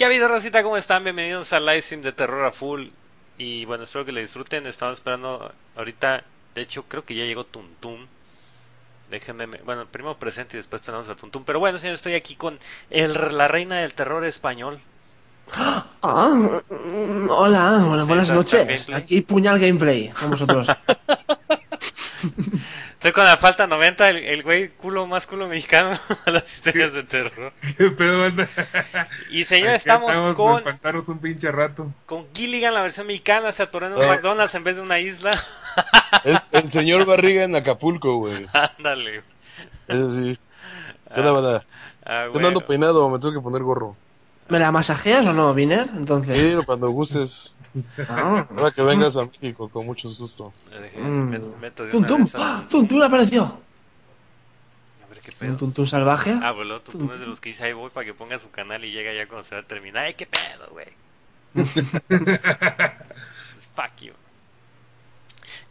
¿Qué 0.00 0.04
ha 0.04 0.08
habido, 0.08 0.28
Rosita? 0.28 0.62
¿Cómo 0.62 0.78
están? 0.78 1.04
Bienvenidos 1.04 1.52
al 1.52 1.66
live 1.66 1.82
stream 1.82 2.00
de 2.00 2.12
Terror 2.12 2.46
a 2.46 2.52
Full. 2.52 2.86
Y 3.36 3.66
bueno, 3.66 3.84
espero 3.84 4.02
que 4.06 4.12
le 4.12 4.22
disfruten. 4.22 4.66
Estamos 4.66 4.96
esperando 4.96 5.52
ahorita. 5.76 6.24
De 6.54 6.62
hecho, 6.62 6.84
creo 6.84 7.04
que 7.04 7.14
ya 7.14 7.26
llegó 7.26 7.44
Tuntum. 7.44 8.06
Déjenme. 9.10 9.44
Bueno, 9.62 9.84
primero 9.84 10.16
presente 10.16 10.56
y 10.56 10.60
después 10.60 10.80
esperamos 10.80 11.06
a 11.10 11.16
Tuntum. 11.16 11.44
Pero 11.44 11.58
bueno, 11.58 11.76
señor, 11.76 11.96
estoy 11.96 12.14
aquí 12.14 12.34
con 12.34 12.58
el, 12.88 13.12
la 13.36 13.46
reina 13.46 13.80
del 13.80 13.92
terror 13.92 14.24
español. 14.24 14.80
Ah, 15.52 15.84
hola, 16.00 17.84
hola, 17.86 18.04
buenas 18.04 18.28
Sí, 18.28 18.32
noches. 18.32 18.88
Aquí 18.88 19.20
Puñal 19.20 19.58
Gameplay 19.58 20.08
con 20.18 20.30
vosotros. 20.30 20.66
Estoy 22.94 23.12
con 23.12 23.24
la 23.24 23.36
falta 23.38 23.66
90, 23.66 24.10
el, 24.10 24.16
el 24.18 24.42
güey 24.42 24.68
culo 24.68 25.06
más 25.06 25.26
culo 25.26 25.48
mexicano 25.48 25.98
a 26.26 26.30
las 26.30 26.52
historias 26.52 26.92
de 26.92 27.02
terror. 27.04 27.52
¿Qué 27.78 27.90
pedo, 27.90 28.20
banda? 28.20 28.48
Y 29.30 29.44
señor, 29.44 29.70
estamos 29.70 30.36
con, 30.36 30.62
un 31.08 31.18
pinche 31.18 31.50
rato. 31.50 31.92
con 32.06 32.26
Gilligan, 32.34 32.74
la 32.74 32.82
versión 32.82 33.06
mexicana. 33.06 33.52
Se 33.52 33.62
atoró 33.62 33.86
en 33.86 33.94
un 33.94 34.02
Ah. 34.02 34.06
McDonald's 34.08 34.54
en 34.54 34.64
vez 34.64 34.76
de 34.76 34.82
una 34.82 34.98
isla. 34.98 35.32
El, 36.24 36.38
el 36.52 36.70
señor 36.70 37.06
Barriga 37.06 37.44
en 37.44 37.54
Acapulco, 37.56 38.16
güey. 38.16 38.46
Ándale. 38.52 39.22
Eso 39.88 40.10
sí. 40.10 40.38
¿Qué 41.14 41.20
banda? 41.22 41.64
Ah, 42.04 42.26
Yo 42.32 42.40
no 42.40 42.48
ando 42.48 42.60
bueno. 42.60 42.66
peinado, 42.66 43.08
me 43.08 43.18
tengo 43.18 43.34
que 43.34 43.40
poner 43.40 43.62
gorro. 43.62 43.96
¿Me 44.50 44.58
la 44.58 44.72
masajeas 44.72 45.26
o 45.26 45.32
no, 45.32 45.54
Viner? 45.54 45.88
Entonces. 45.96 46.34
Sí, 46.36 46.56
cuando 46.66 46.90
gustes. 46.90 47.56
Ah. 48.08 48.48
Ahora 48.50 48.72
que 48.72 48.82
vengas 48.82 49.16
a 49.16 49.24
México, 49.24 49.68
con 49.68 49.86
mucho 49.86 50.08
gusto. 50.08 50.52
Mm. 50.96 51.36
Tum 51.88 52.26
¡Ah! 52.34 52.64
Tum 52.68 52.88
Tum 52.88 53.00
apareció. 53.02 53.44
A 53.44 55.08
ver 55.08 55.20
qué 55.20 55.30
pedo. 55.30 55.52
Un 55.52 55.56
Tum 55.56 55.72
Tum 55.72 55.86
salvaje. 55.86 56.36
Ah, 56.42 56.50
boludo, 56.50 56.80
tú, 56.80 56.98
tú 56.98 57.04
eres 57.06 57.20
de 57.20 57.26
los 57.26 57.40
que 57.40 57.50
dice 57.50 57.64
ahí 57.64 57.72
voy 57.72 57.90
para 57.90 58.04
que 58.04 58.12
ponga 58.12 58.40
su 58.40 58.50
canal 58.50 58.84
y 58.84 58.90
llega 58.90 59.14
ya 59.14 59.28
cuando 59.28 59.44
se 59.44 59.54
va 59.54 59.60
a 59.60 59.64
terminar. 59.64 60.04
¡Ay, 60.06 60.14
qué 60.14 60.26
pedo, 60.26 60.68
güey! 60.72 60.88
Fuck 63.76 64.00
you. 64.00 64.12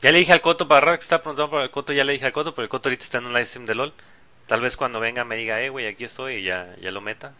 Ya 0.01 0.13
le 0.13 0.19
dije 0.19 0.31
al 0.31 0.39
Coto 0.39 0.69
para 0.69 0.95
que 0.97 1.01
está 1.01 1.21
preguntando 1.21 1.51
por 1.51 1.61
el 1.61 1.69
Coto, 1.69 1.91
ya 1.91 2.05
le 2.05 2.13
dije 2.13 2.25
al 2.25 2.31
Coto, 2.31 2.55
pero 2.55 2.63
el 2.63 2.69
Coto 2.69 2.87
ahorita 2.87 3.03
está 3.03 3.17
en 3.17 3.25
un 3.25 3.33
live 3.33 3.45
stream 3.45 3.65
de 3.65 3.75
LOL. 3.75 3.93
Tal 4.47 4.61
vez 4.61 4.77
cuando 4.77 5.01
venga 5.01 5.25
me 5.25 5.35
diga, 5.35 5.61
eh, 5.61 5.67
güey, 5.67 5.85
aquí 5.87 6.05
estoy 6.05 6.35
y 6.35 6.43
ya, 6.43 6.75
ya 6.81 6.91
lo 6.91 7.01
meta. 7.01 7.33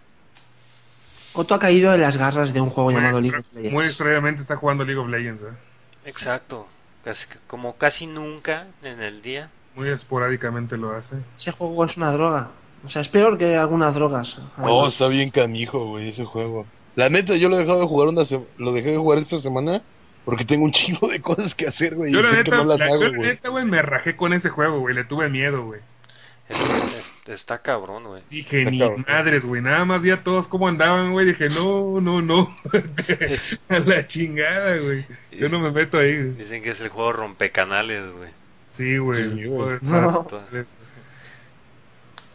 Coto 1.34 1.56
ha 1.56 1.60
caído 1.60 1.94
en 1.94 2.02
las 2.02 2.18
garras 2.18 2.54
de 2.54 2.62
un 2.62 2.70
juego 2.70 2.92
Muy, 2.92 3.00
llamado 3.02 3.20
extra- 3.20 3.38
League 3.38 3.48
of 3.48 3.54
Legends. 3.56 3.74
muy 3.74 3.86
extrañamente 3.86 4.42
está 4.42 4.56
jugando 4.56 4.84
League 4.84 5.00
of 5.00 5.08
Legends, 5.10 5.44
¿eh? 5.44 5.48
Exacto. 6.06 6.68
Casi- 7.04 7.28
como 7.48 7.76
casi 7.76 8.08
nunca 8.08 8.68
en 8.84 9.02
el 9.02 9.22
día. 9.22 9.50
Muy 9.76 9.90
esporádicamente 9.90 10.76
lo 10.78 10.96
hace. 10.96 11.18
Ese 11.38 11.52
juego 11.52 11.86
es 11.86 11.96
una 11.98 12.12
droga. 12.12 12.50
O 12.84 12.90
sea, 12.90 13.02
es 13.02 13.08
peor 13.10 13.38
que 13.38 13.56
algunas 13.56 13.96
drogas. 13.96 14.40
Oh, 14.58 14.88
está 14.88 15.08
bien 15.08 15.30
canijo, 15.30 15.86
güey, 15.86 16.10
ese 16.10 16.26
juego. 16.26 16.66
La 16.96 17.10
neta, 17.10 17.36
yo 17.36 17.48
lo 17.50 17.56
he 17.56 17.60
dejado 17.60 17.82
de 17.82 17.88
jugar 17.88 18.08
una 18.10 18.26
se- 18.26 18.46
lo 18.58 18.72
dejé 18.74 18.92
de 18.92 18.98
jugar 18.98 19.20
esta 19.20 19.38
semana 19.38 19.82
porque 20.26 20.46
tengo 20.46 20.66
un 20.66 20.72
chingo 20.72 21.08
de 21.08 21.22
cosas 21.22 21.56
que 21.56 21.68
hacer, 21.68 21.96
güey, 21.96 22.12
y 22.12 22.16
la 22.16 22.30
sé 22.30 22.38
neta, 22.38 22.52
que 22.52 22.58
no 22.58 22.64
las 22.66 22.80
la- 22.80 22.86
hago, 22.86 22.96
yo 23.04 23.08
la 23.10 23.18
güey. 23.18 23.30
neta, 23.30 23.50
güey, 23.50 23.66
me 23.66 23.82
rajé 23.82 24.16
con 24.16 24.34
ese 24.34 24.50
juego, 24.50 24.80
güey. 24.80 24.96
Le 24.96 25.04
tuve 25.06 25.30
miedo, 25.30 25.66
güey. 25.66 25.82
Es- 27.30 27.36
es- 27.36 27.40
está 27.42 27.62
cabrón, 27.62 28.04
güey. 28.06 28.24
Dije, 28.30 28.60
Está 28.60 28.72
ni 28.72 28.80
cabrón. 28.80 29.06
madres, 29.08 29.46
güey. 29.46 29.62
Nada 29.62 29.86
más 29.86 30.04
vi 30.04 30.12
a 30.12 30.24
todos 30.24 30.48
cómo 30.48 30.68
andaban, 30.68 31.12
güey. 31.12 31.26
Dije, 31.26 31.50
no, 31.50 32.02
no, 32.02 32.22
no. 32.22 32.56
A 33.70 33.80
la 33.80 34.06
chingada, 34.08 34.78
güey. 34.78 35.06
Yo 35.32 35.50
no 35.50 35.60
me 35.60 35.72
meto 35.72 35.98
ahí. 36.00 36.16
güey. 36.16 36.32
Dicen 36.36 36.62
que 36.62 36.72
es 36.72 36.82
el 36.82 36.90
juego 36.90 37.12
rompecanales, 37.14 38.04
güey. 38.16 38.30
Sí, 38.72 38.98
güey. 38.98 39.24
Sí, 39.26 39.46
güey. 39.48 39.78
No. 39.82 40.28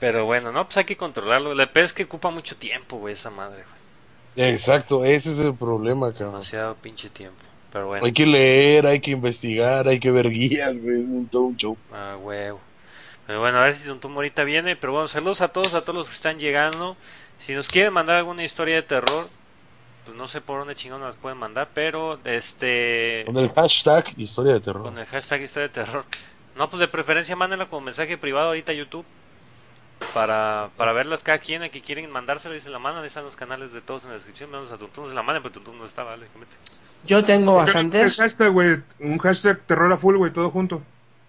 Pero 0.00 0.25
bueno, 0.26 0.52
no, 0.52 0.64
pues 0.67 0.76
hay 0.79 0.85
que 0.85 0.97
controlarlo. 0.97 1.55
La 1.55 1.73
peor 1.73 1.87
es 1.87 1.93
que 1.93 2.05
ocupa 2.05 2.31
mucho 2.31 2.56
tiempo, 2.56 2.99
güey, 2.99 3.14
esa 3.14 3.31
madre, 3.31 3.62
güey. 3.62 4.50
Exacto, 4.52 5.05
ese 5.05 5.31
es 5.32 5.38
el 5.38 5.55
problema, 5.55 6.12
cabrón. 6.12 6.32
Demasiado 6.32 6.75
pinche 6.75 7.08
tiempo. 7.08 7.37
Pero 7.73 7.87
bueno, 7.88 8.05
Hay 8.05 8.12
que 8.12 8.26
leer, 8.26 8.87
hay 8.87 9.00
que 9.00 9.12
investigar, 9.12 9.87
hay 9.88 9.99
que 10.00 10.11
ver 10.11 10.29
guías, 10.31 10.81
güey, 10.81 11.00
es 11.00 11.08
un 11.08 11.26
todo 11.26 11.43
un 11.43 11.56
show. 11.56 11.76
ah, 11.93 12.17
huevo. 12.20 12.61
Pero 13.26 13.41
bueno, 13.41 13.59
a 13.59 13.65
ver 13.65 13.75
si 13.75 13.85
Tuntum 13.87 14.15
ahorita 14.17 14.44
viene. 14.44 14.76
Pero 14.76 14.93
bueno, 14.93 15.09
saludos 15.09 15.41
a 15.41 15.49
todos, 15.49 15.75
a 15.75 15.81
todos 15.82 15.94
los 15.97 16.09
que 16.09 16.15
están 16.15 16.38
llegando. 16.38 16.97
Si 17.38 17.55
nos 17.55 17.69
quieren 17.69 17.93
mandar 17.93 18.17
alguna 18.17 18.44
historia 18.44 18.76
de 18.76 18.82
terror, 18.82 19.29
pues 20.05 20.17
no 20.17 20.29
sé 20.29 20.41
por 20.41 20.59
dónde 20.59 20.75
chingón 20.75 21.00
nos 21.00 21.17
pueden 21.17 21.38
mandar, 21.38 21.69
pero 21.75 22.19
este. 22.25 23.23
Con 23.26 23.37
el 23.38 23.49
hashtag 23.50 24.12
historia 24.19 24.53
de 24.55 24.61
terror. 24.61 24.82
Con 24.82 24.99
el 24.99 25.06
hashtag 25.06 25.43
historia 25.43 25.69
de 25.69 25.75
terror. 25.75 26.05
No, 26.56 26.69
pues 26.71 26.81
de 26.81 26.88
preferencia 26.88 27.35
mándenla 27.35 27.67
como 27.67 27.81
mensaje 27.87 28.17
privado 28.19 28.49
ahorita 28.49 28.73
a 28.73 28.75
YouTube. 28.75 29.05
Para, 30.12 30.69
para 30.76 30.93
verlas 30.93 31.23
cada 31.23 31.38
quien 31.38 31.62
a 31.62 31.69
que 31.71 31.81
quieren 31.81 32.11
mandárselo 32.11 32.55
y 32.55 32.61
se 32.61 32.69
la 32.69 32.79
mandan. 32.79 33.03
Ahí 33.03 33.09
están 33.09 33.25
los 33.25 33.37
canales 33.37 33.73
de 33.73 33.81
todos 33.81 34.03
en 34.05 34.11
la 34.11 34.15
descripción. 34.17 34.50
Menos 34.50 34.71
a 34.71 34.76
Tuntum 34.76 35.09
se 35.09 35.15
la 35.15 35.23
mandan, 35.23 35.43
pero 35.43 35.55
Tuntum 35.55 35.79
no 35.79 35.87
está, 35.87 36.03
vale. 36.05 36.26
déjame- 36.26 36.47
Yo 37.05 37.25
tengo 37.25 37.56
bastantes. 37.56 38.17
hashtag, 38.19 38.50
güey. 38.53 38.81
Un 39.00 39.19
hashtag 39.19 39.61
terror 39.62 39.91
a 39.93 39.97
full, 39.97 40.17
güey, 40.17 40.32
todo 40.32 40.50
junto. 40.50 40.82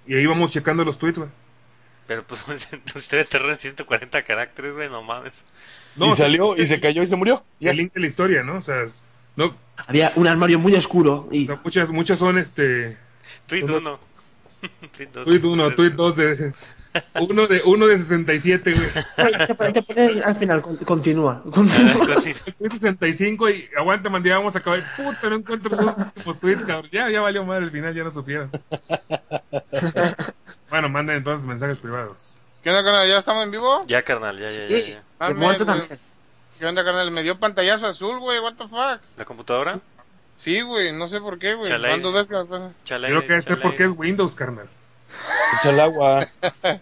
Y 0.06 0.16
ahí 0.16 0.26
vamos 0.26 0.52
checando 0.52 0.84
los 0.84 1.00
tweets, 1.00 1.18
güey. 1.20 1.30
Pero 2.08 2.24
pues 2.24 2.44
tu 2.94 3.00
historia 3.00 3.24
de 3.24 3.30
terror 3.30 3.52
en 3.52 3.58
140 3.58 4.24
caracteres, 4.24 4.74
güey, 4.74 4.90
no 4.90 5.02
mames. 5.02 5.44
y 5.98 6.04
o 6.04 6.16
sea, 6.16 6.26
salió, 6.28 6.56
y 6.56 6.66
se 6.66 6.80
cayó 6.80 7.02
y 7.04 7.08
se 7.08 7.16
murió. 7.16 7.44
Ya. 7.60 7.72
El 7.72 7.78
link 7.78 7.94
de 7.94 8.00
la 8.02 8.08
historia, 8.08 8.44
¿no? 8.44 8.58
O 8.58 8.62
sea, 8.62 8.84
es- 8.84 9.04
no, 9.36 9.56
Había 9.88 10.12
un 10.16 10.28
armario 10.28 10.60
muy 10.60 10.74
oscuro 10.76 11.28
o 11.30 11.34
y 11.34 11.46
sea, 11.48 11.60
muchas, 11.64 11.90
muchas 11.90 12.20
son 12.20 12.38
este. 12.38 12.98
Tweet 13.48 13.62
Solo- 13.62 13.78
1. 13.78 14.00
Tweet 14.96 15.10
2. 15.14 15.24
Tweet 15.26 15.42
1, 15.44 15.76
tweet 15.76 15.90
2 15.92 16.16
de. 16.16 16.54
Uno 17.20 17.46
de, 17.46 17.62
uno 17.66 17.88
de 17.88 17.98
67, 17.98 18.74
güey. 18.74 18.88
Te 19.48 19.54
pone- 19.56 19.74
te 19.74 19.84
pone 19.84 20.24
al 20.24 20.34
final, 20.36 20.62
con- 20.62 20.78
continúa. 20.78 21.44
continúa. 21.52 22.22
Tweet 22.58 22.70
65 22.70 23.50
y 23.50 23.68
aguanta, 23.78 24.10
man, 24.10 24.24
ya 24.24 24.38
vamos 24.38 24.56
a 24.56 24.60
acabar. 24.60 24.82
Puta, 24.96 25.30
no 25.30 25.36
encuentro 25.36 25.76
los 25.76 25.98
últimos 25.98 26.40
tweets, 26.40 26.64
cabrón. 26.64 26.90
Ya, 26.94 27.10
ya 27.10 27.20
valió 27.20 27.44
madre, 27.44 27.66
al 27.66 27.72
final 27.72 27.94
ya 27.94 28.04
no 28.06 28.12
supieron. 28.12 28.50
Bueno, 30.76 30.90
manden 30.90 31.16
entonces 31.16 31.48
mensajes 31.48 31.80
privados. 31.80 32.38
¿Qué 32.62 32.70
onda, 32.70 32.84
carnal? 32.84 33.08
¿Ya 33.08 33.18
estamos 33.20 33.46
en 33.46 33.52
vivo? 33.52 33.86
Ya, 33.88 34.02
carnal, 34.02 34.38
ya, 34.38 34.48
ya, 34.50 34.68
ya, 34.68 34.78
ya. 34.80 35.04
Ah, 35.20 35.28
también. 35.30 36.00
¿Qué 36.60 36.66
onda, 36.66 36.84
carnal? 36.84 37.12
Me 37.12 37.24
dio 37.24 37.40
pantallazo 37.40 37.88
azul, 37.88 38.20
güey. 38.20 38.40
What 38.40 38.56
the 38.56 38.68
fuck? 38.68 39.00
¿La 39.16 39.24
computadora? 39.24 39.80
Sí, 40.36 40.60
güey. 40.60 40.92
No 40.92 41.08
sé 41.08 41.22
por 41.22 41.40
qué, 41.40 41.54
güey. 41.54 41.70
Chale. 41.72 41.88
¿Cuándo 41.88 42.12
ves 42.12 42.28
que 42.28 42.36
me 42.36 42.44
pasa? 42.44 42.74
Chale, 42.84 43.08
Creo 43.08 43.26
que 43.26 43.42
chale. 43.42 43.62
porque 43.62 43.86
es 43.86 43.92
Windows, 43.96 44.36
carnal. 44.36 44.68
Echa 45.62 45.70
el 45.70 45.80
agua. 45.80 46.24
Echa 46.42 46.72
el 46.74 46.82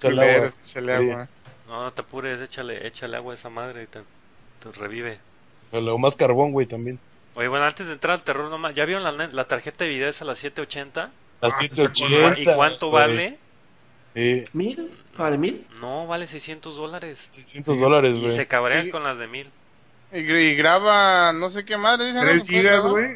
Culero, 0.00 0.42
agua. 0.44 0.52
Chale 0.64 0.94
agua. 0.94 1.28
No, 1.68 1.82
no 1.84 1.92
te 1.92 2.00
apures, 2.00 2.40
échale, 2.40 2.86
échale 2.86 3.18
agua 3.18 3.34
a 3.34 3.36
esa 3.36 3.50
madre 3.50 3.82
y 3.82 3.86
te, 3.88 4.00
te 4.60 4.72
revive. 4.72 5.20
O 5.70 5.98
más 5.98 6.16
carbón, 6.16 6.52
güey, 6.52 6.64
también. 6.64 6.98
Oye, 7.34 7.48
bueno, 7.48 7.66
antes 7.66 7.86
de 7.86 7.92
entrar 7.92 8.14
al 8.14 8.22
terror, 8.22 8.48
nomás, 8.48 8.74
¿ya 8.74 8.86
vieron 8.86 9.04
la, 9.04 9.12
la 9.26 9.44
tarjeta 9.44 9.84
de 9.84 9.90
video 9.90 10.08
esa, 10.08 10.24
la 10.24 10.34
780? 10.34 11.10
Ah, 11.42 11.50
180. 11.50 12.38
¿Y 12.40 12.44
cuánto 12.54 12.88
güey. 12.90 13.02
vale? 13.04 13.38
Eh, 14.14 14.44
¿Mil? 14.52 14.90
¿Vale 15.16 15.38
mil? 15.38 15.66
No, 15.80 16.06
vale 16.06 16.26
600 16.26 16.76
dólares. 16.76 17.28
600 17.30 17.78
dólares, 17.78 18.12
Y 18.14 18.20
güey. 18.20 18.34
se 18.34 18.46
cabrean 18.46 18.86
Y- 18.86 18.90
con 18.90 19.02
las 19.02 19.18
de 19.18 19.26
mil. 19.26 19.50
Y, 20.12 20.18
y 20.18 20.54
graba 20.54 21.32
no 21.32 21.50
sé 21.50 21.64
qué 21.64 21.76
madre. 21.76 22.06
Dicen, 22.06 22.20
3 22.22 22.34
¿no? 22.36 22.44
¿Puedes 22.46 22.48
gigas, 22.62 22.86
güey. 22.86 23.06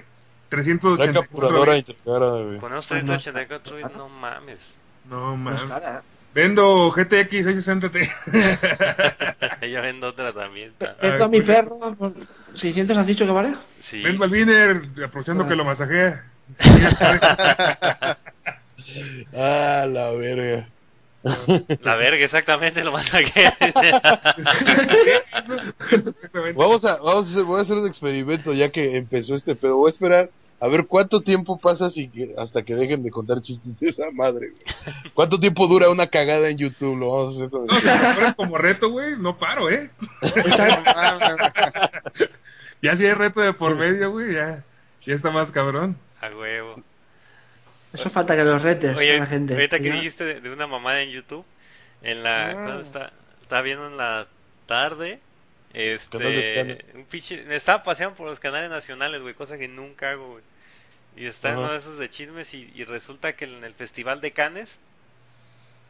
Trae 0.48 0.62
384 0.62 1.22
capturadora 1.22 1.74
bits. 1.74 2.60
Con 2.60 2.72
no. 2.72 2.80
384 2.80 3.76
bits, 3.76 3.92
no 3.96 4.08
mames. 4.08 4.76
No, 5.08 5.36
No 5.36 5.54
es 5.54 5.60
man. 5.64 5.68
cara. 5.68 6.02
Vendo 6.34 6.90
GTX 6.90 7.30
660 7.44 7.90
Ti. 7.90 8.00
ya 9.70 9.80
vendo 9.80 10.08
otra 10.08 10.32
también. 10.32 10.72
ta- 10.78 10.96
Vendo 11.00 11.24
a 11.24 11.28
mi 11.28 11.40
perro 11.40 11.76
por 11.98 12.12
600 12.54 12.96
has 12.96 13.06
dicho 13.06 13.24
que 13.26 13.32
vale. 13.32 13.54
Sí. 13.80 14.02
Vendo 14.02 14.24
al 14.24 14.30
Viner, 14.30 14.82
aprovechando 15.04 15.46
que 15.48 15.54
lo 15.56 15.64
masajea. 15.64 16.24
Ah, 19.34 19.84
la 19.88 20.12
verga. 20.12 20.68
La 21.82 21.96
verga, 21.96 22.24
exactamente, 22.24 22.84
lo 22.84 22.92
más 22.92 23.10
que. 23.10 23.50
Vamos 26.54 26.84
a, 26.84 26.96
vamos 26.98 27.26
a 27.26 27.30
hacer, 27.30 27.44
voy 27.44 27.58
a 27.58 27.62
hacer 27.62 27.76
un 27.76 27.86
experimento 27.86 28.54
ya 28.54 28.70
que 28.70 28.96
empezó 28.96 29.34
este 29.34 29.56
pedo. 29.56 29.76
Voy 29.76 29.88
a 29.88 29.90
esperar 29.90 30.30
a 30.60 30.68
ver 30.68 30.86
cuánto 30.86 31.20
tiempo 31.20 31.58
pasa 31.58 31.90
sin 31.90 32.10
que, 32.10 32.34
hasta 32.38 32.62
que 32.62 32.74
dejen 32.74 33.02
de 33.02 33.10
contar 33.10 33.40
chistes 33.40 33.80
de 33.80 33.88
esa 33.88 34.10
madre, 34.12 34.50
güey. 34.50 34.62
¿Cuánto 35.14 35.40
tiempo 35.40 35.66
dura 35.66 35.90
una 35.90 36.06
cagada 36.06 36.48
en 36.48 36.58
YouTube? 36.58 36.96
Lo 36.96 37.10
vamos 37.10 37.34
a 37.34 37.36
hacer 37.36 37.50
con 37.50 37.66
No, 37.66 37.74
si 37.74 37.86
me 37.86 38.14
pones 38.14 38.34
como 38.34 38.56
reto, 38.56 38.90
güey, 38.90 39.18
no 39.18 39.38
paro, 39.38 39.70
¿eh? 39.70 39.90
Ya 42.82 42.94
si 42.94 43.06
hay 43.06 43.14
reto 43.14 43.40
de 43.40 43.54
por 43.54 43.74
medio, 43.74 44.12
güey, 44.12 44.34
ya, 44.34 44.62
ya 45.00 45.14
está 45.14 45.30
más 45.30 45.50
cabrón. 45.50 45.96
A 46.26 46.36
huevo. 46.36 46.74
Eso 47.92 48.10
falta 48.10 48.36
que 48.36 48.44
los 48.44 48.62
retes 48.62 48.96
Oye, 48.96 49.16
a 49.16 49.20
la 49.20 49.26
gente. 49.26 49.54
ahorita 49.54 49.78
que 49.78 49.90
dijiste 49.90 50.24
de, 50.24 50.40
de 50.40 50.50
una 50.50 50.66
mamada 50.66 51.00
en 51.02 51.10
YouTube, 51.10 51.44
en 52.02 52.22
la. 52.22 52.48
Ah. 52.48 52.52
¿cuándo 52.52 52.80
está? 52.80 53.12
Estaba 53.42 53.62
viendo 53.62 53.86
en 53.86 53.96
la 53.96 54.26
tarde. 54.66 55.20
Este. 55.72 56.84
Un 56.94 57.04
pinche. 57.04 57.42
Me 57.44 57.56
estaba 57.56 57.82
paseando 57.82 58.16
por 58.16 58.26
los 58.28 58.40
canales 58.40 58.70
nacionales, 58.70 59.20
güey, 59.20 59.34
cosa 59.34 59.56
que 59.56 59.68
nunca 59.68 60.10
hago, 60.10 60.32
güey. 60.32 60.44
Y 61.16 61.26
está 61.26 61.52
en 61.52 61.58
uno 61.58 61.72
de 61.72 61.78
esos 61.78 61.98
de 61.98 62.10
chismes 62.10 62.52
y, 62.52 62.70
y 62.74 62.84
resulta 62.84 63.34
que 63.34 63.46
en 63.46 63.64
el 63.64 63.74
Festival 63.74 64.20
de 64.20 64.32
Cannes. 64.32 64.78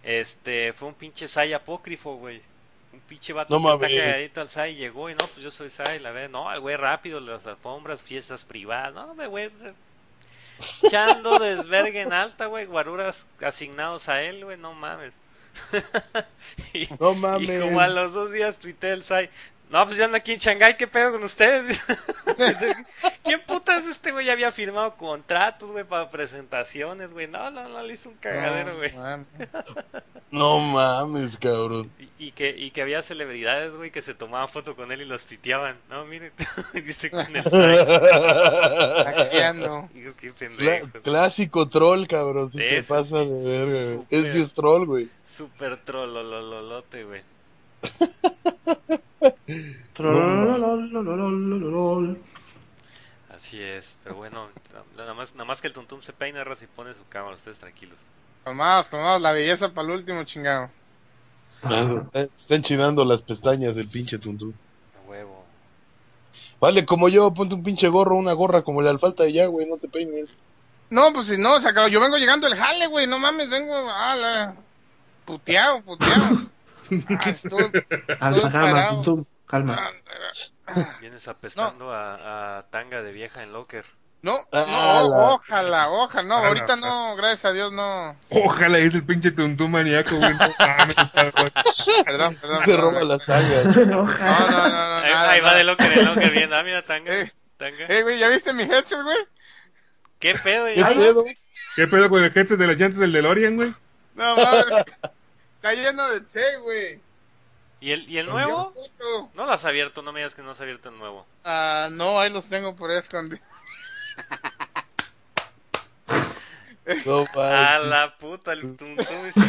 Este. 0.04 0.72
Fue 0.74 0.88
un 0.88 0.94
pinche 0.94 1.26
saya 1.26 1.56
apócrifo, 1.56 2.16
güey. 2.16 2.40
Un 2.92 3.00
pinche 3.00 3.32
vato 3.32 3.58
No 3.58 3.78
que 3.78 3.86
está 3.86 4.04
cagadito 4.04 4.40
al 4.40 4.48
SAI 4.48 4.76
llegó 4.76 5.10
y 5.10 5.14
no, 5.14 5.26
pues 5.26 5.38
yo 5.38 5.50
soy 5.50 5.68
SAI, 5.68 5.98
la 5.98 6.12
ve, 6.12 6.28
no, 6.28 6.50
el 6.50 6.60
güey 6.60 6.76
rápido, 6.76 7.20
las 7.20 7.44
alfombras, 7.46 8.02
fiestas 8.02 8.44
privadas, 8.44 8.94
no, 8.94 9.14
me 9.14 9.26
güey, 9.26 9.50
echando 10.82 11.38
desvergue 11.38 12.00
en 12.02 12.12
alta, 12.12 12.46
güey, 12.46 12.66
guaruras 12.66 13.26
asignados 13.40 14.08
a 14.08 14.22
él, 14.22 14.44
güey, 14.44 14.56
no 14.56 14.74
mames. 14.74 15.12
y, 16.74 16.88
No 17.00 17.12
y 17.12 17.16
mames. 17.16 17.60
como 17.60 17.80
a 17.80 17.88
los 17.88 18.12
dos 18.12 18.30
días 18.32 18.58
tuité 18.58 18.92
el 18.92 19.02
SAI, 19.02 19.30
no, 19.70 19.84
pues 19.84 19.96
yo 19.96 20.04
ando 20.04 20.16
aquí 20.16 20.32
en 20.32 20.38
Shanghái, 20.38 20.76
¿qué 20.76 20.86
pedo 20.86 21.12
con 21.12 21.24
ustedes? 21.24 21.80
¿Quién 23.24 23.42
putas 23.46 23.84
este 23.86 24.12
güey 24.12 24.26
ya 24.26 24.32
había 24.32 24.52
firmado 24.52 24.96
contratos, 24.96 25.70
güey, 25.70 25.84
para 25.84 26.08
presentaciones, 26.10 27.10
güey? 27.10 27.26
No, 27.26 27.50
no, 27.50 27.68
no, 27.68 27.82
le 27.82 27.94
hizo 27.94 28.08
un 28.10 28.14
cagadero, 28.16 28.76
güey. 28.76 28.92
No, 28.92 29.00
mames. 29.02 29.26
No 30.30 30.58
mames, 30.60 31.36
cabrón. 31.38 31.90
Y, 31.98 32.26
y 32.26 32.30
que, 32.32 32.50
y 32.50 32.70
que 32.70 32.82
había 32.82 33.02
celebridades, 33.02 33.72
güey, 33.74 33.90
que 33.90 34.02
se 34.02 34.14
tomaban 34.14 34.48
foto 34.48 34.76
con 34.76 34.92
él 34.92 35.02
y 35.02 35.04
los 35.04 35.24
titeaban. 35.24 35.76
No, 35.88 36.04
miren, 36.04 36.32
dice 36.74 37.10
con 37.10 37.20
el. 37.34 37.42
Digo, 39.92 40.14
qué 40.16 40.32
Cla- 40.32 40.34
pendejo. 40.38 40.88
clásico 41.02 41.68
troll, 41.68 42.06
cabrón. 42.06 42.50
Si 42.50 42.58
te 42.58 42.78
Ese 42.78 42.88
pasa 42.88 43.18
de 43.24 43.42
verga, 43.44 43.94
güey. 43.94 44.04
súper. 44.10 44.36
Es 44.36 44.54
troll, 44.54 44.86
güey. 44.86 45.08
Super 45.26 45.76
trolololote, 45.78 47.04
güey. 47.04 47.22
Así 53.34 53.60
es, 53.60 53.96
pero 54.02 54.16
bueno, 54.16 54.48
nada 54.96 55.14
más, 55.14 55.32
nada 55.34 55.44
más 55.44 55.60
que 55.60 55.68
el 55.68 55.72
Tuntum 55.72 56.00
se 56.02 56.12
peina 56.12 56.40
y 56.40 56.66
pone 56.66 56.94
su 56.94 57.06
cámara, 57.08 57.36
ustedes 57.36 57.58
tranquilos. 57.58 57.98
Tomás, 58.44 58.88
tomás, 58.88 59.20
la 59.20 59.32
belleza 59.32 59.72
para 59.72 59.88
el 59.88 59.94
último 59.94 60.24
chingado. 60.24 60.70
Están 62.36 62.62
chinando 62.62 63.04
las 63.04 63.22
pestañas 63.22 63.76
del 63.76 63.88
pinche 63.88 64.18
Tuntum. 64.18 64.52
huevo. 65.06 65.44
Vale, 66.60 66.86
como 66.86 67.08
yo, 67.08 67.32
ponte 67.34 67.54
un 67.54 67.62
pinche 67.62 67.88
gorro, 67.88 68.16
una 68.16 68.32
gorra 68.32 68.62
como 68.62 68.82
la 68.82 68.90
alfalta 68.90 69.24
de 69.24 69.32
ya, 69.32 69.46
güey, 69.46 69.66
no 69.68 69.76
te 69.76 69.88
peines. 69.88 70.36
No, 70.88 71.12
pues 71.12 71.26
si 71.26 71.36
no, 71.36 71.54
o 71.56 71.60
sea, 71.60 71.72
yo 71.88 72.00
vengo 72.00 72.16
llegando 72.16 72.46
el 72.46 72.54
jale, 72.54 72.86
güey, 72.86 73.06
no 73.06 73.18
mames, 73.18 73.48
vengo 73.48 73.74
a 73.74 74.16
la... 74.16 74.54
puteado, 75.24 75.82
puteado. 75.82 76.46
Ah, 77.20 77.20
estuve- 77.30 77.86
Calma, 78.18 78.50
calma, 78.52 79.02
tum, 79.02 79.24
calma. 79.46 79.90
Vienes 81.00 81.26
apestando 81.28 81.92
a, 81.92 82.58
a 82.58 82.62
tanga 82.70 83.02
de 83.02 83.12
vieja 83.12 83.42
en 83.42 83.52
locker. 83.52 83.84
No, 84.22 84.38
Ah, 84.52 85.04
no, 85.08 85.34
ojalá, 85.34 85.88
ojalá. 85.90 86.26
No, 86.28 86.36
Ah, 86.36 86.46
ahorita 86.48 86.74
no. 86.76 87.10
no, 87.10 87.16
gracias 87.16 87.44
a 87.44 87.52
Dios 87.52 87.72
no. 87.72 88.16
Ojalá 88.30 88.78
es 88.78 88.94
el 88.94 89.04
pinche 89.04 89.30
tuntum 89.30 89.70
maníaco, 89.70 90.16
güey. 90.16 90.32
No. 90.34 90.48
Perdón, 92.04 92.36
perdón. 92.40 92.62
Se 92.64 92.76
roba 92.76 93.02
las 93.04 93.24
tangas. 93.24 93.64
No, 93.76 93.84
no, 93.84 94.04
no, 94.04 94.68
no. 94.68 94.96
ahí 94.96 95.12
nada, 95.12 95.30
ahí 95.30 95.40
va 95.40 95.54
de 95.54 95.64
locker 95.64 95.92
en 95.98 96.04
locker, 96.06 96.30
bien. 96.32 96.52
Ah, 96.52 96.62
mira, 96.64 96.82
tanga. 96.82 97.14
Eh. 97.14 97.30
Tanga. 97.56 97.86
Eh, 97.88 98.02
güey, 98.02 98.18
¿ya 98.18 98.28
viste 98.28 98.52
mi 98.52 98.62
headset, 98.64 99.00
güey? 99.02 99.16
¿Qué 100.18 100.34
pedo? 100.34 100.66
¿Qué 100.74 100.84
pedo? 100.84 101.24
¿Qué 101.76 101.86
pedo 101.86 102.08
con 102.08 102.22
el 102.24 102.32
headset 102.36 102.58
de 102.58 102.66
las 102.66 102.76
llantas 102.78 102.98
del 102.98 103.12
DeLorean, 103.12 103.54
güey? 103.56 103.70
No 104.14 104.34
mames. 104.36 104.66
Está 105.66 105.82
lleno 105.82 106.08
de 106.10 106.24
che, 106.26 106.56
güey. 106.58 107.00
¿Y 107.80 107.90
el, 107.90 108.08
¿Y 108.08 108.18
el 108.18 108.26
nuevo? 108.26 108.72
No 109.34 109.46
lo 109.46 109.52
has 109.52 109.64
abierto, 109.64 110.00
no 110.00 110.12
me 110.12 110.20
digas 110.20 110.36
que 110.36 110.42
no 110.42 110.52
has 110.52 110.60
abierto 110.60 110.90
el 110.90 110.98
nuevo. 110.98 111.26
Ah, 111.44 111.88
no, 111.90 112.20
ahí 112.20 112.30
los 112.30 112.46
tengo 112.48 112.76
por 112.76 112.90
ahí 112.90 112.98
escondidos. 112.98 113.42
No 117.04 117.26
A 117.42 117.80
la 117.80 118.14
puta, 118.16 118.52
el 118.52 118.60
tuntum. 118.60 118.96
dice, 118.96 119.40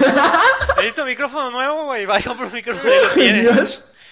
Necesito 0.77 1.05
micrófono 1.05 1.51
nuevo, 1.51 1.85
güey. 1.85 2.07
Va 2.07 2.17
a 2.17 2.23
comprar 2.23 2.47
un 2.47 2.53
micrófono 2.53 2.91
y 2.91 2.99
lo 2.99 3.09
tiene. 3.09 3.49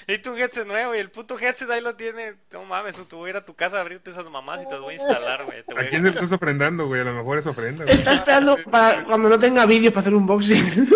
Necesito 0.07 0.31
un 0.33 0.37
headset 0.39 0.67
nuevo 0.67 0.93
y 0.95 0.99
el 0.99 1.09
puto 1.09 1.37
headset 1.39 1.69
ahí 1.69 1.81
lo 1.81 1.95
tiene. 1.95 2.35
No 2.53 2.63
mames, 2.65 2.95
tú 3.07 3.17
voy 3.17 3.27
a 3.27 3.31
ir 3.31 3.37
a 3.37 3.45
tu 3.45 3.55
casa 3.55 3.77
a 3.77 3.81
abrirte 3.81 4.11
esas 4.11 4.25
mamás 4.29 4.61
y 4.63 4.69
te 4.69 4.77
voy 4.77 4.93
a 4.93 4.97
instalar, 4.97 5.45
güey. 5.45 5.63
Te 5.63 5.73
voy 5.73 5.83
¿A 5.85 5.89
quién 5.89 6.01
se 6.03 6.09
lo 6.09 6.13
estás 6.15 6.31
ofrendando, 6.33 6.85
güey? 6.87 7.01
A 7.01 7.05
lo 7.05 7.13
mejor 7.13 7.37
es 7.39 7.47
ofrenda, 7.47 7.83
güey. 7.85 7.95
Está 7.95 8.13
esperando 8.13 8.57
para 8.69 9.03
cuando 9.03 9.29
no 9.29 9.39
tenga 9.39 9.65
vídeo 9.65 9.91
para 9.91 10.01
hacer 10.01 10.13
un 10.13 10.21
unboxing. 10.21 10.89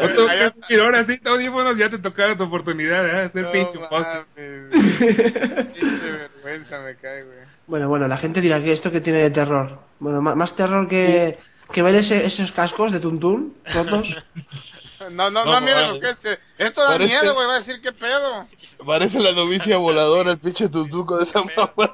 No 0.00 0.08
tocas 0.14 0.58
mil 0.68 0.80
horas, 0.80 1.06
sí, 1.06 1.20
audífonos, 1.24 1.76
ya 1.76 1.88
te 1.90 1.98
tocará 1.98 2.36
tu 2.36 2.44
oportunidad, 2.44 3.06
¿eh? 3.08 3.24
Hacer 3.26 3.44
No 3.44 3.50
pinche 3.52 3.78
unboxing. 3.78 4.20
mames. 4.36 5.68
Pinche 5.74 6.10
vergüenza 6.12 6.80
me 6.82 6.94
cae, 6.96 7.22
güey. 7.24 7.38
Bueno, 7.66 7.88
bueno, 7.88 8.06
la 8.08 8.16
gente 8.16 8.40
dirá 8.40 8.60
que 8.62 8.72
esto 8.72 8.92
que 8.92 9.00
tiene 9.00 9.18
de 9.20 9.30
terror. 9.30 9.78
Bueno, 9.98 10.20
más 10.20 10.54
terror 10.54 10.86
que, 10.86 11.38
que 11.72 11.82
ver 11.82 11.94
ese- 11.96 12.24
esos 12.26 12.52
cascos 12.52 12.92
de 12.92 13.00
Tuntún, 13.00 13.56
rotos. 13.72 14.22
No, 15.10 15.30
no, 15.30 15.44
no, 15.44 15.52
No, 15.52 15.60
miren 15.60 15.76
mames. 15.76 15.94
lo 15.94 16.00
que 16.00 16.10
es. 16.10 16.24
eh, 16.26 16.38
Esto 16.58 16.82
da 16.82 16.88
Parece- 16.92 17.18
miedo, 17.20 17.34
güey. 17.34 17.46
Va 17.46 17.54
a 17.54 17.58
decir 17.58 17.80
qué 17.80 17.92
pedo. 17.92 18.46
Parece 18.86 19.20
la 19.20 19.32
novicia 19.32 19.76
voladora, 19.78 20.32
el 20.32 20.38
pinche 20.38 20.68
tuntuco 20.68 21.16
de 21.18 21.24
esa 21.24 21.40
mamada. 21.42 21.92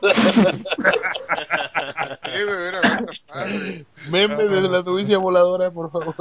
Sí, 2.22 2.44
güey, 2.44 2.58
mira, 2.58 2.80
güey. 2.80 3.86
Meme 4.08 4.46
de 4.46 4.60
la 4.68 4.82
novicia 4.82 5.18
voladora, 5.18 5.70
por 5.70 5.90
favor. 5.90 6.14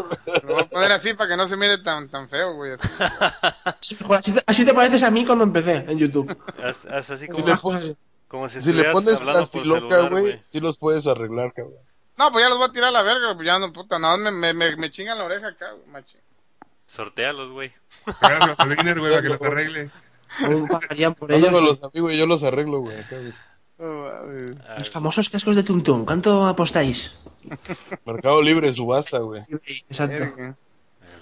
Lo 0.44 0.54
voy 0.54 0.62
a 0.64 0.70
poner 0.70 0.92
así 0.92 1.14
para 1.14 1.30
que 1.32 1.38
no 1.38 1.48
se 1.48 1.58
mire 1.58 1.78
tan, 1.80 2.10
tan 2.10 2.30
feo, 2.30 2.54
güey. 2.56 2.74
así. 2.74 3.96
Te, 4.34 4.44
así 4.46 4.66
te 4.66 4.74
pareces 4.74 5.04
a 5.04 5.12
mí 5.12 5.26
cuando 5.26 5.44
empecé 5.44 5.78
en 5.88 5.98
YouTube. 5.98 6.38
Así 6.90 7.18
Si 7.18 7.28
como, 7.28 7.46
le, 7.46 7.52
Más 7.52 7.60
pon- 7.62 7.74
cosas 7.74 7.84
así. 7.90 7.98
como 8.28 8.50
si 8.50 8.62
si 8.62 8.74
le 8.74 8.92
pones 8.92 9.20
plastiloca, 9.20 10.10
güey, 10.10 10.42
sí 10.50 10.60
los 10.60 10.78
puedes 10.78 11.08
arreglar, 11.08 11.54
cabrón. 11.54 11.76
No, 12.18 12.32
pues 12.34 12.44
ya 12.44 12.50
los 12.50 12.58
voy 12.58 12.68
a 12.68 12.72
tirar 12.72 12.90
a 12.90 12.92
la 12.92 13.02
verga, 13.02 13.34
pues 13.34 13.46
ya 13.46 13.58
no, 13.60 13.72
puta, 13.72 13.98
no, 13.98 14.18
me, 14.18 14.30
me, 14.32 14.54
me, 14.54 14.76
me 14.76 14.92
chingan 14.92 15.18
la 15.18 15.24
oreja 15.24 15.48
acá, 15.48 15.72
güey, 15.72 15.88
machín. 15.88 16.20
Sortealos, 16.90 17.52
güey. 17.52 17.72
Háganlo 18.20 18.56
al 18.58 18.70
Wiener, 18.70 19.00
güey, 19.00 19.12
para 19.12 19.22
que 19.22 19.30
los 19.30 19.42
arregle. 19.42 19.92
Pagarían 20.70 21.14
por 21.14 21.32
ellos. 21.32 21.50
Pásame 21.50 21.68
los 21.68 21.84
amigos 21.84 22.14
y 22.14 22.18
yo 22.18 22.26
los 22.26 22.44
arreglo, 22.44 22.80
güey. 22.80 22.98
Ah, 23.80 24.76
Los 24.80 24.90
famosos 24.90 25.30
cascos 25.30 25.56
de 25.56 25.64
Tuntún, 25.64 26.04
¿cuánto 26.04 26.48
apostáis? 26.48 27.16
Mercado 28.06 28.42
Libre, 28.42 28.74
subasta, 28.74 29.20
güey. 29.20 29.44
Exacto. 29.88 30.24
Ah, 30.40 30.56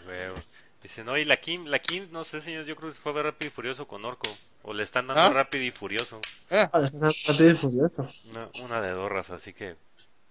huevo. 0.07 0.36
Dice, 0.81 1.03
no, 1.03 1.17
y 1.17 1.25
la 1.25 1.38
Kim, 1.41 1.65
la 1.65 1.79
Kim, 1.79 2.07
no 2.12 2.24
sé, 2.24 2.39
señor, 2.39 2.65
yo 2.65 2.77
creo 2.77 2.91
que 2.91 2.97
fue 2.97 3.12
a 3.12 3.15
ver 3.15 3.25
Rápido 3.25 3.50
y 3.50 3.51
Furioso 3.51 3.88
con 3.88 4.05
Orco. 4.05 4.29
O 4.63 4.74
le 4.74 4.83
están 4.83 5.07
dando 5.07 5.21
¿Ah? 5.21 5.29
Rápido 5.29 5.65
y 5.65 5.71
Furioso. 5.71 6.21
Eh, 6.50 6.65
Vale, 6.71 6.86
está 6.86 6.97
rápido 7.27 7.50
y 7.51 7.53
furioso. 7.55 8.07
Una, 8.31 8.50
una 8.63 8.81
de 8.81 8.91
dorras, 8.91 9.29
así 9.31 9.53
que... 9.53 9.75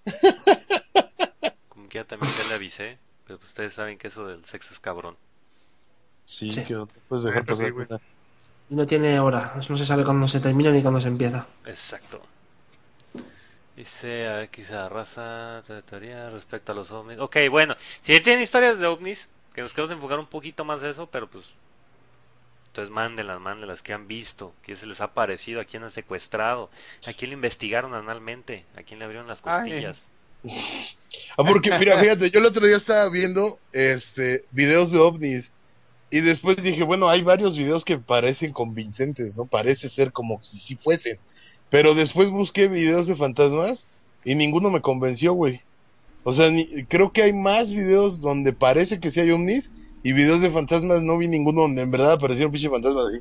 Como 1.69 1.89
que 1.89 1.99
ya 1.99 2.05
también 2.05 2.33
ya 2.39 2.49
le 2.49 2.55
avisé. 2.55 2.99
Pero 3.27 3.39
pues 3.39 3.49
ustedes 3.51 3.75
saben 3.75 3.99
que 3.99 4.09
eso 4.09 4.27
del 4.27 4.45
sexo 4.45 4.73
es 4.73 4.81
cabrón. 4.81 5.17
Sí, 6.25 6.49
Sí. 6.49 6.65
que 6.65 6.75
no 6.75 6.87
te 6.87 6.95
puedes 7.09 7.25
dejar 7.25 7.43
sí, 7.43 7.47
pasar. 7.49 7.73
güey. 7.73 7.87
nada. 7.89 8.01
Y 8.69 8.75
no 8.75 8.87
tiene 8.87 9.19
hora. 9.21 9.53
No 9.69 9.77
se 9.77 9.85
sabe 9.87 10.05
cuándo 10.05 10.27
se 10.27 10.41
termina 10.41 10.71
ni 10.73 10.83
cuándo 10.83 11.01
se 11.01 11.09
empieza. 11.09 11.47
Exacto. 11.67 12.21
Dice, 13.77 14.27
a 14.29 14.37
ver, 14.37 14.49
quizá 14.49 14.89
raza, 14.89 15.63
te- 15.67 15.83
teoría 15.83 16.31
respecto 16.31 16.73
a 16.73 16.75
los 16.75 16.91
ovnis. 16.91 17.19
Ok, 17.21 17.37
bueno, 17.51 17.77
si 18.03 18.19
tienen 18.21 18.43
historias 18.43 18.79
de 18.79 18.87
ovnis, 18.87 19.29
que 19.55 19.61
nos 19.61 19.73
queremos 19.75 19.93
enfocar 19.93 20.19
un 20.19 20.27
poquito 20.27 20.65
más 20.65 20.81
de 20.81 20.91
eso, 20.91 21.07
pero 21.07 21.29
pues... 21.29 21.45
Entonces 22.69 22.93
mándenlas, 22.93 23.41
mándenlas, 23.41 23.83
que 23.83 23.93
han 23.95 24.07
visto, 24.07 24.53
que 24.63 24.77
se 24.77 24.87
les 24.87 25.01
ha 25.01 25.13
parecido, 25.15 25.61
a 25.61 25.65
quién 25.65 25.83
han 25.83 25.91
secuestrado, 25.91 26.71
a 27.07 27.13
quién 27.15 27.31
lo 27.31 27.35
investigaron 27.37 27.95
analmente, 27.95 28.67
a 28.77 28.83
quién 28.83 28.99
le 28.99 29.05
abrieron 29.07 29.29
las 29.29 29.41
Ay. 29.45 29.71
Ah, 31.39 31.45
porque 31.45 31.71
mira, 31.79 31.99
fíjate, 31.99 32.31
yo 32.31 32.39
el 32.41 32.47
otro 32.47 32.67
día 32.67 32.77
estaba 32.77 33.09
viendo 33.11 33.59
este 33.73 34.45
videos 34.53 34.91
de 34.93 34.99
ovnis 34.99 35.53
y 36.11 36.21
después 36.21 36.57
dije, 36.63 36.83
bueno, 36.83 37.09
hay 37.09 37.23
varios 37.23 37.57
videos 37.57 37.85
que 37.85 37.99
parecen 37.99 38.53
convincentes, 38.53 39.37
¿no? 39.37 39.45
Parece 39.45 39.89
ser 39.89 40.13
como 40.13 40.43
si 40.43 40.59
sí 40.59 40.77
fuesen. 40.77 41.19
Pero 41.69 41.95
después 41.95 42.31
busqué 42.31 42.69
videos 42.69 43.07
de 43.07 43.17
fantasmas 43.17 43.87
y 44.25 44.35
ninguno 44.35 44.71
me 44.71 44.81
convenció, 44.81 45.35
güey. 45.35 45.61
O 46.25 46.33
sea, 46.33 46.51
creo 46.89 47.13
que 47.13 47.23
hay 47.23 47.33
más 47.33 47.73
videos 47.73 48.21
donde 48.21 48.53
parece 48.53 48.99
que 48.99 49.11
sí 49.11 49.21
hay 49.21 49.31
ovnis 49.31 49.71
y 50.03 50.13
videos 50.13 50.41
de 50.41 50.51
fantasmas 50.51 51.03
no 51.03 51.19
vi 51.19 51.29
ninguno 51.29 51.63
donde 51.63 51.83
en 51.83 51.91
verdad 51.91 52.13
aparecieron 52.13 52.53
pinche 52.53 52.71
fantasmas 52.71 53.07
así. 53.07 53.21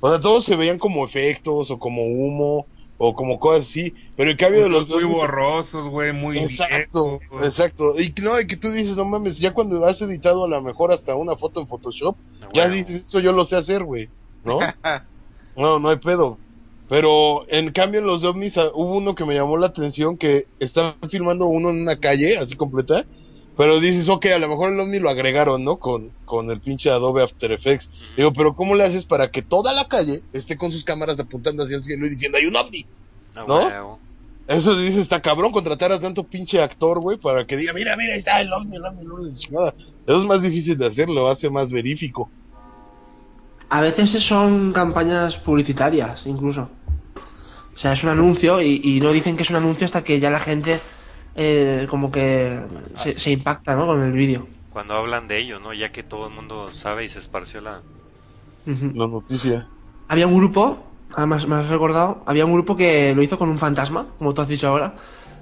O 0.00 0.10
sea, 0.10 0.20
todos 0.20 0.44
se 0.44 0.56
veían 0.56 0.78
como 0.78 1.04
efectos 1.04 1.70
o 1.70 1.78
como 1.78 2.04
humo 2.04 2.66
o 3.04 3.14
como 3.16 3.40
cosas 3.40 3.64
así, 3.64 3.92
pero 4.16 4.30
en 4.30 4.36
cambio 4.36 4.62
de 4.62 4.68
los 4.68 4.88
muy 4.88 5.02
borrosos, 5.02 5.88
güey, 5.88 6.12
muy 6.12 6.38
Exacto, 6.38 7.18
exacto. 7.42 7.94
Y 7.98 8.14
no, 8.22 8.40
y 8.40 8.46
que 8.46 8.56
tú 8.56 8.70
dices, 8.70 8.94
no 8.94 9.04
mames, 9.04 9.38
ya 9.38 9.52
cuando 9.52 9.84
has 9.84 10.00
editado 10.02 10.44
a 10.44 10.48
lo 10.48 10.62
mejor 10.62 10.92
hasta 10.92 11.16
una 11.16 11.34
foto 11.34 11.60
en 11.60 11.66
Photoshop, 11.66 12.14
Ah, 12.40 12.48
ya 12.54 12.62
bueno. 12.62 12.74
dices, 12.76 13.06
eso 13.06 13.18
yo 13.18 13.32
lo 13.32 13.44
sé 13.44 13.56
hacer, 13.56 13.82
güey, 13.82 14.08
¿no? 14.44 14.60
no, 15.56 15.80
no 15.80 15.88
hay 15.88 15.96
pedo. 15.96 16.38
Pero 16.88 17.44
en 17.48 17.72
cambio 17.72 17.98
en 17.98 18.06
los 18.06 18.22
ovnis 18.22 18.56
ah, 18.58 18.70
hubo 18.72 18.94
uno 18.98 19.16
que 19.16 19.24
me 19.24 19.34
llamó 19.34 19.56
la 19.56 19.66
atención 19.66 20.16
que 20.16 20.46
estaban 20.60 20.94
filmando 21.10 21.46
uno 21.46 21.70
en 21.70 21.82
una 21.82 21.96
calle, 21.96 22.38
así 22.38 22.54
completa, 22.54 23.04
pero 23.56 23.80
dices, 23.80 24.08
ok, 24.08 24.26
a 24.26 24.38
lo 24.38 24.48
mejor 24.48 24.72
el 24.72 24.80
ovni 24.80 24.98
lo 24.98 25.10
agregaron, 25.10 25.62
¿no? 25.64 25.76
Con, 25.76 26.10
con 26.24 26.50
el 26.50 26.60
pinche 26.60 26.90
Adobe 26.90 27.22
After 27.22 27.52
Effects. 27.52 27.90
Digo, 28.16 28.32
pero 28.32 28.56
¿cómo 28.56 28.74
le 28.74 28.84
haces 28.84 29.04
para 29.04 29.30
que 29.30 29.42
toda 29.42 29.74
la 29.74 29.86
calle 29.86 30.22
esté 30.32 30.56
con 30.56 30.72
sus 30.72 30.84
cámaras 30.84 31.20
apuntando 31.20 31.62
hacia 31.62 31.76
el 31.76 31.84
cielo 31.84 32.06
y 32.06 32.10
diciendo, 32.10 32.38
hay 32.38 32.46
un 32.46 32.56
ovni? 32.56 32.86
Ah, 33.34 33.44
¿no? 33.46 33.98
Eso 34.48 34.76
dice, 34.76 35.00
está 35.00 35.22
cabrón 35.22 35.52
contratar 35.52 35.92
a 35.92 36.00
tanto 36.00 36.24
pinche 36.24 36.62
actor, 36.62 37.00
güey, 37.00 37.16
para 37.16 37.46
que 37.46 37.56
diga, 37.56 37.72
mira, 37.72 37.96
mira, 37.96 38.14
ahí 38.14 38.18
está 38.18 38.40
el 38.40 38.52
ovni, 38.52 38.76
el 38.76 38.84
ovni, 38.84 39.02
el 39.02 39.12
ovni, 39.12 39.36
chingada. 39.36 39.74
Eso 40.06 40.18
es 40.18 40.24
más 40.24 40.42
difícil 40.42 40.76
de 40.78 40.86
hacerlo, 40.86 41.28
hace 41.28 41.48
más 41.48 41.70
verífico. 41.70 42.28
A 43.68 43.80
veces 43.80 44.10
son 44.10 44.72
campañas 44.72 45.36
publicitarias, 45.36 46.26
incluso. 46.26 46.68
O 47.74 47.78
sea, 47.78 47.92
es 47.92 48.02
un 48.04 48.10
anuncio 48.10 48.60
y, 48.60 48.80
y 48.82 49.00
no 49.00 49.12
dicen 49.12 49.36
que 49.36 49.44
es 49.44 49.50
un 49.50 49.56
anuncio 49.56 49.84
hasta 49.84 50.04
que 50.04 50.20
ya 50.20 50.28
la 50.28 50.40
gente 50.40 50.80
eh, 51.34 51.86
como 51.90 52.10
que 52.10 52.60
se, 52.94 53.18
se 53.18 53.30
impacta, 53.32 53.74
¿no? 53.76 53.86
Con 53.86 54.02
el 54.02 54.12
vídeo. 54.12 54.48
Cuando 54.70 54.96
hablan 54.96 55.28
de 55.28 55.38
ello, 55.38 55.60
¿no? 55.60 55.72
Ya 55.72 55.92
que 55.92 56.02
todo 56.02 56.26
el 56.26 56.32
mundo 56.34 56.72
sabe 56.72 57.04
y 57.04 57.08
se 57.08 57.20
esparció 57.20 57.60
la... 57.60 57.84
Noticia. 58.94 59.70
Había 60.08 60.26
un 60.26 60.36
grupo, 60.36 60.94
además 61.14 61.46
me 61.46 61.56
has 61.56 61.68
recordado, 61.68 62.22
había 62.26 62.44
un 62.44 62.52
grupo 62.52 62.76
que 62.76 63.14
lo 63.14 63.22
hizo 63.22 63.38
con 63.38 63.48
un 63.48 63.58
fantasma, 63.58 64.08
como 64.18 64.34
tú 64.34 64.42
has 64.42 64.48
dicho 64.48 64.68
ahora. 64.68 64.94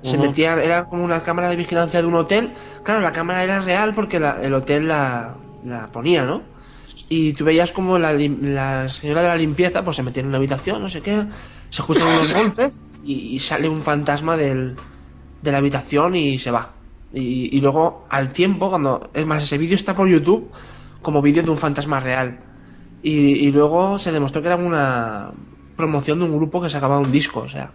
Se 0.02 0.16
Ujú. 0.16 0.22
metía, 0.26 0.54
era 0.62 0.84
como 0.86 1.04
una 1.04 1.22
cámara 1.22 1.48
de 1.48 1.56
vigilancia 1.56 2.00
de 2.00 2.06
un 2.06 2.14
hotel. 2.14 2.52
Claro, 2.84 3.00
la 3.00 3.12
cámara 3.12 3.42
era 3.44 3.60
real 3.60 3.94
porque 3.94 4.18
la- 4.20 4.40
el 4.42 4.54
hotel 4.54 4.88
la, 4.88 5.36
la 5.64 5.90
ponía, 5.92 6.24
¿no? 6.24 6.42
Y 7.08 7.32
tú 7.34 7.44
veías 7.44 7.72
como 7.72 7.98
la, 7.98 8.12
la 8.14 8.88
señora 8.88 9.22
de 9.22 9.28
la 9.28 9.36
limpieza 9.36 9.84
pues 9.84 9.96
se 9.96 10.02
metía 10.02 10.22
en 10.22 10.28
una 10.28 10.38
habitación, 10.38 10.80
no 10.82 10.88
sé 10.88 11.02
qué, 11.02 11.26
se 11.70 11.82
escuchan 11.82 12.08
unos 12.08 12.30
golpes 12.32 12.84
y, 13.02 13.34
y 13.36 13.38
sale 13.40 13.68
un 13.68 13.82
fantasma 13.82 14.36
del, 14.36 14.76
de 15.42 15.52
la 15.52 15.58
habitación 15.58 16.16
y 16.16 16.38
se 16.38 16.50
va. 16.50 16.70
Y, 17.12 17.56
y 17.56 17.60
luego, 17.60 18.06
al 18.10 18.32
tiempo, 18.32 18.70
cuando. 18.70 19.10
Es 19.14 19.26
más, 19.26 19.42
ese 19.42 19.58
vídeo 19.58 19.74
está 19.74 19.94
por 19.94 20.08
YouTube 20.08 20.50
como 21.02 21.22
vídeo 21.22 21.42
de 21.42 21.50
un 21.50 21.58
fantasma 21.58 21.98
real. 22.00 22.38
Y, 23.02 23.12
y 23.46 23.50
luego 23.50 23.98
se 23.98 24.12
demostró 24.12 24.42
que 24.42 24.48
era 24.48 24.56
una 24.56 25.30
promoción 25.76 26.18
de 26.18 26.26
un 26.26 26.36
grupo 26.36 26.60
que 26.62 26.68
sacaba 26.70 26.98
un 26.98 27.10
disco, 27.10 27.40
o 27.40 27.48
sea. 27.48 27.70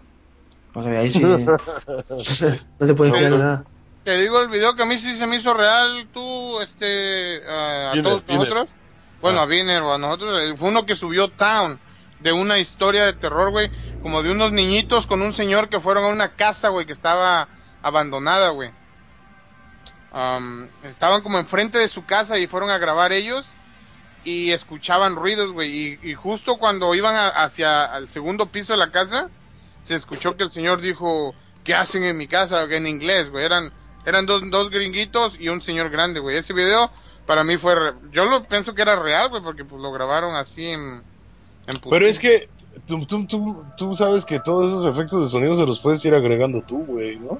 Para 0.74 0.86
que 0.86 0.92
veáis 0.92 1.14
si. 1.14 1.22
no 2.80 2.88
te 2.88 2.94
puedes 2.94 3.14
de 3.14 3.30
nada. 3.30 3.64
Te 4.04 4.20
digo 4.22 4.40
el 4.42 4.50
video 4.50 4.76
que 4.76 4.84
a 4.84 4.86
mí 4.86 4.98
sí 5.00 5.16
se 5.16 5.26
me 5.26 5.38
hizo 5.38 5.54
real, 5.54 6.08
tú, 6.14 6.60
este, 6.62 7.42
a, 7.48 7.92
a 7.94 8.04
todos 8.04 8.24
nosotros. 8.28 8.76
Bueno, 9.22 9.40
Ah. 9.40 9.44
a 9.44 9.46
Viner 9.48 9.82
o 9.82 9.94
a 9.94 9.98
nosotros. 9.98 10.40
eh, 10.44 10.54
Fue 10.56 10.70
uno 10.70 10.86
que 10.86 10.94
subió 10.96 11.30
Town, 11.30 11.80
de 12.20 12.32
una 12.32 12.60
historia 12.60 13.06
de 13.06 13.14
terror, 13.14 13.50
güey. 13.50 13.72
Como 14.04 14.22
de 14.22 14.32
unos 14.32 14.52
niñitos 14.52 15.08
con 15.08 15.24
un 15.24 15.34
señor 15.34 15.70
que 15.70 15.80
fueron 15.80 16.04
a 16.04 16.08
una 16.10 16.36
casa, 16.36 16.70
güey, 16.70 16.86
que 16.86 16.94
estaba 16.94 17.48
abandonada, 17.86 18.50
güey. 18.50 18.72
Am, 20.12 20.70
estaban 20.84 21.22
como 21.22 21.38
enfrente 21.38 21.78
de 21.78 21.88
su 21.88 22.06
casa 22.06 22.38
y 22.40 22.48
fueron 22.48 22.70
a 22.70 22.78
grabar 22.78 23.12
ellos 23.12 23.54
y 24.24 24.52
escuchaban 24.52 25.16
ruidos, 25.16 25.52
güey. 25.52 26.00
Y, 26.04 26.14
justo 26.16 26.58
cuando 26.58 26.96
iban 26.96 27.16
a- 27.16 27.28
hacia 27.30 27.86
el 27.98 28.10
segundo 28.10 28.46
piso 28.48 28.74
de 28.74 28.80
la 28.80 28.92
casa, 28.92 29.30
se 29.82 29.96
escuchó 29.96 30.36
que 30.38 30.44
el 30.44 30.52
señor 30.52 30.80
dijo, 30.82 31.36
¿qué 31.64 31.76
hacen 31.76 32.04
en 32.06 32.18
mi 32.18 32.28
casa? 32.28 32.64
En 32.64 32.88
inglés, 32.88 33.30
güey. 33.30 33.46
Eran, 33.46 33.72
eran 34.06 34.26
dos, 34.26 34.42
dos 34.50 34.70
gringuitos 34.70 35.40
y 35.40 35.50
un 35.50 35.62
señor 35.62 35.90
grande, 35.90 36.20
güey. 36.22 36.38
Ese 36.38 36.54
video 36.54 36.90
para 37.26 37.44
mí 37.44 37.58
fue... 37.58 37.76
re- 37.76 37.94
Yo 38.12 38.26
lo 38.26 38.44
pienso 38.46 38.74
que 38.74 38.84
era 38.84 38.96
real, 38.96 39.30
güey, 39.30 39.44
porque 39.44 39.66
pues 39.66 39.82
lo 39.82 39.92
grabaron 39.92 40.36
así 40.36 40.66
en... 40.66 41.04
en 41.68 41.82
Pero 41.90 42.08
es 42.08 42.20
que 42.20 42.48
tú, 42.88 43.06
tú, 43.06 43.28
tú, 43.28 43.66
tú 43.78 43.94
sabes 43.96 44.24
que 44.26 44.40
todos 44.40 44.68
esos 44.68 44.86
efectos 44.86 45.24
de 45.26 45.30
sonido 45.30 45.58
se 45.58 45.66
los 45.68 45.80
puedes 45.80 46.04
ir 46.06 46.16
agregando 46.16 46.62
tú, 46.62 46.86
güey, 46.86 47.20
¿no? 47.20 47.40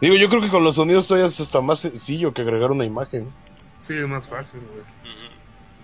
Digo, 0.00 0.16
yo 0.16 0.28
creo 0.28 0.40
que 0.40 0.48
con 0.48 0.64
los 0.64 0.76
sonidos 0.76 1.06
todavía 1.06 1.28
es 1.28 1.40
hasta 1.40 1.60
más 1.60 1.80
sencillo 1.80 2.32
que 2.32 2.42
agregar 2.42 2.70
una 2.70 2.84
imagen. 2.84 3.32
Sí, 3.86 3.94
es 3.94 4.08
más 4.08 4.28
fácil, 4.28 4.60
güey. 4.60 4.84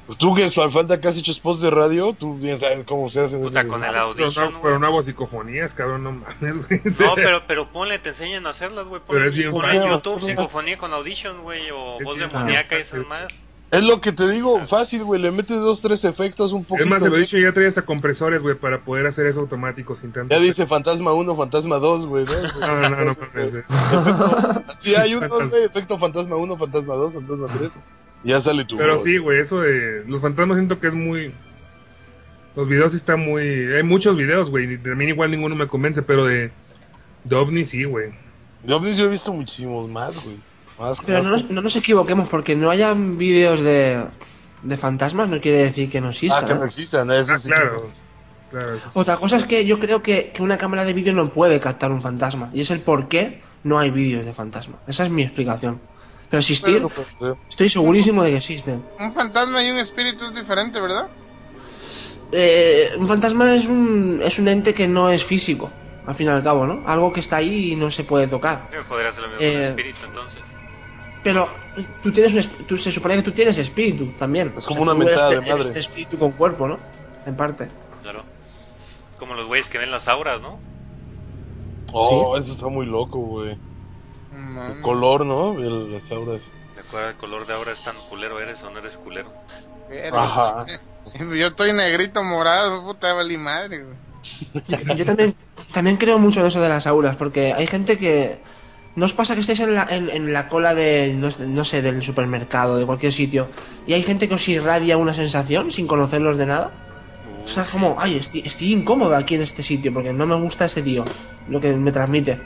Pues 0.07 0.19
tú 0.19 0.35
que 0.35 0.45
al 0.45 0.71
falta 0.71 1.01
que 1.01 1.09
has 1.09 1.19
hecho 1.19 1.33
spots 1.33 1.61
de 1.61 1.71
radio, 1.71 2.13
tú 2.13 2.37
bien 2.37 2.61
sabes 2.61 2.85
cómo 2.85 3.09
se 3.09 3.21
hacen 3.21 3.43
Puta, 3.43 3.67
con 3.67 3.83
el 3.83 3.97
audition, 3.97 4.53
no, 4.53 4.63
pero 4.63 4.79
no 4.79 4.87
hago 4.87 5.03
psicofonías, 5.03 5.75
cabrón, 5.75 6.05
no 6.05 6.13
mames, 6.13 6.69
güey. 6.69 6.81
No, 6.97 7.17
pero, 7.17 7.43
pero 7.49 7.73
ponle, 7.73 7.99
te 7.99 8.11
enseñan 8.11 8.47
a 8.47 8.51
hacerlas, 8.51 8.87
güey. 8.87 9.03
Pero 9.09 9.27
es 9.27 9.35
bien 9.35 9.53
fácil. 9.53 9.81
YouTube 9.91 10.23
psicofonía 10.23 10.79
con 10.79 10.93
Audition, 10.95 11.43
güey, 11.43 11.71
o 11.73 11.99
Es 11.99 12.05
voz 12.05 12.19
demoníaca 12.19 12.77
y 12.77 12.85
fácil. 12.85 13.01
esas 13.01 13.09
más. 13.09 13.33
Es 13.71 13.85
lo 13.85 14.01
que 14.01 14.13
te 14.13 14.31
digo, 14.31 14.65
fácil, 14.67 15.05
güey, 15.05 15.21
le 15.21 15.33
metes 15.33 15.57
dos, 15.57 15.83
tres 15.83 16.05
efectos, 16.05 16.53
un 16.53 16.65
poquito. 16.65 16.85
Es 16.85 16.91
más, 16.91 17.03
se 17.03 17.11
lo 17.11 17.17
he 17.17 17.21
dicho, 17.21 17.37
ya 17.37 17.53
traía 17.53 17.69
hasta 17.69 17.83
compresores, 17.83 18.43
güey, 18.43 18.55
para 18.55 18.85
poder 18.85 19.07
hacer 19.07 19.27
eso 19.27 19.41
automático 19.41 19.97
sin 19.97 20.13
tanto. 20.13 20.35
Ya 20.35 20.41
dice 20.41 20.67
Fantasma 20.67 21.13
1, 21.13 21.37
Fantasma 21.37 21.77
2, 21.77 22.07
güey, 22.07 22.25
¿no? 22.61 22.67
No, 22.67 22.81
no, 22.81 22.91
no, 22.91 23.05
no 23.05 23.13
eh. 23.13 23.65
Sí, 24.79 24.95
hay 24.95 25.15
un 25.15 25.27
güey, 25.27 25.65
efecto 25.65 25.99
Fantasma 25.99 26.37
1, 26.37 26.57
Fantasma 26.57 26.95
2, 26.95 27.15
Fantasma 27.15 27.47
3. 27.47 27.73
Y 28.25 28.29
ya 28.31 28.41
sale 28.41 28.65
tu 28.65 28.77
Pero 28.77 28.99
sí, 28.99 29.19
güey, 29.19 29.41
eso 29.41 29.61
de 29.61 30.05
los 30.07 30.21
fantasmas 30.21 30.59
siento 30.59 30.79
que 30.79 30.89
es 30.89 30.95
muy... 30.95 31.35
Los 32.55 32.69
videos 32.69 32.93
sí 32.93 32.99
están 32.99 33.21
muy... 33.21 33.73
Hay 33.75 33.83
muchos 33.83 34.17
videos, 34.17 34.49
güey, 34.49 34.79
también 34.79 35.11
igual 35.11 35.31
ninguno 35.31 35.57
me 35.57 35.67
convence, 35.67 36.03
pero 36.03 36.25
de... 36.25 36.51
De 37.25 37.35
OVNI 37.35 37.65
sí, 37.65 37.83
güey. 37.83 38.13
De 38.67 38.75
ovnis 38.75 38.97
yo 38.97 39.07
he 39.07 39.09
visto 39.09 39.33
muchísimos 39.33 39.89
más, 39.89 40.25
güey. 40.25 40.37
Más, 40.79 41.01
Pero 41.05 41.19
más- 41.19 41.25
no 41.25 41.31
nos, 41.33 41.51
no 41.51 41.63
nos 41.63 41.77
equivoquemos, 41.77 42.29
porque 42.29 42.55
no 42.55 42.71
hayan 42.71 43.17
vídeos 43.19 43.61
de, 43.61 44.05
de 44.63 44.77
fantasmas 44.77 45.29
no 45.29 45.41
quiere 45.41 45.59
decir 45.65 45.91
que 45.91 46.01
no 46.01 46.09
Ah, 46.09 46.11
existan. 46.11 46.47
que 46.47 46.53
¿eh? 46.53 46.57
no 46.57 46.65
existan, 46.65 47.11
eso 47.11 47.33
Ah, 47.33 47.39
sí. 47.39 47.49
claro. 47.49 47.91
Claro, 48.51 48.75
eso 48.75 48.91
sí. 48.93 48.99
Otra 48.99 49.17
cosa 49.17 49.37
es 49.37 49.45
que 49.45 49.65
yo 49.67 49.79
creo 49.81 50.03
que, 50.03 50.31
que 50.33 50.43
una 50.43 50.57
cámara 50.57 50.85
de 50.85 50.93
vídeo 50.93 51.13
no 51.13 51.29
puede 51.31 51.59
captar 51.61 51.91
un 51.91 52.01
fantasma. 52.03 52.51
Y 52.53 52.61
es 52.61 52.71
el 52.71 52.81
por 52.81 53.09
qué 53.09 53.43
no 53.65 53.79
hay 53.79 53.91
vídeos 53.91 54.25
de 54.25 54.33
fantasma. 54.33 54.77
Esa 54.87 55.05
es 55.05 55.11
mi 55.11 55.23
explicación. 55.23 55.81
Pero 56.31 56.41
existir, 56.41 56.75
Pero, 56.75 56.89
pues, 56.89 57.07
eh, 57.23 57.35
estoy 57.49 57.69
segurísimo 57.69 58.23
de 58.23 58.31
que 58.31 58.37
existen. 58.37 58.83
Un 59.01 59.13
fantasma 59.13 59.63
y 59.63 59.71
un 59.71 59.79
espíritu 59.79 60.25
es 60.27 60.35
diferente, 60.35 60.81
¿verdad? 60.81 61.09
Eh, 62.33 62.91
un 62.99 63.07
fantasma 63.07 63.55
es 63.55 63.67
un, 63.67 64.21
es 64.23 64.39
un 64.39 64.49
ente 64.49 64.75
que 64.75 64.89
no 64.89 65.09
es 65.11 65.25
físico, 65.25 65.71
al 66.07 66.15
fin 66.15 66.27
y 66.27 66.31
al 66.31 66.43
cabo, 66.43 66.67
¿no? 66.67 66.83
Algo 66.87 67.13
que 67.13 67.21
está 67.21 67.37
ahí 67.37 67.73
y 67.73 67.77
no 67.77 67.91
se 67.91 68.03
puede 68.05 68.27
tocar. 68.27 68.69
Que 68.71 68.79
podría 68.83 69.13
ser 69.13 69.23
lo 69.23 69.29
mismo 69.29 69.39
con 69.39 69.47
Eh, 69.47 69.55
el 69.55 69.63
espíritu, 69.71 69.99
entonces. 70.07 70.43
Pero 71.27 71.49
tú 72.05 72.13
tienes 72.13 72.35
un 72.35 72.67
tú, 72.67 72.77
se 72.77 72.93
supone 72.93 73.17
que 73.17 73.23
tú 73.23 73.33
tienes 73.33 73.59
espíritu 73.59 74.13
también. 74.17 74.55
Es 74.57 74.65
como 74.65 74.83
una 74.83 74.93
eres- 74.93 75.05
mentada 75.07 75.31
de 75.31 75.37
eres 75.39 75.51
madre. 75.51 75.71
un 75.73 75.77
espíritu 75.77 76.19
con 76.19 76.31
cuerpo, 76.33 76.69
¿no? 76.69 76.79
En 77.27 77.37
parte. 77.37 77.69
Claro. 78.03 78.23
Es 79.11 79.17
como 79.19 79.35
los 79.35 79.47
güeyes 79.47 79.69
que 79.69 79.79
ven 79.79 79.91
las 79.91 80.07
auras, 80.07 80.41
¿no? 80.41 80.59
Oh, 81.93 82.37
eso 82.37 82.53
está 82.53 82.69
muy 82.69 82.87
loco, 82.87 83.19
güey. 83.19 83.59
El 84.33 84.83
color, 84.83 85.25
¿no? 85.27 85.53
El- 85.59 85.93
las 85.93 86.11
auras. 86.13 86.49
De 86.75 86.81
acuerdo 86.83 87.09
al 87.09 87.17
color 87.17 87.47
de 87.47 87.55
aura 87.55 87.73
es 87.73 87.83
tan 87.83 87.97
culero 88.09 88.39
eres 88.41 88.63
o 88.63 88.71
no 88.71 88.79
eres 88.79 88.97
culero. 88.99 89.33
Ajá. 90.13 90.65
Yo 91.37 91.47
estoy 91.49 91.73
negrito 91.73 92.23
morado, 92.23 92.85
puta, 92.85 93.13
valí 93.15 93.37
madre, 93.37 93.83
güey. 93.85 94.97
Yo 94.97 95.05
también, 95.05 95.35
también 95.73 95.97
creo 95.97 96.19
mucho 96.19 96.41
en 96.41 96.47
eso 96.47 96.61
de 96.61 96.69
las 96.69 96.87
auras, 96.87 97.17
porque 97.17 97.53
hay 97.53 97.67
gente 97.67 97.97
que. 97.97 98.41
¿No 98.97 99.05
os 99.05 99.13
pasa 99.13 99.35
que 99.35 99.43
estáis 99.43 99.61
en 99.61 99.75
la, 99.75 99.87
en, 99.91 100.09
en 100.11 100.33
la 100.33 100.49
cola 100.49 100.75
de, 100.75 101.15
no, 101.17 101.31
sé- 101.31 101.47
no 101.47 101.65
sé, 101.65 101.83
del 101.83 102.03
supermercado, 102.03 102.77
de 102.79 102.87
cualquier 102.87 103.13
sitio, 103.13 103.49
y 103.87 103.93
hay 103.93 104.03
gente 104.03 104.27
que 104.27 104.35
os 104.35 104.49
irradia 104.49 104.97
una 104.97 105.13
sensación 105.13 105.71
sin 105.71 105.87
conocerlos 105.87 106.37
de 106.39 106.47
nada? 106.47 106.71
O 107.45 107.49
sea, 107.49 107.65
como, 107.65 107.97
ay, 108.01 108.17
estoy, 108.17 108.43
estoy 108.45 108.73
incómodo 108.73 109.15
aquí 109.15 109.35
en 109.37 109.43
este 109.43 109.63
sitio 109.63 109.93
porque 109.93 110.13
no 110.13 110.27
me 110.27 110.35
gusta 110.35 110.65
este 110.65 110.83
tío, 110.83 111.05
lo 111.49 111.61
que 111.61 111.75
me 111.77 111.93
transmite. 111.93 112.41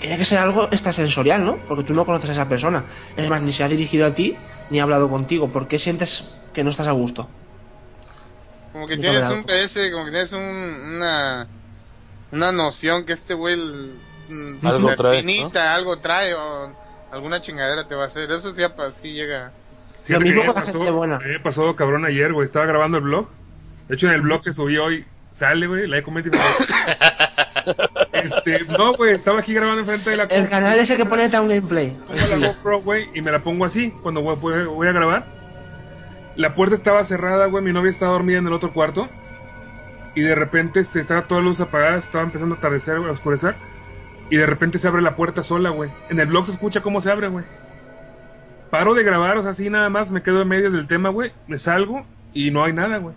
Tiene 0.00 0.18
que 0.18 0.24
ser 0.24 0.38
algo 0.38 0.64
extrasensorial, 0.64 1.44
¿no? 1.44 1.56
Porque 1.68 1.84
tú 1.84 1.94
no 1.94 2.04
conoces 2.04 2.30
a 2.30 2.32
esa 2.32 2.48
persona. 2.48 2.84
Es 3.16 3.28
más, 3.30 3.40
ni 3.40 3.52
se 3.52 3.62
ha 3.64 3.68
dirigido 3.68 4.06
a 4.06 4.12
ti, 4.12 4.36
ni 4.70 4.80
ha 4.80 4.82
hablado 4.82 5.08
contigo. 5.08 5.48
¿Por 5.50 5.68
qué 5.68 5.78
sientes 5.78 6.24
que 6.52 6.64
no 6.64 6.70
estás 6.70 6.88
a 6.88 6.92
gusto? 6.92 7.28
Como 8.72 8.86
que 8.86 8.96
tienes 9.02 9.20
un 9.34 9.44
PS, 9.44 9.90
como 9.92 10.04
que 10.06 10.10
tienes 10.10 10.32
un, 10.32 10.40
una, 10.96 11.46
una 12.32 12.52
noción 12.52 13.04
que 13.04 13.12
este 13.12 13.34
güey, 13.34 13.54
el- 13.54 13.94
Algo 14.62 14.88
la 14.88 14.96
trae, 14.96 15.18
espinita, 15.18 15.74
algo 15.74 15.98
trae 15.98 16.34
o 16.34 16.74
alguna 17.12 17.40
chingadera 17.40 17.86
te 17.86 17.94
va 17.94 18.04
a 18.04 18.06
hacer. 18.06 18.30
Eso 18.30 18.52
sí, 18.52 18.62
sí 18.92 19.12
llega. 19.12 19.52
Fíjate 20.04 20.24
mismo 20.24 20.42
que 20.42 20.52
pasó- 20.52 20.72
gente 20.78 20.90
buena. 20.90 21.18
Me 21.18 21.40
pasó 21.40 21.76
cabrón 21.76 22.04
ayer, 22.04 22.32
güey. 22.32 22.44
Estaba 22.44 22.66
grabando 22.66 22.98
el 22.98 23.04
blog. 23.04 23.28
De 23.88 23.94
hecho, 23.94 24.06
en 24.06 24.14
el 24.14 24.22
blog 24.22 24.42
que 24.42 24.52
subí 24.52 24.76
hoy 24.76 25.04
sale, 25.30 25.66
güey. 25.66 25.86
La 25.86 25.98
he 25.98 26.02
comentado. 26.02 26.42
este, 28.12 28.64
no, 28.64 28.92
güey. 28.94 29.12
Estaba 29.12 29.40
aquí 29.40 29.54
grabando 29.54 29.80
enfrente 29.80 30.10
de 30.10 30.16
la 30.16 30.24
El 30.24 30.48
canal 30.48 30.78
ese 30.78 30.96
que 30.96 31.04
pone 31.04 31.28
Town 31.28 31.48
Gameplay. 31.48 31.90
Pongo 31.90 32.36
la 32.36 32.48
GoPro, 32.48 32.82
güey, 32.82 33.08
y 33.14 33.22
me 33.22 33.30
la 33.30 33.42
pongo 33.42 33.64
así 33.64 33.92
cuando 34.02 34.22
voy, 34.22 34.88
a 34.88 34.92
grabar. 34.92 35.26
La 36.36 36.54
puerta 36.54 36.74
estaba 36.74 37.02
cerrada, 37.04 37.46
güey. 37.46 37.64
Mi 37.64 37.72
novia 37.72 37.90
estaba 37.90 38.12
dormida 38.12 38.38
en 38.38 38.46
el 38.46 38.52
otro 38.52 38.72
cuarto. 38.72 39.08
Y 40.14 40.22
de 40.22 40.34
repente 40.34 40.82
se 40.84 41.00
estaba 41.00 41.22
toda 41.22 41.40
la 41.40 41.48
luz 41.48 41.60
apagada. 41.60 41.96
Estaba 41.96 42.24
empezando 42.24 42.54
a 42.54 42.58
atardecer, 42.58 42.96
a 42.96 43.10
oscurecer. 43.12 43.54
Y 44.30 44.36
de 44.36 44.46
repente 44.46 44.78
se 44.78 44.86
abre 44.88 45.02
la 45.02 45.16
puerta 45.16 45.42
sola, 45.42 45.70
güey. 45.70 45.90
En 46.08 46.18
el 46.20 46.26
blog 46.26 46.46
se 46.46 46.52
escucha 46.52 46.80
cómo 46.82 47.00
se 47.00 47.10
abre, 47.10 47.28
güey. 47.28 47.44
Paro 48.70 48.94
de 48.94 49.02
grabar, 49.02 49.36
o 49.38 49.42
sea, 49.42 49.50
así 49.50 49.68
nada 49.68 49.90
más. 49.90 50.10
Me 50.12 50.22
quedo 50.22 50.40
en 50.42 50.48
medias 50.48 50.72
del 50.72 50.86
tema, 50.86 51.08
güey. 51.08 51.32
Me 51.48 51.58
salgo 51.58 52.06
y 52.32 52.50
no 52.52 52.62
hay 52.64 52.72
nada, 52.72 52.98
güey. 52.98 53.14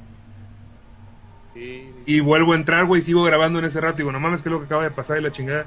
Y 2.05 2.19
vuelvo 2.19 2.53
a 2.53 2.55
entrar, 2.55 2.85
güey, 2.85 2.99
y 2.99 3.03
sigo 3.03 3.23
grabando 3.23 3.59
en 3.59 3.65
ese 3.65 3.79
rato. 3.79 3.97
Y 3.97 3.97
digo, 3.99 4.11
no 4.11 4.19
mames, 4.19 4.41
¿qué 4.41 4.49
es 4.49 4.53
lo 4.53 4.59
que 4.59 4.65
acaba 4.65 4.83
de 4.83 4.91
pasar? 4.91 5.19
Y 5.19 5.21
la 5.21 5.31
chingada. 5.31 5.65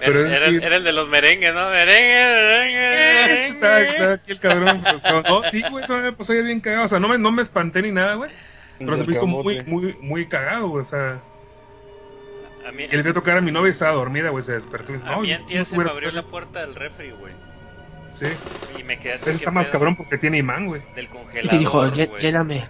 Pero 0.00 0.26
Era, 0.26 0.46
era- 0.48 0.76
el 0.76 0.84
de 0.84 0.92
los 0.92 1.08
merengues, 1.08 1.54
¿no? 1.54 1.68
Merengue, 1.70 2.34
merengue, 2.34 3.48
Está, 3.48 3.80
está 3.82 4.12
aquí 4.14 4.32
el 4.32 4.40
cabrón. 4.40 4.82
no, 5.28 5.42
sí, 5.44 5.62
güey, 5.70 5.84
eso 5.84 5.96
me 5.98 6.12
pasó 6.12 6.32
bien 6.32 6.58
cagado. 6.60 6.86
O 6.86 6.88
sea, 6.88 6.98
no 6.98 7.06
me, 7.08 7.18
no 7.18 7.30
me 7.30 7.42
espanté 7.42 7.82
ni 7.82 7.92
nada, 7.92 8.14
güey. 8.14 8.30
Pero 8.78 8.96
se 8.96 9.06
me 9.06 9.12
hizo 9.12 9.26
muy, 9.26 9.62
muy, 9.66 9.94
muy 10.00 10.26
cagado, 10.26 10.68
güey. 10.70 10.82
O 10.82 10.86
sea, 10.86 11.20
A 12.66 12.72
mí, 12.72 12.84
y 12.84 12.88
le 12.96 13.02
fui 13.02 13.10
a 13.10 13.14
tocar 13.14 13.36
a 13.38 13.40
mi 13.40 13.50
novia 13.50 13.68
y 13.68 13.70
estaba 13.72 13.92
dormida, 13.94 14.30
güey. 14.30 14.42
Se 14.44 14.52
despertó 14.52 14.92
y 14.92 14.96
dice, 14.96 15.08
a 15.08 15.12
no, 15.16 15.20
mí 15.22 15.36
se 15.64 15.76
me 15.76 15.90
abrió 15.90 16.10
la 16.12 16.22
puerta 16.22 16.60
del 16.60 16.74
refri, 16.74 17.10
güey. 17.10 17.32
Sí, 18.14 18.26
Y 18.78 18.82
me 18.84 18.98
quedé 18.98 19.14
así. 19.14 19.22
ese 19.22 19.30
¿qué 19.30 19.36
está 19.36 19.50
más 19.50 19.68
pedo? 19.68 19.72
cabrón 19.72 19.96
porque 19.96 20.18
tiene 20.18 20.38
imán, 20.38 20.66
güey. 20.66 20.82
Del 20.94 21.06
Y 21.06 21.08
congelador, 21.08 21.50
te 21.50 21.58
dijo, 21.58 21.84
"Lle- 21.86 22.08
güey. 22.08 22.20
lléname. 22.20 22.68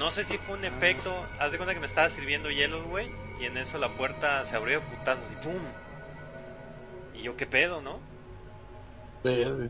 No 0.00 0.10
sé 0.10 0.24
si 0.24 0.38
fue 0.38 0.56
un 0.56 0.64
efecto. 0.64 1.14
Haz 1.38 1.52
de 1.52 1.58
cuenta 1.58 1.74
que 1.74 1.80
me 1.80 1.86
estaba 1.86 2.08
sirviendo 2.10 2.50
hielos, 2.50 2.84
güey. 2.86 3.10
Y 3.40 3.44
en 3.44 3.56
eso 3.58 3.78
la 3.78 3.90
puerta 3.90 4.44
se 4.46 4.56
abrió 4.56 4.80
putazos 4.80 5.24
y 5.32 5.44
¡pum! 5.44 5.60
Y 7.14 7.22
yo, 7.22 7.36
¿qué 7.36 7.46
pedo, 7.46 7.80
no? 7.82 7.98
Eh, 9.24 9.68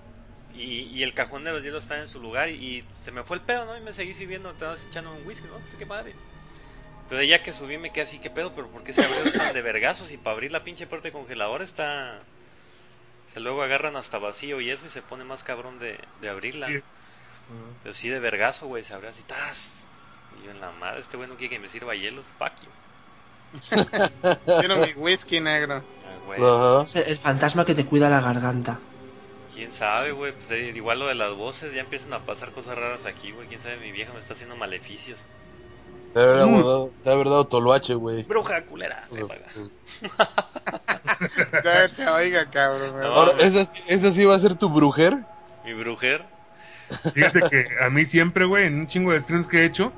Y, 0.55 0.83
y 0.93 1.03
el 1.03 1.15
cajón 1.15 1.45
de 1.45 1.53
los 1.53 1.63
hielos 1.63 1.85
estaba 1.85 2.01
en 2.01 2.09
su 2.09 2.21
lugar 2.21 2.49
y, 2.49 2.55
y 2.55 2.85
se 3.03 3.11
me 3.11 3.23
fue 3.25 3.37
el 3.37 3.43
pedo, 3.43 3.65
¿no? 3.65 3.77
Y 3.77 3.81
me 3.81 3.93
seguí 3.93 4.13
sirviendo, 4.15 4.51
estaba 4.51 4.75
echando 4.89 5.13
un 5.15 5.27
whisky, 5.27 5.47
¿no? 5.47 5.59
Sé 5.71 5.77
qué 5.79 5.87
madre. 5.87 6.15
Pero 7.09 7.23
ya 7.23 7.43
que 7.43 7.53
subí 7.53 7.79
me 7.79 7.91
quedé 7.91 8.05
así, 8.05 8.19
¿qué 8.19 8.31
pedo? 8.31 8.53
¿Pero 8.55 8.69
por 8.69 8.83
qué 8.83 8.93
se 8.93 9.03
abrió 9.03 9.33
tan 9.33 9.53
de 9.55 9.63
vergazos? 9.63 10.13
Y 10.13 10.19
para 10.19 10.35
abrir 10.35 10.53
la 10.53 10.65
pinche 10.65 10.87
puerta 10.87 11.09
de 11.09 11.13
congelador 11.13 11.63
está... 11.63 12.21
Se 13.33 13.41
luego 13.41 13.63
agarran 13.63 13.97
hasta 13.97 14.19
vacío 14.19 14.61
y 14.61 14.71
eso 14.71 14.87
y 14.87 14.89
se 14.89 15.03
pone 15.03 15.25
más 15.25 15.43
cabrón 15.43 15.79
de, 15.79 15.99
de 16.21 16.29
abrirla. 16.29 16.69
Sí. 16.69 16.83
Pero 17.83 17.95
sí 17.95 18.09
de 18.09 18.21
vergazo, 18.21 18.67
güey, 18.67 18.85
se 18.85 18.95
abrió 18.95 19.11
así, 19.11 19.23
¡tas! 19.23 19.87
Y 20.39 20.47
yo 20.47 20.51
en 20.51 20.61
la 20.61 20.71
madre, 20.73 21.01
este 21.01 21.17
güey 21.17 21.29
no 21.29 21.37
quiere 21.37 21.55
que 21.55 21.61
me 21.61 21.69
sirva 21.69 21.95
hielos, 21.95 22.27
fuck 22.39 22.53
you. 22.63 22.71
Quiero 24.61 24.77
mi 24.77 24.93
whisky 24.93 25.41
negro. 25.41 25.83
Ah, 26.39 26.85
el 26.95 27.19
fantasma 27.19 27.65
que 27.65 27.75
te 27.75 27.87
cuida 27.87 28.11
la 28.11 28.21
garganta. 28.21 28.79
¿Quién 29.55 29.73
sabe, 29.73 30.13
güey? 30.13 30.33
Pues, 30.33 30.51
eh, 30.51 30.73
igual 30.75 31.01
lo 31.01 31.07
de 31.07 31.15
las 31.15 31.35
voces, 31.35 31.73
ya 31.73 31.81
empiezan 31.81 32.13
a 32.13 32.21
pasar 32.21 32.51
cosas 32.53 32.77
raras 32.77 33.07
aquí, 33.07 33.33
güey. 33.33 33.49
¿Quién 33.49 33.61
sabe? 33.61 33.79
Mi 33.79 33.93
vieja 33.93 34.13
me 34.13 34.21
está 34.21 34.35
haciendo 34.35 34.57
maleficios. 34.57 35.27
Te 36.15 36.21
haber 36.21 36.47
Mm. 36.47 36.57
dado, 36.63 36.91
te 37.05 37.11
haber 37.11 37.27
dado 37.27 37.47
toloache, 37.47 37.95
güey. 37.95 38.23
Bruja 38.25 38.63
culera. 38.65 39.07
O 39.11 39.15
sea, 39.15 39.25
me 39.25 39.29
paga. 39.29 39.47
pues, 39.55 39.71
Ya 41.65 41.89
te 41.89 42.09
oiga, 42.09 42.51
cabrón. 42.51 42.99
No. 43.01 43.07
Ahora, 43.07 43.33
¿esa, 43.41 43.63
¿esa 43.89 44.13
sí 44.13 44.25
va 44.25 44.35
a 44.37 44.39
ser 44.39 44.55
tu 44.57 44.69
brujer? 44.69 45.15
Mi 45.65 45.75
brujer. 45.75 46.25
Fíjate 47.15 47.41
que 47.51 47.65
a 47.85 47.91
mí 47.91 48.05
siempre, 48.05 48.47
güey, 48.47 48.67
en 48.67 48.79
un 48.81 48.87
chingo 48.87 49.13
de 49.13 49.21
streams 49.21 49.47
que 49.47 49.59
he 49.63 49.65
hecho, 49.67 49.93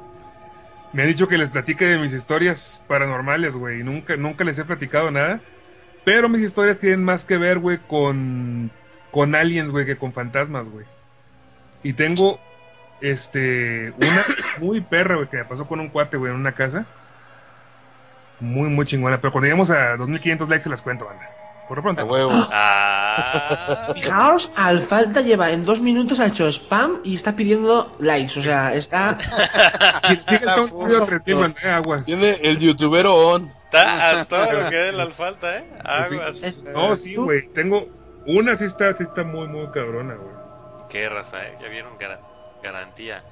me 0.92 1.02
han 1.02 1.08
dicho 1.08 1.28
que 1.28 1.38
les 1.38 1.50
platique 1.50 1.84
de 1.84 1.98
mis 1.98 2.12
historias 2.12 2.84
paranormales, 2.88 3.54
güey. 3.54 3.80
y 3.80 3.84
Nunca, 3.84 4.16
nunca 4.16 4.42
les 4.44 4.58
he 4.58 4.64
platicado 4.64 5.10
nada. 5.10 5.40
Pero 6.04 6.28
mis 6.28 6.42
historias 6.42 6.80
tienen 6.80 7.04
más 7.04 7.24
que 7.24 7.36
ver, 7.36 7.58
güey, 7.58 7.78
con, 7.78 8.72
con 9.12 9.34
aliens, 9.34 9.70
güey, 9.70 9.86
que 9.86 9.96
con 9.98 10.12
fantasmas, 10.12 10.68
güey. 10.68 10.86
Y 11.82 11.92
tengo, 11.92 12.40
este, 13.00 13.92
una 13.96 14.24
muy 14.58 14.80
perra, 14.80 15.16
güey, 15.16 15.28
que 15.28 15.38
me 15.38 15.44
pasó 15.44 15.66
con 15.66 15.80
un 15.80 15.88
cuate, 15.88 16.16
güey, 16.16 16.32
en 16.32 16.38
una 16.38 16.52
casa. 16.52 16.84
Muy, 18.40 18.68
muy 18.68 18.86
chingona. 18.86 19.20
Pero 19.20 19.32
cuando 19.32 19.46
lleguemos 19.46 19.70
a 19.70 19.96
2500 19.96 20.48
likes 20.48 20.62
se 20.62 20.70
las 20.70 20.82
cuento, 20.82 21.04
banda. 21.06 21.28
Por 21.68 21.76
lo 21.78 21.80
A 21.82 21.94
pronto. 21.94 22.04
huevo. 22.06 22.32
Ah. 22.52 23.92
Fijaos, 23.94 24.52
Alfalta 24.56 25.20
lleva 25.20 25.50
en 25.50 25.62
dos 25.62 25.80
minutos 25.80 26.18
ha 26.18 26.26
hecho 26.26 26.48
spam 26.50 27.00
y 27.04 27.14
está 27.14 27.36
pidiendo 27.36 27.94
likes. 28.00 28.38
O 28.38 28.42
sea, 28.42 28.74
está. 28.74 29.16
Aguas. 31.64 32.04
Tiene 32.06 32.38
el 32.42 32.58
youtubero 32.58 33.14
on. 33.14 33.50
Está 33.64 34.20
a 34.20 34.24
todo 34.24 34.52
lo 34.52 34.68
que 34.68 34.76
de 34.76 34.92
la 34.92 35.04
alfalta, 35.04 35.58
¿eh? 35.58 35.64
Aguas. 35.84 36.62
No, 36.74 36.96
sí, 36.96 37.14
güey. 37.14 37.48
Tengo 37.50 37.88
una, 38.26 38.56
sí 38.56 38.64
está, 38.64 38.94
sí 38.96 39.04
está 39.04 39.22
muy, 39.22 39.46
muy 39.46 39.66
cabrona, 39.70 40.14
güey. 40.14 40.34
Qué 40.88 41.08
raza, 41.08 41.44
¿eh? 41.46 41.56
Ya 41.62 41.68
vieron 41.68 41.96
Gar- 41.98 42.18
garantía. 42.62 43.24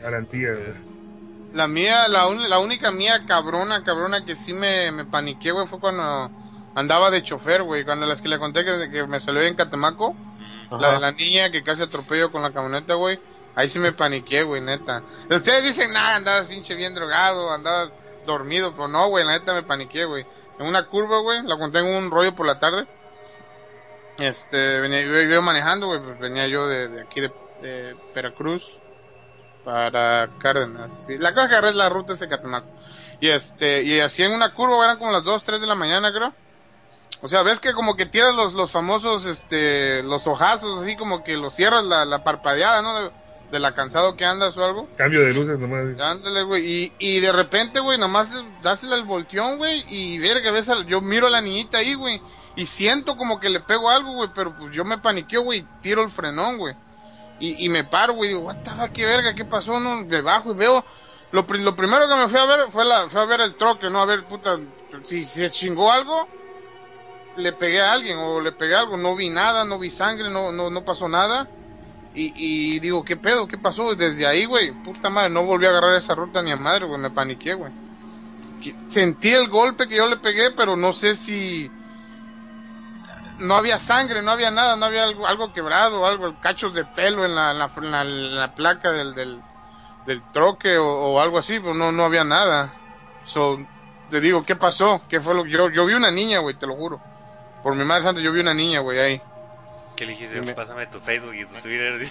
Garantía, 0.00 0.52
güey. 0.52 0.96
La 1.52 1.68
mía, 1.68 2.08
la, 2.08 2.26
un- 2.26 2.50
la 2.50 2.58
única 2.58 2.90
mía 2.90 3.24
cabrona, 3.26 3.82
cabrona 3.82 4.24
que 4.24 4.36
sí 4.36 4.52
me, 4.52 4.90
me 4.92 5.04
paniqué, 5.04 5.52
güey, 5.52 5.66
fue 5.66 5.80
cuando 5.80 6.30
andaba 6.74 7.10
de 7.10 7.22
chofer, 7.22 7.62
güey. 7.62 7.84
Cuando 7.84 8.04
las 8.06 8.20
que 8.20 8.28
le 8.28 8.38
conté 8.38 8.64
que, 8.64 8.90
que 8.90 9.06
me 9.06 9.20
salió 9.20 9.40
en 9.42 9.54
Catemaco, 9.54 10.14
la 10.80 10.92
de 10.92 11.00
la 11.00 11.12
niña 11.12 11.50
que 11.50 11.62
casi 11.62 11.82
atropelló 11.82 12.30
con 12.32 12.42
la 12.42 12.52
camioneta, 12.52 12.94
güey. 12.94 13.18
Ahí 13.54 13.68
sí 13.68 13.78
me 13.78 13.92
paniqué, 13.92 14.42
güey, 14.42 14.60
neta. 14.60 15.02
Ustedes 15.30 15.64
dicen, 15.64 15.92
nah, 15.92 16.16
andabas 16.16 16.46
pinche 16.48 16.74
bien 16.74 16.94
drogado, 16.94 17.50
andabas 17.50 17.90
dormido, 18.26 18.72
pero 18.72 18.88
no, 18.88 19.08
güey, 19.08 19.24
la 19.24 19.32
neta 19.32 19.54
me 19.54 19.62
paniqué, 19.62 20.04
güey. 20.04 20.26
En 20.58 20.66
una 20.66 20.82
curva, 20.86 21.20
güey, 21.20 21.42
la 21.44 21.56
conté 21.56 21.78
en 21.78 21.86
un 21.86 22.10
rollo 22.10 22.34
por 22.34 22.44
la 22.44 22.58
tarde. 22.58 22.86
Este, 24.18 24.80
venía, 24.80 25.02
yo 25.02 25.18
iba 25.20 25.40
manejando, 25.40 25.86
güey, 25.86 26.00
pues 26.02 26.18
venía 26.18 26.46
yo 26.48 26.66
de, 26.66 26.88
de 26.88 27.02
aquí 27.02 27.20
de, 27.20 27.30
de 27.62 27.96
Veracruz 28.14 28.78
para 29.64 30.28
Cárdenas. 30.38 31.06
Y 31.08 31.18
la 31.18 31.34
cosa 31.34 31.48
que 31.48 31.54
agarré 31.54 31.70
es 31.70 31.76
la 31.76 31.88
ruta 31.88 32.12
ese 32.12 32.28
Catemaco. 32.28 32.68
Y 33.20 33.28
este, 33.28 33.82
y 33.82 33.98
así 34.00 34.22
en 34.22 34.32
una 34.32 34.52
curva, 34.54 34.84
eran 34.84 34.98
como 34.98 35.10
las 35.10 35.24
2, 35.24 35.42
3 35.42 35.60
de 35.60 35.66
la 35.66 35.74
mañana, 35.74 36.12
creo. 36.12 36.32
O 37.22 37.28
sea, 37.28 37.42
ves 37.42 37.60
que 37.60 37.72
como 37.72 37.96
que 37.96 38.06
tiras 38.06 38.34
los, 38.34 38.52
los 38.52 38.70
famosos, 38.70 39.24
este, 39.26 40.02
los 40.02 40.26
ojazos, 40.26 40.80
así 40.82 40.96
como 40.96 41.24
que 41.24 41.36
los 41.36 41.54
cierras 41.54 41.82
la, 41.84 42.04
la 42.04 42.22
parpadeada, 42.22 42.82
¿no? 42.82 43.00
De, 43.00 43.10
de 43.50 43.58
la 43.58 43.74
cansado 43.74 44.16
que 44.16 44.26
andas 44.26 44.56
o 44.58 44.64
algo. 44.64 44.88
Cambio 44.96 45.22
de 45.22 45.32
luces 45.32 45.58
nomás. 45.58 45.98
Ándale, 45.98 46.42
güey. 46.42 46.64
Y, 46.66 46.92
y 46.98 47.20
de 47.20 47.32
repente, 47.32 47.80
güey, 47.80 47.96
nomás 47.98 48.44
dásela 48.62 48.96
el 48.96 49.04
volteón, 49.04 49.56
güey. 49.56 49.84
Y 49.88 50.18
ver 50.18 50.42
que 50.42 50.50
ves, 50.50 50.68
al- 50.68 50.86
yo 50.86 51.00
miro 51.00 51.26
a 51.26 51.30
la 51.30 51.40
niñita 51.40 51.78
ahí, 51.78 51.94
güey. 51.94 52.20
Y 52.54 52.66
siento 52.66 53.16
como 53.16 53.40
que 53.40 53.48
le 53.48 53.60
pego 53.60 53.88
algo, 53.88 54.12
güey. 54.14 54.30
Pero 54.34 54.54
pues 54.56 54.74
yo 54.74 54.84
me 54.84 54.98
paniqueo, 54.98 55.42
güey. 55.42 55.66
Tiro 55.80 56.02
el 56.02 56.10
frenón, 56.10 56.58
güey. 56.58 56.74
Y, 57.38 57.68
me 57.68 57.84
paro, 57.84 58.14
güey. 58.14 58.30
Digo, 58.30 58.40
what 58.40 58.56
the 58.62 58.70
fuck, 58.70 58.92
qué 58.92 59.04
verga, 59.04 59.34
qué 59.34 59.44
pasó. 59.44 59.78
Me 59.78 60.22
bajo 60.22 60.52
y 60.52 60.54
veo. 60.54 60.84
Lo, 61.32 61.46
pri- 61.46 61.62
lo 61.62 61.76
primero 61.76 62.08
que 62.08 62.14
me 62.14 62.28
fui 62.28 62.38
a 62.38 62.46
ver 62.46 62.70
fue, 62.70 62.84
a 62.92 63.24
ver 63.26 63.40
el 63.42 63.56
troque, 63.56 63.90
¿no? 63.90 64.00
A 64.00 64.06
ver, 64.06 64.24
puta, 64.24 64.56
si 65.02 65.24
se 65.24 65.50
chingó 65.50 65.90
algo. 65.90 66.26
Le 67.36 67.52
pegué 67.52 67.82
a 67.82 67.92
alguien 67.92 68.16
o 68.18 68.40
le 68.40 68.52
pegué 68.52 68.74
algo. 68.74 68.96
No 68.96 69.14
vi 69.14 69.28
nada, 69.28 69.64
no 69.64 69.78
vi 69.78 69.90
sangre, 69.90 70.30
no, 70.30 70.50
no, 70.52 70.84
pasó 70.84 71.08
nada. 71.08 71.48
Y, 72.14 72.78
digo, 72.78 73.04
¿qué 73.04 73.16
pedo? 73.16 73.46
¿Qué 73.46 73.58
pasó? 73.58 73.94
Desde 73.94 74.26
ahí, 74.26 74.46
güey, 74.46 74.70
puta 74.70 75.10
madre, 75.10 75.28
no 75.28 75.44
volví 75.44 75.66
a 75.66 75.68
agarrar 75.68 75.96
esa 75.96 76.14
ruta 76.14 76.40
ni 76.40 76.50
a 76.50 76.56
madre, 76.56 76.86
güey, 76.86 76.98
me 76.98 77.10
paniqué, 77.10 77.52
güey. 77.52 77.70
Sentí 78.86 79.32
el 79.32 79.48
golpe 79.48 79.86
que 79.86 79.96
yo 79.96 80.06
le 80.06 80.16
pegué, 80.16 80.50
pero 80.52 80.76
no 80.76 80.94
sé 80.94 81.14
si... 81.14 81.70
No 83.38 83.54
había 83.54 83.78
sangre, 83.78 84.22
no 84.22 84.30
había 84.30 84.50
nada, 84.50 84.76
no 84.76 84.86
había 84.86 85.04
algo, 85.04 85.26
algo 85.26 85.52
quebrado, 85.52 86.06
algo, 86.06 86.34
cachos 86.40 86.72
de 86.72 86.84
pelo 86.84 87.24
en 87.24 87.34
la, 87.34 87.52
la, 87.52 88.54
placa 88.54 88.92
del, 88.92 89.14
del, 89.14 90.22
troque 90.32 90.78
o, 90.78 90.86
o 90.86 91.20
algo 91.20 91.38
así, 91.38 91.60
pero 91.60 91.74
no, 91.74 91.92
no 91.92 92.04
había 92.04 92.24
nada. 92.24 92.72
So, 93.24 93.58
te 94.10 94.20
digo, 94.20 94.44
¿qué 94.44 94.56
pasó? 94.56 95.02
¿Qué 95.08 95.20
fue 95.20 95.34
lo 95.34 95.44
que 95.44 95.50
yo, 95.50 95.68
yo 95.70 95.84
vi 95.84 95.94
una 95.94 96.10
niña, 96.10 96.38
güey, 96.38 96.54
te 96.54 96.66
lo 96.66 96.76
juro. 96.76 97.00
Por 97.62 97.74
mi 97.74 97.84
madre 97.84 98.04
santa, 98.04 98.20
yo 98.20 98.32
vi 98.32 98.40
una 98.40 98.54
niña, 98.54 98.80
güey, 98.80 98.98
ahí. 98.98 99.22
¿Qué 99.96 100.04
le 100.04 100.12
dijiste? 100.12 100.40
Me- 100.42 100.54
Pásame 100.54 100.86
tu 100.88 101.00
Facebook 101.00 101.34
y 101.34 101.44
tu 101.46 101.54
Twitter. 101.62 102.06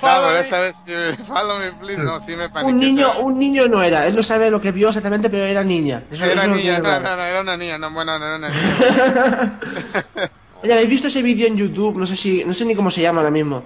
Follow 0.00 0.30
me. 0.32 0.40
Esa 0.40 0.60
vez, 0.60 0.84
eh, 0.88 1.16
follow 1.24 1.58
me, 1.58 1.72
please. 1.72 2.02
No, 2.02 2.20
sí 2.20 2.36
me 2.36 2.48
paniqué. 2.48 2.72
Un 2.72 2.78
niño, 2.78 3.08
un 3.20 3.38
niño 3.38 3.68
no 3.68 3.82
era. 3.82 4.06
Él 4.06 4.14
no 4.14 4.22
sabe 4.22 4.50
lo 4.50 4.60
que 4.60 4.70
vio 4.72 4.88
exactamente, 4.88 5.28
pero 5.28 5.44
era 5.44 5.64
niña. 5.64 6.04
Eso- 6.10 6.24
Era 6.24 6.42
eso 6.44 6.54
niña, 6.54 6.78
no, 6.78 7.00
no, 7.00 7.16
no, 7.16 7.22
era 7.22 7.40
una 7.40 7.56
niña, 7.56 7.78
no, 7.78 7.92
bueno, 7.92 8.18
no 8.18 8.24
era 8.26 8.36
una 8.36 8.48
niña. 8.48 9.60
Oye, 10.62 10.72
¿habéis 10.72 10.90
visto 10.90 11.08
ese 11.08 11.22
vídeo 11.22 11.46
en 11.46 11.56
YouTube? 11.56 11.96
No 11.98 12.06
sé 12.06 12.16
si, 12.16 12.44
no 12.44 12.52
sé 12.54 12.64
ni 12.64 12.74
cómo 12.74 12.90
se 12.90 13.00
llama 13.00 13.20
ahora 13.20 13.30
mismo. 13.30 13.64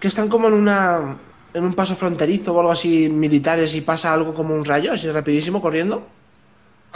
Que 0.00 0.08
están 0.08 0.28
como 0.28 0.48
en 0.48 0.54
una, 0.54 1.16
en 1.52 1.64
un 1.64 1.74
paso 1.74 1.94
fronterizo 1.96 2.54
o 2.54 2.60
algo 2.60 2.72
así 2.72 3.08
militares 3.08 3.74
y 3.74 3.80
pasa 3.82 4.12
algo 4.12 4.34
como 4.34 4.54
un 4.54 4.64
rayo, 4.64 4.92
así 4.92 5.10
rapidísimo 5.10 5.60
corriendo. 5.60 6.06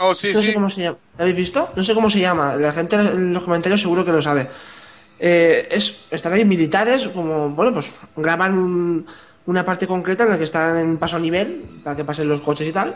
Oh, 0.03 0.15
sí, 0.15 0.31
no 0.33 0.39
sé 0.41 0.47
sí. 0.47 0.53
cómo 0.53 0.69
se 0.69 0.81
llama. 0.81 0.97
¿Lo 1.17 1.21
habéis 1.23 1.37
visto? 1.37 1.69
No 1.75 1.83
sé 1.83 1.93
cómo 1.93 2.09
se 2.09 2.19
llama. 2.19 2.55
La 2.55 2.71
gente 2.73 2.95
en 2.95 3.33
los 3.33 3.43
comentarios 3.43 3.81
seguro 3.81 4.03
que 4.03 4.11
lo 4.11 4.21
sabe. 4.21 4.49
Eh, 5.19 5.67
es, 5.69 6.05
están 6.09 6.33
ahí 6.33 6.43
militares, 6.43 7.07
como, 7.09 7.49
bueno, 7.49 7.71
pues 7.73 7.91
graban 8.15 8.57
un- 8.57 9.05
una 9.45 9.63
parte 9.63 9.85
concreta 9.85 10.23
en 10.23 10.29
la 10.31 10.37
que 10.37 10.43
están 10.45 10.77
en 10.77 10.97
paso 10.97 11.17
a 11.17 11.19
nivel, 11.19 11.81
para 11.83 11.95
que 11.95 12.03
pasen 12.03 12.27
los 12.27 12.41
coches 12.41 12.67
y 12.67 12.71
tal. 12.71 12.95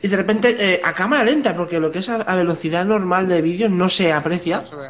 Y 0.00 0.08
de 0.08 0.16
repente, 0.16 0.56
eh, 0.58 0.80
a 0.84 0.92
cámara 0.92 1.24
lenta, 1.24 1.56
porque 1.56 1.80
lo 1.80 1.90
que 1.90 1.98
es 2.00 2.08
a, 2.08 2.16
a 2.16 2.36
velocidad 2.36 2.84
normal 2.84 3.26
de 3.28 3.42
vídeo 3.42 3.68
no 3.68 3.88
se 3.88 4.12
aprecia, 4.12 4.62
Se 4.64 4.74
ve. 4.76 4.88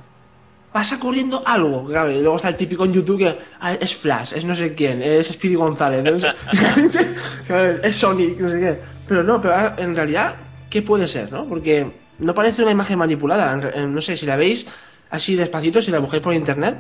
pasa 0.73 0.99
corriendo 1.01 1.43
algo. 1.47 1.85
Claro, 1.87 2.11
y 2.11 2.21
luego 2.21 2.37
está 2.37 2.49
el 2.49 2.57
típico 2.57 2.85
en 2.85 2.93
YouTube 2.95 3.19
que 3.19 3.39
ah, 3.61 3.73
es 3.75 3.95
Flash, 3.95 4.33
es 4.35 4.45
no 4.45 4.55
sé 4.55 4.75
quién, 4.75 5.03
es 5.03 5.29
Speedy 5.29 5.55
González, 5.55 6.03
no 6.05 6.19
sé- 6.89 7.07
es 7.83 7.97
Sonic, 7.97 8.39
no 8.41 8.51
sé 8.51 8.61
qué. 8.61 8.79
Pero 9.09 9.23
no, 9.23 9.41
pero 9.41 9.55
ah, 9.55 9.75
en 9.79 9.95
realidad, 9.95 10.35
¿qué 10.73 10.81
puede 10.81 11.07
ser, 11.07 11.31
no? 11.31 11.47
Porque 11.47 11.93
no 12.19 12.35
parece 12.35 12.63
una 12.63 12.71
imagen 12.71 12.99
manipulada. 12.99 13.57
no 13.87 14.01
sé 14.01 14.17
si 14.17 14.25
la 14.25 14.37
veis 14.37 14.67
así 15.11 15.37
despacito, 15.37 15.83
si 15.83 15.91
la 15.91 15.99
buscáis 15.99 16.23
por 16.23 16.33
internet. 16.33 16.77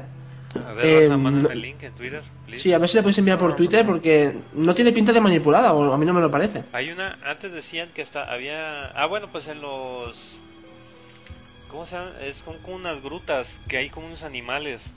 A 0.66 0.72
ver, 0.72 0.86
Eh, 1.04 1.08
no- 1.10 1.50
el 1.50 1.60
link 1.60 1.82
en 1.82 1.92
Twitter, 1.94 2.22
please. 2.46 2.62
Sí, 2.62 2.72
a 2.72 2.78
ver 2.78 2.88
si 2.88 2.96
la 2.96 3.02
podéis 3.02 3.18
enviar 3.18 3.38
por 3.38 3.54
Twitter 3.54 3.84
porque 3.84 4.34
no 4.54 4.74
tiene 4.74 4.92
pinta 4.92 5.12
de 5.12 5.20
manipulada, 5.20 5.74
o 5.74 5.92
a 5.92 5.98
mí 5.98 6.06
no 6.06 6.14
me 6.14 6.20
lo 6.22 6.30
parece. 6.30 6.64
Hay 6.72 6.90
una, 6.90 7.14
antes 7.24 7.52
decían 7.52 7.90
que 7.94 8.00
hasta 8.02 8.32
había, 8.32 8.86
ah 8.92 9.06
bueno, 9.06 9.30
pues 9.30 9.48
en 9.48 9.60
los, 9.60 10.38
¿cómo 11.70 11.84
se 11.86 11.96
llama? 11.96 12.12
Es 12.22 12.42
como, 12.42 12.58
como 12.58 12.76
unas 12.76 13.02
grutas, 13.02 13.60
que 13.68 13.76
hay 13.78 13.90
como 13.90 14.06
unos 14.06 14.22
animales, 14.22 14.92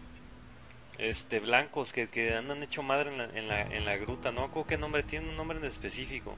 este, 0.97 1.39
blancos, 1.41 1.91
que, 1.93 2.07
que 2.07 2.33
andan 2.33 2.63
hecho 2.63 2.81
madre 2.83 3.11
en 3.11 3.17
la, 3.17 3.25
en 3.33 3.47
la, 3.49 3.61
en 3.61 3.85
la 3.85 3.97
gruta, 3.97 4.31
no 4.31 4.43
acuerdo 4.45 4.67
qué 4.67 4.77
nombre, 4.77 5.03
tiene 5.03 5.27
un 5.29 5.35
nombre 5.37 5.57
en 5.57 5.65
específico, 5.65 6.35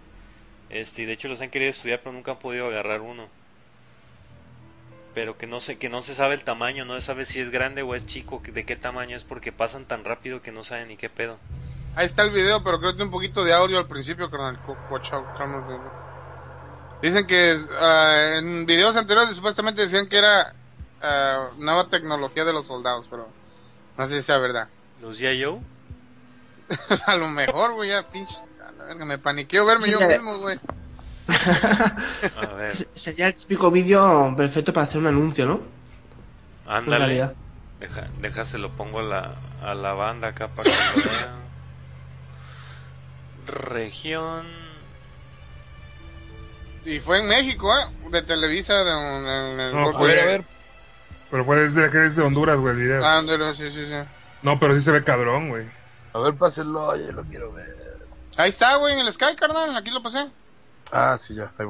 este, 0.70 1.04
y 1.04 1.06
de 1.06 1.14
hecho 1.14 1.28
los 1.28 1.42
han 1.42 1.50
querido 1.50 1.72
estudiar, 1.72 2.00
pero 2.00 2.14
nunca 2.14 2.32
han 2.32 2.40
podido 2.40 2.68
agarrar 2.68 3.02
uno. 3.02 3.28
Pero 5.14 5.38
que 5.38 5.48
no 5.48 5.60
sé, 5.60 5.78
que 5.78 5.90
no 5.90 6.02
se 6.02 6.14
sabe 6.14 6.36
el 6.36 6.44
tamaño, 6.44 6.86
no 6.86 6.96
se 6.96 7.06
sabe 7.06 7.26
si 7.26 7.40
es 7.40 7.50
grande 7.50 7.82
o 7.82 7.96
es 7.96 8.06
chico, 8.06 8.42
de 8.46 8.66
qué 8.66 8.76
tamaño 8.76 9.16
es, 9.16 9.24
porque 9.24 9.52
pasan 9.52 9.86
tan 9.86 10.04
rápido 10.04 10.42
que 10.42 10.52
no 10.52 10.64
saben 10.64 10.90
ni 10.90 10.98
qué 10.98 11.10
pedo. 11.10 11.38
Ahí 11.96 12.06
está 12.06 12.24
el 12.24 12.30
video, 12.30 12.64
pero 12.64 12.80
creo 12.80 12.96
que 12.96 13.04
un 13.04 13.10
poquito 13.10 13.44
de 13.44 13.54
audio 13.54 13.80
al 13.80 13.88
principio, 13.88 14.30
carnal. 14.30 14.60
Dicen 17.02 17.26
que 17.26 17.58
ah, 17.80 18.36
en 18.38 18.66
videos 18.66 18.96
anteriores 18.96 19.36
supuestamente 19.36 19.82
decían 19.82 20.08
que 20.08 20.18
era 20.18 20.54
ah, 21.02 21.50
nueva 21.58 21.90
tecnología 21.90 22.46
de 22.46 22.54
los 22.54 22.68
soldados, 22.68 23.08
pero 23.10 23.28
no 23.98 24.06
sé 24.06 24.16
si 24.16 24.22
sea 24.22 24.38
verdad. 24.38 24.68
Los 25.02 25.20
G.I. 25.20 25.44
a 27.08 27.16
lo 27.16 27.28
mejor, 27.30 27.74
güey, 27.74 27.90
ya 27.90 28.08
pinche. 28.08 28.38
Verga, 28.88 29.06
me 29.06 29.18
paniqueo 29.18 29.66
verme 29.66 29.84
Sí, 29.86 29.92
yo 29.92 30.00
ya- 30.00 30.08
mismo, 30.08 30.38
güey. 30.40 30.60
A 32.42 32.54
ver, 32.56 32.76
Se- 32.76 32.88
Sería 32.96 33.28
el 33.28 33.34
típico 33.34 33.70
vídeo 33.70 34.34
perfecto 34.38 34.72
para 34.74 34.86
hacer 34.86 35.00
un 35.00 35.08
anuncio, 35.08 35.46
¿no? 35.46 35.62
Ándale. 36.66 36.98
realidad. 37.06 37.34
Deja, 37.80 38.08
déjaselo 38.22 38.72
pongo 38.76 39.00
a 39.00 39.04
la, 39.04 39.36
a 39.62 39.74
la 39.76 39.94
banda 39.94 40.30
acá 40.30 40.48
para 40.48 40.70
que 40.70 40.76
lo 41.00 41.04
vean. 41.06 41.48
Región. 43.46 44.46
Y 46.86 47.00
fue 47.00 47.20
en 47.20 47.28
México, 47.28 47.70
¿eh? 47.78 48.10
De 48.12 48.22
Televisa, 48.24 48.74
de, 48.84 48.92
en 49.54 49.60
el 49.60 49.76
No, 49.76 49.94
fue- 49.94 50.14
de- 50.14 50.22
A 50.22 50.26
ver, 50.26 50.46
Pero 51.30 51.46
fue 51.46 51.58
desde 51.58 51.90
que 51.90 52.06
es 52.06 52.16
de 52.16 52.24
Honduras, 52.24 52.58
güey, 52.58 52.74
el 52.74 52.80
video. 52.82 53.04
Ah, 53.06 53.18
ándale, 53.18 53.54
sí, 53.54 53.70
sí, 53.70 53.86
sí. 53.86 54.08
No, 54.44 54.60
pero 54.60 54.74
sí 54.76 54.82
se 54.82 54.92
ve 54.92 55.04
cabrón, 55.04 55.50
güey. 55.50 55.66
a 56.14 56.20
ver, 56.20 56.34
pásenlo, 56.36 56.88
oye, 56.88 57.12
lo 57.12 57.24
quiero 57.26 57.52
ver. 57.54 57.66
Ahí 58.38 58.50
está, 58.50 58.76
güey, 58.78 58.94
en 58.94 59.00
el 59.06 59.12
Sky, 59.12 59.36
carnal. 59.36 59.76
Aquí 59.76 59.90
lo 59.92 60.02
pasé. 60.02 60.28
Ah, 60.92 61.18
sí, 61.20 61.36
ya, 61.36 61.52
ahí. 61.58 61.68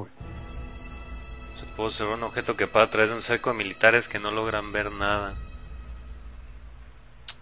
Se 1.60 1.65
puede 1.75 1.91
ser 1.91 2.08
un 2.08 2.21
objeto 2.23 2.56
que 2.56 2.67
para 2.67 2.89
través 2.89 3.10
de 3.10 3.15
un 3.15 3.21
cerco 3.21 3.49
de 3.49 3.56
militares 3.56 4.08
que 4.08 4.19
no 4.19 4.32
logran 4.32 4.71
ver 4.71 4.91
nada. 4.91 5.34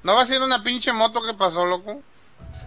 ¿No 0.03 0.15
va 0.15 0.21
a 0.21 0.25
ser 0.25 0.41
una 0.41 0.63
pinche 0.63 0.93
moto 0.93 1.21
que 1.21 1.33
pasó, 1.33 1.65
loco? 1.65 2.01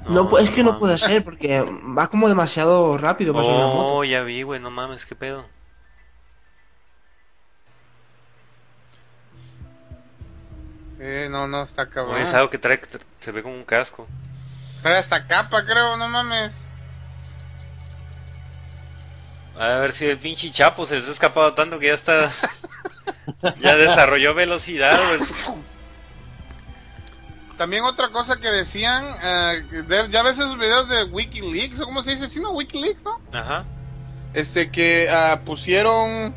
No, 0.09 0.29
pu- 0.29 0.41
es 0.41 0.51
que 0.51 0.63
no 0.65 0.79
puede 0.79 0.99
ser 0.99 1.23
porque 1.25 1.61
va 1.63 2.09
como 2.09 2.29
demasiado 2.29 2.97
rápido 2.99 3.33
para 3.33 3.45
ser 3.47 3.55
una 3.55 3.67
moto. 3.67 3.95
Oh, 3.95 4.05
ya 4.05 4.23
vi, 4.23 4.43
güey, 4.43 4.61
no 4.61 4.71
mames, 4.71 5.07
qué 5.07 5.15
pedo. 5.15 5.45
Eh, 10.99 11.29
no, 11.31 11.47
no, 11.47 11.63
está 11.63 11.89
cabrón. 11.89 12.17
Oye, 12.17 12.25
es 12.25 12.35
algo 12.35 12.51
que 12.51 12.59
trae, 12.59 12.81
que 12.81 12.89
se 13.21 13.31
ve 13.33 13.43
como 13.43 13.55
un 13.55 13.65
casco. 13.65 14.07
Trae 14.83 14.97
hasta 14.99 15.27
capa, 15.27 15.65
creo, 15.65 15.97
no 15.97 16.09
mames. 16.09 16.55
A 19.59 19.67
ver 19.81 19.93
si 19.93 20.07
el 20.07 20.19
pinche 20.19 20.51
Chapo 20.53 20.87
se 20.87 20.95
les 20.97 21.09
ha 21.09 21.11
escapado 21.11 21.53
tanto 21.55 21.79
que 21.79 21.89
ya 21.89 21.95
está. 21.95 22.31
ya 23.59 23.75
desarrolló 23.75 24.35
velocidad, 24.35 24.97
güey. 25.09 25.29
También 27.57 27.83
otra 27.83 28.11
cosa 28.11 28.37
que 28.37 28.49
decían, 28.49 29.05
eh, 29.21 29.65
de- 29.89 30.09
ya 30.11 30.23
ves 30.23 30.39
esos 30.39 30.57
videos 30.57 30.89
de 30.89 31.03
Wikileaks, 31.05 31.81
o 31.81 31.87
cómo 31.87 32.03
se 32.03 32.13
dice, 32.13 32.29
sí, 32.29 32.39
no, 32.39 32.53
Wikileaks, 32.53 33.03
¿no? 33.03 33.21
Ajá. 33.33 33.65
Este, 34.33 34.71
que 34.71 35.09
ah, 35.11 35.41
pusieron 35.45 36.37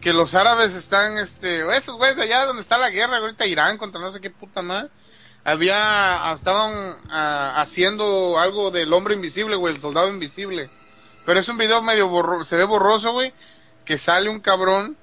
que 0.00 0.12
los 0.12 0.34
árabes 0.34 0.74
están, 0.74 1.18
este, 1.18 1.60
esos 1.76 1.96
güeyes 1.96 2.16
de 2.16 2.24
allá 2.24 2.46
donde 2.46 2.62
está 2.62 2.78
la 2.78 2.90
guerra, 2.90 3.18
ahorita 3.18 3.46
Irán 3.46 3.78
contra 3.78 4.00
no 4.00 4.12
sé 4.12 4.20
qué 4.20 4.30
puta 4.30 4.60
madre, 4.62 4.90
había, 5.50 6.32
estaban 6.34 6.96
ah, 7.10 7.54
haciendo 7.56 8.38
algo 8.38 8.70
del 8.70 8.92
hombre 8.92 9.14
invisible, 9.14 9.56
güey, 9.56 9.74
el 9.74 9.80
soldado 9.80 10.08
invisible. 10.08 10.70
Pero 11.24 11.40
es 11.40 11.48
un 11.48 11.58
video 11.58 11.82
medio 11.82 12.08
borroso, 12.08 12.44
se 12.44 12.56
ve 12.56 12.64
borroso, 12.64 13.12
güey, 13.12 13.32
que 13.84 13.98
sale 13.98 14.28
un 14.30 14.40
cabrón. 14.40 14.96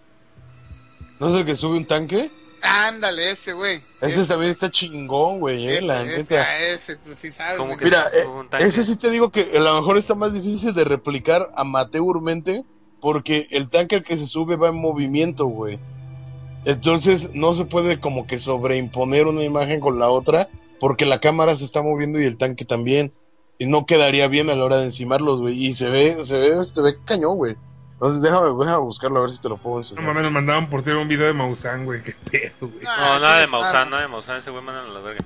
¿No 1.20 1.28
es 1.28 1.34
el 1.36 1.46
que 1.46 1.56
sube 1.56 1.78
un 1.78 1.86
tanque? 1.86 2.32
Ándale, 2.62 3.30
ese, 3.32 3.54
güey. 3.54 3.84
Ese 4.02 4.26
también 4.26 4.52
está 4.52 4.72
chingón, 4.72 5.40
güey, 5.40 5.68
eh, 5.68 5.78
ese, 5.78 5.88
la 5.88 6.02
ese, 6.04 6.18
neta. 6.18 6.58
ese, 6.58 6.96
tú 6.96 7.14
sí 7.16 7.30
sabes. 7.32 7.58
Como 7.58 7.70
güey. 7.74 7.80
que- 7.80 7.86
Mira, 7.86 8.10
eh, 8.12 8.26
un 8.26 8.50
tanque. 8.50 8.66
ese 8.66 8.84
sí 8.84 8.96
te 8.96 9.12
digo 9.12 9.32
que 9.32 9.52
a 9.56 9.60
lo 9.60 9.76
mejor 9.76 9.98
está 9.98 10.16
más 10.16 10.34
difícil 10.34 10.74
de 10.74 10.84
replicar 10.84 11.52
amateurmente 11.56 12.64
porque 13.02 13.48
el 13.52 13.70
tanque 13.70 13.98
al 13.98 14.04
que 14.04 14.18
se 14.18 14.26
sube 14.26 14.56
va 14.56 14.70
en 14.70 14.82
movimiento, 14.82 15.46
güey. 15.46 15.80
Entonces 16.66 17.34
no 17.34 17.54
se 17.54 17.66
puede 17.66 18.00
como 18.00 18.28
que 18.28 18.40
sobreimponer 18.40 19.28
una 19.28 19.44
imagen 19.44 19.80
con 19.80 20.00
la 20.00 20.10
otra 20.10 20.50
porque 20.80 21.06
la 21.06 21.20
cámara 21.20 21.56
se 21.56 21.64
está 21.64 21.82
moviendo 21.82 22.20
y 22.20 22.26
el 22.26 22.38
tanque 22.38 22.66
también. 22.66 23.14
Y 23.58 23.68
no 23.68 23.86
quedaría 23.86 24.28
bien 24.28 24.50
a 24.50 24.56
la 24.56 24.66
hora 24.66 24.78
de 24.78 24.86
encimarlos, 24.86 25.40
güey. 25.40 25.66
Y 25.66 25.74
se 25.76 25.90
ve, 25.90 26.24
se 26.26 26.38
ve, 26.38 26.64
se 26.66 26.82
ve 26.82 26.98
cañón, 27.06 27.38
güey. 27.38 27.56
Entonces 27.94 28.22
déjame, 28.22 28.48
déjame 28.60 28.80
buscarlo 28.80 29.20
a 29.20 29.22
ver 29.22 29.30
si 29.30 29.42
te 29.42 29.48
lo 29.48 29.56
puedo 29.56 29.76
No 29.78 29.82
enseñar. 29.82 30.04
mames, 30.04 30.24
nos 30.24 30.32
mandaban 30.34 30.70
por 30.70 30.84
tirar 30.84 30.98
un 30.98 31.08
video 31.08 31.28
de 31.28 31.34
Maussan, 31.34 31.86
güey. 31.86 32.04
Qué 32.04 32.14
pedo, 32.30 32.70
güey. 32.70 32.86
Ah, 32.86 33.14
No, 33.14 33.20
nada 33.20 33.38
de 33.38 33.44
ah, 33.46 33.86
nada 33.86 34.02
de 34.02 34.08
Maussan, 34.10 34.38
ese 34.38 34.52
güey 34.52 34.62
manda 34.62 34.82
a 34.82 34.88
la 34.88 35.00
verga. 35.00 35.24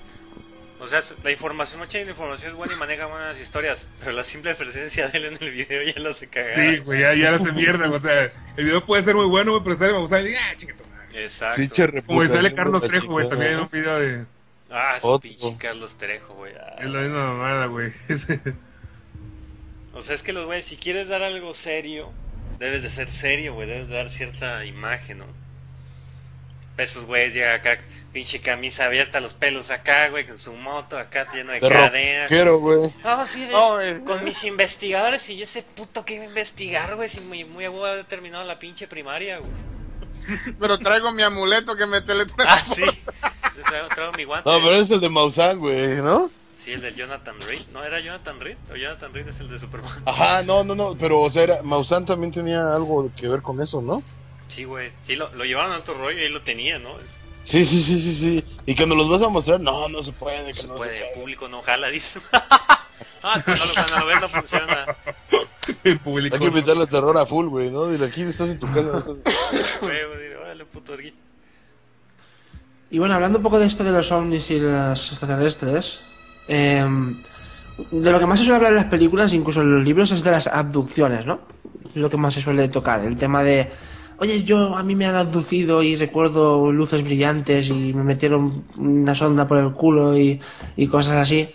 O 0.80 0.88
sea, 0.88 1.02
la 1.24 1.32
información, 1.32 1.80
mucha 1.80 1.98
de 1.98 2.06
la 2.06 2.12
información 2.12 2.52
es 2.52 2.56
buena 2.56 2.74
y 2.74 2.78
maneja 2.78 3.08
buenas 3.08 3.40
historias, 3.40 3.90
pero 4.00 4.12
la 4.12 4.24
simple 4.24 4.54
presencia 4.56 5.10
de 5.10 5.18
él 5.18 5.26
en 5.26 5.38
el 5.42 5.52
video 5.52 5.82
ya 5.84 6.00
lo 6.00 6.12
hace 6.12 6.28
cagar. 6.28 6.54
Sí, 6.56 6.78
güey, 6.78 7.02
ya, 7.02 7.16
ya 7.16 7.32
la 7.32 7.38
hace 7.38 7.52
mierda. 7.52 7.90
O 7.92 8.00
sea, 8.00 8.32
el 8.56 8.64
video 8.64 8.86
puede 8.86 9.02
ser 9.02 9.16
muy 9.16 9.26
bueno, 9.26 9.52
güey, 9.52 9.64
pero 9.64 9.76
sale 9.76 9.94
Maussan 9.94 10.28
y 10.28 10.36
ah, 10.36 10.54
chiquito. 10.56 10.84
Exacto. 11.24 11.58
Pinche 11.58 11.86
Como 12.06 12.22
reputación 12.22 12.56
Carlos 12.56 12.84
Trejo, 12.84 13.08
güey, 13.08 13.30
también 13.30 13.52
en 13.54 13.60
un 13.62 13.70
video 13.72 14.00
de. 14.00 14.26
Ah, 14.72 14.98
su 15.00 15.08
Otro. 15.08 15.30
pinche 15.30 15.56
Carlos 15.58 15.98
Trejo, 15.98 16.34
güey. 16.36 16.54
Ah. 16.56 16.76
Es 16.80 16.86
la 16.90 17.00
misma 17.02 17.28
mamada, 17.34 17.66
güey. 17.68 17.92
O 19.94 20.02
sea, 20.02 20.16
es 20.16 20.22
que 20.24 20.34
los 20.34 20.46
güeyes, 20.46 20.66
si 20.66 20.78
quieres 20.78 21.08
dar 21.08 21.24
algo 21.24 21.54
serio, 21.54 22.12
debes 22.60 22.84
de 22.84 22.90
ser 22.90 23.10
serio, 23.10 23.54
güey, 23.56 23.68
debes 23.68 23.88
de 23.90 23.96
dar 23.96 24.10
cierta 24.10 24.64
imagen, 24.66 25.18
¿no? 25.18 25.26
Esos 26.78 27.04
güeyes 27.06 27.34
llegan 27.34 27.60
acá, 27.60 27.78
pinche 28.14 28.40
camisa 28.40 28.86
abierta, 28.86 29.20
los 29.20 29.34
pelos 29.34 29.70
acá, 29.72 30.08
güey, 30.10 30.26
con 30.26 30.38
su 30.38 30.54
moto 30.54 30.98
acá 30.98 31.26
lleno 31.34 31.52
de, 31.52 31.60
De 31.60 31.68
cadena. 31.70 32.24
rockero, 32.28 32.60
güey. 32.60 32.94
No, 33.04 33.26
sí, 33.26 33.42
de- 33.46 33.52
No, 33.52 33.72
güey. 33.74 34.00
con 34.06 34.24
mis 34.24 34.44
investigadores 34.46 35.28
y 35.30 35.36
yo 35.38 35.44
ese 35.44 35.64
puto 35.64 36.06
que 36.06 36.14
iba 36.14 36.24
a 36.24 36.28
investigar, 36.28 36.96
güey, 36.96 37.10
si 37.10 37.20
muy, 37.20 37.44
muy 37.44 37.66
a 37.66 38.04
terminado 38.06 38.46
la 38.46 38.60
pinche 38.60 38.88
primaria, 38.88 39.40
güey. 39.40 39.52
Pero 40.60 40.78
traigo 40.80 41.12
mi 41.12 41.24
amuleto 41.24 41.76
que 41.76 41.86
me 41.86 42.02
teletrae. 42.02 42.48
Ah, 42.50 42.64
sí. 42.66 42.84
Yo 42.84 43.64
traigo, 43.64 43.88
traigo 43.90 44.14
mi 44.14 44.24
guante. 44.24 44.50
No, 44.50 44.58
pero 44.60 44.76
es 44.76 44.92
el 44.92 45.00
de 45.00 45.10
Maussan, 45.10 45.60
güey, 45.60 45.98
¿no? 45.98 46.30
Sí, 46.58 46.74
el 46.74 46.82
del 46.82 46.96
Jonathan 46.96 47.36
Reed. 47.40 47.62
¿No 47.72 47.84
era 47.84 48.00
Jonathan 48.02 48.40
Reed? 48.40 48.58
¿O 48.72 48.76
Jonathan 48.76 49.14
Reed 49.14 49.28
es 49.28 49.40
el 49.40 49.50
de 49.50 49.60
Superman? 49.60 49.92
Ajá, 50.06 50.44
no, 50.44 50.64
no, 50.64 50.76
no, 50.76 50.96
pero 50.98 51.22
o 51.22 51.30
sea, 51.30 51.44
era, 51.44 51.64
Maussan 51.64 52.06
también 52.06 52.32
tenía 52.32 52.76
algo 52.76 53.12
que 53.16 53.28
ver 53.28 53.42
con 53.42 53.62
eso, 53.62 53.82
¿no? 53.82 54.04
Sí, 54.50 54.66
güey. 54.66 54.92
Sí, 55.04 55.16
lo, 55.16 55.34
lo 55.36 55.46
llevaron 55.46 55.72
a 55.72 55.78
otro 55.78 55.94
rollo 55.94 56.20
y 56.20 56.24
ahí 56.24 56.30
lo 56.30 56.42
tenía, 56.42 56.80
¿no? 56.80 56.90
Sí, 57.44 57.66
sí, 57.66 57.82
sí, 57.82 58.00
sí, 58.00 58.16
sí. 58.16 58.46
Y 58.66 58.76
cuando 58.76 58.96
los 58.96 59.10
vas 59.10 59.22
a 59.22 59.30
mostrar, 59.30 59.60
no, 59.60 59.88
no 59.90 60.04
se 60.04 60.12
puede, 60.12 60.52
que 60.54 60.62
Se 60.62 60.68
no 60.68 60.76
puede, 60.76 60.98
se 60.98 61.08
el 61.08 61.14
público 61.20 61.48
no 61.48 61.62
jala, 61.62 61.88
dice. 61.90 62.20
ah, 62.32 63.42
cuando 63.44 63.66
lo, 63.66 63.74
cuando 63.74 64.00
lo 64.00 64.06
ves 64.08 64.22
no 64.22 64.30
funciona. 64.30 64.98
El 65.84 66.00
público. 66.00 66.36
Hay 66.36 66.42
que 66.42 66.48
invitarle 66.48 66.88
terror 66.88 67.18
a 67.18 67.26
full, 67.26 67.48
güey, 67.48 67.72
¿no? 67.72 67.88
Dile, 67.88 68.06
aquí 68.06 68.22
estás 68.24 68.50
en 68.50 68.60
tu 68.60 68.68
casa. 68.68 68.92
no 68.92 69.00
estás- 69.00 69.22
Güey, 69.82 70.06
güey, 70.14 70.34
órale, 70.34 70.66
puto 70.66 70.94
aquí. 70.94 71.14
Y 72.92 72.98
bueno, 73.00 73.16
hablando 73.16 73.38
un 73.38 73.44
poco 73.44 73.60
de 73.60 73.68
esto 73.68 73.84
de 73.84 73.92
los 73.92 74.12
ovnis 74.12 74.50
y 74.50 74.60
los 74.60 75.10
extraterrestres, 75.12 76.02
eh, 76.48 76.84
de 77.92 78.12
lo 78.12 78.20
que 78.20 78.26
más 78.26 78.40
se 78.40 78.46
suele 78.46 78.58
hablar 78.58 78.72
en 78.72 78.78
las 78.78 78.86
películas, 78.88 79.32
incluso 79.34 79.62
en 79.62 79.76
los 79.76 79.84
libros, 79.86 80.12
es 80.12 80.24
de 80.24 80.32
las 80.32 80.48
abducciones, 80.48 81.26
¿no? 81.26 81.40
Es 81.88 81.96
lo 81.96 82.10
que 82.10 82.18
más 82.18 82.34
se 82.34 82.42
suele 82.42 82.68
tocar, 82.68 83.00
el 83.06 83.16
tema 83.16 83.44
de, 83.44 83.72
oye, 84.20 84.44
yo 84.44 84.76
a 84.76 84.84
mí 84.84 84.96
me 84.96 85.06
han 85.06 85.16
abducido 85.16 85.82
y 85.84 85.96
recuerdo 85.96 86.72
luces 86.72 87.04
brillantes 87.04 87.70
y 87.70 87.94
me 87.94 88.04
metieron 88.04 88.64
una 88.78 89.16
sonda 89.16 89.48
por 89.48 89.58
el 89.58 89.72
culo 89.74 90.18
y, 90.18 90.40
y 90.76 90.88
cosas 90.88 91.16
así. 91.18 91.50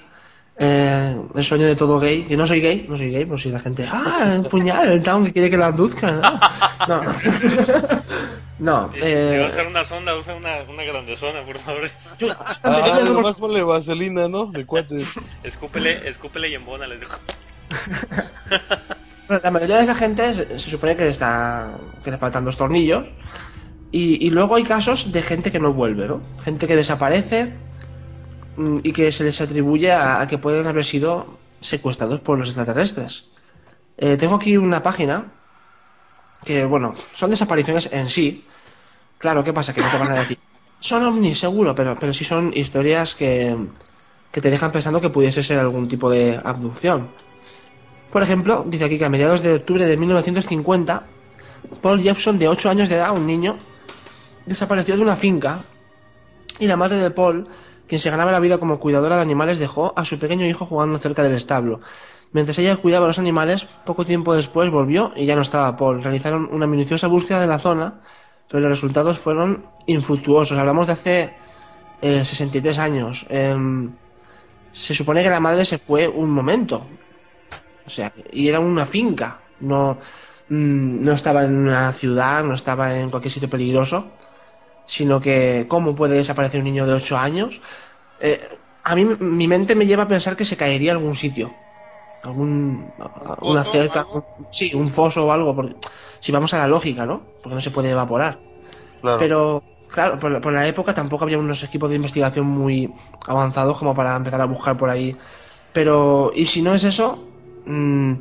Eh, 0.57 1.17
el 1.35 1.43
sueño 1.43 1.67
de 1.67 1.75
todo 1.75 1.99
gay, 1.99 2.23
que 2.23 2.37
no 2.37 2.47
soy 2.47 2.61
gay, 2.61 2.87
no 2.89 2.97
soy 2.97 3.11
gay, 3.11 3.25
pues 3.25 3.43
si 3.43 3.51
la 3.51 3.59
gente, 3.59 3.89
ah, 3.91 4.35
el 4.37 4.43
puñal, 4.43 4.89
el 4.93 5.03
town 5.03 5.25
que 5.25 5.33
quiere 5.33 5.51
que 5.51 5.57
la 5.57 5.67
abduzcan, 5.67 6.21
¿no? 6.21 6.39
No, 6.87 7.03
no, 8.61 8.93
eh, 8.95 9.43
a 9.45 9.49
hacer 9.49 9.67
una 9.67 9.85
sonda, 9.85 10.15
usa 10.17 10.37
una, 10.37 10.63
una 10.63 10.85
grandezona, 10.85 11.43
por 11.45 11.59
favor. 11.59 11.91
yo- 12.19 12.29
tan 12.29 12.73
Ah, 12.73 12.85
pequeño 12.85 13.01
como- 13.01 13.13
nomás 13.15 13.37
ponle 13.41 13.65
vaselina, 13.65 14.29
¿no? 14.29 14.47
De 14.53 14.65
cuates. 14.65 15.05
Escúpele, 15.43 16.09
escúpele 16.09 16.49
y 16.51 16.55
embona, 16.55 16.87
les 16.87 17.01
digo. 17.01 17.13
Bueno, 18.49 18.63
la 19.29 19.51
mayoría 19.51 19.77
de 19.77 19.85
esa 19.85 19.95
gente 19.95 20.33
se, 20.33 20.59
supone 20.59 20.97
que, 20.97 21.09
está, 21.09 21.71
que 22.03 22.11
le 22.11 22.19
faltan 22.19 22.45
dos 22.45 22.57
tornillos. 22.57 23.09
Y, 23.91 24.29
luego 24.31 24.57
hay 24.57 24.65
casos 24.65 25.13
de 25.13 25.23
gente 25.23 25.53
que 25.53 25.61
no 25.61 25.73
vuelve, 25.73 26.09
¿no? 26.09 26.21
Gente 26.43 26.67
que 26.67 26.75
desaparece 26.75 27.53
mm, 28.57 28.79
y 28.83 28.93
que 28.93 29.13
se 29.13 29.23
les 29.23 29.41
atribuye 29.41 29.93
a, 29.93 30.21
a 30.21 30.27
que 30.27 30.37
pueden 30.37 30.67
haber 30.67 30.85
sido 30.85 31.39
secuestrados 31.61 32.21
por 32.21 32.37
los 32.37 32.49
extraterrestres. 32.49 33.27
Eh, 33.97 34.17
tengo 34.17 34.35
aquí 34.35 34.57
una 34.57 34.83
página 34.83 35.27
que, 36.45 36.65
bueno, 36.65 36.95
son 37.15 37.31
desapariciones 37.31 37.89
en 37.93 38.11
sí. 38.11 38.45
Claro, 39.19 39.45
¿qué 39.45 39.53
pasa? 39.53 39.73
Que 39.73 39.81
no 39.81 39.89
te 39.89 39.99
van 39.99 40.13
a 40.13 40.21
decir. 40.21 40.39
Son 40.81 41.03
ovnis, 41.03 41.39
seguro, 41.39 41.75
pero, 41.75 41.97
pero 41.99 42.13
sí 42.13 42.25
son 42.25 42.53
historias 42.55 43.15
que, 43.15 43.57
que 44.31 44.41
te 44.41 44.51
dejan 44.51 44.73
pensando 44.73 45.01
que 45.01 45.09
pudiese 45.09 45.43
ser 45.43 45.59
algún 45.59 45.89
tipo 45.89 46.11
de 46.11 46.39
abducción. 46.45 47.09
Por 48.15 48.23
ejemplo, 48.23 48.63
dice 48.65 48.85
aquí 48.85 48.97
que 48.97 49.07
a 49.07 49.09
mediados 49.09 49.43
de 49.43 49.55
octubre 49.55 49.85
de 49.87 49.97
1950, 49.97 51.03
Paul 51.83 52.01
Jepson, 52.01 52.39
de 52.39 52.47
8 52.47 52.71
años 52.71 52.89
de 52.89 52.95
edad, 52.95 53.11
un 53.11 53.27
niño, 53.27 53.57
desapareció 54.47 54.95
de 54.95 55.03
una 55.03 55.17
finca 55.17 55.59
y 56.61 56.69
la 56.69 56.77
madre 56.77 56.99
de 56.99 57.11
Paul 57.11 57.49
quien 57.89 57.99
se 57.99 58.11
ganaba 58.11 58.31
la 58.31 58.39
vida 58.39 58.59
como 58.59 58.79
cuidadora 58.79 59.17
de 59.17 59.23
animales, 59.23 59.59
dejó 59.59 59.93
a 59.97 60.05
su 60.05 60.17
pequeño 60.21 60.47
hijo 60.47 60.65
jugando 60.65 60.97
cerca 61.01 61.25
del 61.25 61.35
establo. 61.35 61.81
Mientras 62.31 62.57
ella 62.61 62.77
cuidaba 62.77 63.07
a 63.07 63.09
los 63.09 63.19
animales, 63.19 63.67
poco 63.85 64.05
tiempo 64.05 64.33
después 64.33 64.71
volvió 64.71 65.11
y 65.17 65.27
ya 65.27 65.35
no 65.35 65.43
estaba 65.43 65.77
Paul. 65.77 66.01
Realizaron 66.01 66.49
una 66.53 66.69
minuciosa 66.69 67.09
búsqueda 67.09 67.41
de 67.41 67.49
la 67.49 67.59
zona, 67.59 67.95
pero 68.49 68.61
los 68.61 68.79
resultados 68.79 69.19
fueron 69.19 69.67
infructuosos. 69.87 70.57
Hablamos 70.57 70.87
de 70.87 70.93
hace 70.93 71.35
eh, 72.01 72.25
63 72.25 72.79
años. 72.79 73.27
Em, 73.29 73.91
se 74.71 74.95
supone 74.95 75.21
que 75.21 75.31
la 75.31 75.41
madre 75.41 75.65
se 75.65 75.79
fue 75.79 76.07
un 76.07 76.31
momento. 76.31 76.87
O 77.87 77.91
sea, 77.91 78.13
y 78.33 78.49
era 78.49 78.61
una 78.61 78.87
finca. 78.87 79.41
No, 79.61 79.99
mm, 80.49 81.05
no 81.05 81.13
estaba 81.13 81.45
en 81.45 81.57
una 81.57 81.93
ciudad, 81.93 82.45
no 82.45 82.55
estaba 82.55 82.95
en 82.95 83.11
cualquier 83.11 83.33
sitio 83.33 83.51
peligroso. 83.51 84.07
Sino 84.87 85.21
que, 85.21 85.67
¿cómo 85.69 85.95
puede 85.95 86.17
desaparecer 86.17 86.61
un 86.61 86.67
niño 86.67 86.87
de 86.87 86.93
8 86.95 87.17
años? 87.17 87.61
Eh, 88.21 88.39
a 88.85 88.95
mí, 88.95 89.05
mi 89.05 89.49
mente 89.49 89.75
me 89.75 89.87
lleva 89.87 90.05
a 90.05 90.09
pensar 90.09 90.37
que 90.37 90.45
se 90.45 90.57
caería 90.57 90.93
en 90.93 90.99
algún 90.99 91.15
sitio. 91.15 91.53
Algún. 92.23 92.91
Una 93.41 93.65
¿Foso 93.65 93.71
o 93.71 93.73
cerca. 93.73 94.07
Sí, 94.51 94.73
un 94.75 94.89
foso 94.89 95.27
o 95.27 95.33
algo. 95.33 95.55
Porque, 95.55 95.75
si 96.21 96.33
vamos 96.33 96.53
a 96.55 96.59
la 96.59 96.69
lógica, 96.69 97.07
¿no? 97.07 97.23
Porque 97.43 97.55
no 97.55 97.61
se 97.61 97.71
puede 97.71 97.91
evaporar. 97.91 98.39
Claro. 99.01 99.19
Pero, 99.19 99.63
claro, 99.89 100.19
por 100.19 100.31
la, 100.31 100.41
por 100.41 100.53
la 100.53 100.67
época 100.67 100.95
tampoco 100.95 101.25
había 101.25 101.39
unos 101.39 101.63
equipos 101.63 101.91
de 101.91 101.97
investigación 101.97 102.47
muy 102.47 102.93
avanzados 103.27 103.79
como 103.79 103.95
para 103.95 104.17
empezar 104.17 104.41
a 104.41 104.47
buscar 104.47 104.77
por 104.77 104.91
ahí. 104.91 105.17
Pero, 105.73 106.31
¿y 106.35 106.47
si 106.47 106.63
no 106.63 106.75
es 106.75 106.85
eso? 106.85 107.34
Mm, 107.67 108.15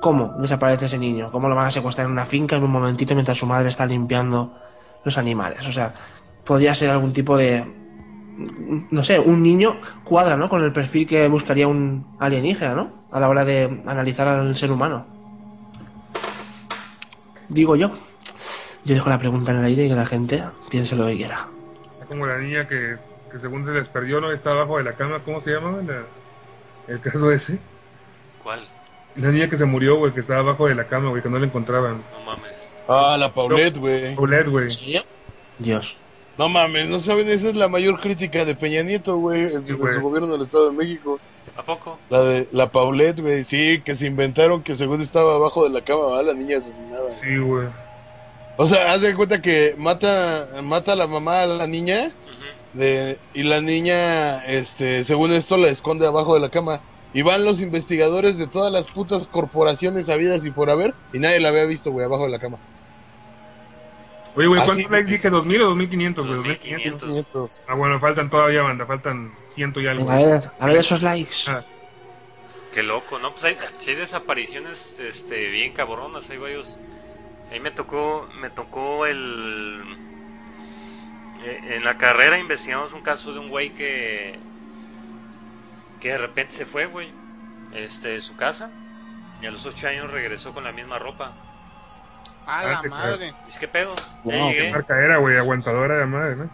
¿Cómo 0.00 0.34
desaparece 0.38 0.86
ese 0.86 0.98
niño? 0.98 1.30
¿Cómo 1.30 1.48
lo 1.48 1.54
van 1.56 1.66
a 1.66 1.70
secuestrar 1.70 2.06
en 2.06 2.12
una 2.12 2.24
finca 2.24 2.56
en 2.56 2.62
un 2.62 2.70
momentito 2.70 3.14
mientras 3.14 3.36
su 3.36 3.46
madre 3.46 3.68
está 3.68 3.84
limpiando 3.86 4.56
los 5.04 5.18
animales? 5.18 5.66
O 5.66 5.72
sea, 5.72 5.92
podría 6.44 6.74
ser 6.74 6.90
algún 6.90 7.12
tipo 7.12 7.36
de. 7.36 7.64
No 8.92 9.02
sé, 9.02 9.18
un 9.18 9.42
niño 9.42 9.80
cuadra, 10.04 10.36
¿no? 10.36 10.48
Con 10.48 10.62
el 10.62 10.72
perfil 10.72 11.06
que 11.08 11.26
buscaría 11.26 11.66
un 11.66 12.06
alienígena, 12.20 12.74
¿no? 12.74 12.92
A 13.10 13.18
la 13.18 13.28
hora 13.28 13.44
de 13.44 13.82
analizar 13.86 14.28
al 14.28 14.54
ser 14.54 14.70
humano. 14.70 15.04
Digo 17.48 17.76
yo. 17.76 17.90
Yo 18.84 18.94
dejo 18.94 19.10
la 19.10 19.18
pregunta 19.18 19.52
en 19.52 19.58
el 19.58 19.64
aire 19.64 19.84
y 19.86 19.88
que 19.88 19.94
la 19.94 20.06
gente 20.06 20.44
piense 20.70 20.96
lo 20.96 21.06
que 21.06 21.16
quiera. 21.16 21.48
Como 22.06 22.26
la 22.26 22.38
niña 22.38 22.66
que, 22.68 22.96
que 23.30 23.38
según 23.38 23.64
se 23.64 23.72
les 23.72 23.88
perdió, 23.88 24.20
¿no? 24.20 24.30
Está 24.30 24.52
abajo 24.52 24.78
de 24.78 24.84
la 24.84 24.92
cama. 24.94 25.20
¿Cómo 25.24 25.40
se 25.40 25.52
llama 25.52 25.78
la- 25.86 26.04
el 26.86 27.00
caso 27.00 27.30
ese? 27.30 27.58
¿Cuál? 28.42 28.66
La 29.18 29.30
niña 29.30 29.48
que 29.48 29.56
se 29.56 29.64
murió, 29.64 29.96
güey, 29.96 30.12
que 30.12 30.20
estaba 30.20 30.40
abajo 30.40 30.68
de 30.68 30.74
la 30.74 30.86
cama, 30.86 31.10
güey, 31.10 31.22
que 31.22 31.28
no 31.28 31.38
la 31.38 31.46
encontraban. 31.46 32.02
No 32.12 32.24
mames. 32.24 32.52
Ah, 32.86 33.16
la 33.18 33.34
Paulette, 33.34 33.78
güey. 33.78 34.14
Paulette, 34.14 34.48
güey. 34.48 34.68
Dios. 35.58 35.96
No 36.38 36.48
mames, 36.48 36.88
no 36.88 37.00
saben, 37.00 37.28
esa 37.28 37.48
es 37.48 37.56
la 37.56 37.68
mayor 37.68 38.00
crítica 38.00 38.44
de 38.44 38.54
Peña 38.54 38.82
Nieto, 38.82 39.16
güey, 39.16 39.42
en 39.42 39.66
su, 39.66 39.76
güey. 39.76 39.92
en 39.92 40.00
su 40.00 40.02
gobierno 40.02 40.28
del 40.28 40.42
Estado 40.42 40.70
de 40.70 40.76
México. 40.76 41.18
¿A 41.56 41.62
poco? 41.64 41.98
La 42.10 42.22
de 42.22 42.48
la 42.52 42.70
Paulette, 42.70 43.20
güey, 43.20 43.42
sí, 43.42 43.82
que 43.84 43.96
se 43.96 44.06
inventaron 44.06 44.62
que 44.62 44.76
según 44.76 45.00
estaba 45.00 45.34
abajo 45.34 45.64
de 45.64 45.70
la 45.70 45.82
cama, 45.82 46.06
¿verdad? 46.06 46.26
la 46.26 46.34
niña 46.34 46.58
asesinada. 46.58 47.10
Sí, 47.20 47.36
güey. 47.38 47.66
O 48.56 48.66
sea, 48.66 48.92
haz 48.92 49.02
de 49.02 49.16
cuenta 49.16 49.42
que 49.42 49.74
mata, 49.78 50.48
mata 50.62 50.92
a 50.92 50.96
la 50.96 51.08
mamá 51.08 51.42
a 51.42 51.46
la 51.46 51.66
niña 51.66 52.12
de, 52.72 53.18
y 53.34 53.42
la 53.42 53.60
niña, 53.60 54.44
este, 54.46 55.02
según 55.02 55.32
esto, 55.32 55.56
la 55.56 55.68
esconde 55.68 56.06
abajo 56.06 56.34
de 56.34 56.40
la 56.40 56.50
cama. 56.50 56.80
Y 57.14 57.22
van 57.22 57.44
los 57.44 57.62
investigadores 57.62 58.36
de 58.38 58.46
todas 58.46 58.72
las 58.72 58.86
putas 58.86 59.26
corporaciones 59.26 60.08
habidas 60.08 60.44
y 60.44 60.50
por 60.50 60.68
haber, 60.70 60.94
y 61.12 61.18
nadie 61.18 61.40
la 61.40 61.48
había 61.48 61.64
visto, 61.64 61.90
güey, 61.90 62.04
abajo 62.04 62.24
de 62.24 62.30
la 62.30 62.38
cama. 62.38 62.58
Oye, 64.36 64.46
güey, 64.46 64.62
¿cuántos 64.62 64.90
likes 64.90 65.10
dije? 65.10 65.30
¿2000 65.30 65.62
o 65.62 65.66
2500, 65.68 66.26
güey? 66.26 66.36
2500. 66.36 67.00
2500. 67.00 67.08
500. 67.08 67.64
Ah, 67.66 67.74
bueno, 67.74 67.98
faltan 67.98 68.30
todavía, 68.30 68.62
banda. 68.62 68.86
Faltan 68.86 69.32
ciento 69.46 69.80
y 69.80 69.86
algo. 69.86 70.08
A 70.10 70.16
ver, 70.16 70.50
a 70.60 70.66
ver 70.66 70.76
esos 70.76 71.02
likes. 71.02 71.34
Ah. 71.48 71.64
Qué 72.74 72.82
loco, 72.82 73.18
¿no? 73.18 73.32
Pues 73.32 73.44
hay, 73.44 73.56
hay 73.88 73.94
desapariciones 73.96 74.94
este, 75.00 75.48
bien 75.48 75.72
cabronas, 75.72 76.28
hay 76.30 76.36
varios. 76.38 76.78
Ahí 77.50 77.58
me 77.58 77.70
tocó, 77.70 78.28
me 78.40 78.50
tocó 78.50 79.06
el... 79.06 79.82
eh, 81.44 81.76
En 81.76 81.84
la 81.84 81.96
carrera 81.96 82.38
investigamos 82.38 82.92
un 82.92 83.00
caso 83.00 83.32
de 83.32 83.38
un 83.40 83.48
güey 83.48 83.70
que... 83.70 84.38
Que 86.00 86.10
de 86.10 86.18
repente 86.18 86.52
se 86.54 86.66
fue, 86.66 86.86
güey. 86.86 87.10
Este, 87.74 88.08
de 88.10 88.20
su 88.20 88.36
casa. 88.36 88.70
Y 89.42 89.46
a 89.46 89.50
los 89.50 89.64
ocho 89.66 89.88
años 89.88 90.10
regresó 90.10 90.52
con 90.52 90.64
la 90.64 90.72
misma 90.72 90.98
ropa. 90.98 91.32
A 92.46 92.60
Ah, 92.60 92.64
la 92.66 92.80
qué 92.82 92.88
madre. 92.88 93.34
Dice, 93.46 93.60
¿qué 93.60 93.68
pedo? 93.68 93.94
Ya 93.94 94.04
Wow, 94.24 94.48
llegué. 94.50 94.62
Qué 94.66 94.70
marca 94.72 94.98
era, 95.04 95.18
güey, 95.18 95.36
aguantadora 95.36 95.98
de 95.98 96.06
madre, 96.06 96.36
¿no? 96.36 96.50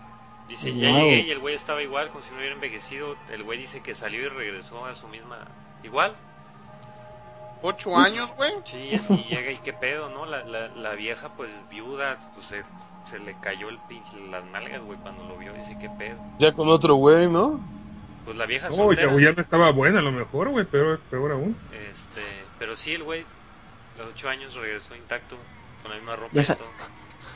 Dice, 0.48 0.74
ya 0.76 0.90
llegué 0.90 1.20
y 1.20 1.30
el 1.30 1.38
güey 1.38 1.54
estaba 1.54 1.82
igual, 1.82 2.10
como 2.10 2.22
si 2.22 2.32
no 2.32 2.38
hubiera 2.38 2.54
envejecido. 2.54 3.16
El 3.30 3.44
güey 3.44 3.58
dice 3.58 3.80
que 3.80 3.94
salió 3.94 4.20
y 4.22 4.28
regresó 4.28 4.84
a 4.86 4.94
su 4.94 5.08
misma... 5.08 5.38
Igual. 5.82 6.14
Ocho 7.62 7.96
años, 7.96 8.30
güey. 8.36 8.52
Sí, 8.64 8.90
y 9.08 9.34
llega 9.34 9.50
y 9.52 9.56
qué 9.58 9.72
pedo, 9.72 10.10
¿no? 10.10 10.26
La, 10.26 10.44
la, 10.44 10.68
la 10.68 10.92
vieja, 10.92 11.30
pues 11.30 11.50
viuda, 11.70 12.18
pues 12.34 12.46
se, 12.46 12.62
se 13.06 13.18
le 13.18 13.34
cayó 13.40 13.70
el 13.70 13.78
pinche 13.88 14.18
las 14.30 14.44
nalgas, 14.44 14.82
güey, 14.82 14.98
cuando 14.98 15.24
lo 15.24 15.38
vio. 15.38 15.54
Dice, 15.54 15.76
qué 15.80 15.88
pedo. 15.88 16.16
Ya 16.38 16.52
con 16.52 16.68
otro 16.68 16.96
güey, 16.96 17.26
¿no? 17.30 17.58
Pues 18.24 18.36
la 18.36 18.46
vieja 18.46 18.68
Oh, 18.70 18.72
soltera. 18.72 19.12
ya, 19.20 19.32
no 19.32 19.40
estaba 19.40 19.70
buena, 19.70 19.98
a 19.98 20.02
lo 20.02 20.12
mejor, 20.12 20.48
güey, 20.48 20.64
pero 20.70 20.98
peor 21.10 21.32
aún. 21.32 21.56
Este, 21.92 22.22
pero 22.58 22.74
sí, 22.76 22.92
el 22.94 23.02
güey, 23.02 23.24
a 23.96 24.02
los 24.02 24.12
ocho 24.14 24.28
años 24.28 24.54
regresó 24.54 24.96
intacto, 24.96 25.36
con 25.82 25.90
la 25.90 25.96
misma 25.98 26.16
ropa 26.16 26.30
Ya 26.32 26.40
y 26.40 26.44
sa- 26.44 26.56
todo. 26.56 26.68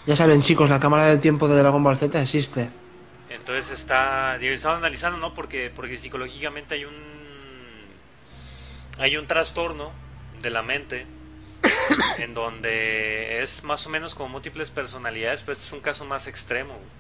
Ya 0.07 0.16
saben, 0.16 0.40
chicos, 0.40 0.70
la 0.70 0.81
cámara 0.81 1.07
del 1.07 1.20
tiempo 1.20 1.46
de 1.48 1.59
Dragon 1.59 1.83
Ball 1.83 1.96
Z 1.96 2.18
existe. 2.20 2.70
Entonces 3.29 3.70
está, 3.70 4.38
digo, 4.38 4.55
estaba 4.55 4.79
analizando, 4.79 5.18
¿no? 5.18 5.35
Porque, 5.35 5.70
porque 5.74 5.98
psicológicamente 5.98 6.77
hay 6.77 6.87
un, 6.87 6.94
hay 8.98 9.16
un 9.18 9.27
trastorno 9.27 9.92
de 10.40 10.51
la 10.51 10.62
mente 10.62 11.07
en 12.18 12.33
donde 12.33 13.42
es 13.42 13.64
más 13.64 13.87
o 13.87 13.90
menos 13.90 14.14
como 14.14 14.31
múltiples 14.31 14.70
personalidades, 14.70 15.42
pero 15.42 15.53
este 15.53 15.66
es 15.66 15.72
un 15.72 15.81
caso 15.81 16.05
más 16.07 16.27
extremo. 16.27 16.74
güey. 16.74 16.97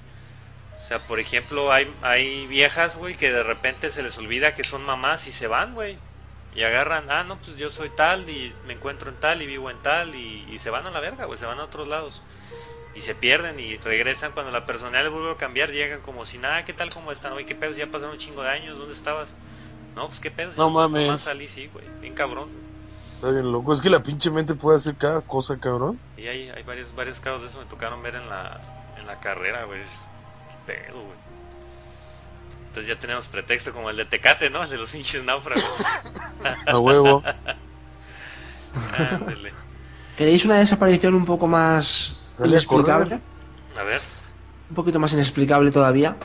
O 0.88 0.90
sea, 0.90 1.00
por 1.00 1.20
ejemplo, 1.20 1.70
hay, 1.70 1.94
hay 2.00 2.46
viejas, 2.46 2.96
güey, 2.96 3.14
que 3.14 3.30
de 3.30 3.42
repente 3.42 3.90
se 3.90 4.02
les 4.02 4.16
olvida 4.16 4.54
que 4.54 4.64
son 4.64 4.86
mamás 4.86 5.26
y 5.26 5.32
se 5.32 5.46
van, 5.46 5.74
güey. 5.74 5.98
Y 6.54 6.62
agarran, 6.62 7.10
ah, 7.10 7.24
no, 7.24 7.36
pues 7.36 7.58
yo 7.58 7.68
soy 7.68 7.90
tal 7.90 8.30
y 8.30 8.54
me 8.66 8.72
encuentro 8.72 9.10
en 9.10 9.16
tal 9.16 9.42
y 9.42 9.46
vivo 9.46 9.70
en 9.70 9.76
tal 9.82 10.14
y, 10.14 10.48
y 10.50 10.56
se 10.56 10.70
van 10.70 10.86
a 10.86 10.90
la 10.90 11.00
verga, 11.00 11.26
güey, 11.26 11.38
se 11.38 11.44
van 11.44 11.58
a 11.60 11.64
otros 11.64 11.88
lados. 11.88 12.22
Y 12.94 13.02
se 13.02 13.14
pierden 13.14 13.60
y 13.60 13.76
regresan 13.76 14.32
cuando 14.32 14.50
la 14.50 14.64
personalidad 14.64 15.10
vuelve 15.10 15.32
a 15.32 15.36
cambiar, 15.36 15.72
llegan 15.72 16.00
como 16.00 16.24
si 16.24 16.38
nada, 16.38 16.64
¿qué 16.64 16.72
tal? 16.72 16.88
¿Cómo 16.88 17.12
están? 17.12 17.34
Oye, 17.34 17.44
¿qué 17.44 17.54
pedo? 17.54 17.72
Ya 17.72 17.88
pasaron 17.88 18.14
un 18.14 18.18
chingo 18.18 18.42
de 18.42 18.48
años, 18.48 18.78
¿dónde 18.78 18.94
estabas? 18.94 19.34
No, 19.94 20.06
pues 20.08 20.20
qué 20.20 20.30
pedo. 20.30 20.52
No 20.56 20.68
Si 20.68 20.74
mames. 20.74 21.02
nomás 21.02 21.20
salí, 21.20 21.48
sí, 21.48 21.68
güey, 21.70 21.84
bien 22.00 22.14
cabrón. 22.14 22.48
Está 23.16 23.30
bien 23.30 23.52
loco. 23.52 23.74
Es 23.74 23.82
que 23.82 23.90
la 23.90 24.02
pinche 24.02 24.30
mente 24.30 24.54
puede 24.54 24.78
hacer 24.78 24.94
cada 24.96 25.20
cosa, 25.20 25.60
cabrón. 25.60 26.00
Y 26.16 26.28
hay, 26.28 26.48
hay 26.48 26.62
varios, 26.62 26.94
varios 26.94 27.20
casos 27.20 27.42
de 27.42 27.48
eso 27.48 27.58
me 27.58 27.66
tocaron 27.66 28.02
ver 28.02 28.14
en 28.14 28.26
la, 28.30 28.58
en 28.96 29.06
la 29.06 29.20
carrera, 29.20 29.64
güey. 29.64 29.82
Pedo, 30.68 31.00
güey. 31.00 31.18
Entonces 32.68 32.94
ya 32.94 33.00
tenemos 33.00 33.26
pretexto 33.26 33.72
como 33.72 33.88
el 33.88 33.96
de 33.96 34.04
Tecate, 34.04 34.50
¿no? 34.50 34.62
El 34.62 34.68
de 34.68 34.76
los 34.76 34.90
pinches 34.90 35.24
náufragos. 35.24 35.64
A 36.66 36.78
huevo. 36.78 37.22
Ándele. 38.98 39.52
¿Queréis 40.18 40.44
una 40.44 40.58
desaparición 40.58 41.14
un 41.14 41.24
poco 41.24 41.46
más 41.46 42.20
inexplicable? 42.44 43.18
A 43.78 43.82
ver. 43.82 44.02
Un 44.68 44.76
poquito 44.76 45.00
más 45.00 45.12
inexplicable 45.14 45.70
todavía. 45.70 46.16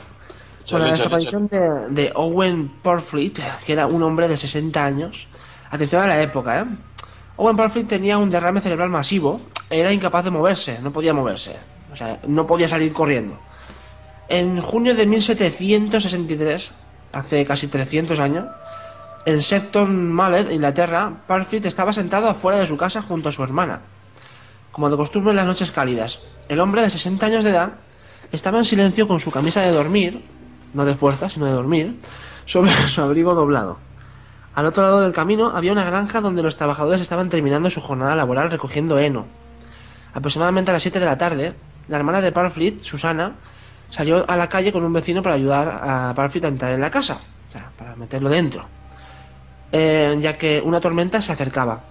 Con 0.68 0.80
la 0.80 0.86
chale, 0.86 0.90
desaparición 0.92 1.48
de, 1.48 1.88
de 1.88 2.12
Owen 2.14 2.68
Parfleet, 2.82 3.32
que 3.64 3.72
era 3.72 3.86
un 3.86 4.02
hombre 4.02 4.28
de 4.28 4.36
60 4.36 4.84
años. 4.84 5.28
Atención 5.70 6.02
a 6.02 6.06
la 6.06 6.20
época, 6.20 6.60
¿eh? 6.60 6.66
Owen 7.36 7.56
Parfleet 7.56 7.86
tenía 7.86 8.18
un 8.18 8.28
derrame 8.28 8.60
cerebral 8.60 8.90
masivo. 8.90 9.40
Era 9.70 9.90
incapaz 9.90 10.24
de 10.24 10.30
moverse, 10.30 10.80
no 10.82 10.92
podía 10.92 11.14
moverse. 11.14 11.56
O 11.90 11.96
sea, 11.96 12.20
no 12.26 12.46
podía 12.46 12.68
salir 12.68 12.92
corriendo. 12.92 13.38
En 14.28 14.60
junio 14.60 14.94
de 14.94 15.06
1763, 15.06 16.70
hace 17.12 17.44
casi 17.44 17.68
300 17.68 18.18
años, 18.20 18.46
en 19.26 19.40
Septon 19.40 20.12
Mallet, 20.12 20.50
Inglaterra, 20.50 21.12
Parfleet 21.26 21.66
estaba 21.66 21.92
sentado 21.92 22.28
afuera 22.28 22.58
de 22.58 22.66
su 22.66 22.76
casa 22.76 23.02
junto 23.02 23.28
a 23.28 23.32
su 23.32 23.42
hermana. 23.42 23.80
Como 24.72 24.90
de 24.90 24.96
costumbre 24.96 25.30
en 25.30 25.36
las 25.36 25.46
noches 25.46 25.70
cálidas, 25.70 26.20
el 26.48 26.60
hombre 26.60 26.82
de 26.82 26.90
60 26.90 27.26
años 27.26 27.44
de 27.44 27.50
edad 27.50 27.72
estaba 28.32 28.58
en 28.58 28.64
silencio 28.64 29.06
con 29.06 29.20
su 29.20 29.30
camisa 29.30 29.60
de 29.60 29.72
dormir, 29.72 30.24
no 30.72 30.84
de 30.84 30.94
fuerza, 30.94 31.28
sino 31.28 31.46
de 31.46 31.52
dormir, 31.52 32.00
sobre 32.44 32.72
su 32.88 33.00
abrigo 33.00 33.34
doblado. 33.34 33.78
Al 34.54 34.66
otro 34.66 34.82
lado 34.82 35.00
del 35.00 35.12
camino 35.12 35.52
había 35.54 35.72
una 35.72 35.84
granja 35.84 36.20
donde 36.20 36.42
los 36.42 36.56
trabajadores 36.56 37.00
estaban 37.00 37.28
terminando 37.28 37.70
su 37.70 37.80
jornada 37.80 38.14
laboral 38.14 38.50
recogiendo 38.50 38.98
heno. 38.98 39.26
Aproximadamente 40.12 40.70
a 40.70 40.74
las 40.74 40.82
7 40.82 41.00
de 41.00 41.06
la 41.06 41.18
tarde, 41.18 41.54
la 41.88 41.96
hermana 41.96 42.20
de 42.20 42.30
Parfleet, 42.30 42.82
Susana, 42.82 43.34
salió 43.94 44.28
a 44.28 44.36
la 44.36 44.48
calle 44.48 44.72
con 44.72 44.82
un 44.82 44.92
vecino 44.92 45.22
para 45.22 45.36
ayudar 45.36 45.68
a 45.68 46.12
Parfleet 46.14 46.46
a 46.46 46.48
entrar 46.48 46.72
en 46.72 46.80
la 46.80 46.90
casa, 46.90 47.20
o 47.48 47.52
sea, 47.52 47.70
para 47.78 47.94
meterlo 47.94 48.28
dentro, 48.28 48.66
Eh, 49.70 50.16
ya 50.20 50.36
que 50.36 50.60
una 50.64 50.80
tormenta 50.80 51.20
se 51.20 51.32
acercaba. 51.32 51.82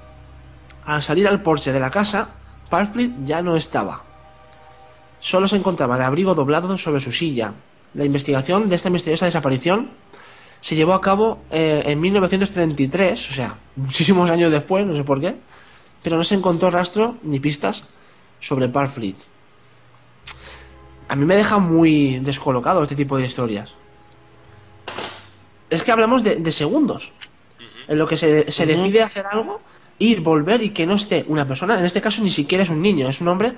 Al 0.85 1.01
salir 1.01 1.27
al 1.27 1.41
porche 1.41 1.71
de 1.71 1.79
la 1.79 1.89
casa, 1.89 2.29
Parfleet 2.69 3.11
ya 3.25 3.41
no 3.41 3.55
estaba. 3.55 4.03
Solo 5.19 5.47
se 5.47 5.55
encontraba 5.55 5.95
el 5.95 6.01
abrigo 6.01 6.35
doblado 6.35 6.77
sobre 6.77 6.99
su 6.99 7.11
silla, 7.11 7.53
la 7.93 8.03
investigación 8.03 8.67
de 8.67 8.75
esta 8.75 8.89
misteriosa 8.89 9.25
desaparición 9.25 9.91
se 10.59 10.75
llevó 10.75 10.93
a 10.93 11.01
cabo 11.01 11.39
eh, 11.51 11.83
en 11.85 11.99
1933, 12.01 13.31
o 13.31 13.33
sea, 13.33 13.57
muchísimos 13.77 14.29
años 14.29 14.51
después, 14.51 14.85
no 14.85 14.93
sé 14.93 15.03
por 15.05 15.21
qué, 15.21 15.35
pero 16.01 16.17
no 16.17 16.23
se 16.23 16.35
encontró 16.35 16.69
rastro 16.69 17.15
ni 17.23 17.39
pistas 17.39 17.87
sobre 18.39 18.67
Parfleet. 18.67 19.15
A 21.13 21.15
mí 21.15 21.25
me 21.25 21.35
deja 21.35 21.59
muy 21.59 22.17
descolocado 22.21 22.81
este 22.81 22.95
tipo 22.95 23.17
de 23.17 23.25
historias. 23.25 23.75
Es 25.69 25.83
que 25.83 25.91
hablamos 25.91 26.23
de, 26.23 26.37
de 26.37 26.51
segundos, 26.51 27.13
en 27.87 27.99
lo 27.99 28.07
que 28.07 28.17
se, 28.17 28.51
se 28.51 28.65
decide 28.65 29.03
hacer 29.03 29.27
algo, 29.27 29.61
ir, 29.99 30.21
volver 30.21 30.63
y 30.63 30.71
que 30.71 30.87
no 30.87 30.95
esté 30.95 31.23
una 31.27 31.47
persona, 31.47 31.77
en 31.77 31.85
este 31.85 32.01
caso 32.01 32.23
ni 32.23 32.31
siquiera 32.31 32.63
es 32.63 32.71
un 32.71 32.81
niño, 32.81 33.07
es 33.07 33.21
un 33.21 33.27
hombre 33.27 33.53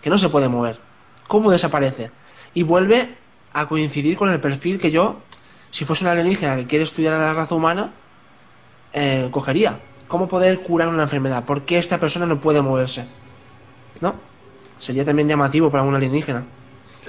que 0.00 0.08
no 0.08 0.18
se 0.18 0.28
puede 0.28 0.48
mover. 0.48 0.78
¿Cómo 1.26 1.50
desaparece? 1.50 2.12
Y 2.54 2.62
vuelve 2.62 3.16
a 3.54 3.66
coincidir 3.66 4.16
con 4.16 4.30
el 4.30 4.38
perfil 4.38 4.78
que 4.78 4.92
yo, 4.92 5.16
si 5.72 5.84
fuese 5.84 6.04
una 6.04 6.12
alienígena 6.12 6.54
que 6.54 6.68
quiere 6.68 6.84
estudiar 6.84 7.14
a 7.14 7.18
la 7.18 7.34
raza 7.34 7.56
humana, 7.56 7.90
eh, 8.92 9.26
cogería. 9.32 9.80
¿Cómo 10.06 10.28
poder 10.28 10.60
curar 10.60 10.86
una 10.86 11.02
enfermedad? 11.02 11.44
¿Por 11.44 11.62
qué 11.62 11.76
esta 11.76 11.98
persona 11.98 12.24
no 12.24 12.40
puede 12.40 12.62
moverse? 12.62 13.04
¿No? 14.00 14.14
Sería 14.78 15.04
también 15.04 15.26
llamativo 15.26 15.72
para 15.72 15.82
un 15.82 15.96
alienígena. 15.96 16.44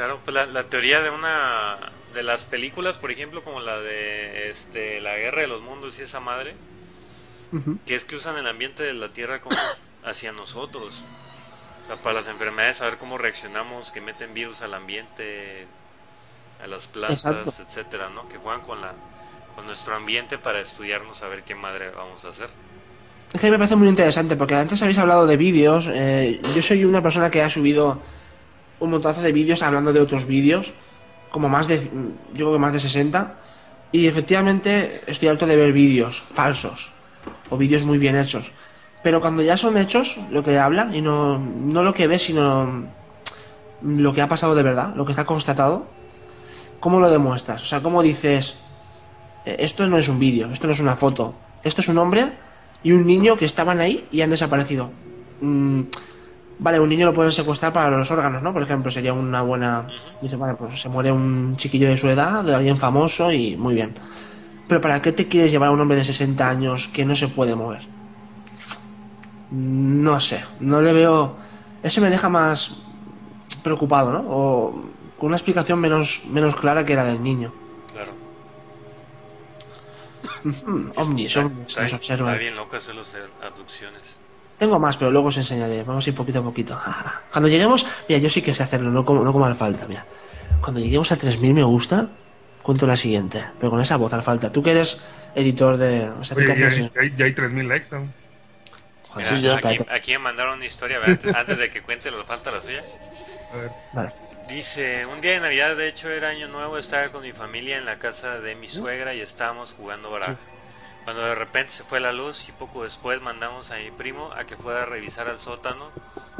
Claro, 0.01 0.19
pues 0.25 0.33
la, 0.33 0.47
la 0.47 0.63
teoría 0.63 0.99
de 1.01 1.11
una 1.11 1.77
de 2.15 2.23
las 2.23 2.43
películas, 2.43 2.97
por 2.97 3.11
ejemplo, 3.11 3.43
como 3.43 3.59
la 3.59 3.79
de 3.79 4.49
este 4.49 4.99
la 4.99 5.15
Guerra 5.15 5.43
de 5.43 5.47
los 5.47 5.61
Mundos 5.61 5.99
y 5.99 6.01
esa 6.01 6.19
madre, 6.19 6.55
que 7.85 7.93
es 7.93 8.03
que 8.03 8.15
usan 8.15 8.35
el 8.35 8.47
ambiente 8.47 8.81
de 8.81 8.93
la 8.93 9.09
Tierra 9.09 9.41
como 9.41 9.55
hacia 10.03 10.31
nosotros. 10.31 11.03
O 11.83 11.85
sea, 11.85 11.97
para 11.97 12.15
las 12.15 12.27
enfermedades, 12.27 12.77
saber 12.77 12.97
cómo 12.97 13.19
reaccionamos, 13.19 13.91
que 13.91 14.01
meten 14.01 14.33
virus 14.33 14.63
al 14.63 14.73
ambiente, 14.73 15.67
a 16.63 16.65
las 16.65 16.87
plantas, 16.87 17.23
Exacto. 17.23 17.53
etcétera, 17.61 18.09
¿no? 18.09 18.27
Que 18.27 18.39
juegan 18.39 18.61
con 18.61 18.81
la 18.81 18.93
con 19.55 19.67
nuestro 19.67 19.95
ambiente 19.95 20.39
para 20.39 20.61
estudiarnos 20.61 21.21
a 21.21 21.27
ver 21.27 21.43
qué 21.43 21.53
madre 21.53 21.91
vamos 21.91 22.25
a 22.25 22.29
hacer. 22.29 22.49
Es 23.31 23.39
que 23.39 23.51
me 23.51 23.57
parece 23.59 23.75
muy 23.75 23.87
interesante 23.87 24.35
porque 24.35 24.55
antes 24.55 24.81
habéis 24.81 24.97
hablado 24.97 25.27
de 25.27 25.37
vídeos. 25.37 25.87
eh, 25.93 26.41
yo 26.55 26.61
soy 26.63 26.85
una 26.85 27.03
persona 27.03 27.29
que 27.29 27.43
ha 27.43 27.51
subido 27.51 28.01
un 28.81 28.89
montazo 28.89 29.21
de 29.21 29.31
vídeos 29.31 29.61
hablando 29.61 29.93
de 29.93 30.01
otros 30.01 30.25
vídeos, 30.25 30.73
como 31.29 31.47
más 31.47 31.67
de, 31.67 31.77
yo 32.33 32.45
creo 32.45 32.53
que 32.53 32.59
más 32.59 32.73
de 32.73 32.79
60. 32.79 33.35
Y 33.93 34.07
efectivamente 34.07 35.01
estoy 35.07 35.29
harto 35.29 35.45
de 35.45 35.55
ver 35.55 35.71
vídeos 35.71 36.21
falsos 36.21 36.91
o 37.49 37.57
vídeos 37.57 37.83
muy 37.83 37.97
bien 37.97 38.15
hechos. 38.15 38.51
Pero 39.03 39.21
cuando 39.21 39.41
ya 39.41 39.55
son 39.57 39.77
hechos, 39.77 40.17
lo 40.31 40.43
que 40.43 40.57
hablan 40.59 40.93
y 40.93 41.01
no, 41.01 41.37
no 41.39 41.83
lo 41.83 41.93
que 41.93 42.07
ves, 42.07 42.23
sino 42.23 42.85
lo 43.83 44.13
que 44.13 44.21
ha 44.21 44.27
pasado 44.27 44.55
de 44.55 44.63
verdad, 44.63 44.93
lo 44.95 45.05
que 45.05 45.11
está 45.11 45.25
constatado, 45.25 45.85
¿cómo 46.79 46.99
lo 46.99 47.09
demuestras? 47.09 47.63
O 47.63 47.65
sea, 47.65 47.81
¿cómo 47.81 48.03
dices, 48.03 48.57
"Eh, 49.45 49.57
esto 49.59 49.87
no 49.87 49.97
es 49.97 50.07
un 50.07 50.19
vídeo, 50.19 50.49
esto 50.51 50.67
no 50.67 50.73
es 50.73 50.79
una 50.79 50.95
foto, 50.95 51.33
esto 51.63 51.81
es 51.81 51.87
un 51.87 51.97
hombre 51.97 52.31
y 52.83 52.91
un 52.91 53.05
niño 53.05 53.37
que 53.37 53.45
estaban 53.45 53.79
ahí 53.79 54.07
y 54.11 54.21
han 54.21 54.29
desaparecido? 54.29 54.91
Mm, 55.41 55.81
vale, 56.61 56.79
un 56.79 56.87
niño 56.87 57.07
lo 57.07 57.13
pueden 57.13 57.31
secuestrar 57.31 57.73
para 57.73 57.89
los 57.89 58.09
órganos, 58.11 58.41
¿no? 58.41 58.53
Por 58.53 58.61
ejemplo, 58.61 58.89
sería 58.89 59.11
una 59.13 59.41
buena... 59.41 59.87
Dice, 60.21 60.37
vale, 60.37 60.53
pues 60.53 60.79
se 60.79 60.87
muere 60.89 61.11
un 61.11 61.55
chiquillo 61.57 61.89
de 61.89 61.97
su 61.97 62.07
edad, 62.07 62.43
de 62.45 62.55
alguien 62.55 62.77
famoso 62.77 63.31
y 63.31 63.57
muy 63.57 63.73
bien. 63.73 63.93
Pero 64.67 64.79
¿para 64.79 65.01
qué 65.01 65.11
te 65.11 65.27
quieres 65.27 65.51
llevar 65.51 65.69
a 65.69 65.71
un 65.71 65.81
hombre 65.81 65.97
de 65.97 66.03
60 66.05 66.47
años 66.47 66.87
que 66.87 67.03
no 67.03 67.15
se 67.15 67.27
puede 67.27 67.55
mover? 67.55 67.81
No 69.51 70.19
sé, 70.19 70.43
no 70.59 70.81
le 70.81 70.93
veo... 70.93 71.35
Ese 71.83 71.99
me 71.99 72.09
deja 72.09 72.29
más 72.29 72.83
preocupado, 73.63 74.13
¿no? 74.13 74.23
O 74.29 74.71
con 75.17 75.27
una 75.27 75.37
explicación 75.37 75.79
menos, 75.79 76.23
menos 76.29 76.55
clara 76.55 76.85
que 76.85 76.95
la 76.95 77.03
del 77.03 77.21
niño. 77.21 77.51
Claro. 77.91 78.11
Ovnis, 80.95 81.35
está- 81.35 81.81
nos 81.81 81.93
observan. 81.93 82.29
está 82.29 82.39
bien 82.39 82.55
hacer 82.57 82.95
las 82.95 83.15
abducciones. 83.51 84.20
Tengo 84.61 84.77
más, 84.77 84.95
pero 84.95 85.09
luego 85.09 85.29
os 85.29 85.37
enseñaré. 85.37 85.81
Vamos 85.83 86.05
a 86.05 86.09
ir 86.11 86.15
poquito 86.15 86.37
a 86.37 86.43
poquito. 86.43 86.79
Cuando 87.31 87.49
lleguemos, 87.49 87.83
mira, 88.07 88.21
yo 88.21 88.29
sí 88.29 88.43
que 88.43 88.53
sé 88.53 88.61
hacerlo, 88.61 88.91
no 88.91 89.03
como, 89.03 89.23
no 89.23 89.33
como 89.33 89.47
al 89.47 89.55
falta, 89.55 89.87
mira. 89.87 90.05
Cuando 90.61 90.79
lleguemos 90.79 91.11
a 91.11 91.17
3.000 91.17 91.51
me 91.55 91.63
gusta, 91.63 92.09
cuento 92.61 92.85
la 92.85 92.95
siguiente, 92.95 93.43
pero 93.59 93.71
con 93.71 93.81
esa 93.81 93.97
voz 93.97 94.13
al 94.13 94.21
falta. 94.21 94.51
Tú 94.51 94.61
que 94.61 94.69
eres 94.69 95.01
editor 95.33 95.77
de... 95.77 96.07
O 96.11 96.23
sea, 96.23 96.37
Oye, 96.37 96.45
ya, 96.45 96.53
haces- 96.67 96.91
ya 96.93 97.01
hay- 97.01 97.13
ya 97.17 97.25
hay 97.25 97.33
3000 97.33 97.67
likes, 97.67 97.87
¿no? 97.91 98.07
Joder, 99.07 99.25
Sí, 99.27 99.41
ya. 99.41 99.55
aquí, 99.55 99.79
aquí 99.89 100.11
me 100.11 100.19
mandaron 100.19 100.57
una 100.57 100.65
historia, 100.67 100.97
a 100.97 100.99
ver, 100.99 101.09
antes, 101.09 101.33
antes 101.35 101.57
de 101.57 101.69
que 101.71 101.81
cuente 101.81 102.11
la 102.11 102.23
falta 102.23 102.51
la 102.51 102.61
suya. 102.61 102.83
A 103.51 103.57
ver. 103.57 103.71
Vale. 103.93 104.09
Dice, 104.47 105.07
un 105.07 105.21
día 105.21 105.31
de 105.31 105.39
Navidad, 105.39 105.75
de 105.75 105.87
hecho 105.87 106.07
era 106.07 106.29
año 106.29 106.47
nuevo, 106.49 106.77
estaba 106.77 107.09
con 107.09 107.23
mi 107.23 107.31
familia 107.31 107.79
en 107.79 107.85
la 107.85 107.97
casa 107.97 108.39
de 108.39 108.53
mi 108.53 108.69
suegra 108.69 109.15
y 109.15 109.21
estábamos 109.21 109.73
jugando 109.73 110.11
baraja. 110.11 110.37
Cuando 111.03 111.23
de 111.23 111.35
repente 111.35 111.71
se 111.71 111.83
fue 111.83 111.99
la 111.99 112.13
luz 112.13 112.47
y 112.47 112.51
poco 112.51 112.83
después 112.83 113.21
mandamos 113.21 113.71
a 113.71 113.77
mi 113.77 113.89
primo 113.89 114.31
a 114.33 114.45
que 114.45 114.55
fuera 114.55 114.83
a 114.83 114.85
revisar 114.85 115.27
al 115.27 115.39
sótano, 115.39 115.91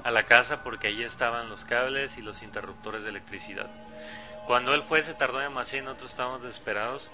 a 0.04 0.12
la 0.12 0.26
casa, 0.26 0.64
porque 0.64 0.88
allí 0.88 1.04
estaban 1.04 1.50
los 1.50 1.66
cables 1.66 2.18
y 2.18 2.22
los 2.22 2.44
interruptores 2.44 3.04
de 3.04 3.10
electricidad. 3.10 3.68
Cuando 4.46 4.74
él 4.76 4.84
fue 4.84 5.02
se 5.02 5.16
tardó 5.16 5.40
demasiado 5.40 5.84
y 5.84 5.86
nosotros 5.86 6.12
estábamos 6.12 6.44
desesperados. 6.44 7.10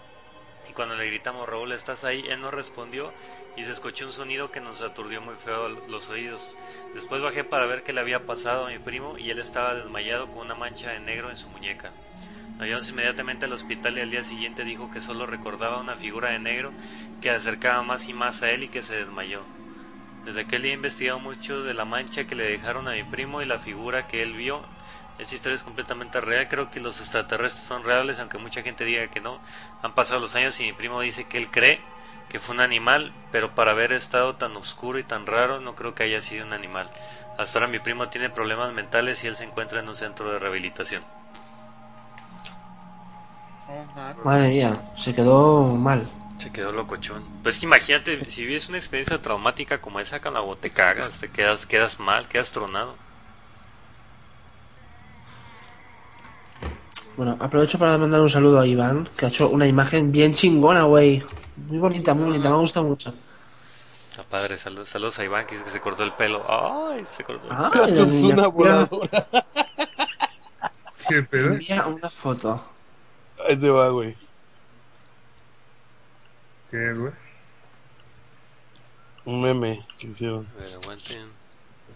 Y 0.69 0.73
cuando 0.73 0.95
le 0.95 1.07
gritamos, 1.07 1.47
Raúl, 1.47 1.71
¿estás 1.71 2.03
ahí? 2.03 2.25
Él 2.27 2.41
no 2.41 2.51
respondió 2.51 3.13
y 3.55 3.63
se 3.63 3.71
escuchó 3.71 4.05
un 4.05 4.11
sonido 4.11 4.51
que 4.51 4.59
nos 4.59 4.81
aturdió 4.81 5.21
muy 5.21 5.35
feo 5.35 5.69
los 5.69 6.09
oídos. 6.09 6.55
Después 6.93 7.21
bajé 7.21 7.45
para 7.45 7.65
ver 7.65 7.83
qué 7.83 7.93
le 7.93 8.01
había 8.01 8.25
pasado 8.25 8.65
a 8.65 8.69
mi 8.69 8.79
primo 8.79 9.17
y 9.17 9.29
él 9.29 9.39
estaba 9.39 9.75
desmayado 9.75 10.27
con 10.27 10.39
una 10.39 10.55
mancha 10.55 10.91
de 10.91 10.99
negro 10.99 11.29
en 11.29 11.37
su 11.37 11.47
muñeca. 11.47 11.91
Nos 12.59 12.89
inmediatamente 12.89 13.45
al 13.45 13.53
hospital 13.53 13.97
y 13.97 14.01
al 14.01 14.11
día 14.11 14.23
siguiente 14.23 14.63
dijo 14.63 14.89
que 14.91 14.99
solo 14.99 15.25
recordaba 15.25 15.79
una 15.79 15.95
figura 15.95 16.31
de 16.31 16.39
negro 16.39 16.71
que 17.21 17.29
acercaba 17.29 17.83
más 17.83 18.07
y 18.09 18.13
más 18.13 18.41
a 18.41 18.51
él 18.51 18.63
y 18.63 18.67
que 18.67 18.81
se 18.81 18.95
desmayó. 18.95 19.41
Desde 20.25 20.41
aquel 20.41 20.63
día 20.63 20.71
he 20.71 20.75
investigado 20.75 21.19
mucho 21.19 21.63
de 21.63 21.73
la 21.73 21.85
mancha 21.85 22.25
que 22.25 22.35
le 22.35 22.49
dejaron 22.49 22.87
a 22.87 22.91
mi 22.91 23.03
primo 23.03 23.41
y 23.41 23.45
la 23.45 23.59
figura 23.59 24.07
que 24.07 24.21
él 24.21 24.33
vio. 24.33 24.61
Esta 25.19 25.35
historia 25.35 25.55
es 25.55 25.63
completamente 25.63 26.19
real, 26.19 26.47
creo 26.47 26.69
que 26.69 26.79
los 26.79 26.99
extraterrestres 26.99 27.63
son 27.63 27.83
reales, 27.83 28.19
aunque 28.19 28.37
mucha 28.37 28.61
gente 28.61 28.85
diga 28.85 29.07
que 29.07 29.21
no. 29.21 29.39
Han 29.81 29.93
pasado 29.93 30.19
los 30.19 30.35
años 30.35 30.59
y 30.59 30.63
mi 30.63 30.73
primo 30.73 30.99
dice 31.01 31.23
que 31.25 31.37
él 31.37 31.49
cree 31.49 31.79
que 32.29 32.39
fue 32.39 32.55
un 32.55 32.61
animal, 32.61 33.13
pero 33.31 33.55
para 33.55 33.71
haber 33.71 33.93
estado 33.93 34.35
tan 34.35 34.55
oscuro 34.57 34.99
y 34.99 35.03
tan 35.03 35.25
raro 35.25 35.61
no 35.61 35.75
creo 35.75 35.95
que 35.95 36.03
haya 36.03 36.21
sido 36.21 36.45
un 36.45 36.53
animal. 36.53 36.89
Hasta 37.37 37.59
ahora 37.59 37.71
mi 37.71 37.79
primo 37.79 38.09
tiene 38.09 38.29
problemas 38.29 38.73
mentales 38.73 39.23
y 39.23 39.27
él 39.27 39.35
se 39.35 39.45
encuentra 39.45 39.79
en 39.79 39.87
un 39.87 39.95
centro 39.95 40.31
de 40.31 40.39
rehabilitación. 40.39 41.03
Madre 44.23 44.49
mía, 44.49 44.91
se 44.95 45.13
quedó 45.13 45.75
mal. 45.75 46.09
Se 46.37 46.51
quedó 46.51 46.71
locochón. 46.71 47.23
Pues 47.43 47.59
que 47.59 47.65
imagínate, 47.65 48.29
si 48.29 48.45
vives 48.45 48.69
una 48.69 48.77
experiencia 48.77 49.21
traumática 49.21 49.81
como 49.81 49.99
esa, 49.99 50.21
con 50.21 50.33
la 50.33 50.41
te 50.59 50.69
cagas, 50.69 51.19
te 51.19 51.29
quedas, 51.29 51.65
quedas 51.65 51.99
mal, 51.99 52.27
quedas 52.27 52.51
tronado. 52.51 52.95
Bueno, 57.17 57.35
aprovecho 57.39 57.79
para 57.79 57.97
mandar 57.97 58.21
un 58.21 58.29
saludo 58.29 58.59
a 58.59 58.67
Iván, 58.67 59.09
que 59.17 59.25
ha 59.25 59.29
hecho 59.29 59.49
una 59.49 59.65
imagen 59.65 60.11
bien 60.11 60.33
chingona, 60.33 60.83
güey. 60.83 61.23
Muy 61.55 61.79
bonita, 61.79 62.13
muy 62.13 62.25
bonita, 62.25 62.49
me 62.49 62.55
ha 62.55 62.59
gustado 62.59 62.85
mucho. 62.85 63.11
Está 64.11 64.23
padre, 64.23 64.57
saludos, 64.57 64.89
saludos 64.89 65.17
a 65.19 65.23
Iván, 65.25 65.47
que 65.47 65.55
es 65.55 65.63
que 65.63 65.71
se 65.71 65.81
cortó 65.81 66.03
el 66.03 66.13
pelo. 66.13 66.43
Ay, 66.47 67.03
se 67.05 67.23
cortó 67.23 67.47
el 67.49 67.71
pelo. 67.71 68.03
una 68.33 68.47
voladora. 68.47 69.25
¿Qué 71.09 71.23
pedo? 71.23 71.53
Envía 71.53 71.87
una 71.87 72.09
foto. 72.09 72.76
Ahí 73.47 73.57
te 73.59 73.69
va, 73.69 73.89
güey. 73.89 74.15
¿Qué 76.69 76.91
es, 76.91 76.97
güey? 76.99 77.13
Un 79.25 79.41
meme 79.41 79.85
que 79.97 80.07
hicieron. 80.07 80.47
A 80.57 80.63
ver, 80.63 80.73
aguanten. 80.75 81.21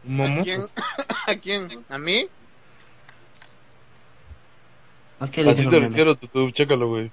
¿Un 0.05 0.15
momo? 0.15 0.41
¿A 0.41 0.43
quién? 0.43 0.67
¿A 1.27 1.35
quién? 1.35 1.85
¿A 1.89 1.97
mí? 1.97 2.27
¿A 5.19 5.27
qué 5.29 5.43
le 5.43 5.51
A 5.51 5.55
ti 5.55 5.61
hicieron 5.61 5.71
te 5.71 5.79
meme? 5.79 5.89
refiero, 5.89 6.15
tú, 6.15 6.51
chécalo, 6.51 6.87
güey. 6.87 7.11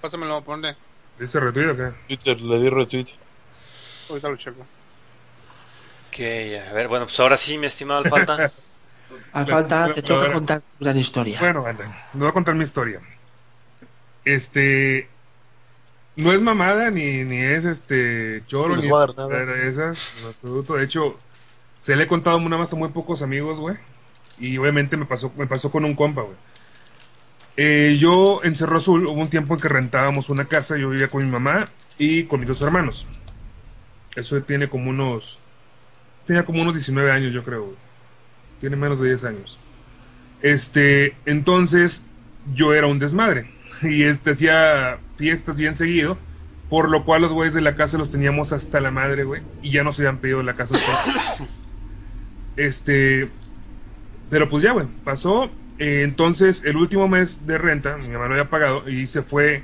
Pásamelo, 0.00 0.42
¿por 0.42 0.54
dónde? 0.54 0.76
¿Dice 1.18 1.40
retweet 1.40 1.70
o 1.70 1.76
qué? 1.76 1.92
Twitter, 2.06 2.40
le 2.40 2.58
di 2.60 2.68
retweet. 2.70 3.06
Ahorita 4.08 4.28
lo 4.28 4.36
checo. 4.36 4.60
Ok, 6.08 6.20
a 6.20 6.72
ver, 6.72 6.88
bueno, 6.88 7.06
pues 7.06 7.18
ahora 7.20 7.36
sí, 7.36 7.58
mi 7.58 7.66
estimado 7.66 8.00
Alfalta. 8.00 8.52
Al 9.32 9.46
falta, 9.46 9.92
te 9.92 10.02
toca 10.02 10.32
contar 10.32 10.60
tu 10.60 10.84
gran 10.84 10.96
historia. 10.98 11.38
Bueno, 11.40 11.64
les 11.66 11.88
voy 12.14 12.28
a 12.28 12.32
contar 12.32 12.54
mi 12.54 12.64
historia. 12.64 13.00
Este. 14.24 15.08
No 16.16 16.32
es 16.32 16.40
mamada, 16.40 16.90
ni, 16.90 17.24
ni 17.24 17.38
es 17.38 17.64
este 17.64 18.42
choro, 18.46 18.76
No 18.76 18.82
ni 18.82 18.88
nada. 18.88 19.44
de 19.46 19.68
esas. 19.68 20.12
De 20.42 20.84
hecho, 20.84 21.18
se 21.80 21.96
le 21.96 22.04
he 22.04 22.06
contado 22.06 22.38
nada 22.40 22.58
más 22.58 22.72
a 22.72 22.76
muy 22.76 22.90
pocos 22.90 23.20
amigos, 23.22 23.58
güey. 23.58 23.76
Y 24.38 24.56
obviamente 24.58 24.96
me 24.96 25.06
pasó, 25.06 25.32
me 25.36 25.46
pasó 25.46 25.70
con 25.70 25.84
un 25.84 25.94
compa, 25.94 26.22
güey. 26.22 26.36
Eh, 27.56 27.96
yo 27.98 28.40
en 28.42 28.54
Cerro 28.54 28.78
Azul 28.78 29.06
hubo 29.06 29.20
un 29.20 29.30
tiempo 29.30 29.54
en 29.54 29.60
que 29.60 29.68
rentábamos 29.68 30.28
una 30.28 30.44
casa, 30.46 30.76
yo 30.76 30.90
vivía 30.90 31.08
con 31.08 31.24
mi 31.24 31.30
mamá 31.30 31.68
y 31.98 32.24
con 32.24 32.40
mis 32.40 32.48
dos 32.48 32.62
hermanos. 32.62 33.06
Eso 34.14 34.40
tiene 34.42 34.68
como 34.68 34.90
unos. 34.90 35.40
Tenía 36.26 36.44
como 36.44 36.62
unos 36.62 36.74
19 36.74 37.10
años, 37.10 37.32
yo 37.32 37.42
creo, 37.42 37.64
güey. 37.64 37.76
Tiene 38.60 38.76
menos 38.76 39.00
de 39.00 39.08
10 39.08 39.24
años. 39.24 39.58
Este, 40.42 41.16
entonces, 41.26 42.06
yo 42.54 42.72
era 42.72 42.86
un 42.86 42.98
desmadre. 42.98 43.50
Y 43.82 44.04
este 44.04 44.30
hacía 44.30 44.98
fiestas 45.16 45.56
bien 45.56 45.74
seguido. 45.74 46.18
Por 46.70 46.88
lo 46.90 47.04
cual 47.04 47.22
los 47.22 47.32
güeyes 47.32 47.54
de 47.54 47.60
la 47.60 47.76
casa 47.76 47.98
los 47.98 48.10
teníamos 48.10 48.52
hasta 48.52 48.80
la 48.80 48.90
madre, 48.90 49.24
güey. 49.24 49.42
Y 49.62 49.70
ya 49.70 49.84
nos 49.84 49.98
habían 49.98 50.18
pedido 50.18 50.42
la 50.42 50.54
casa. 50.54 50.76
este. 52.56 53.30
Pero 54.30 54.48
pues 54.48 54.62
ya, 54.62 54.72
güey. 54.72 54.86
Pasó. 55.04 55.50
Eh, 55.78 56.02
entonces, 56.04 56.64
el 56.64 56.76
último 56.76 57.08
mes 57.08 57.46
de 57.46 57.58
renta, 57.58 57.96
mi 57.96 58.08
mamá 58.08 58.26
lo 58.26 58.32
había 58.34 58.50
pagado. 58.50 58.88
Y 58.88 59.06
se 59.06 59.22
fue. 59.22 59.62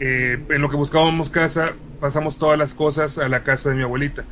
eh, 0.00 0.38
en 0.48 0.62
lo 0.62 0.70
que 0.70 0.76
buscábamos 0.76 1.28
casa, 1.30 1.72
pasamos 2.00 2.38
todas 2.38 2.58
las 2.58 2.74
cosas 2.74 3.18
a 3.18 3.28
la 3.28 3.42
casa 3.44 3.70
de 3.70 3.76
mi 3.76 3.82
abuelita. 3.82 4.24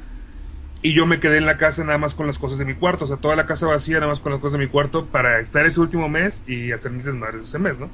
Y 0.81 0.93
yo 0.95 1.07
me 1.07 1.19
quedé 1.21 1.39
en 1.39 1.47
la 1.47 1.57
casa 1.59 1.83
nada 1.85 1.99
más 1.99 2.15
con 2.15 2.27
las 2.29 2.39
cosas 2.39 2.59
de 2.59 2.65
mi 2.65 2.75
cuarto. 2.75 3.05
O 3.05 3.09
sea, 3.09 3.17
toda 3.19 3.37
la 3.37 3.47
casa 3.47 3.67
vacía 3.67 3.97
nada 3.97 4.07
más 4.09 4.21
con 4.21 4.33
las 4.33 4.41
cosas 4.41 4.59
de 4.59 4.65
mi 4.67 4.71
cuarto 4.71 5.07
para 5.07 5.41
estar 5.41 5.67
ese 5.67 5.81
último 5.81 6.09
mes 6.09 6.45
y 6.47 6.73
hacer 6.73 6.93
mis 6.93 7.05
desmadres 7.05 7.49
ese 7.49 7.59
mes, 7.59 7.79
¿no? 7.81 7.91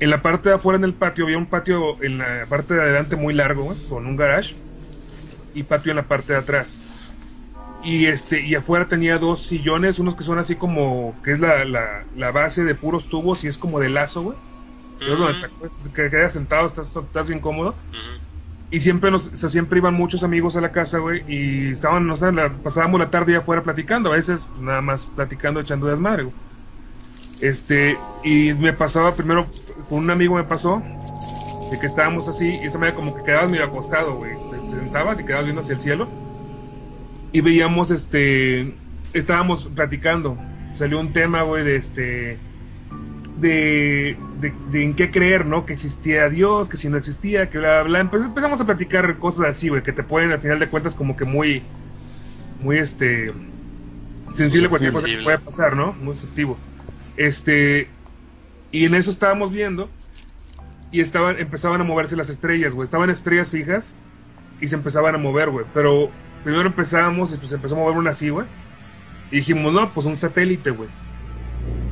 En 0.00 0.10
la 0.10 0.22
parte 0.22 0.48
de 0.48 0.54
afuera 0.56 0.76
en 0.78 0.84
el 0.84 0.94
patio 0.94 1.24
había 1.24 1.38
un 1.38 1.46
patio 1.46 2.02
en 2.02 2.18
la 2.18 2.46
parte 2.48 2.74
de 2.74 2.80
adelante 2.82 3.16
muy 3.16 3.34
largo, 3.34 3.64
güey, 3.64 3.78
con 3.88 4.06
un 4.06 4.16
garage. 4.16 4.56
Y 5.54 5.62
patio 5.64 5.90
en 5.90 5.96
la 5.96 6.04
parte 6.08 6.32
de 6.32 6.38
atrás. 6.38 6.80
Y 7.84 8.06
este, 8.06 8.40
y 8.42 8.54
afuera 8.54 8.88
tenía 8.88 9.18
dos 9.18 9.40
sillones, 9.46 9.98
unos 9.98 10.14
que 10.14 10.22
son 10.22 10.38
así 10.38 10.54
como, 10.54 11.14
que 11.24 11.32
es 11.32 11.40
la, 11.40 11.64
la, 11.64 12.04
la 12.16 12.30
base 12.30 12.64
de 12.64 12.74
puros 12.74 13.08
tubos 13.08 13.42
y 13.44 13.48
es 13.48 13.58
como 13.58 13.78
de 13.80 13.88
lazo, 13.88 14.22
güey. 14.22 14.36
Te 15.40 15.46
acuestas, 15.46 15.88
que 15.88 16.10
quedas 16.10 16.32
sentado, 16.34 16.66
estás, 16.66 16.94
estás 16.94 17.26
bien 17.28 17.40
cómodo. 17.40 17.74
Y 18.70 18.80
siempre 18.80 19.10
nos, 19.10 19.28
o 19.28 19.36
sea, 19.36 19.48
siempre 19.48 19.78
iban 19.78 19.94
muchos 19.94 20.22
amigos 20.22 20.56
a 20.56 20.60
la 20.60 20.70
casa, 20.72 20.98
güey, 20.98 21.24
y 21.26 21.72
estaban, 21.72 22.06
no 22.06 22.16
sé, 22.16 22.30
la- 22.32 22.52
pasábamos 22.52 23.00
la 23.00 23.10
tarde 23.10 23.32
ya 23.32 23.38
afuera 23.38 23.62
platicando, 23.64 24.10
a 24.12 24.16
veces 24.16 24.48
nada 24.60 24.80
más 24.82 25.06
platicando, 25.06 25.58
echando 25.60 25.88
desmadre, 25.88 26.24
güey. 26.24 26.34
Este, 27.40 27.98
y 28.22 28.52
me 28.54 28.72
pasaba 28.74 29.14
primero, 29.16 29.46
con 29.88 29.98
un 29.98 30.10
amigo 30.10 30.36
me 30.36 30.44
pasó, 30.44 30.82
de 31.70 31.78
que 31.78 31.86
estábamos 31.86 32.28
así, 32.28 32.58
y 32.62 32.66
esa 32.66 32.78
manera 32.78 32.96
como 32.96 33.14
que 33.14 33.22
quedabas 33.22 33.50
medio 33.50 33.64
acostado, 33.64 34.16
güey, 34.16 34.32
te 34.50 34.68
sentabas 34.68 35.20
y 35.20 35.24
quedabas 35.24 35.44
viendo 35.44 35.60
hacia 35.60 35.74
el 35.74 35.80
cielo, 35.80 36.08
y 37.32 37.40
veíamos, 37.40 37.90
este, 37.90 38.74
estábamos 39.12 39.70
platicando, 39.74 40.36
salió 40.72 40.98
un 40.98 41.12
tema, 41.12 41.42
güey, 41.42 41.64
de 41.64 41.76
este, 41.76 42.38
de, 43.38 44.16
de, 44.38 44.52
de 44.70 44.84
en 44.84 44.94
qué 44.94 45.10
creer, 45.10 45.46
¿no? 45.46 45.64
Que 45.64 45.72
existía 45.72 46.28
Dios, 46.28 46.68
que 46.68 46.76
si 46.76 46.88
no 46.88 46.96
existía, 46.96 47.50
que 47.50 47.58
bla, 47.58 47.80
bla, 47.80 47.82
bla. 47.82 48.00
Entonces 48.00 48.28
empezamos 48.28 48.60
a 48.60 48.66
platicar 48.66 49.18
cosas 49.18 49.46
así, 49.46 49.68
güey, 49.68 49.82
que 49.82 49.92
te 49.92 50.02
ponen 50.02 50.32
al 50.32 50.40
final 50.40 50.58
de 50.58 50.68
cuentas 50.68 50.94
como 50.94 51.16
que 51.16 51.24
muy, 51.24 51.62
muy, 52.60 52.78
este, 52.78 53.32
sensible 54.30 54.66
a 54.66 54.70
cualquier 54.70 54.92
cosa 54.92 55.06
que 55.06 55.22
pueda 55.22 55.38
pasar, 55.38 55.76
¿no? 55.76 55.92
Muy 55.92 56.14
susceptivo. 56.14 56.58
Este, 57.16 57.88
y 58.72 58.84
en 58.86 58.94
eso 58.94 59.10
estábamos 59.10 59.50
viendo 59.52 59.88
y 60.92 61.00
estaban, 61.00 61.38
empezaban 61.38 61.80
a 61.80 61.84
moverse 61.84 62.16
las 62.16 62.30
estrellas, 62.30 62.74
güey. 62.74 62.84
Estaban 62.84 63.10
estrellas 63.10 63.50
fijas 63.50 63.96
y 64.60 64.68
se 64.68 64.76
empezaban 64.76 65.14
a 65.14 65.18
mover, 65.18 65.50
güey. 65.50 65.66
Pero 65.74 66.10
primero 66.44 66.66
empezábamos 66.66 67.32
y 67.34 67.38
pues 67.38 67.52
empezó 67.52 67.74
a 67.76 67.78
mover 67.78 67.96
una 67.96 68.10
así, 68.10 68.28
güey. 68.28 68.46
Y 69.30 69.36
dijimos, 69.36 69.72
no, 69.72 69.92
pues 69.94 70.06
un 70.06 70.16
satélite, 70.16 70.70
güey. 70.70 70.88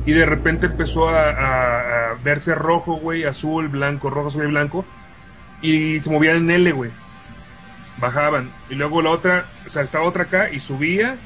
Y 0.05 0.11
de 0.13 0.25
repente 0.25 0.67
empezó 0.67 1.09
a, 1.09 1.29
a- 1.29 2.11
a 2.11 2.13
verse 2.23 2.55
rojo, 2.55 2.95
güey, 2.95 3.23
azul, 3.25 3.67
blanco, 3.69 4.09
rojo, 4.09 4.27
azul 4.29 4.43
y 4.43 4.47
blanco. 4.47 4.85
Y 5.61 5.99
se 6.01 6.09
movían 6.09 6.37
en 6.37 6.51
L, 6.51 6.71
güey. 6.71 6.91
Bajaban. 7.97 8.49
Y 8.69 8.75
luego 8.75 9.01
la 9.01 9.09
otra, 9.11 9.45
o 9.65 9.69
sea, 9.69 9.81
estaba 9.83 10.05
otra 10.05 10.23
acá 10.23 10.49
y 10.49 10.59
subía. 10.59 11.17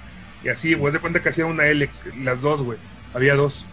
Y 0.43 0.49
así, 0.49 0.74
güey, 0.74 0.91
se 0.91 0.99
cuenta 0.99 1.22
que 1.22 1.30
hacía 1.30 1.45
una 1.45 1.66
L, 1.68 1.89
las 2.22 2.41
dos, 2.41 2.64
güey. 2.64 2.78
Había 3.14 3.36
dos. 3.36 3.66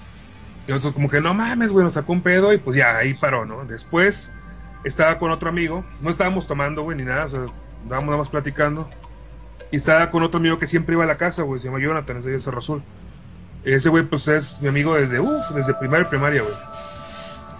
Y 0.70 0.72
nosotros 0.72 0.94
como 0.94 1.08
que 1.08 1.20
no 1.20 1.34
mames, 1.34 1.72
güey, 1.72 1.82
nos 1.82 1.94
sacó 1.94 2.12
un 2.12 2.22
pedo 2.22 2.52
y 2.52 2.58
pues 2.58 2.76
ya, 2.76 2.96
ahí 2.96 3.14
paró, 3.14 3.44
¿no? 3.44 3.64
Después 3.64 4.32
estaba 4.84 5.18
con 5.18 5.32
otro 5.32 5.48
amigo. 5.48 5.84
No 6.00 6.10
estábamos 6.10 6.46
tomando, 6.46 6.82
güey, 6.82 6.96
ni 6.96 7.02
nada. 7.02 7.24
O 7.24 7.28
sea, 7.28 7.40
estábamos 7.82 8.04
nada 8.04 8.18
más 8.18 8.28
platicando. 8.28 8.88
Y 9.72 9.76
estaba 9.78 10.08
con 10.10 10.22
otro 10.22 10.38
amigo 10.38 10.60
que 10.60 10.68
siempre 10.68 10.94
iba 10.94 11.02
a 11.02 11.08
la 11.08 11.16
casa, 11.16 11.42
güey. 11.42 11.58
Se 11.58 11.66
llama 11.66 11.80
Jonathan, 11.80 12.18
es 12.18 12.44
Cerro 12.44 12.60
Azul. 12.60 12.84
Ese 13.64 13.88
güey, 13.88 14.04
pues 14.04 14.28
es 14.28 14.62
mi 14.62 14.68
amigo 14.68 14.94
desde, 14.94 15.18
uff, 15.18 15.50
desde 15.52 15.74
primaria 15.74 16.08
primaria, 16.08 16.42
güey. 16.42 16.54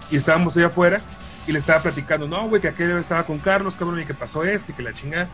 Y 0.09 0.15
estábamos 0.15 0.55
allá 0.55 0.67
afuera 0.67 1.01
y 1.45 1.51
le 1.51 1.59
estaba 1.59 1.83
platicando, 1.83 2.29
no, 2.29 2.47
güey, 2.47 2.61
que 2.61 2.69
aquel 2.69 2.91
estaba 2.91 3.25
con 3.25 3.39
Carlos, 3.39 3.75
cabrón, 3.75 3.99
y 3.99 4.05
que 4.05 4.13
pasó 4.13 4.45
esto 4.45 4.71
y 4.71 4.75
que 4.75 4.83
la 4.83 4.93
chingada. 4.93 5.27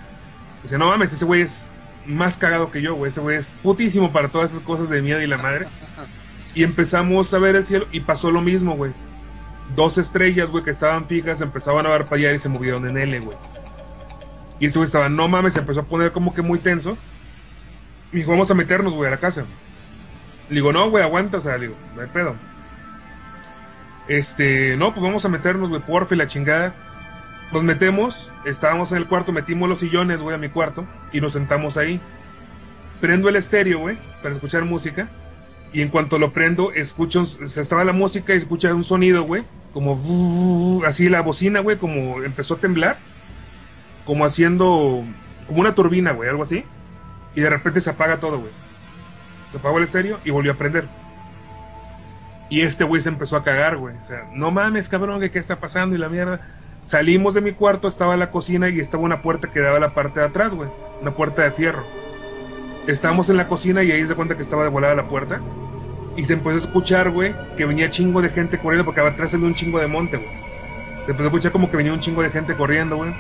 Dice, 0.63 0.80
no 0.80 0.88
mames, 0.88 1.13
ese 1.13 1.25
güey 1.25 1.41
es 1.43 1.69
más 2.07 2.38
cagado 2.38 2.71
que 2.71 2.82
yo, 2.82 2.95
güey. 2.95 3.09
Ese 3.09 3.21
güey 3.21 3.38
es 3.38 3.51
putísimo 3.51 4.11
para 4.11 4.30
todas 4.30 4.49
esas 4.49 4.63
cosas 4.63 4.89
de 4.89 4.99
miedo 5.03 5.21
y 5.21 5.28
la 5.28 5.38
madre. 5.38 5.67
Y 6.57 6.63
empezamos 6.63 7.31
a 7.35 7.37
ver 7.37 7.55
el 7.55 7.63
cielo 7.63 7.85
y 7.91 7.99
pasó 7.99 8.31
lo 8.31 8.41
mismo, 8.41 8.75
güey. 8.75 8.91
Dos 9.75 9.99
estrellas, 9.99 10.49
güey, 10.49 10.63
que 10.63 10.71
estaban 10.71 11.05
fijas, 11.05 11.39
empezaban 11.41 11.85
a 11.85 11.89
parpadear 11.89 12.33
y 12.33 12.39
se 12.39 12.49
movieron 12.49 12.89
en 12.89 12.97
L, 12.97 13.19
güey. 13.19 13.37
Y 14.59 14.65
ese 14.65 14.79
güey 14.79 14.87
estaba, 14.87 15.07
no 15.07 15.27
mames, 15.27 15.53
se 15.53 15.59
empezó 15.59 15.81
a 15.81 15.83
poner 15.83 16.11
como 16.11 16.33
que 16.33 16.41
muy 16.41 16.57
tenso. 16.57 16.97
Me 18.11 18.21
dijo, 18.21 18.31
vamos 18.31 18.49
a 18.49 18.55
meternos, 18.55 18.91
güey, 18.95 19.07
a 19.07 19.11
la 19.11 19.19
casa. 19.19 19.45
Le 20.49 20.55
digo, 20.55 20.73
no, 20.73 20.89
güey, 20.89 21.03
aguanta, 21.03 21.37
o 21.37 21.41
sea, 21.41 21.59
le 21.59 21.67
digo, 21.67 21.75
no 21.95 22.01
hay 22.01 22.07
pedo. 22.07 22.35
Este, 24.07 24.75
no, 24.77 24.95
pues 24.95 25.03
vamos 25.03 25.23
a 25.25 25.29
meternos, 25.29 25.69
güey, 25.69 25.83
porfa 25.83 26.15
y 26.15 26.17
la 26.17 26.25
chingada. 26.25 26.73
Nos 27.53 27.61
metemos, 27.61 28.31
estábamos 28.45 28.91
en 28.93 28.97
el 28.97 29.05
cuarto, 29.05 29.31
metimos 29.31 29.69
los 29.69 29.77
sillones, 29.77 30.23
güey, 30.23 30.33
a 30.33 30.39
mi 30.39 30.49
cuarto 30.49 30.87
y 31.11 31.21
nos 31.21 31.33
sentamos 31.33 31.77
ahí. 31.77 32.01
Prendo 32.99 33.29
el 33.29 33.35
estéreo, 33.35 33.77
güey, 33.77 33.99
para 34.23 34.33
escuchar 34.33 34.65
música. 34.65 35.07
Y 35.74 35.82
en 35.82 35.89
cuanto 35.89 36.18
lo 36.18 36.32
prendo, 36.32 36.72
escucho, 36.72 37.26
se 37.26 37.61
estaba 37.61 37.84
la 37.84 37.93
música 37.93 38.34
y 38.34 38.38
escucha 38.38 38.74
un 38.74 38.84
sonido, 38.84 39.24
güey, 39.24 39.43
como 39.74 39.99
así 40.86 41.09
la 41.09 41.22
bocina, 41.22 41.59
güey, 41.59 41.78
como 41.78 42.24
empezó 42.24 42.55
a 42.55 42.57
temblar, 42.57 42.97
como 44.05 44.26
haciendo, 44.26 45.03
como 45.45 45.59
una 45.59 45.76
turbina, 45.76 46.13
güey, 46.13 46.30
algo 46.30 46.43
así. 46.43 46.63
Y 47.36 47.41
de 47.41 47.49
repente 47.49 47.82
se 47.82 47.89
apaga 47.89 48.20
todo, 48.20 48.39
güey. 48.39 48.51
Se 49.49 49.57
apagó 49.57 49.78
el 49.78 49.84
estéreo 49.84 50.20
y 50.26 50.32
volvió 50.32 50.53
a 50.53 50.57
prender. 50.57 50.88
Y 52.49 52.61
este 52.61 52.84
güey 52.84 53.01
se 53.01 53.09
empezó 53.09 53.36
a 53.36 53.43
cagar, 53.43 53.78
güey. 53.78 53.95
O 53.97 54.01
sea, 54.01 54.30
no 54.34 54.51
mames, 54.51 54.89
cabrón, 54.89 55.20
que 55.20 55.32
qué 55.32 55.39
está 55.39 55.59
pasando 55.59 55.95
y 55.95 55.99
la 55.99 56.09
mierda. 56.09 56.41
Salimos 56.82 57.34
de 57.34 57.41
mi 57.41 57.51
cuarto, 57.51 57.88
estaba 57.88 58.15
la 58.15 58.32
cocina 58.32 58.70
y 58.70 58.80
estaba 58.80 59.03
una 59.03 59.22
puerta 59.22 59.51
que 59.51 59.59
daba 59.59 59.78
a 59.78 59.82
la 59.82 59.93
parte 59.93 60.22
de 60.22 60.28
atrás, 60.28 60.53
güey. 60.53 60.70
Una 61.01 61.11
puerta 61.11 61.43
de 61.43 61.51
fierro. 61.51 61.84
Estábamos 62.88 63.29
en 63.29 63.38
la 63.38 63.47
cocina 63.47 63.83
y 63.83 63.91
ahí 63.91 64.05
se 64.05 64.15
cuenta 64.15 64.35
que 64.35 64.41
estaba 64.41 64.63
de 64.63 64.69
volada 64.69 64.95
la 64.95 65.07
puerta. 65.07 65.41
Y 66.15 66.25
se 66.25 66.33
empezó 66.33 66.55
a 66.55 66.59
escuchar, 66.59 67.11
güey, 67.11 67.35
que 67.55 67.65
venía 67.65 67.89
chingo 67.89 68.21
de 68.21 68.29
gente 68.29 68.57
corriendo 68.57 68.85
porque 68.85 69.01
atrás 69.01 69.33
había 69.33 69.45
un 69.45 69.53
chingo 69.53 69.79
de 69.79 69.88
monte, 69.88 70.17
güey. 70.17 70.29
Se 71.05 71.11
empezó 71.11 71.23
a 71.23 71.27
escuchar 71.27 71.51
como 71.51 71.69
que 71.69 71.77
venía 71.77 71.93
un 71.93 71.99
chingo 71.99 72.23
de 72.23 72.29
gente 72.29 72.55
corriendo, 72.55 72.97
güey. 72.97 73.13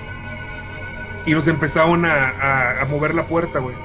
Y 1.25 1.33
nos 1.33 1.47
empezaron 1.47 2.05
a, 2.05 2.85
mover 2.89 3.13
la 3.13 3.27
puerta, 3.27 3.59
güey. 3.59 3.75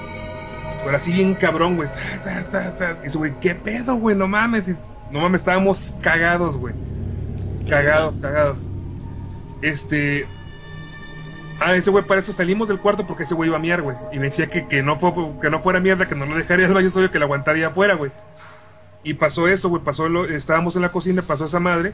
Pero 0.84 0.96
así 0.96 1.12
bien 1.12 1.34
cabrón, 1.34 1.76
güey. 1.76 1.88
Y 3.02 3.06
eso, 3.06 3.18
güey, 3.18 3.34
¿qué 3.40 3.54
pedo, 3.54 3.96
güey? 3.96 4.16
No 4.16 4.28
mames. 4.28 4.74
No 5.10 5.20
mames, 5.20 5.42
estábamos 5.42 5.96
cagados, 6.00 6.56
güey. 6.56 6.74
Cagados, 7.68 8.18
cagados. 8.18 8.70
Este. 9.60 10.26
Ah, 11.64 11.76
ese 11.76 11.90
güey, 11.90 12.04
para 12.04 12.20
eso 12.20 12.32
salimos 12.32 12.66
del 12.66 12.80
cuarto 12.80 13.06
porque 13.06 13.22
ese 13.22 13.34
güey 13.34 13.48
iba 13.48 13.56
a 13.56 13.60
miar, 13.60 13.82
güey. 13.82 13.96
Y 14.10 14.16
me 14.16 14.24
decía 14.24 14.48
que, 14.48 14.66
que, 14.66 14.82
no 14.82 14.96
fue, 14.96 15.12
que 15.40 15.48
no 15.48 15.60
fuera 15.60 15.78
mierda, 15.78 16.08
que 16.08 16.16
no 16.16 16.26
lo 16.26 16.36
dejaría 16.36 16.66
al 16.66 16.74
baño 16.74 16.90
solo, 16.90 17.10
que 17.10 17.20
lo 17.20 17.26
aguantaría 17.26 17.68
afuera, 17.68 17.94
güey. 17.94 18.10
Y 19.04 19.14
pasó 19.14 19.46
eso, 19.46 19.68
güey. 19.68 19.82
Pasó 19.82 20.08
lo, 20.08 20.24
estábamos 20.24 20.74
en 20.74 20.82
la 20.82 20.90
cocina, 20.90 21.22
pasó 21.22 21.44
esa 21.44 21.60
madre. 21.60 21.90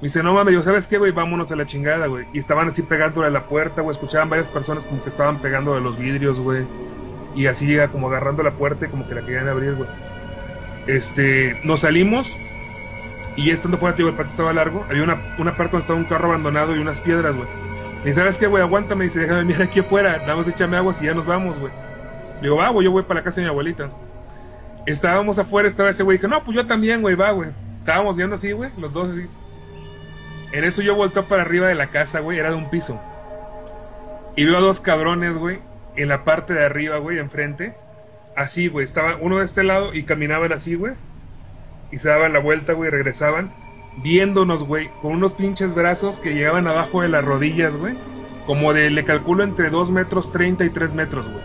Me 0.00 0.08
dice, 0.08 0.22
no 0.24 0.34
mames, 0.34 0.54
yo, 0.54 0.62
¿sabes 0.64 0.88
qué, 0.88 0.98
güey? 0.98 1.12
Vámonos 1.12 1.52
a 1.52 1.56
la 1.56 1.64
chingada, 1.64 2.08
güey. 2.08 2.26
Y 2.32 2.40
estaban 2.40 2.66
así 2.66 2.82
pegándole 2.82 3.28
a 3.28 3.30
la 3.30 3.46
puerta, 3.46 3.82
güey. 3.82 3.92
Escuchaban 3.92 4.28
varias 4.28 4.48
personas 4.48 4.84
como 4.84 5.00
que 5.00 5.10
estaban 5.10 5.40
pegando 5.40 5.74
a 5.74 5.80
los 5.80 5.96
vidrios, 5.96 6.40
güey. 6.40 6.66
Y 7.36 7.46
así 7.46 7.76
como 7.92 8.08
agarrando 8.08 8.42
la 8.42 8.52
puerta 8.52 8.86
y 8.86 8.88
como 8.88 9.06
que 9.06 9.14
la 9.14 9.20
querían 9.20 9.48
abrir, 9.48 9.74
güey. 9.74 9.88
Este, 10.88 11.60
nos 11.62 11.80
salimos. 11.80 12.36
Y 13.36 13.50
estando 13.50 13.78
fuera, 13.78 13.94
tío, 13.94 14.08
el 14.08 14.14
patio 14.14 14.30
estaba 14.30 14.52
largo. 14.52 14.84
Había 14.88 15.04
una, 15.04 15.34
una 15.38 15.56
parte 15.56 15.72
donde 15.72 15.82
estaba 15.82 15.98
un 15.98 16.04
carro 16.04 16.28
abandonado 16.28 16.74
y 16.74 16.80
unas 16.80 17.00
piedras, 17.00 17.36
güey. 17.36 17.48
Y 18.04 18.12
¿sabes 18.12 18.38
qué, 18.38 18.46
güey? 18.46 18.62
Aguántame. 18.62 19.04
Dice, 19.04 19.20
déjame 19.20 19.44
mirar 19.44 19.62
aquí 19.62 19.80
afuera. 19.80 20.18
Nada 20.18 20.36
más 20.36 20.48
échame 20.48 20.76
agua 20.76 20.92
y 21.00 21.04
ya 21.04 21.14
nos 21.14 21.26
vamos, 21.26 21.58
güey. 21.58 21.72
Le 22.36 22.42
digo, 22.42 22.56
va, 22.56 22.68
güey, 22.68 22.84
yo 22.84 22.90
voy 22.90 23.02
para 23.04 23.20
la 23.20 23.24
casa 23.24 23.40
de 23.40 23.46
mi 23.46 23.50
abuelita. 23.50 23.90
Estábamos 24.86 25.38
afuera, 25.38 25.66
estaba 25.66 25.88
ese 25.88 26.02
güey. 26.02 26.18
Dije, 26.18 26.28
no, 26.28 26.44
pues 26.44 26.54
yo 26.54 26.66
también, 26.66 27.00
güey, 27.00 27.14
va, 27.14 27.30
güey. 27.30 27.50
Estábamos 27.78 28.16
viendo 28.16 28.34
así, 28.34 28.52
güey, 28.52 28.70
los 28.78 28.92
dos 28.92 29.10
así. 29.10 29.26
En 30.52 30.64
eso 30.64 30.82
yo 30.82 30.94
volteo 30.94 31.26
para 31.26 31.42
arriba 31.42 31.68
de 31.68 31.74
la 31.74 31.90
casa, 31.90 32.20
güey, 32.20 32.38
era 32.38 32.50
de 32.50 32.54
un 32.54 32.70
piso. 32.70 33.00
Y 34.36 34.44
veo 34.44 34.56
a 34.56 34.60
dos 34.60 34.80
cabrones, 34.80 35.36
güey, 35.36 35.60
en 35.96 36.08
la 36.08 36.24
parte 36.24 36.54
de 36.54 36.64
arriba, 36.64 36.98
güey, 36.98 37.18
enfrente. 37.18 37.74
Así, 38.36 38.68
güey, 38.68 38.84
estaba 38.84 39.16
uno 39.20 39.38
de 39.38 39.44
este 39.44 39.64
lado 39.64 39.94
y 39.94 40.04
caminaban 40.04 40.52
así, 40.52 40.74
güey. 40.74 40.94
Y 41.90 41.98
se 41.98 42.08
daban 42.08 42.32
la 42.32 42.40
vuelta, 42.40 42.72
güey, 42.72 42.90
regresaban. 42.90 43.52
Viéndonos, 43.96 44.64
güey, 44.64 44.90
con 45.00 45.12
unos 45.12 45.32
pinches 45.32 45.74
brazos 45.74 46.18
que 46.18 46.34
llegaban 46.34 46.66
abajo 46.66 47.02
de 47.02 47.08
las 47.08 47.24
rodillas, 47.24 47.76
güey. 47.76 47.94
Como 48.46 48.72
de, 48.72 48.90
le 48.90 49.04
calculo, 49.04 49.44
entre 49.44 49.70
2 49.70 49.90
metros 49.90 50.32
30 50.32 50.64
y 50.64 50.70
3 50.70 50.94
metros, 50.94 51.28
güey. 51.28 51.42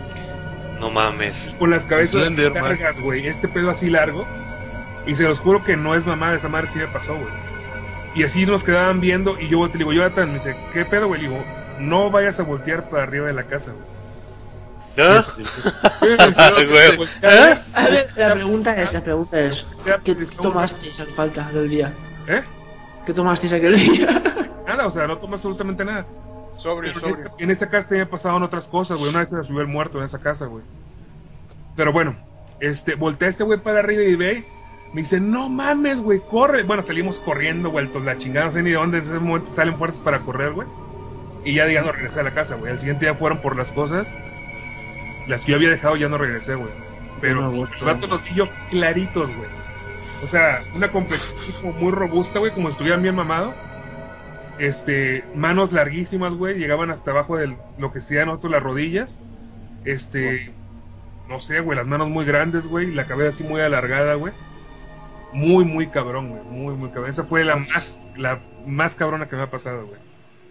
No 0.80 0.90
mames. 0.90 1.54
Con 1.58 1.70
las 1.70 1.84
cabezas 1.84 2.22
así 2.22 2.34
Slenderman. 2.34 2.62
largas, 2.64 3.00
güey. 3.00 3.26
Este 3.26 3.48
pedo 3.48 3.70
así 3.70 3.88
largo. 3.88 4.26
Y 5.06 5.14
se 5.14 5.24
los 5.24 5.38
juro 5.38 5.64
que 5.64 5.76
no 5.76 5.94
es 5.94 6.06
mamada, 6.06 6.34
esa 6.34 6.48
madre 6.48 6.66
sí 6.66 6.78
me 6.78 6.86
pasó, 6.86 7.14
güey. 7.14 7.28
Y 8.14 8.24
así 8.24 8.44
nos 8.44 8.64
quedaban 8.64 9.00
viendo 9.00 9.38
y 9.38 9.48
yo 9.48 9.68
te 9.70 9.78
digo, 9.78 9.92
Jonathan, 9.92 10.28
me 10.28 10.34
dice, 10.34 10.56
¿qué 10.72 10.84
pedo, 10.84 11.06
güey? 11.06 11.22
Le 11.22 11.28
digo, 11.28 11.44
no 11.78 12.10
vayas 12.10 12.40
a 12.40 12.42
voltear 12.42 12.88
para 12.90 13.04
arriba 13.04 13.26
de 13.28 13.32
la 13.34 13.44
casa, 13.44 13.72
güey. 13.72 14.00
¿Ah? 14.98 15.24
¿Eh? 17.22 17.58
A 17.72 17.88
ver, 17.88 18.08
la 18.16 18.34
pregunta 18.34 18.82
es, 18.82 18.92
la 18.92 19.00
pregunta 19.00 19.40
es, 19.40 19.66
¿qué 20.04 20.14
tomasteis 20.42 20.98
al 21.00 21.06
falta 21.06 21.46
aquel 21.46 21.70
día? 21.70 21.94
¿Eh? 22.26 22.42
¿Qué 23.06 23.12
tomasteis 23.14 23.52
aquel 23.52 23.76
día? 23.78 24.08
Nada, 24.66 24.86
o 24.86 24.90
sea, 24.90 25.06
no 25.06 25.18
tomo 25.18 25.34
absolutamente 25.34 25.84
nada. 25.84 26.06
Sobrio, 26.56 26.92
sobrio. 26.92 27.08
esa, 27.14 27.32
en 27.38 27.50
esa 27.50 27.70
casa 27.70 27.88
también 27.88 28.08
pasaban 28.08 28.42
otras 28.42 28.68
cosas, 28.68 28.98
güey. 28.98 29.10
Una 29.10 29.20
vez 29.20 29.30
se 29.30 29.36
le 29.36 29.44
subió 29.44 29.62
el 29.62 29.66
muerto 29.66 29.98
en 29.98 30.04
esa 30.04 30.18
casa, 30.20 30.46
güey. 30.46 30.62
Pero 31.76 31.92
bueno, 31.92 32.16
este, 32.60 32.94
voltea 32.94 33.28
este 33.28 33.44
güey 33.44 33.58
para 33.60 33.78
arriba 33.78 34.02
y 34.02 34.16
ve. 34.16 34.44
Me 34.92 35.02
dice, 35.02 35.20
no 35.20 35.48
mames, 35.48 36.00
güey, 36.00 36.20
corre. 36.20 36.64
Bueno, 36.64 36.82
salimos 36.82 37.18
corriendo, 37.20 37.70
vueltos 37.70 38.04
la 38.04 38.18
chingada. 38.18 38.46
No 38.46 38.52
sé 38.52 38.62
ni 38.62 38.70
de 38.70 38.76
dónde 38.76 38.98
en 38.98 39.04
ese 39.04 39.18
momento 39.18 39.52
salen 39.52 39.78
fuerzas 39.78 40.00
para 40.00 40.20
correr, 40.20 40.52
güey. 40.52 40.66
Y 41.44 41.54
ya, 41.54 41.66
ya 41.68 41.80
no 41.82 41.92
regresé 41.92 42.20
a 42.20 42.24
la 42.24 42.32
casa, 42.32 42.56
güey. 42.56 42.72
Al 42.72 42.78
siguiente 42.78 43.06
día 43.06 43.14
fueron 43.14 43.38
por 43.38 43.56
las 43.56 43.70
cosas. 43.70 44.14
Las 45.28 45.44
que 45.44 45.52
yo 45.52 45.56
había 45.56 45.70
dejado 45.70 45.96
ya 45.96 46.08
no 46.08 46.18
regresé, 46.18 46.56
güey. 46.56 46.70
Pero 47.20 47.40
No, 47.40 47.50
güey. 47.50 47.70
los 47.72 47.84
datos 47.86 48.08
los 48.10 48.24
vi 48.24 48.34
yo 48.34 48.48
claritos, 48.70 49.34
güey. 49.34 49.48
O 50.22 50.26
sea, 50.26 50.62
una 50.74 50.90
complexión 50.92 51.38
así 51.42 51.52
como 51.52 51.72
muy 51.72 51.92
robusta, 51.92 52.38
güey, 52.38 52.52
como 52.52 52.68
si 52.68 52.72
estuvieran 52.72 53.02
bien 53.02 53.14
mamados. 53.14 53.54
Este, 54.58 55.24
manos 55.34 55.72
larguísimas, 55.72 56.34
güey, 56.34 56.58
llegaban 56.58 56.90
hasta 56.90 57.12
abajo 57.12 57.36
de 57.38 57.56
lo 57.78 57.92
que 57.92 58.00
sean 58.02 58.26
nosotros 58.28 58.52
las 58.52 58.62
rodillas. 58.62 59.20
Este, 59.86 60.52
no 61.28 61.40
sé, 61.40 61.60
güey, 61.60 61.78
las 61.78 61.86
manos 61.86 62.10
muy 62.10 62.26
grandes, 62.26 62.66
güey, 62.66 62.88
y 62.90 62.94
la 62.94 63.06
cabeza 63.06 63.30
así 63.30 63.44
muy 63.44 63.62
alargada, 63.62 64.14
güey. 64.14 64.34
Muy, 65.32 65.64
muy 65.64 65.86
cabrón, 65.86 66.28
güey, 66.30 66.42
muy, 66.44 66.74
muy 66.74 66.90
cabrón. 66.90 67.08
Esa 67.08 67.24
fue 67.24 67.44
la 67.44 67.56
más, 67.56 68.04
la 68.16 68.40
más 68.66 68.96
cabrona 68.96 69.28
que 69.28 69.36
me 69.36 69.42
ha 69.42 69.50
pasado, 69.50 69.86
güey. 69.86 69.98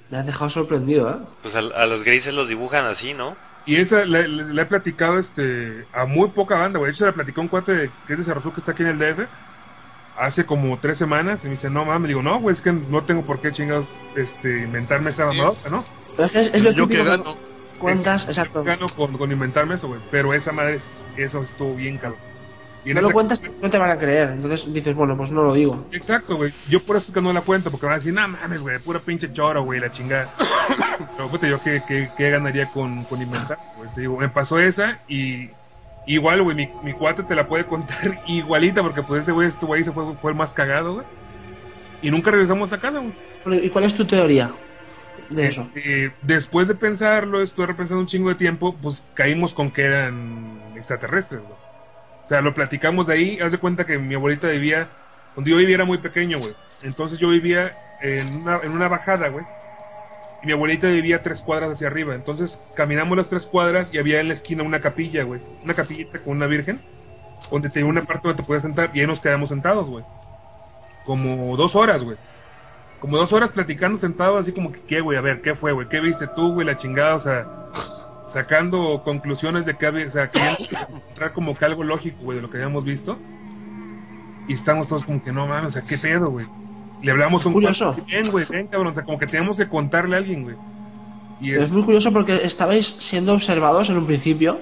Me 0.10 0.18
has 0.18 0.26
dejado 0.26 0.50
sorprendido, 0.50 1.08
¿eh? 1.12 1.18
Pues 1.44 1.56
a, 1.56 1.60
a 1.60 1.86
los 1.86 2.04
grises 2.04 2.34
los 2.34 2.48
dibujan 2.48 2.86
así, 2.86 3.14
¿no? 3.14 3.36
Y 3.68 3.76
esa 3.76 4.06
la, 4.06 4.28
la- 4.28 4.44
la 4.46 4.62
he 4.64 4.66
platicado 4.66 5.20
este, 5.20 5.86
a 5.94 6.06
muy 6.06 6.30
poca 6.30 6.56
banda, 6.58 6.80
güey. 6.80 6.90
De 6.90 6.96
hecho, 6.96 7.06
la 7.06 7.12
platicó 7.12 7.42
un 7.42 7.48
cuate 7.50 7.74
de- 7.76 7.92
que 8.08 8.14
es 8.14 8.20
de 8.20 8.26
Cerro 8.26 8.40
Azul, 8.40 8.54
que 8.54 8.60
está 8.60 8.72
aquí 8.72 8.82
en 8.82 8.90
el 8.90 8.98
DF 8.98 9.28
hace 10.20 10.46
como 10.46 10.78
tres 10.80 10.98
semanas. 10.98 11.44
Y 11.44 11.48
me 11.48 11.52
dice, 11.52 11.70
no 11.70 11.86
mames, 11.86 12.08
digo, 12.10 12.22
no, 12.22 12.40
güey, 12.40 12.54
es 12.54 12.62
que 12.62 12.72
no 12.74 13.04
tengo 13.04 13.24
por 13.24 13.40
qué 13.42 13.52
chingados 13.52 13.98
este, 14.16 14.64
inventarme 14.64 15.10
esa 15.10 15.32
Sí. 15.32 15.38
mamadota, 15.38 15.70
¿no? 15.70 15.84
Pero 16.16 16.26
es 16.26 16.32
que 16.32 16.40
es, 16.42 16.54
es 16.56 16.64
lo 16.64 16.72
yo 16.72 16.88
que 16.88 17.04
gano. 17.04 17.38
cuentas, 17.80 18.24
Es- 18.24 18.30
exacto. 18.30 18.64
Gano 18.64 18.86
con, 18.96 19.18
con 19.18 19.32
inventarme 19.32 19.76
eso, 19.76 19.88
güey. 19.88 20.02
Pero 20.12 20.34
esa 20.34 20.52
madre, 20.52 20.76
es- 20.76 21.06
eso 21.18 21.42
estuvo 21.42 21.76
bien 21.76 21.98
cabrón. 21.98 22.20
Y 22.86 22.94
No 22.94 23.02
lo 23.02 23.12
cuentas, 23.12 23.42
no 23.62 23.70
te 23.70 23.78
van 23.78 23.92
a 23.92 24.00
creer. 24.00 24.30
Entonces 24.30 24.72
dices, 24.74 24.96
bueno, 24.96 25.16
pues 25.18 25.32
no 25.32 25.44
lo 25.44 25.54
digo. 25.54 25.86
Exacto, 25.92 26.38
güey. 26.38 26.54
Yo 26.70 26.82
por 26.82 26.96
eso 26.96 27.08
es 27.08 27.14
que 27.14 27.22
no 27.22 27.34
la 27.34 27.42
cuento, 27.42 27.70
porque 27.70 27.86
van 27.86 27.94
a 27.94 27.98
decir, 27.98 28.14
no 28.14 28.26
mames, 28.26 28.62
güey, 28.62 28.80
pura 28.80 29.00
pinche 29.02 29.32
choro, 29.34 29.64
güey, 29.64 29.82
la 29.82 29.92
chingada. 29.92 30.34
Pero, 31.18 31.30
puta, 31.30 31.48
yo 31.48 31.62
qué, 31.62 31.84
qué, 31.88 32.10
qué 32.18 32.30
ganaría 32.30 32.72
con, 32.72 33.04
con 33.04 33.22
inventar, 33.22 33.58
güey. 33.78 33.90
Te 33.94 34.02
digo, 34.02 34.18
me 34.18 34.30
pasó 34.30 34.60
esa 34.60 35.00
y 35.10 35.50
igual, 36.14 36.42
güey, 36.42 36.56
mi, 36.56 36.70
mi 36.84 36.94
cuate 36.94 37.24
te 37.24 37.36
la 37.36 37.48
puede 37.48 37.66
contar 37.66 38.22
igualita, 38.28 38.82
porque 38.82 39.04
pues 39.04 39.24
ese 39.24 39.32
güey 39.32 39.48
estuvo 39.48 39.74
ahí, 39.74 39.84
se 39.84 39.92
fue, 39.92 40.16
fue 40.16 40.32
el 40.32 40.38
más 40.38 40.52
cagado, 40.54 40.96
güey. 40.96 41.06
Y 42.02 42.12
nunca 42.12 42.32
regresamos 42.32 42.74
a 42.74 42.80
casa, 42.80 43.00
güey. 43.00 43.66
¿Y 43.66 43.70
cuál 43.70 43.86
es 43.86 43.96
tu 43.96 44.06
teoría 44.06 44.52
de 45.30 45.48
eso? 45.48 45.70
Este, 45.76 46.12
después 46.22 46.68
de 46.68 46.76
pensarlo, 46.76 47.42
estuve 47.42 47.68
repensando 47.68 48.02
un 48.02 48.08
chingo 48.08 48.30
de 48.30 48.36
tiempo, 48.36 48.76
pues 48.82 49.08
caímos 49.14 49.54
con 49.54 49.72
que 49.72 49.84
eran 49.84 50.62
extraterrestres, 50.76 51.42
güey. 51.42 51.54
O 52.24 52.28
sea, 52.28 52.42
lo 52.42 52.54
platicamos 52.54 53.08
de 53.08 53.14
ahí, 53.14 53.40
haz 53.40 53.52
de 53.52 53.58
cuenta 53.58 53.86
que 53.86 53.98
mi 53.98 54.16
abuelita 54.16 54.48
vivía, 54.48 54.90
donde 55.36 55.52
yo 55.52 55.58
vivía 55.58 55.76
era 55.76 55.86
muy 55.86 55.98
pequeño, 55.98 56.40
güey. 56.40 56.54
Entonces 56.84 57.20
yo 57.20 57.30
vivía 57.30 57.74
en 58.02 58.42
una, 58.42 58.60
en 58.64 58.72
una 58.72 58.88
bajada, 58.88 59.30
güey. 59.30 59.46
Y 60.42 60.46
mi 60.46 60.54
abuelita 60.54 60.88
vivía 60.88 61.22
tres 61.22 61.42
cuadras 61.42 61.72
hacia 61.72 61.88
arriba. 61.88 62.16
Entonces 62.16 62.64
caminamos 62.76 63.18
las 63.18 63.30
tres 63.30 63.46
cuadras 63.46 63.94
y 63.94 63.98
había 63.98 64.20
en 64.20 64.28
la 64.28 64.34
esquina 64.34 64.64
una 64.64 64.82
capilla, 64.82 65.24
güey. 65.24 65.42
Una 65.64 65.74
capillita 65.74 66.20
con 66.20 66.38
una 66.38 66.48
virgen, 66.48 66.82
donde 67.52 67.70
tenía 67.70 67.90
una 67.90 68.04
parte 68.04 68.28
donde 68.28 68.42
te 68.42 68.48
podías 68.48 68.64
sentar 68.64 68.92
y 68.94 69.02
ahí 69.02 69.08
nos 69.08 69.20
quedamos 69.20 69.50
sentados, 69.50 69.90
güey. 69.90 70.04
Como 71.06 71.56
dos 71.58 71.76
horas, 71.76 72.04
güey 72.04 72.18
como 73.00 73.18
dos 73.18 73.32
horas 73.34 73.52
platicando 73.52 73.98
sentado 73.98 74.38
así 74.38 74.52
como 74.52 74.72
que 74.72 74.82
qué, 74.82 75.02
güey, 75.02 75.18
a 75.18 75.22
ver, 75.22 75.42
¿qué 75.42 75.56
fue, 75.56 75.72
güey? 75.72 75.88
¿Qué 75.88 76.00
viste 76.00 76.28
tú, 76.28 76.54
güey? 76.54 76.68
La 76.68 76.78
chingada, 76.78 77.16
o 77.16 77.20
sea, 77.20 77.48
sacando 78.26 79.02
conclusiones 79.04 79.66
de 79.66 79.78
que 79.78 79.86
había, 79.86 80.08
o 80.08 80.10
sea, 80.10 80.30
como 81.34 81.58
que 81.58 81.66
algo 81.66 81.84
lógico, 81.84 82.18
güey, 82.24 82.38
de 82.38 82.42
lo 82.42 82.50
que 82.50 82.58
habíamos 82.58 82.84
visto. 82.84 83.18
Y 84.48 84.54
estamos 84.54 84.90
todos 84.90 85.06
como 85.06 85.24
que 85.24 85.32
no 85.32 85.48
mames, 85.48 85.76
o 85.76 85.80
sea, 85.80 85.88
¿qué 85.88 85.98
pedo, 85.98 86.30
güey? 86.30 86.46
Le 87.02 87.12
hablamos 87.12 87.46
un 87.46 87.54
Curioso. 87.54 87.96
Ven, 88.10 88.30
güey, 88.32 88.46
cabrón, 88.46 88.88
o 88.88 88.94
sea, 88.94 89.04
como 89.04 89.18
que 89.18 89.26
teníamos 89.26 89.58
que 89.58 89.68
contarle 89.68 90.16
a 90.16 90.20
alguien, 90.20 90.44
güey. 90.44 90.56
Y 91.42 91.54
Es 91.54 91.68
es, 91.68 91.74
muy 91.74 91.84
curioso 91.84 92.12
porque 92.12 92.44
estabais 92.44 92.86
siendo 92.86 93.34
observados 93.34 93.90
en 93.90 93.98
un 93.98 94.06
principio 94.06 94.60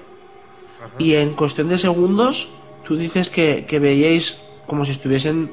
ajá. 0.78 0.94
y 1.00 1.16
en 1.16 1.34
cuestión 1.34 1.70
de 1.70 1.78
segundos 1.78 2.50
tú 2.84 2.96
dices 2.96 3.30
que, 3.30 3.66
que 3.68 3.80
veíais 3.80 4.44
como 4.68 4.86
si 4.86 4.92
estuviesen 4.92 5.52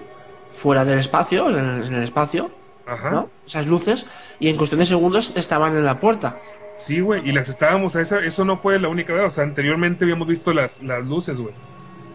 fuera 0.52 0.84
del 0.84 0.98
espacio, 0.98 1.48
en 1.50 1.56
el, 1.56 1.84
en 1.84 1.94
el 1.94 2.02
espacio, 2.02 2.50
Ajá. 2.86 3.10
¿no? 3.10 3.30
Esas 3.46 3.66
luces, 3.66 4.06
y 4.38 4.48
en 4.48 4.56
cuestión 4.56 4.78
de 4.80 4.86
segundos 4.86 5.36
estaban 5.36 5.76
en 5.76 5.84
la 5.84 5.98
puerta. 5.98 6.38
Sí, 6.76 7.00
güey, 7.00 7.28
y 7.28 7.32
las 7.32 7.48
estábamos, 7.48 7.94
esa, 7.96 8.20
eso 8.20 8.44
no 8.44 8.56
fue 8.56 8.78
la 8.78 8.88
única 8.88 9.12
vez, 9.12 9.24
o 9.24 9.30
sea, 9.30 9.44
anteriormente 9.44 10.04
habíamos 10.04 10.28
visto 10.28 10.52
las, 10.52 10.82
las 10.82 11.04
luces, 11.04 11.38
güey. 11.38 11.54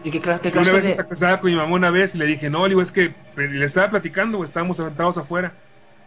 ¿Y 0.04 0.10
qué, 0.10 0.20
cla- 0.22 0.40
qué 0.40 0.48
Y 0.48 0.58
una 0.58 0.72
vez 0.72 0.84
de...? 0.84 0.96
estaba 1.10 1.40
con 1.40 1.50
mi 1.50 1.56
mamá 1.56 1.74
una 1.74 1.90
vez 1.90 2.14
y 2.14 2.18
le 2.18 2.26
dije, 2.26 2.48
no, 2.50 2.66
digo, 2.66 2.80
es 2.80 2.90
que 2.92 3.14
le 3.36 3.64
estaba 3.64 3.90
platicando, 3.90 4.38
güey, 4.38 4.48
estábamos 4.48 4.76
sentados 4.78 5.18
afuera. 5.18 5.52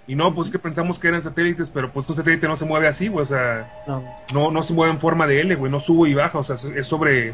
Y 0.08 0.16
no, 0.16 0.34
pues 0.36 0.50
que 0.52 0.60
pensamos 0.60 1.00
que 1.00 1.08
eran 1.08 1.22
satélites, 1.22 1.70
pero 1.70 1.92
pues 1.94 2.10
un 2.10 2.16
satélite 2.16 2.48
no 2.48 2.56
se 2.58 2.66
mueve 2.66 2.88
así, 2.90 3.08
güey, 3.08 3.24
o 3.24 3.26
sea, 3.26 3.72
No. 3.88 4.04
no, 4.34 4.52
no 4.52 4.64
se 4.64 4.74
mueve 4.74 4.92
en 4.92 5.00
forma 5.00 5.26
de 5.28 5.40
L, 5.42 5.56
güey, 5.56 5.72
no 5.72 5.80
sube 5.80 6.10
y 6.10 6.14
baja, 6.14 6.40
o 6.40 6.44
sea, 6.44 6.56
es 6.76 6.86
sobre, 6.86 7.34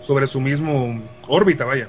sobre 0.00 0.26
su 0.26 0.40
mismo 0.40 1.00
órbita, 1.28 1.64
vaya. 1.64 1.88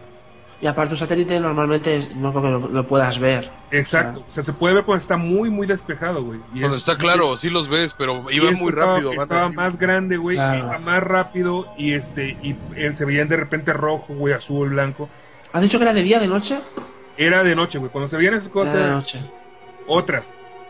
Y 0.62 0.68
aparte 0.68 0.92
un 0.92 0.98
satélite 0.98 1.40
normalmente 1.40 1.96
es- 1.96 2.16
no 2.18 2.32
creo 2.32 2.44
que 2.44 2.50
lo, 2.50 2.68
lo 2.68 2.86
puedas 2.88 3.18
ver. 3.18 3.50
Exacto, 3.72 4.26
o 4.28 4.32
sea, 4.32 4.44
se 4.44 4.52
puede 4.52 4.74
ver 4.76 4.84
cuando 4.84 5.02
está 5.02 5.16
muy, 5.16 5.50
muy 5.50 5.66
despejado, 5.66 6.22
güey. 6.24 6.40
Y 6.54 6.60
Cuando 6.60 6.76
es- 6.76 6.82
está 6.88 6.98
claro, 6.98 7.38
sí 7.38 7.50
los 7.50 7.70
ves, 7.70 7.96
pero 7.98 8.30
este 8.30 8.52
muy 8.56 8.70
estaba- 8.70 8.94
rápido. 8.96 9.14
Estaba 9.14 9.46
así. 9.46 9.56
más 9.56 9.80
grande, 9.80 10.18
güey, 10.18 10.36
Claro. 10.36 10.60
iba 10.60 10.80
más 10.80 11.02
rápido 11.04 11.66
y 11.78 11.94
este, 11.94 12.38
y 12.44 12.58
él 12.76 12.94
se 12.96 13.06
veían 13.06 13.30
de 13.30 13.38
repente 13.38 13.72
rojo, 13.72 14.14
güey, 14.16 14.34
azul, 14.34 14.70
blanco. 14.70 15.08
¿Has 15.54 15.62
dicho 15.62 15.78
que 15.80 15.84
era 15.86 15.94
de 15.94 16.04
día, 16.04 16.20
de 16.20 16.28
noche? 16.28 16.60
Era 17.16 17.42
de 17.44 17.56
noche, 17.56 17.78
güey, 17.80 17.90
cuando 17.92 18.08
se 18.10 18.18
veían 18.18 18.34
esas 18.34 18.48
Era 18.48 18.54
cosas. 18.54 18.76
de 18.76 18.88
noche. 18.90 19.20
Otra. 19.88 20.24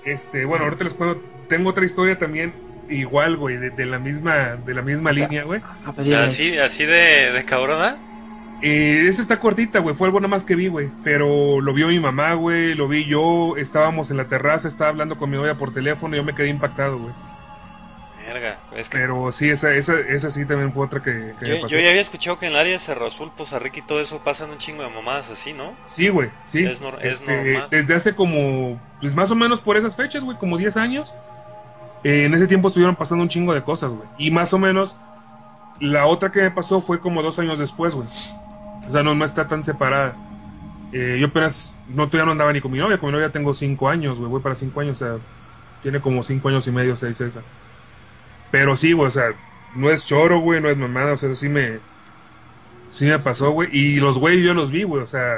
Este, 0.06 0.46
bueno, 0.46 0.66
ahorita 0.66 0.84
les 0.84 0.94
puedo. 0.94 1.18
Tengo 1.48 1.72
otra 1.72 1.84
historia 1.84 2.18
también, 2.20 2.54
igual, 2.90 3.38
güey, 3.38 3.58
de, 3.58 3.72
de 3.72 3.86
la 3.86 3.98
misma, 4.00 4.56
de 4.64 4.74
la 4.74 4.82
misma 4.84 5.12
línea, 5.12 5.44
güey. 5.44 5.62
Así, 6.24 6.58
así 6.60 6.86
de, 6.86 7.32
de 7.32 7.46
cabrona. 7.46 7.98
Eh, 8.62 9.06
esta 9.08 9.22
está 9.22 9.40
cortita, 9.40 9.80
güey. 9.80 9.96
Fue 9.96 10.08
algo 10.08 10.20
nada 10.20 10.30
más 10.30 10.44
que 10.44 10.56
vi, 10.56 10.68
güey. 10.68 10.92
Pero 11.04 11.62
lo 11.62 11.74
vio 11.74 11.88
mi 11.88 12.00
mamá, 12.00 12.34
güey. 12.34 12.76
Lo 12.76 12.88
vi 12.88 13.06
yo. 13.06 13.56
Estábamos 13.58 14.12
en 14.12 14.18
la 14.18 14.28
terraza, 14.28 14.68
estaba 14.68 14.90
hablando 14.90 15.18
con 15.18 15.30
mi 15.30 15.38
novia 15.38 15.56
por 15.58 15.74
teléfono. 15.74 16.16
Y 16.16 16.18
yo 16.20 16.24
me 16.24 16.36
quedé 16.36 16.50
impactado, 16.50 16.98
güey. 17.00 17.14
Verga, 18.28 18.60
es 18.76 18.90
que 18.90 18.98
Pero 18.98 19.32
sí, 19.32 19.50
esa, 19.50 19.74
esa, 19.74 19.98
esa 20.00 20.30
sí 20.30 20.46
también 20.46 20.72
fue 20.72 20.86
otra 20.86 21.02
que, 21.02 21.34
que 21.40 21.48
me 21.48 21.56
yo, 21.56 21.62
pasó. 21.62 21.76
yo 21.76 21.80
ya 21.80 21.90
había 21.90 22.02
escuchado 22.02 22.38
que 22.38 22.46
en 22.46 22.52
el 22.52 22.60
área 22.60 22.74
de 22.74 22.80
Cerro 22.80 23.08
Azul, 23.08 23.32
Poza 23.36 23.58
Rica 23.60 23.80
y 23.80 23.82
todo 23.82 24.02
eso 24.02 24.20
pasan 24.24 24.52
un 24.52 24.60
chingo 24.60 24.84
de 24.84 24.90
mamadas 24.90 25.32
así, 25.32 25.54
¿no? 25.54 25.74
Sí, 25.86 26.10
güey, 26.10 26.30
sí. 26.46 26.64
Es 26.66 26.82
Este, 27.02 27.32
normal. 27.54 27.68
desde 27.72 27.96
hace 27.96 28.14
como, 28.14 28.80
pues 29.02 29.16
más 29.16 29.32
o 29.32 29.36
menos 29.36 29.62
por 29.62 29.78
esas 29.78 29.96
fechas, 29.96 30.24
güey, 30.24 30.38
como 30.38 30.58
10 30.58 30.78
años. 30.78 31.16
eh, 32.04 32.26
en 32.26 32.34
ese 32.34 32.48
tiempo 32.48 32.68
estuvieron 32.68 32.96
pasando 32.96 33.24
un 33.24 33.30
chingo 33.30 33.54
de 33.54 33.64
cosas, 33.64 33.92
güey. 33.92 34.08
Y 34.18 34.32
más 34.32 34.54
o 34.54 34.60
menos, 34.60 34.98
la 35.80 36.06
otra 36.06 36.32
que 36.32 36.42
me 36.42 36.52
pasó 36.52 36.82
fue 36.82 37.00
como 37.02 37.24
dos 37.24 37.40
años 37.40 37.58
después, 37.60 37.96
güey. 37.96 38.08
O 38.88 38.92
sea, 38.92 39.04
no, 39.04 39.14
no 39.16 39.26
está 39.26 39.48
tan 39.48 39.64
separada. 39.64 40.16
Eh, 40.92 41.18
yo 41.20 41.28
apenas, 41.28 41.76
no, 41.88 42.08
todavía 42.08 42.26
no 42.26 42.32
andaba 42.32 42.54
ni 42.54 42.62
con 42.62 42.72
mi 42.72 42.80
novia. 42.80 42.98
Con 42.98 43.08
mi 43.10 43.14
novia 43.14 43.32
tengo 43.32 43.54
5 43.54 43.90
años, 43.90 44.18
güey, 44.18 44.30
voy 44.30 44.42
para 44.42 44.56
5 44.56 44.80
años, 44.82 45.02
o 45.02 45.06
sea, 45.06 45.18
tiene 45.84 46.02
como 46.02 46.24
5 46.24 46.50
años 46.50 46.68
y 46.68 46.72
medio, 46.72 46.98
6 46.98 47.22
esa. 47.22 47.44
Pero 48.52 48.76
sí, 48.78 48.94
güey, 48.94 49.08
o 49.08 49.12
sea, 49.12 49.30
no 49.76 49.90
es 49.92 50.06
choro, 50.06 50.40
güey, 50.40 50.62
no 50.62 50.70
es 50.70 50.78
mamada, 50.78 51.14
o 51.14 51.18
sea, 51.18 51.34
sí 51.36 51.50
me, 51.50 51.80
sí 52.90 53.06
me 53.06 53.20
pasó, 53.20 53.52
güey. 53.52 53.70
Y 53.72 53.98
los 54.00 54.18
güey 54.18 54.42
yo 54.42 54.54
los 54.54 54.72
vi, 54.72 54.84
güey, 54.84 55.04
o 55.04 55.08
sea, 55.08 55.38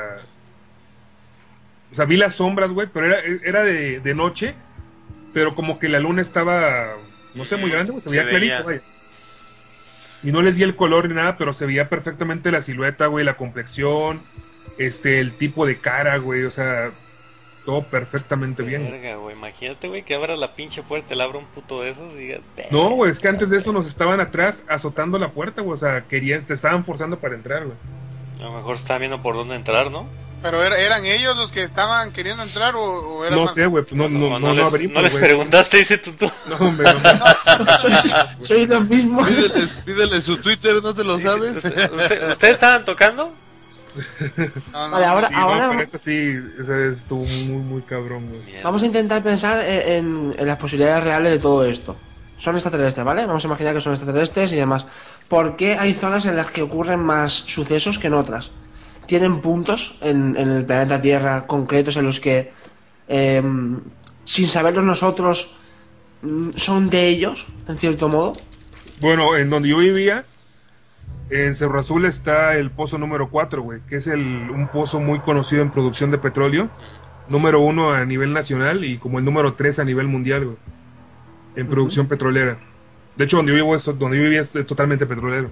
o 1.92 1.96
sea, 1.96 2.06
vi 2.06 2.16
las 2.18 2.36
sombras, 2.36 2.72
güey, 2.72 2.88
pero 2.92 3.08
era, 3.08 3.18
era 3.44 3.64
de, 3.64 4.00
de 4.00 4.16
noche, 4.16 4.56
pero 5.34 5.56
como 5.56 5.78
que 5.80 5.90
la 5.90 6.00
luna 6.00 6.22
estaba, 6.22 6.94
no 7.36 7.44
sé, 7.44 7.58
muy 7.58 7.70
grande, 7.70 7.92
güey, 7.92 8.02
se 8.02 8.10
Se 8.10 8.16
veía 8.16 8.24
veía. 8.24 8.40
clarito, 8.40 8.64
güey. 8.64 8.82
Y 10.24 10.32
no 10.32 10.42
les 10.42 10.56
vi 10.56 10.64
el 10.64 10.76
color 10.76 11.10
ni 11.10 11.16
nada, 11.16 11.38
pero 11.38 11.54
se 11.54 11.66
veía 11.66 11.90
perfectamente 11.90 12.52
la 12.52 12.62
silueta, 12.62 13.08
güey, 13.08 13.26
la 13.26 13.38
complexión, 13.38 14.22
este, 14.78 15.20
el 15.20 15.34
tipo 15.34 15.66
de 15.66 15.80
cara, 15.80 16.18
güey, 16.18 16.44
o 16.44 16.52
sea, 16.52 16.92
todo 17.66 17.84
perfectamente 17.84 18.64
bien. 18.64 18.90
Verga, 18.92 19.16
güey. 19.16 19.36
Imagínate, 19.36 19.88
güey, 19.88 20.04
que 20.04 20.16
abra 20.16 20.36
la 20.36 20.56
pinche 20.56 20.84
puerta 20.84 21.14
y 21.14 21.18
le 21.18 21.24
abra 21.24 21.40
un 21.40 21.46
puto 21.46 21.82
de 21.82 21.92
esos 21.92 22.14
y 22.14 22.18
diga. 22.18 22.40
No, 22.70 22.90
güey, 22.92 23.12
es 23.12 23.20
que 23.20 23.28
antes 23.28 23.50
de 23.50 23.58
eso 23.58 23.72
nos 23.72 23.88
estaban 23.88 24.20
atrás 24.20 24.66
azotando 24.70 25.18
la 25.18 25.32
puerta, 25.32 25.62
güey, 25.62 25.74
o 25.74 25.78
sea, 25.78 26.06
querían, 26.08 26.46
te 26.46 26.54
estaban 26.54 26.86
forzando 26.86 27.20
para 27.20 27.36
entrar, 27.36 27.66
güey. 27.66 27.78
A 28.40 28.46
lo 28.46 28.54
mejor 28.54 28.76
está 28.76 28.98
viendo 28.98 29.22
por 29.22 29.36
dónde 29.36 29.56
entrar, 29.56 29.92
¿no? 29.92 30.08
Pero 30.42 30.64
era- 30.64 30.78
eran 30.78 31.06
ellos 31.06 31.38
los 31.38 31.52
que 31.52 31.62
estaban 31.64 32.12
queriendo 32.12 32.42
entrar 32.44 32.76
o, 32.76 32.82
o 33.20 33.24
eran 33.26 33.38
No 33.38 33.46
más- 33.46 33.54
sé, 33.54 33.66
güey, 33.68 33.84
pues 33.84 33.94
no, 33.96 34.10
no, 34.10 34.30
no, 34.30 34.40
no 34.40 34.54
les, 34.54 34.68
abrimos, 34.68 34.96
no 34.96 35.02
les 35.02 35.16
preguntaste, 35.16 35.78
dice 35.78 35.98
tú. 36.00 36.14
tú. 36.14 36.32
No, 36.50 36.56
hombre, 36.58 36.92
no, 36.94 37.00
los 38.68 38.90
mismos. 38.90 39.28
Pídele, 39.28 39.68
pídele 39.86 40.22
su 40.22 40.38
Twitter, 40.38 40.82
¿no 40.82 40.94
te 40.96 41.04
lo 41.04 41.20
sabes? 41.20 41.58
¿Usted- 41.58 42.32
¿Ustedes 42.32 42.54
estaban 42.54 42.84
tocando? 42.86 43.34
No, 44.72 44.88
no, 44.88 44.92
Vale, 44.92 45.06
ahora, 45.06 45.28
Sí, 45.28 45.34
no, 45.34 45.40
ahora 45.42 45.70
pero 45.70 45.82
ese 45.82 45.98
sí, 45.98 46.34
ese 46.60 46.88
estuvo 46.90 47.26
muy, 47.26 47.58
muy 47.62 47.82
cabrón, 47.82 48.30
güey. 48.30 48.62
Vamos 48.64 48.82
a 48.84 48.86
intentar 48.86 49.22
pensar 49.22 49.64
en, 49.64 50.34
en 50.38 50.48
las 50.48 50.58
posibilidades 50.58 51.04
reales 51.04 51.34
de 51.34 51.40
todo 51.40 51.66
esto. 51.66 51.98
Son 52.38 52.56
extraterrestres, 52.56 53.06
¿vale? 53.06 53.26
Vamos 53.26 53.44
a 53.44 53.48
imaginar 53.48 53.76
que 53.76 53.82
son 53.82 53.94
extraterrestres 53.94 54.52
y 54.54 54.56
demás. 54.56 54.86
¿Por 55.28 55.56
qué 55.58 55.78
hay 55.78 55.94
zonas 55.94 56.26
en 56.26 56.36
las 56.38 56.48
que 56.50 56.62
ocurren 56.64 57.00
más 57.02 57.32
sucesos 57.32 58.00
que 58.00 58.08
en 58.08 58.14
otras? 58.16 58.52
¿Tienen 59.12 59.42
puntos 59.42 59.98
en, 60.00 60.38
en 60.38 60.50
el 60.50 60.64
planeta 60.64 61.02
Tierra 61.02 61.46
concretos 61.46 61.98
en 61.98 62.06
los 62.06 62.22
que, 62.22 62.54
eh, 63.10 63.44
sin 64.24 64.48
saberlo 64.48 64.82
nosotros, 64.84 65.58
mm, 66.22 66.52
son 66.56 66.90
de 66.90 67.10
ellos, 67.10 67.46
en 67.68 67.76
cierto 67.76 68.08
modo? 68.08 68.38
Bueno, 69.02 69.36
en 69.36 69.50
donde 69.50 69.68
yo 69.68 69.80
vivía, 69.80 70.24
en 71.30 71.54
Cerro 71.56 71.82
Azul 71.82 72.06
está 72.06 72.56
el 72.56 72.72
pozo 72.72 72.98
número 72.98 73.30
4, 73.30 73.62
güey, 73.62 73.82
que 73.90 73.98
es 73.98 74.08
el, 74.08 74.22
un 74.22 74.70
pozo 74.70 75.02
muy 75.02 75.20
conocido 75.20 75.62
en 75.62 75.72
producción 75.72 76.10
de 76.10 76.18
petróleo, 76.18 76.70
número 77.28 77.60
uno 77.60 77.92
a 77.92 78.06
nivel 78.06 78.32
nacional 78.32 78.86
y 78.86 78.98
como 78.98 79.20
el 79.20 79.26
número 79.26 79.56
3 79.56 79.80
a 79.80 79.84
nivel 79.84 80.08
mundial, 80.08 80.46
güey, 80.46 80.58
en 81.58 81.68
producción 81.68 82.08
petrolera. 82.08 82.60
De 83.18 83.26
hecho, 83.26 83.36
donde 83.36 83.52
yo 83.52 83.58
vivo, 83.58 83.76
es, 83.76 83.84
donde 83.84 84.16
yo 84.16 84.24
vivía 84.24 84.40
es 84.40 84.52
totalmente 84.66 85.06
petrolero. 85.06 85.52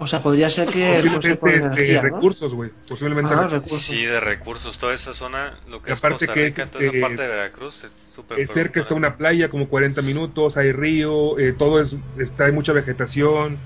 O 0.00 0.06
sea, 0.06 0.22
podría 0.22 0.48
ser 0.48 0.68
que 0.68 1.02
por 1.40 1.50
Posiblemente 1.50 1.56
este, 1.56 1.66
energía, 1.66 2.02
¿no? 2.02 2.02
recursos, 2.02 2.54
güey. 2.54 2.70
Posiblemente 2.88 3.34
Ah, 3.34 3.48
recursos. 3.48 3.82
Sí, 3.82 4.04
de 4.06 4.20
recursos, 4.20 4.78
toda 4.78 4.94
esa 4.94 5.12
zona, 5.12 5.58
lo 5.68 5.82
que 5.82 5.90
Y 5.90 5.92
es 5.92 5.98
aparte 5.98 6.26
Costa 6.26 6.32
que 6.34 6.44
Rica, 6.46 6.62
es, 6.62 6.68
este, 6.74 7.00
parte 7.00 7.22
de 7.22 7.28
Veracruz, 7.28 7.84
es 7.84 7.92
súper 8.14 8.38
Eh, 8.38 8.46
cerca 8.46 8.78
está 8.78 8.94
una 8.94 9.16
playa 9.16 9.48
como 9.50 9.68
40 9.68 10.00
minutos, 10.02 10.56
hay 10.56 10.70
río, 10.72 11.38
eh, 11.38 11.52
todo 11.52 11.80
es, 11.80 11.96
está, 12.16 12.44
hay 12.44 12.52
mucha 12.52 12.72
vegetación, 12.72 13.58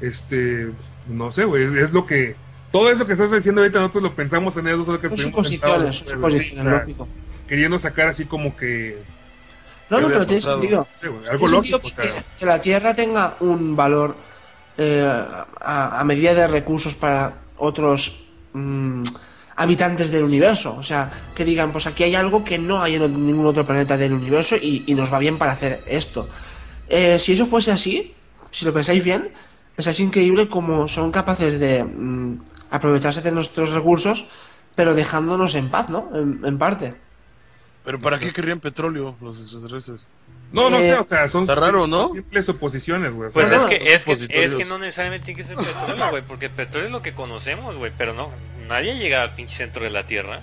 este, 0.00 0.70
no 1.08 1.30
sé, 1.30 1.44
güey, 1.44 1.64
es, 1.64 1.72
es 1.74 1.92
lo 1.92 2.06
que, 2.06 2.36
todo 2.72 2.90
eso 2.90 3.06
que 3.06 3.12
estás 3.12 3.30
diciendo 3.30 3.60
ahorita 3.60 3.80
nosotros 3.80 4.04
lo 4.04 4.16
pensamos 4.16 4.56
en 4.56 4.68
eso, 4.68 4.84
solo 4.84 5.00
que 5.00 5.08
estuvimos 5.08 5.46
suposiciones, 5.48 5.96
suposiciones, 5.96 6.58
o 6.58 6.62
sea, 6.62 6.78
lógico. 6.78 7.08
queriendo 7.46 7.78
sacar 7.78 8.08
así 8.08 8.24
como 8.24 8.56
que, 8.56 8.98
No, 9.90 9.98
¿Qué 9.98 10.02
no, 10.04 10.08
pero 10.08 10.26
tiene 10.26 10.42
sentido. 10.42 10.88
sí, 10.94 11.00
Tiene 11.00 11.28
algo 11.28 11.48
sentido 11.48 11.78
lógico, 11.78 11.78
o 11.78 11.80
que, 11.80 11.90
sea, 11.90 12.24
que 12.38 12.46
la 12.46 12.60
Tierra 12.60 12.94
tenga 12.94 13.36
un 13.40 13.76
valor 13.76 14.16
eh, 14.82 15.04
a, 15.60 16.00
a 16.00 16.04
medida 16.04 16.32
de 16.32 16.46
recursos 16.46 16.94
para 16.94 17.34
otros 17.58 18.24
mm, 18.54 19.02
habitantes 19.56 20.10
del 20.10 20.24
universo. 20.24 20.74
O 20.74 20.82
sea, 20.82 21.10
que 21.34 21.44
digan, 21.44 21.70
pues 21.70 21.86
aquí 21.86 22.02
hay 22.02 22.14
algo 22.14 22.42
que 22.42 22.58
no 22.58 22.82
hay 22.82 22.94
en 22.94 23.26
ningún 23.26 23.44
otro 23.44 23.66
planeta 23.66 23.98
del 23.98 24.14
universo 24.14 24.56
y, 24.56 24.84
y 24.86 24.94
nos 24.94 25.12
va 25.12 25.18
bien 25.18 25.36
para 25.36 25.52
hacer 25.52 25.84
esto. 25.86 26.30
Eh, 26.88 27.18
si 27.18 27.32
eso 27.32 27.44
fuese 27.44 27.72
así, 27.72 28.14
si 28.50 28.64
lo 28.64 28.72
pensáis 28.72 29.04
bien, 29.04 29.30
es 29.76 29.86
así 29.86 30.02
increíble 30.02 30.48
como 30.48 30.88
son 30.88 31.12
capaces 31.12 31.60
de 31.60 31.84
mm, 31.84 32.40
aprovecharse 32.70 33.20
de 33.20 33.32
nuestros 33.32 33.72
recursos, 33.72 34.24
pero 34.74 34.94
dejándonos 34.94 35.54
en 35.56 35.68
paz, 35.68 35.90
¿no? 35.90 36.08
En, 36.14 36.40
en 36.42 36.56
parte. 36.56 36.94
Pero 37.84 38.00
¿para 38.00 38.18
qué 38.18 38.32
querrían 38.32 38.60
petróleo 38.60 39.16
los 39.20 39.40
extraterrestres? 39.40 40.08
No, 40.52 40.70
no 40.70 40.78
eh, 40.78 40.82
sé, 40.82 40.94
o 40.94 41.04
sea, 41.04 41.28
son 41.28 41.42
está 41.42 41.54
raro, 41.54 41.86
¿no? 41.86 42.08
simples 42.08 42.46
suposiciones, 42.46 43.12
güey, 43.12 43.28
o 43.28 43.32
Pues 43.32 43.50
es 43.50 43.62
que, 43.64 43.76
es, 43.94 44.04
que, 44.04 44.44
es 44.44 44.54
que 44.54 44.64
no 44.64 44.78
necesariamente 44.78 45.26
tiene 45.26 45.42
que 45.42 45.46
ser 45.48 45.56
petróleo, 45.56 46.10
güey, 46.10 46.22
porque 46.22 46.46
el 46.46 46.52
petróleo 46.52 46.86
es 46.86 46.92
lo 46.92 47.02
que 47.02 47.14
conocemos, 47.14 47.76
güey, 47.76 47.92
pero 47.96 48.14
no, 48.14 48.30
nadie 48.68 48.96
llega 48.96 49.22
al 49.22 49.34
pinche 49.34 49.56
centro 49.56 49.84
de 49.84 49.90
la 49.90 50.06
Tierra. 50.06 50.42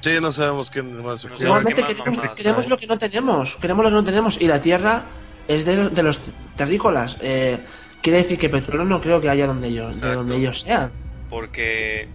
Sí, 0.00 0.18
no 0.20 0.32
sabemos 0.32 0.70
qué 0.70 0.82
más. 0.82 1.24
No 1.24 1.34
qué 1.36 1.46
más 1.46 1.64
queremos, 1.64 2.06
mamadas 2.16 2.34
queremos 2.36 2.68
lo 2.68 2.76
que 2.76 2.86
no 2.88 2.98
tenemos, 2.98 3.56
queremos 3.56 3.84
lo 3.84 3.90
que 3.90 3.94
no 3.94 4.04
tenemos 4.04 4.40
y 4.40 4.48
la 4.48 4.60
tierra 4.60 5.04
es 5.46 5.64
de, 5.64 5.76
los- 5.76 5.94
de 5.94 6.02
los 6.02 6.20
terrícolas. 6.56 7.18
Eh, 7.20 7.60
quiere 8.00 8.18
decir 8.18 8.36
que 8.36 8.48
petróleo 8.48 8.84
no 8.84 9.00
creo 9.00 9.20
que 9.20 9.28
haya 9.30 9.46
donde 9.46 9.68
ellos, 9.68 10.00
de 10.00 10.14
donde 10.14 10.36
ellos 10.36 10.60
sean. 10.62 10.90
Porque, 11.30 12.08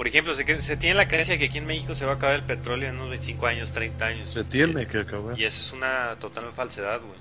por 0.00 0.08
ejemplo, 0.08 0.34
se, 0.34 0.76
tiene 0.78 0.94
la 0.94 1.08
creencia 1.08 1.36
que 1.36 1.44
aquí 1.44 1.58
en 1.58 1.66
México 1.66 1.94
se 1.94 2.06
va 2.06 2.12
a 2.12 2.14
acabar 2.14 2.36
el 2.36 2.44
petróleo 2.44 2.88
en 2.88 2.94
unos 2.94 3.10
25 3.10 3.46
años, 3.46 3.70
30 3.72 4.02
años. 4.06 4.32
Se 4.32 4.44
tiene 4.44 4.86
que 4.86 5.00
acabar. 5.00 5.38
Y 5.38 5.44
eso 5.44 5.60
es 5.60 5.72
una 5.74 6.16
total 6.18 6.50
falsedad, 6.54 7.02
güey. 7.02 7.18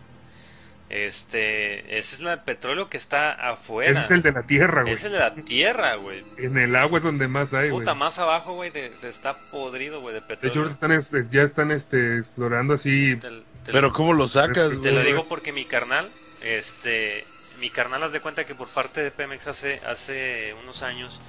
Este, 0.89 1.97
ese 1.97 2.15
es 2.15 2.21
el 2.21 2.39
petróleo 2.39 2.89
que 2.89 2.95
está 2.95 3.33
afuera. 3.33 3.91
ese 3.91 3.99
es 4.03 4.11
el 4.11 4.21
de 4.21 4.31
la 4.31 4.43
tierra, 4.43 4.83
güey. 4.83 4.93
Es 4.93 5.03
el 5.03 5.11
de 5.11 5.19
la 5.19 5.35
tierra, 5.35 5.95
güey. 5.95 6.23
En 6.37 6.57
el 6.57 6.73
agua 6.77 6.99
es 6.99 7.03
donde 7.03 7.27
más 7.27 7.53
hay, 7.53 7.69
güey. 7.69 7.81
Puta, 7.81 7.95
más 7.95 8.17
abajo, 8.17 8.53
güey, 8.53 8.69
de- 8.69 8.95
se 8.95 9.09
está 9.09 9.37
podrido, 9.51 9.99
güey, 9.99 10.13
de 10.15 10.21
De 10.21 10.25
hecho, 10.27 10.39
petróleo. 10.41 10.61
ahorita 10.61 10.73
están, 10.75 10.91
este, 10.93 11.23
ya 11.29 11.41
están 11.41 11.71
este, 11.71 12.17
explorando 12.17 12.75
así. 12.75 13.17
Te- 13.17 13.29
te- 13.65 13.71
Pero 13.73 13.91
¿cómo 13.91 14.13
lo 14.13 14.25
sacas, 14.29 14.69
Te 14.81 14.87
lo 14.87 14.93
güey? 14.93 15.05
digo 15.05 15.27
porque 15.27 15.51
mi 15.51 15.65
carnal, 15.65 16.13
este, 16.41 17.25
mi 17.59 17.71
carnal 17.71 18.03
haz 18.03 18.13
de 18.13 18.21
cuenta 18.21 18.45
que 18.45 18.55
por 18.55 18.69
parte 18.69 19.03
de 19.03 19.11
Pemex 19.11 19.47
hace, 19.47 19.81
hace 19.85 20.55
unos 20.63 20.81
años, 20.81 21.19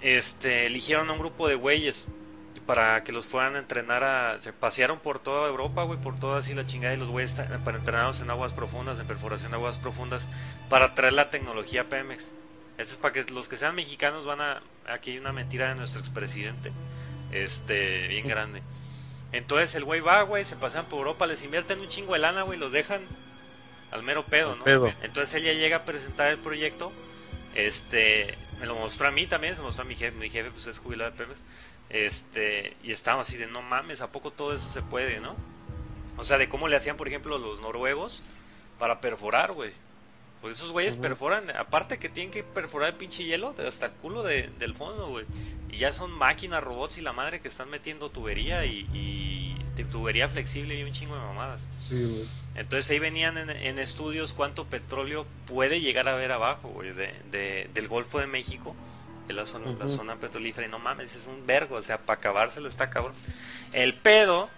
este, 0.00 0.66
eligieron 0.66 1.08
a 1.10 1.12
un 1.12 1.18
grupo 1.18 1.48
de 1.48 1.54
güeyes 1.54 2.06
para 2.66 3.02
que 3.02 3.10
los 3.10 3.26
fueran 3.26 3.56
a 3.56 3.58
entrenar 3.58 4.04
a, 4.04 4.38
se 4.38 4.52
pasearon 4.52 5.00
por 5.00 5.18
toda 5.18 5.48
Europa, 5.48 5.82
güey, 5.82 5.98
por 5.98 6.20
toda 6.20 6.38
así 6.38 6.54
la 6.54 6.66
chingada 6.66 6.94
y 6.94 6.98
los 6.98 7.08
güeyes 7.08 7.34
para 7.34 7.78
entrenarlos 7.78 8.20
en 8.20 8.30
aguas 8.30 8.52
profundas, 8.52 8.98
en 9.00 9.06
perforación 9.08 9.50
de 9.50 9.56
aguas 9.56 9.78
profundas, 9.78 10.28
para 10.68 10.94
traer 10.94 11.14
la 11.14 11.30
tecnología 11.30 11.88
Pemex. 11.88 12.30
Esto 12.78 12.94
es 12.94 12.96
para 12.96 13.12
que 13.12 13.24
los 13.32 13.48
que 13.48 13.56
sean 13.56 13.74
mexicanos 13.74 14.24
van 14.24 14.40
a, 14.40 14.62
aquí 14.88 15.10
hay 15.10 15.18
una 15.18 15.32
mentira 15.32 15.68
de 15.68 15.74
nuestro 15.74 16.00
expresidente, 16.00 16.70
este, 17.32 18.06
bien 18.06 18.28
grande. 18.28 18.62
Entonces 19.32 19.74
el 19.74 19.84
güey 19.84 20.00
va, 20.00 20.22
güey, 20.22 20.44
se 20.44 20.56
pasean 20.56 20.86
por 20.86 21.00
Europa, 21.00 21.26
les 21.26 21.42
invierten 21.42 21.80
un 21.80 21.88
chingo 21.88 22.12
de 22.14 22.20
lana, 22.20 22.42
güey, 22.42 22.58
los 22.58 22.72
dejan 22.72 23.02
al 23.90 24.02
mero 24.02 24.26
pedo, 24.26 24.56
¿no? 24.56 24.64
pedo. 24.64 24.92
Entonces 25.02 25.34
ella 25.34 25.52
llega 25.52 25.78
a 25.78 25.84
presentar 25.84 26.30
el 26.30 26.38
proyecto, 26.38 26.92
este, 27.54 28.38
me 28.60 28.66
lo 28.66 28.74
mostró 28.76 29.08
a 29.08 29.10
mí 29.10 29.26
también, 29.26 29.54
se 29.54 29.60
lo 29.60 29.66
mostró 29.66 29.84
a 29.84 29.88
mi 29.88 29.94
jefe, 29.96 30.16
mi 30.16 30.28
jefe 30.30 30.50
pues 30.50 30.66
es 30.66 30.78
jubilado 30.78 31.10
de 31.10 31.16
Pemex, 31.16 31.40
este, 31.88 32.76
y 32.84 32.92
estábamos 32.92 33.26
así 33.28 33.36
de, 33.36 33.46
no 33.46 33.62
mames, 33.62 34.00
¿a 34.00 34.12
poco 34.12 34.30
todo 34.30 34.54
eso 34.54 34.68
se 34.70 34.82
puede, 34.82 35.18
no? 35.20 35.34
O 36.16 36.24
sea, 36.24 36.38
de 36.38 36.48
cómo 36.48 36.68
le 36.68 36.76
hacían, 36.76 36.96
por 36.96 37.08
ejemplo, 37.08 37.38
los 37.38 37.60
noruegos 37.60 38.22
para 38.78 39.00
perforar, 39.00 39.52
güey. 39.52 39.72
Pues 40.40 40.56
esos 40.56 40.70
güeyes 40.70 40.96
perforan, 40.96 41.50
aparte 41.54 41.98
que 41.98 42.08
tienen 42.08 42.32
que 42.32 42.42
perforar 42.42 42.90
el 42.90 42.94
pinche 42.94 43.24
hielo 43.24 43.54
hasta 43.66 43.86
el 43.86 43.92
culo 43.92 44.22
de- 44.22 44.48
del 44.58 44.74
fondo, 44.74 45.08
güey. 45.08 45.26
Y 45.70 45.78
ya 45.78 45.92
son 45.92 46.10
máquinas, 46.10 46.62
robots 46.64 46.96
y 46.96 47.02
la 47.02 47.12
madre 47.12 47.40
que 47.40 47.48
están 47.48 47.68
metiendo 47.68 48.08
tubería 48.10 48.64
y, 48.64 48.86
y 48.94 49.49
tubería 49.84 50.28
flexible 50.28 50.74
y 50.78 50.82
un 50.82 50.92
chingo 50.92 51.14
de 51.14 51.20
mamadas. 51.22 51.66
Sí, 51.78 52.02
güey. 52.04 52.28
Entonces 52.54 52.90
ahí 52.90 52.98
venían 52.98 53.38
en, 53.38 53.50
en 53.50 53.78
estudios 53.78 54.32
cuánto 54.32 54.66
petróleo 54.66 55.26
puede 55.46 55.80
llegar 55.80 56.08
a 56.08 56.14
haber 56.14 56.32
abajo, 56.32 56.68
güey, 56.68 56.92
de, 56.92 57.14
de- 57.30 57.70
del 57.72 57.88
Golfo 57.88 58.18
de 58.18 58.26
México, 58.26 58.74
de 59.28 59.34
la 59.34 59.46
zona, 59.46 59.72
la 59.78 59.88
zona 59.88 60.16
petrolífera. 60.16 60.66
Y 60.66 60.70
no 60.70 60.78
mames, 60.78 61.14
es 61.16 61.26
un 61.26 61.46
vergo, 61.46 61.76
o 61.76 61.82
sea, 61.82 61.98
para 61.98 62.18
acabárselo 62.18 62.68
está 62.68 62.90
cabrón. 62.90 63.14
El 63.72 63.94
pedo 63.94 64.50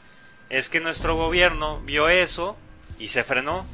es 0.50 0.68
que 0.70 0.80
nuestro 0.80 1.14
gobierno 1.16 1.80
vio 1.82 2.08
eso 2.08 2.56
y 2.98 3.08
se 3.08 3.22
frenó. 3.24 3.66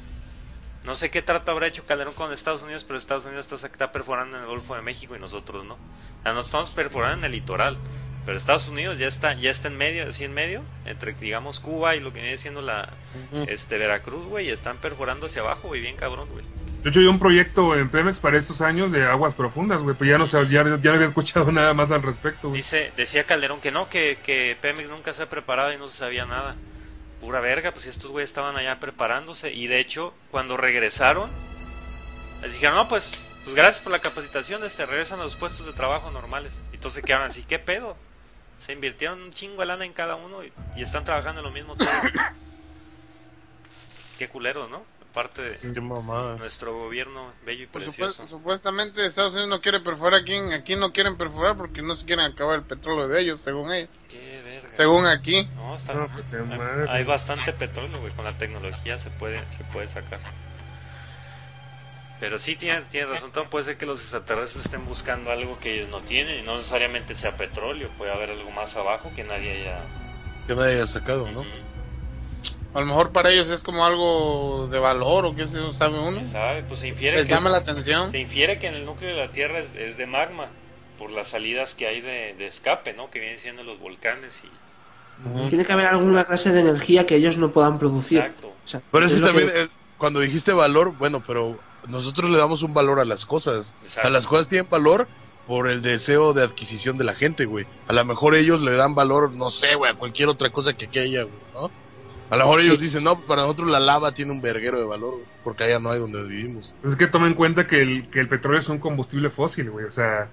No 0.85 0.95
sé 0.95 1.11
qué 1.11 1.23
trato 1.23 1.51
habrá 1.51 1.67
hecho 1.67 1.85
Calderón 1.87 2.15
con 2.15 2.33
Estados 2.33 2.63
Unidos, 2.63 2.85
pero 2.85 2.99
Estados 2.99 3.25
Unidos 3.27 3.51
está, 3.53 3.67
está 3.67 3.93
perforando 3.93 4.37
en 4.37 4.43
el 4.45 4.49
Golfo 4.49 4.75
de 4.75 4.83
México 4.83 5.15
y 5.17 5.19
nosotros 5.19 5.65
no. 5.65 5.75
O 5.75 6.23
sea, 6.23 6.33
nos 6.33 6.47
estamos 6.47 6.71
perforando 6.71 7.19
en 7.19 7.25
el 7.25 7.33
litoral. 7.33 7.79
Pero 8.29 8.37
Estados 8.37 8.69
Unidos 8.69 8.99
ya 8.99 9.07
está, 9.07 9.33
ya 9.33 9.51
está 9.51 9.69
en 9.69 9.79
medio, 9.79 10.07
así 10.07 10.23
en 10.25 10.35
medio, 10.35 10.63
entre 10.85 11.15
digamos 11.15 11.61
Cuba 11.61 11.97
y 11.97 12.01
lo 12.01 12.13
que 12.13 12.21
viene 12.21 12.37
siendo 12.37 12.61
la, 12.61 12.91
este 13.49 13.79
Veracruz, 13.79 14.27
güey, 14.27 14.51
están 14.51 14.77
perforando 14.77 15.29
hacia 15.29 15.41
abajo, 15.41 15.69
güey, 15.69 15.81
bien 15.81 15.97
cabrón, 15.97 16.29
güey. 16.31 16.45
De 16.83 16.91
hecho, 16.91 17.01
hay 17.01 17.07
un 17.07 17.19
proyecto 17.19 17.75
en 17.75 17.89
Pemex 17.89 18.21
para 18.21 18.37
estos 18.37 18.61
años 18.61 18.93
de 18.93 19.07
aguas 19.07 19.33
profundas, 19.33 19.81
güey. 19.81 19.97
Pero 19.99 20.11
ya 20.11 20.19
no, 20.19 20.27
sé, 20.27 20.47
ya, 20.49 20.63
ya 20.63 20.63
no 20.63 20.93
había 20.93 21.07
escuchado 21.07 21.51
nada 21.53 21.73
más 21.73 21.91
al 21.91 22.03
respecto, 22.03 22.51
güey. 22.51 22.61
Dice, 22.61 22.93
decía 22.99 23.25
Calderón 23.25 23.63
que 23.63 23.71
no, 23.71 23.89
que, 23.89 24.19
que 24.23 24.59
Pemex 24.61 24.91
nunca 24.91 25.15
se 25.15 25.23
ha 25.23 25.31
preparado 25.31 25.73
y 25.73 25.79
no 25.79 25.89
se 25.89 25.97
sabía 25.97 26.27
nada. 26.27 26.55
Pura 27.23 27.41
verga, 27.41 27.73
pues 27.73 27.87
estos 27.87 28.11
güeyes 28.11 28.29
estaban 28.29 28.59
allá 28.59 28.79
preparándose 28.79 29.55
y 29.55 29.69
de 29.69 29.81
hecho, 29.81 30.13
cuando 30.31 30.59
regresaron, 30.59 31.31
les 32.43 32.53
dijeron, 32.53 32.77
no, 32.77 32.89
pues, 32.89 33.27
pues 33.45 33.57
gracias 33.57 33.81
por 33.81 33.91
la 33.91 34.01
capacitación, 34.01 34.65
este, 34.65 34.85
regresan 34.85 35.19
a 35.19 35.23
los 35.23 35.37
puestos 35.37 35.65
de 35.65 35.73
trabajo 35.73 36.11
normales. 36.11 36.53
Y 36.73 36.75
entonces 36.75 37.03
quedaron 37.03 37.25
así, 37.25 37.43
¿qué 37.49 37.59
pedo? 37.59 37.97
Se 38.65 38.73
invirtieron 38.73 39.23
un 39.23 39.31
chingo 39.31 39.61
de 39.61 39.67
lana 39.67 39.85
en 39.85 39.93
cada 39.93 40.17
uno 40.17 40.45
y, 40.45 40.53
y 40.77 40.83
están 40.83 41.05
trabajando 41.05 41.41
en 41.41 41.47
lo 41.47 41.53
mismo 41.53 41.75
todos. 41.77 41.91
Qué 44.19 44.29
culeros, 44.29 44.69
¿no? 44.71 44.83
Parte 45.15 45.43
de 45.43 45.57
Qué 45.57 45.69
nuestro 46.39 46.75
gobierno 46.79 47.33
bello 47.45 47.65
y 47.65 47.67
Por 47.67 47.83
precioso. 47.83 48.13
supuesto, 48.13 48.37
supuestamente 48.37 49.07
Estados 49.07 49.33
Unidos 49.33 49.49
no 49.49 49.61
quiere 49.61 49.81
perforar 49.81 50.21
aquí, 50.21 50.35
aquí 50.53 50.77
no 50.77 50.93
quieren 50.93 51.17
perforar 51.17 51.57
porque 51.57 51.83
no 51.83 51.97
se 51.97 52.05
quieren 52.05 52.27
acabar 52.27 52.57
el 52.57 52.63
petróleo 52.65 53.09
de 53.09 53.23
ellos, 53.23 53.41
según 53.41 53.73
ellos. 53.73 53.89
Qué 54.09 54.43
verga. 54.45 54.69
Según 54.69 55.07
aquí. 55.07 55.49
No, 55.55 55.77
está- 55.77 55.95
No, 55.95 56.09
pues, 56.13 56.25
hay, 56.33 56.87
hay 56.99 57.05
bastante 57.05 57.53
petróleo, 57.53 58.01
güey. 58.01 58.13
Con 58.13 58.25
la 58.27 58.37
tecnología 58.37 58.99
se 58.99 59.11
puede, 59.11 59.39
se 59.51 59.65
puede 59.65 59.89
sacar. 59.89 60.21
Pero 62.21 62.39
sí 62.39 62.57
tiene, 62.57 62.81
tiene 62.91 63.07
razón, 63.07 63.31
Tom, 63.31 63.47
puede 63.49 63.65
ser 63.65 63.79
que 63.79 63.87
los 63.87 64.01
extraterrestres 64.01 64.65
estén 64.65 64.85
buscando 64.87 65.31
algo 65.31 65.59
que 65.61 65.75
ellos 65.77 65.89
no 65.89 66.01
tienen 66.01 66.41
y 66.41 66.43
no 66.43 66.57
necesariamente 66.57 67.15
sea 67.15 67.37
petróleo, 67.37 67.91
puede 67.97 68.13
haber 68.13 68.31
algo 68.33 68.51
más 68.51 68.75
abajo 68.77 69.13
que 69.15 69.23
nadie 69.23 69.53
haya... 69.61 69.85
Que 70.49 70.55
nadie 70.57 70.75
haya 70.77 70.87
sacado, 70.89 71.31
¿no? 71.31 71.45
A 72.75 72.81
lo 72.81 72.87
mejor 72.87 73.13
para 73.13 73.31
ellos 73.31 73.49
es 73.51 73.63
como 73.63 73.85
algo 73.87 74.69
de 74.71 74.79
valor 74.79 75.27
o 75.27 75.35
qué 75.35 75.47
sé, 75.47 75.59
yo, 75.59 75.73
sabe 75.73 75.99
uno. 75.99 76.17
¿Quién 76.19 76.27
sabe? 76.29 76.63
Pues 76.65 76.81
se 76.81 76.89
infiere, 76.89 77.19
Les 77.19 77.29
que, 77.29 77.35
llama 77.35 77.51
la 77.51 77.59
atención. 77.59 78.11
se 78.11 78.19
infiere 78.19 78.59
que 78.59 78.67
en 78.69 78.75
el 78.75 78.85
núcleo 78.85 79.11
de 79.15 79.17
la 79.27 79.31
Tierra 79.33 79.61
es, 79.61 79.69
es 79.77 79.97
de 79.97 80.07
magma, 80.07 80.49
por 80.99 81.13
las 81.13 81.29
salidas 81.29 81.75
que 81.75 81.87
hay 81.87 82.01
de, 82.01 82.35
de 82.37 82.47
escape, 82.49 82.93
¿no? 82.95 83.11
Que 83.11 83.21
vienen 83.21 83.39
siendo 83.39 83.63
los 83.63 83.79
volcanes 83.79 84.43
y... 84.45 85.49
Tiene 85.49 85.65
que 85.65 85.73
haber 85.73 85.87
alguna 85.87 86.25
clase 86.25 86.53
de 86.53 86.61
energía 86.61 87.05
que 87.07 87.17
ellos 87.17 87.37
no 87.39 87.51
puedan 87.51 87.79
producir. 87.79 88.19
Exacto. 88.19 88.49
O 88.65 88.69
sea, 88.69 88.81
Pero 88.93 89.05
es 89.07 89.13
ese 89.13 89.21
lo 89.21 89.27
también, 89.29 89.49
que- 89.51 89.63
eh, 89.63 89.69
cuando 89.97 90.21
dijiste 90.21 90.53
valor, 90.53 90.95
bueno, 90.97 91.21
pero 91.27 91.59
nosotros 91.89 92.31
le 92.31 92.39
damos 92.39 92.63
un 92.63 92.75
valor 92.75 93.01
a 93.01 93.05
las 93.05 93.27
cosas. 93.27 93.75
Exacto. 93.83 94.09
A 94.09 94.11
las 94.11 94.27
cosas 94.27 94.49
tienen 94.49 94.69
valor 94.71 95.09
por 95.47 95.69
el 95.69 95.81
deseo 95.83 96.35
de 96.35 96.43
adquisición 96.45 96.99
de 96.99 97.05
la 97.05 97.15
gente, 97.15 97.47
güey. 97.47 97.67
A 97.87 97.93
lo 97.93 98.05
mejor 98.05 98.35
ellos 98.35 98.61
le 98.61 98.75
dan 98.77 98.95
valor, 98.95 99.33
no 99.35 99.51
sé, 99.51 99.75
güey, 99.77 99.91
a 99.91 99.95
cualquier 99.95 100.29
otra 100.29 100.51
cosa 100.51 100.75
que 100.75 100.87
aquí 100.87 100.99
haya, 100.99 101.23
güey, 101.23 101.35
¿no? 101.55 101.71
A 102.31 102.37
lo 102.37 102.45
mejor 102.45 102.61
Sí. 102.61 102.67
ellos 102.67 102.81
dicen, 102.81 103.05
no, 103.05 103.19
para 103.23 103.41
nosotros 103.43 103.69
la 103.71 103.81
lava 103.81 104.13
tiene 104.13 104.33
un 104.33 104.43
verguero 104.43 104.79
de 104.79 104.85
valor, 104.85 105.13
güey, 105.15 105.25
porque 105.43 105.65
allá 105.65 105.79
no 105.81 105.91
hay 105.91 105.99
donde 105.99 106.23
vivimos. 106.29 106.75
Es 106.85 106.95
que 106.97 107.07
toma 107.07 107.27
en 107.27 107.33
cuenta 107.35 107.67
que 107.67 107.81
el, 107.81 108.11
que 108.11 108.21
el 108.21 108.29
petróleo 108.29 108.61
es 108.61 108.69
un 108.69 108.79
combustible 108.79 109.31
fósil, 109.31 109.71
güey. 109.71 109.87
O 109.87 109.91
sea, 109.91 110.29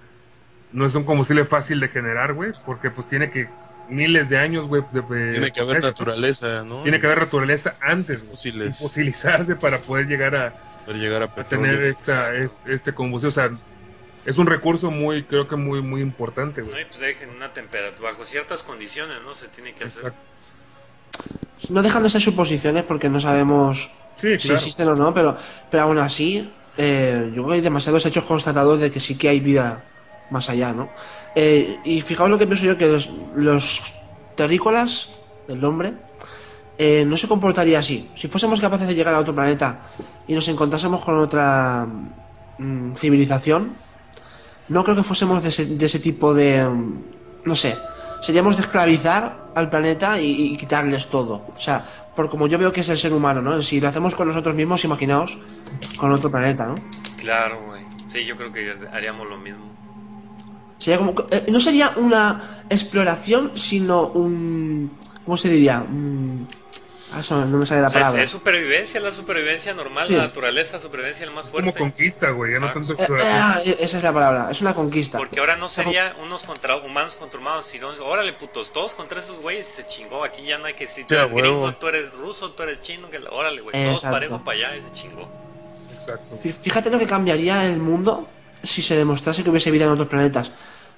no 0.72 0.84
es 0.84 0.94
un 0.94 1.04
combustible 1.04 1.46
fácil 1.46 1.80
de 1.80 1.88
generar, 1.88 2.34
güey, 2.34 2.52
porque 2.66 2.90
pues 2.90 3.08
tiene 3.08 3.30
que 3.30 3.48
miles 3.88 4.28
de 4.28 4.36
años, 4.36 4.66
güey. 4.66 4.82
de- 4.92 5.00
de- 5.00 5.30
Tiene 5.32 5.50
que 5.50 5.60
haber 5.60 5.80
naturaleza, 5.82 6.64
¿no? 6.66 6.82
Tiene 6.82 7.00
que 7.00 7.06
haber 7.06 7.20
naturaleza 7.20 7.76
antes, 7.80 8.24
güey. 8.24 8.34
Fósiles. 8.34 8.78
Fosilizarse 8.78 9.56
para 9.56 9.80
poder 9.80 10.06
llegar 10.06 10.34
a, 10.36 10.75
Llegar 10.94 11.22
a 11.22 11.26
a 11.26 11.34
petróleo. 11.34 11.72
tener 11.72 11.88
esta, 11.88 12.34
es- 12.34 12.60
este 12.66 12.92
combustible. 12.94 13.28
O 13.28 13.32
sea, 13.32 13.50
es 14.24 14.38
un 14.38 14.46
recurso 14.46 14.90
muy, 14.90 15.24
creo 15.24 15.46
que 15.48 15.56
muy, 15.56 15.82
muy 15.82 16.00
importante, 16.00 16.62
¿no? 16.62 16.68
Y 16.78 16.84
pues 16.84 16.98
dejen 17.00 17.30
una 17.30 17.52
temperatura, 17.52 18.10
bajo 18.10 18.24
ciertas 18.24 18.62
condiciones, 18.62 19.18
¿no? 19.24 19.34
Se 19.34 19.48
tiene 19.48 19.72
que 19.74 19.84
hacer. 19.84 20.06
Exacto. 20.06 20.20
No 21.70 21.82
dejan 21.82 22.02
de 22.02 22.10
ser 22.10 22.20
suposiciones 22.20 22.84
porque 22.84 23.08
no 23.08 23.18
sabemos 23.20 23.90
Sí, 24.16 24.38
si 24.38 24.48
claro. 24.48 24.54
existen 24.56 24.88
o 24.88 24.94
no, 24.94 25.12
pero, 25.14 25.36
pero 25.70 25.82
aún 25.84 25.98
así, 25.98 26.50
eh, 26.76 27.26
yo 27.28 27.42
creo 27.42 27.48
que 27.48 27.54
hay 27.54 27.60
demasiados 27.60 28.04
hechos 28.06 28.24
constatados 28.24 28.80
de 28.80 28.90
que 28.90 29.00
sí 29.00 29.16
que 29.16 29.28
hay 29.28 29.40
vida 29.40 29.82
más 30.30 30.48
allá, 30.50 30.72
¿no? 30.72 30.90
Eh, 31.34 31.78
y 31.84 32.00
fijaos 32.00 32.28
lo 32.30 32.38
que 32.38 32.46
pienso 32.46 32.64
yo, 32.66 32.76
que 32.76 32.86
los, 32.86 33.10
los 33.34 33.94
terrícolas, 34.34 35.10
el 35.48 35.64
hombre, 35.64 35.94
eh, 36.78 37.04
no 37.06 37.16
se 37.16 37.28
comportaría 37.28 37.78
así. 37.78 38.10
Si 38.14 38.28
fuésemos 38.28 38.60
capaces 38.60 38.86
de 38.88 38.94
llegar 38.94 39.14
a 39.14 39.18
otro 39.18 39.34
planeta 39.34 39.80
y 40.28 40.34
nos 40.34 40.48
encontrásemos 40.48 41.04
con 41.04 41.18
otra 41.18 41.86
mm, 42.58 42.92
civilización, 42.94 43.74
no 44.68 44.82
creo 44.84 44.96
que 44.96 45.02
fuésemos 45.02 45.42
de 45.42 45.48
ese, 45.50 45.66
de 45.66 45.86
ese 45.86 45.98
tipo 46.00 46.34
de... 46.34 46.64
mm, 46.68 46.94
no 47.44 47.54
sé, 47.56 47.76
seríamos 48.22 48.56
de 48.56 48.62
esclavizar 48.62 49.46
al 49.54 49.70
planeta 49.70 50.20
y, 50.20 50.52
y 50.52 50.56
quitarles 50.56 51.08
todo. 51.08 51.46
O 51.54 51.58
sea, 51.58 51.84
por 52.16 52.28
como 52.28 52.46
yo 52.46 52.58
veo 52.58 52.72
que 52.72 52.80
es 52.80 52.88
el 52.88 52.98
ser 52.98 53.12
humano, 53.12 53.40
¿no? 53.42 53.60
Si 53.62 53.80
lo 53.80 53.88
hacemos 53.88 54.14
con 54.14 54.26
nosotros 54.28 54.54
mismos, 54.54 54.84
imaginaos 54.84 55.38
con 55.98 56.10
otro 56.12 56.30
planeta, 56.30 56.66
¿no? 56.66 56.74
Claro, 57.18 57.60
güey. 57.66 57.82
Sí, 58.12 58.24
yo 58.24 58.36
creo 58.36 58.52
que 58.52 58.74
haríamos 58.92 59.28
lo 59.28 59.36
mismo. 59.38 59.64
Sería 60.78 60.98
como, 60.98 61.14
eh, 61.30 61.46
no 61.50 61.60
sería 61.60 61.92
una 61.96 62.64
exploración, 62.68 63.52
sino 63.54 64.08
un... 64.08 64.90
¿Cómo 65.24 65.36
se 65.36 65.48
diría? 65.48 65.80
Un- 65.88 66.46
ah, 67.12 67.20
eso 67.20 67.44
no 67.44 67.58
me 67.58 67.66
sale 67.66 67.80
la 67.82 67.88
O 67.88 67.90
sea, 67.90 68.00
es, 68.00 68.04
palabra. 68.04 68.22
es 68.24 68.30
supervivencia, 68.30 69.00
la 69.00 69.12
supervivencia 69.12 69.74
normal, 69.74 70.04
Sí. 70.04 70.14
la 70.14 70.24
naturaleza, 70.24 70.80
supervivencia 70.80 71.24
el 71.24 71.30
más 71.32 71.46
Es 71.46 71.52
como 71.52 71.62
fuerte. 71.64 71.78
conquista, 71.78 72.30
güey. 72.30 72.52
Ya 72.52 72.58
no 72.60 72.66
Ah. 72.66 72.72
tanto 72.74 72.92
Eh, 72.92 72.96
exploración. 72.96 73.32
ah, 73.40 73.58
eh, 73.64 73.76
esa 73.80 73.96
es 73.98 74.02
la 74.02 74.12
palabra, 74.12 74.48
es 74.50 74.60
una 74.60 74.74
conquista. 74.74 75.18
Porque 75.18 75.40
ahora 75.40 75.56
no 75.56 75.68
sería 75.68 76.14
unos 76.22 76.42
contra 76.44 76.76
humanos 76.76 77.16
contra 77.16 77.40
humanos, 77.40 77.66
sino 77.66 77.88
órale 78.04 78.32
putos, 78.32 78.72
todos 78.72 78.94
contra 78.94 79.20
esos 79.20 79.40
güeyes 79.40 79.66
se 79.66 79.86
chingó. 79.86 80.24
Aquí 80.24 80.42
ya 80.42 80.58
no 80.58 80.66
hay 80.66 80.74
que 80.74 80.86
si 80.86 81.04
tú 81.04 81.14
eres 81.14 81.30
gringo, 81.32 81.60
huevo. 81.62 81.74
tú 81.74 81.88
eres 81.88 82.12
ruso, 82.14 82.52
tú 82.52 82.62
eres 82.62 82.82
chino, 82.82 83.08
que 83.10 83.18
órale, 83.30 83.60
güey, 83.60 83.72
todos 83.72 83.96
Exacto. 83.96 84.14
parejo 84.14 84.44
para 84.44 84.58
allá 84.58 84.76
y 84.76 84.82
se 84.88 84.92
chingó. 84.94 85.28
Exacto. 85.94 86.38
Fí- 86.42 86.52
Fíjate 86.52 86.90
lo 86.90 86.98
que 86.98 87.06
cambiaría 87.06 87.64
el 87.66 87.78
mundo 87.78 88.28
si 88.62 88.82
se 88.82 88.96
demostrase 88.96 89.42
que 89.44 89.50
hubiese 89.50 89.70
vida 89.70 89.84
en 89.84 89.90
otros 89.90 90.08
planetas. 90.08 90.50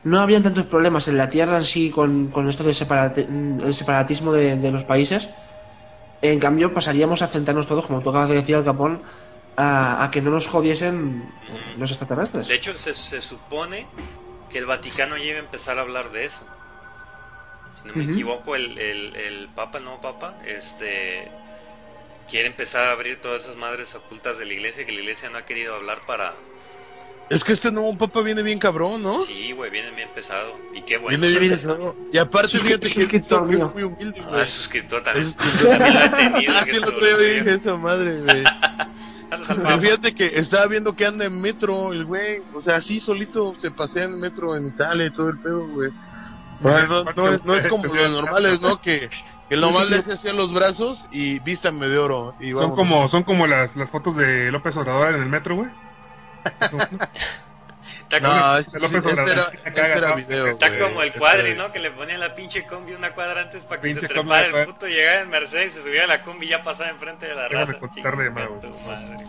No 0.05 0.21
habrían 0.21 0.43
tantos 0.45 0.65
problemas 0.67 1.09
en 1.09 1.17
la 1.17 1.29
Tierra 1.29 1.57
en 1.57 1.65
sí 1.65 1.91
con, 1.91 2.29
con 2.29 2.49
esto 2.49 2.63
del 2.63 2.73
separati- 2.75 3.27
el 3.65 3.75
separatismo 3.75 4.33
de, 4.33 4.57
de 4.57 4.71
los 4.71 4.85
países. 4.85 5.29
En 6.23 6.41
cambio, 6.41 6.75
pasaríamos 6.75 7.23
a 7.23 7.29
centrarnos 7.29 7.67
todos, 7.67 7.87
como 7.87 8.01
tú 8.03 8.11
acabas 8.11 8.29
de 8.29 8.37
decir, 8.37 8.57
Al 8.57 8.65
Capón, 8.65 9.01
a, 9.57 10.03
a 10.03 10.11
que 10.11 10.21
no 10.21 10.31
nos 10.31 10.47
jodiesen 10.47 11.31
los 11.79 11.91
extraterrestres. 11.91 12.49
De 12.49 12.55
hecho, 12.55 12.75
se, 12.75 12.95
se 12.95 13.21
supone 13.21 13.87
que 14.51 14.59
el 14.59 14.67
Vaticano 14.67 15.17
ya 15.17 15.25
iba 15.25 15.37
a 15.37 15.43
empezar 15.43 15.79
a 15.79 15.83
hablar 15.83 16.11
de 16.11 16.25
eso. 16.25 16.43
Si 17.81 17.89
no 17.89 17.95
me 17.95 18.05
equivoco, 18.13 18.57
el, 18.57 18.77
el, 18.79 19.15
el 19.15 19.49
Papa, 19.49 19.79
no 19.79 20.01
Papa, 20.01 20.35
este 20.45 21.31
quiere 22.29 22.49
empezar 22.49 22.89
a 22.89 22.93
abrir 22.93 23.21
todas 23.21 23.43
esas 23.43 23.57
madres 23.57 23.95
ocultas 23.95 24.37
de 24.39 24.45
la 24.45 24.53
iglesia 24.53 24.85
que 24.85 24.93
la 24.93 25.01
iglesia 25.01 25.31
no 25.31 25.39
ha 25.39 25.45
querido 25.45 25.75
hablar 25.75 26.01
para... 26.07 26.35
Es 27.31 27.45
que 27.45 27.53
este 27.53 27.71
nuevo 27.71 27.97
papa 27.99 28.23
viene 28.23 28.43
bien 28.43 28.59
cabrón, 28.59 29.03
¿no? 29.03 29.23
Sí, 29.25 29.53
güey, 29.53 29.71
viene 29.71 29.91
bien 29.91 30.09
pesado. 30.15 30.57
Y 30.75 30.81
qué 30.83 30.97
bueno. 30.97 31.19
viene 31.19 31.39
bien 31.39 31.57
sí. 31.59 31.67
pesado. 31.67 31.95
Y 32.13 32.17
aparte, 32.19 32.49
Suscri- 32.57 32.63
fíjate 32.63 32.89
que 32.89 32.95
suscriptor 32.95 33.43
es 33.43 33.49
mío. 33.57 33.71
muy 33.75 33.83
humilde, 33.83 34.21
Ah, 34.25 34.29
güey. 34.31 34.43
es 34.43 34.51
suscriptor 34.51 35.03
también. 35.05 35.27
Es 35.27 35.33
suscriptor. 35.39 35.79
También 35.79 35.95
lo 35.95 36.01
he 36.05 36.09
tenido. 36.31 36.53
Ah, 36.57 36.65
sí, 36.65 36.71
el 36.77 36.85
otro 36.85 36.99
día 37.07 37.13
lo- 37.17 37.45
dije 37.45 37.55
esa 37.55 37.77
madre, 37.77 38.21
güey. 38.23 38.45
Fíjate 39.81 40.15
que 40.15 40.27
estaba 40.27 40.67
viendo 40.67 40.97
que 40.97 41.05
anda 41.07 41.25
en 41.27 41.41
metro 41.41 41.93
el 41.93 42.05
güey. 42.07 42.43
O 42.55 42.61
sea, 42.61 42.77
así 42.77 42.99
solito 43.01 43.53
se 43.57 43.71
pasea 43.71 44.05
en 44.05 44.19
metro 44.19 44.57
en 44.57 44.67
Italia 44.69 45.07
y 45.07 45.11
todo 45.11 45.29
el 45.29 45.39
pedo, 45.39 45.67
güey. 45.69 45.91
No, 46.61 47.05
no 47.15 47.29
es, 47.29 47.45
no 47.45 47.55
es 47.55 47.67
como 47.67 47.85
los 47.95 48.11
normales, 48.11 48.61
¿no? 48.63 48.81
Que, 48.81 49.11
que 49.49 49.57
lo 49.57 49.71
más 49.71 49.89
le 49.91 49.99
hace 49.99 50.13
hacia 50.15 50.33
los 50.33 50.53
brazos 50.53 51.07
y 51.13 51.39
vístanme 51.41 51.89
de 51.89 51.99
oro. 51.99 52.35
Y 52.41 52.53
Son 52.53 52.75
como, 52.75 53.07
son 53.07 53.23
como 53.23 53.47
las, 53.47 53.77
las 53.77 53.91
fotos 53.91 54.17
de 54.17 54.51
López 54.51 54.77
Obrador 54.77 55.15
en 55.15 55.23
el 55.23 55.29
metro, 55.29 55.57
güey. 55.57 55.69
Está 58.09 58.23
como, 58.23 58.35
No, 58.35 58.55
de 58.55 58.61
ese, 58.61 58.81
López 58.81 59.05
sí, 59.05 59.11
este 59.11 59.13
era, 59.13 59.23
Obrador. 59.23 59.55
este 59.65 59.93
era 59.99 60.15
video, 60.15 60.47
está 60.49 60.69
güey. 60.69 60.81
como 60.81 61.03
el 61.03 61.13
cuadri, 61.13 61.55
¿no? 61.55 61.73
Que 61.73 61.79
le 61.79 61.91
ponían 61.91 62.21
la 62.21 62.35
pinche 62.35 62.67
combi 62.67 62.95
una 62.95 63.15
cuadra 63.15 63.43
antes 63.43 63.65
para 63.65 63.81
que 63.83 63.89
Pinche 63.89 64.01
se 64.01 64.09
trepara 64.09 64.47
el 64.47 64.67
puto, 64.67 64.87
llegara 64.87 65.21
en 65.21 65.29
Mercedes, 65.31 65.75
se 65.75 65.83
subía 65.83 66.05
a 66.05 66.07
la 66.07 66.23
combi 66.23 66.47
y 66.47 66.51
ya 66.51 66.63
pasaba 66.63 66.91
enfrente 66.91 67.27
de 67.27 67.35
la 67.35 67.49
raza. 67.49 67.79
contestarle 67.79 68.25
de 68.25 68.31
nuevo. 68.31 68.61
madre. 68.87 69.27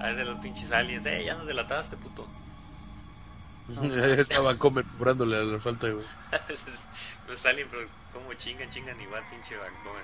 A 0.00 0.06
veces 0.08 0.26
los 0.26 0.40
pinches 0.40 0.72
aliens, 0.72 1.06
eh, 1.06 1.22
ya 1.24 1.34
nos 1.34 1.46
delataste, 1.46 1.96
puto. 1.96 2.26
Estaba 4.18 4.58
comer 4.58 4.84
cobrándole 4.98 5.36
a 5.36 5.44
la 5.44 5.60
falta, 5.60 5.88
güey. 5.90 6.04
no 7.28 7.34
es 7.34 7.46
alien, 7.46 7.68
pero 7.70 7.86
como 8.12 8.34
chingan, 8.34 8.68
chingan 8.68 9.00
igual, 9.00 9.22
pinche 9.30 9.56
Vancouver. 9.56 10.02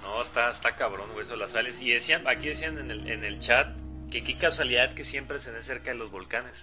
No, 0.00 0.20
está, 0.22 0.50
está 0.50 0.74
cabrón, 0.74 1.10
güey, 1.12 1.24
eso 1.26 1.36
las 1.36 1.54
aliens. 1.54 1.80
Y 1.80 1.90
decían, 1.92 2.26
aquí 2.26 2.48
decían 2.48 2.78
en 2.78 2.90
el, 2.90 3.10
en 3.10 3.24
el 3.24 3.38
chat 3.40 3.68
que 4.10 4.22
qué 4.24 4.36
casualidad 4.38 4.92
que 4.92 5.04
siempre 5.04 5.40
se 5.40 5.50
ve 5.50 5.62
cerca 5.62 5.90
de 5.92 5.96
los 5.98 6.10
volcanes. 6.10 6.56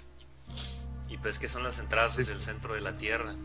Y 1.10 1.18
pues 1.18 1.40
que 1.40 1.48
son 1.50 1.64
las 1.64 1.78
entradas 1.80 2.18
hacia 2.18 2.34
el 2.34 2.42
centro 2.42 2.74
de 2.74 2.82
la 2.82 2.98
Tierra. 2.98 3.36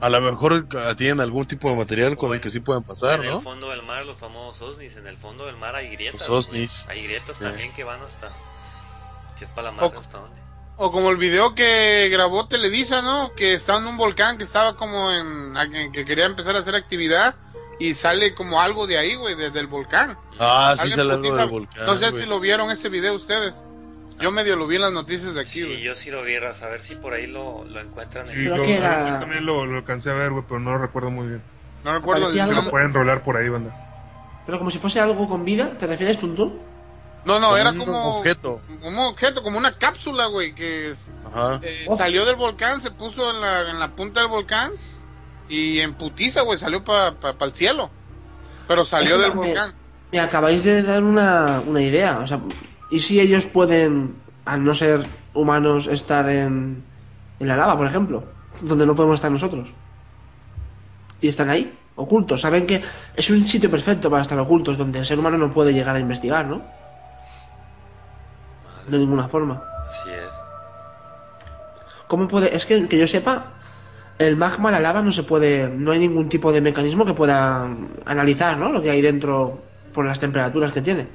A 0.00 0.08
lo 0.08 0.20
mejor 0.20 0.66
tienen 0.96 1.20
algún 1.20 1.46
tipo 1.46 1.68
de 1.70 1.76
material 1.76 2.16
con 2.16 2.32
el 2.32 2.40
que 2.40 2.50
sí 2.50 2.60
puedan 2.60 2.84
pasar, 2.84 3.20
en 3.20 3.26
¿no? 3.30 3.36
el 3.38 3.42
fondo 3.42 3.70
del 3.70 3.82
mar, 3.82 4.04
los 4.06 4.18
famosos 4.18 4.62
OSNIs. 4.74 4.96
En 4.96 5.06
el 5.08 5.16
fondo 5.16 5.46
del 5.46 5.56
mar 5.56 5.74
hay 5.74 5.88
grietas. 5.90 6.28
Los 6.28 6.50
güey. 6.50 6.64
OSNIs. 6.64 6.86
Hay 6.88 7.02
grietas 7.04 7.36
Sí. 7.36 7.44
también 7.44 7.72
que 7.74 7.82
van 7.84 8.00
hasta. 8.02 8.30
Que 9.38 9.44
es 9.44 9.50
para 9.50 9.70
la 9.70 9.72
madre 9.72 9.96
O- 9.96 10.00
hasta 10.00 10.18
dónde. 10.18 10.40
O 10.76 10.92
como 10.92 11.10
el 11.10 11.16
video 11.16 11.54
que 11.56 12.08
grabó 12.12 12.46
Televisa, 12.46 13.02
¿no? 13.02 13.34
Que 13.34 13.54
estaba 13.54 13.80
en 13.80 13.86
un 13.88 13.96
volcán 13.96 14.38
que 14.38 14.44
estaba 14.44 14.76
como 14.76 15.10
en. 15.10 15.52
que 15.92 16.04
quería 16.04 16.26
empezar 16.26 16.54
a 16.54 16.60
hacer 16.60 16.76
actividad 16.76 17.34
y 17.78 17.94
sale 17.94 18.34
como 18.34 18.60
algo 18.60 18.86
de 18.86 18.98
ahí, 18.98 19.14
güey, 19.14 19.34
desde 19.34 19.60
el 19.60 19.66
volcán. 19.66 20.18
Ah, 20.38 20.74
sí 20.80 20.90
Sale 20.90 21.02
algo 21.12 21.36
del 21.36 21.48
volcán. 21.48 21.86
No 21.86 21.96
sé 21.96 22.10
güey. 22.10 22.22
si 22.22 22.26
lo 22.28 22.40
vieron 22.40 22.70
ese 22.70 22.88
video 22.88 23.14
ustedes. 23.14 23.64
Yo 24.20 24.32
medio 24.32 24.56
lo 24.56 24.66
vi 24.66 24.76
en 24.76 24.82
las 24.82 24.92
noticias 24.92 25.34
de 25.34 25.40
aquí, 25.42 25.50
Sí, 25.50 25.62
güey. 25.62 25.80
yo 25.80 25.94
sí 25.94 26.10
lo 26.10 26.24
vi, 26.24 26.34
a 26.36 26.40
ver 26.40 26.82
si 26.82 26.96
por 26.96 27.12
ahí 27.14 27.28
lo, 27.28 27.64
lo 27.64 27.80
encuentran. 27.80 28.26
Sí, 28.26 28.32
Creo 28.34 28.56
yo, 28.56 28.62
que 28.62 28.76
era- 28.76 29.10
yo 29.14 29.18
también 29.20 29.46
lo, 29.46 29.64
lo 29.64 29.78
alcancé 29.78 30.10
a 30.10 30.14
ver, 30.14 30.30
güey, 30.32 30.42
pero 30.48 30.58
no 30.58 30.72
lo 30.72 30.78
recuerdo 30.78 31.10
muy 31.10 31.28
bien. 31.28 31.42
No 31.84 31.94
recuerdo 31.94 32.22
Parecía 32.22 32.44
algo- 32.44 32.56
video. 32.60 32.70
Pueden 32.72 32.92
rolar 32.92 33.22
por 33.22 33.36
ahí, 33.36 33.48
banda. 33.48 34.42
Pero 34.44 34.58
como 34.58 34.70
si 34.72 34.78
fuese 34.78 34.98
algo 34.98 35.28
con 35.28 35.44
vida, 35.44 35.72
¿te 35.78 35.86
refieres, 35.86 36.18
Tuntún? 36.18 36.58
No, 37.24 37.38
no, 37.38 37.46
Como 37.48 37.56
era 37.58 37.70
un 37.70 37.78
como. 37.78 38.18
objeto. 38.18 38.60
Un 38.82 38.98
objeto, 38.98 39.42
como 39.42 39.58
una 39.58 39.70
cápsula, 39.72 40.26
güey, 40.26 40.52
que 40.54 40.92
Ajá. 41.26 41.60
eh, 41.62 41.84
Oh. 41.88 41.96
salió 41.96 42.24
del 42.24 42.36
volcán, 42.36 42.80
se 42.80 42.90
puso 42.90 43.30
en 43.30 43.40
la, 43.40 43.70
en 43.70 43.78
la 43.78 43.94
punta 43.94 44.20
del 44.20 44.30
volcán 44.30 44.72
y 45.48 45.80
en 45.80 45.94
putiza, 45.94 46.42
güey, 46.42 46.58
salió 46.58 46.84
para 46.84 47.14
el 47.40 47.52
cielo. 47.52 47.90
Pero 48.66 48.84
salió 48.84 49.16
Es 49.16 49.22
del 49.22 49.30
me- 49.34 49.46
volcán. 49.46 49.74
Me 50.12 50.20
acabáis 50.20 50.64
de 50.64 50.82
dar 50.82 51.02
una, 51.02 51.60
una 51.66 51.80
idea. 51.82 52.18
O 52.22 52.26
sea, 52.26 52.40
¿y 52.90 52.98
si 53.00 53.20
ellos 53.20 53.44
pueden, 53.46 54.16
al 54.44 54.64
no 54.64 54.74
ser 54.74 55.04
humanos, 55.34 55.86
estar 55.86 56.28
en, 56.30 56.82
en 57.40 57.48
la 57.48 57.56
lava, 57.56 57.76
por 57.76 57.86
ejemplo? 57.86 58.24
Donde 58.62 58.86
no 58.86 58.94
podemos 58.94 59.16
estar 59.16 59.30
nosotros. 59.30 59.72
Y 61.20 61.28
están 61.28 61.50
ahí, 61.50 61.76
ocultos. 61.96 62.40
Saben 62.40 62.66
que 62.66 62.82
es 63.16 63.30
un 63.30 63.44
sitio 63.44 63.70
perfecto 63.70 64.08
para 64.08 64.22
estar 64.22 64.38
ocultos, 64.38 64.78
donde 64.78 64.98
el 65.00 65.04
ser 65.06 65.18
humano 65.18 65.36
no 65.36 65.50
puede 65.50 65.72
llegar 65.74 65.94
a 65.96 66.00
investigar, 66.00 66.46
¿no? 66.46 66.62
De 68.86 68.98
ninguna 68.98 69.28
forma. 69.28 69.62
Así 69.90 70.10
es. 70.10 70.30
¿Cómo 72.06 72.26
puede.? 72.26 72.54
Es 72.56 72.64
que, 72.64 72.88
que 72.88 72.98
yo 72.98 73.06
sepa, 73.06 73.57
el 74.18 74.36
magma, 74.36 74.70
la 74.70 74.80
lava, 74.80 75.02
no 75.02 75.12
se 75.12 75.22
puede. 75.22 75.68
No 75.68 75.92
hay 75.92 76.00
ningún 76.00 76.28
tipo 76.28 76.52
de 76.52 76.60
mecanismo 76.60 77.04
que 77.04 77.14
pueda 77.14 77.68
analizar, 78.04 78.56
¿no? 78.58 78.72
Lo 78.72 78.82
que 78.82 78.90
hay 78.90 79.00
dentro 79.00 79.62
por 79.92 80.04
las 80.04 80.18
temperaturas 80.18 80.72
que 80.72 80.82
tiene. 80.82 81.06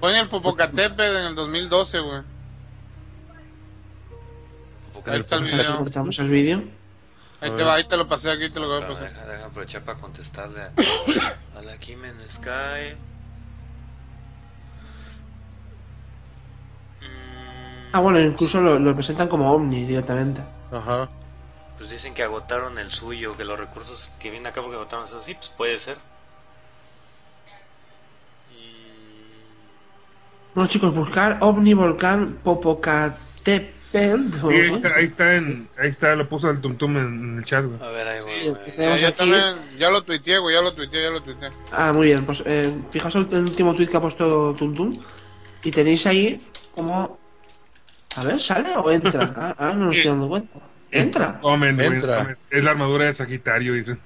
Fue 0.00 0.12
en 0.12 0.20
el 0.20 0.28
Popocatépetl 0.28 1.16
en 1.16 1.26
el 1.26 1.34
2012, 1.34 2.00
güey. 2.00 2.22
Ahí 5.06 5.20
está 5.20 5.36
el 5.36 5.44
video. 5.44 5.78
cortamos 5.78 6.18
el 6.18 6.28
vídeo. 6.28 6.64
Ahí 7.40 7.50
te 7.50 7.62
va, 7.62 7.74
ahí 7.74 7.84
te 7.84 7.96
lo 7.96 8.08
pasé, 8.08 8.30
aquí 8.30 8.50
te 8.50 8.58
lo 8.58 8.66
voy 8.66 8.82
a 8.82 8.88
pasar. 8.88 9.10
deja, 9.10 9.26
deja 9.26 9.46
aprovechar 9.46 9.82
para 9.82 9.98
contestarle 10.00 10.62
a, 10.62 10.72
a 11.58 11.62
la 11.62 11.76
Kim 11.76 12.04
en 12.04 12.16
Sky. 12.28 12.96
Ah, 17.92 18.00
bueno, 18.00 18.18
incluso 18.20 18.60
lo, 18.60 18.78
lo 18.78 18.94
presentan 18.94 19.28
como 19.28 19.52
ovni 19.52 19.84
directamente. 19.84 20.42
Ajá. 20.72 21.08
Pues 21.78 21.90
dicen 21.90 22.14
que 22.14 22.22
agotaron 22.22 22.78
el 22.78 22.90
suyo, 22.90 23.36
que 23.36 23.44
los 23.44 23.58
recursos 23.58 24.10
que 24.18 24.30
vienen 24.30 24.46
acá 24.46 24.62
porque 24.62 24.76
agotaron 24.76 25.04
eso. 25.04 25.20
Sí, 25.22 25.34
pues 25.34 25.50
puede 25.56 25.78
ser. 25.78 25.98
Mm, 28.50 30.54
Bueno, 30.54 30.68
chicos, 30.68 30.94
buscar 30.94 31.38
ovni 31.40 31.74
volcán 31.74 32.38
Popocatépetl. 32.42 33.22
Sí, 33.92 34.40
no 34.42 34.48
ahí 34.48 34.60
está, 34.60 34.88
ahí 34.96 35.04
está, 35.04 35.34
en, 35.36 35.68
ahí 35.78 35.88
está, 35.88 36.14
lo 36.14 36.28
puso 36.28 36.50
el 36.50 36.60
tumtum 36.60 36.96
en, 36.96 37.04
en 37.04 37.34
el 37.36 37.44
chat, 37.44 37.64
güey. 37.64 37.80
A 37.82 37.88
ver, 37.92 38.08
ahí 38.08 38.20
voy. 38.22 38.30
Sí, 38.30 38.48
güey. 38.48 38.70
tenemos 38.72 39.00
Ya, 39.00 39.02
ya 39.02 39.08
aquí- 39.08 39.18
también, 39.18 39.54
ya 39.78 39.90
lo 39.90 40.02
tuiteé, 40.02 40.38
güey, 40.38 40.54
ya 40.54 40.62
lo 40.62 40.74
tuiteé, 40.74 41.02
ya 41.02 41.10
lo 41.10 41.22
tuiteé. 41.22 41.50
Ah, 41.72 41.92
muy 41.92 42.06
bien. 42.06 42.24
Pues 42.24 42.42
eh, 42.46 42.74
fijaos 42.90 43.14
el, 43.16 43.28
el 43.32 43.42
último 43.44 43.74
tweet 43.74 43.88
que 43.88 43.96
ha 43.96 44.00
puesto 44.00 44.54
Tuntum. 44.54 44.98
Y 45.62 45.70
tenéis 45.70 46.06
ahí 46.06 46.46
como. 46.74 47.18
A 48.16 48.24
ver, 48.24 48.40
¿sale 48.40 48.74
o 48.76 48.90
entra? 48.90 49.34
Ah, 49.36 49.54
ah, 49.58 49.72
no 49.74 49.86
nos 49.86 49.96
estoy 49.96 50.10
dando 50.10 50.28
cuenta. 50.28 50.58
Entra. 51.00 51.40
Entra. 51.94 52.36
Es 52.50 52.64
la 52.64 52.70
armadura 52.72 53.04
de 53.06 53.12
Sagitario, 53.12 53.74
dicen. 53.74 54.00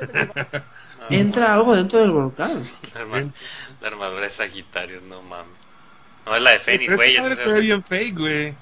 Entra 1.10 1.54
algo 1.54 1.76
dentro 1.76 2.00
del 2.00 2.10
volcán. 2.10 2.62
La, 2.94 3.00
arma- 3.02 3.32
la 3.80 3.88
armadura 3.88 4.22
de 4.24 4.30
Sagitario, 4.30 5.00
no 5.08 5.22
mames. 5.22 5.54
No, 6.26 6.34
es 6.34 6.42
la 6.42 6.50
de 6.52 6.58
Fénix, 6.58 6.94
güey. 6.94 7.16
esa 7.16 7.20
ese 7.20 7.20
madre 7.22 7.34
es 7.34 7.40
se 7.40 7.48
ve 7.52 7.58
el- 7.58 7.64
bien 7.64 7.84
fake, 7.84 8.18
güey. 8.18 8.54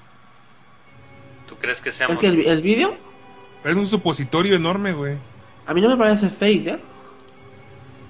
¿Tú 1.47 1.55
crees 1.57 1.81
que 1.81 1.91
sea 1.91 2.07
Es 2.07 2.17
que 2.19 2.27
el, 2.27 2.45
el 2.45 2.61
vídeo 2.61 2.95
Es 3.63 3.75
un 3.75 3.87
supositorio 3.87 4.55
enorme, 4.55 4.93
güey. 4.93 5.17
a 5.65 5.73
mí 5.73 5.81
no 5.81 5.89
me 5.89 5.97
parece 5.97 6.29
fake, 6.29 6.67
¿eh? 6.67 6.79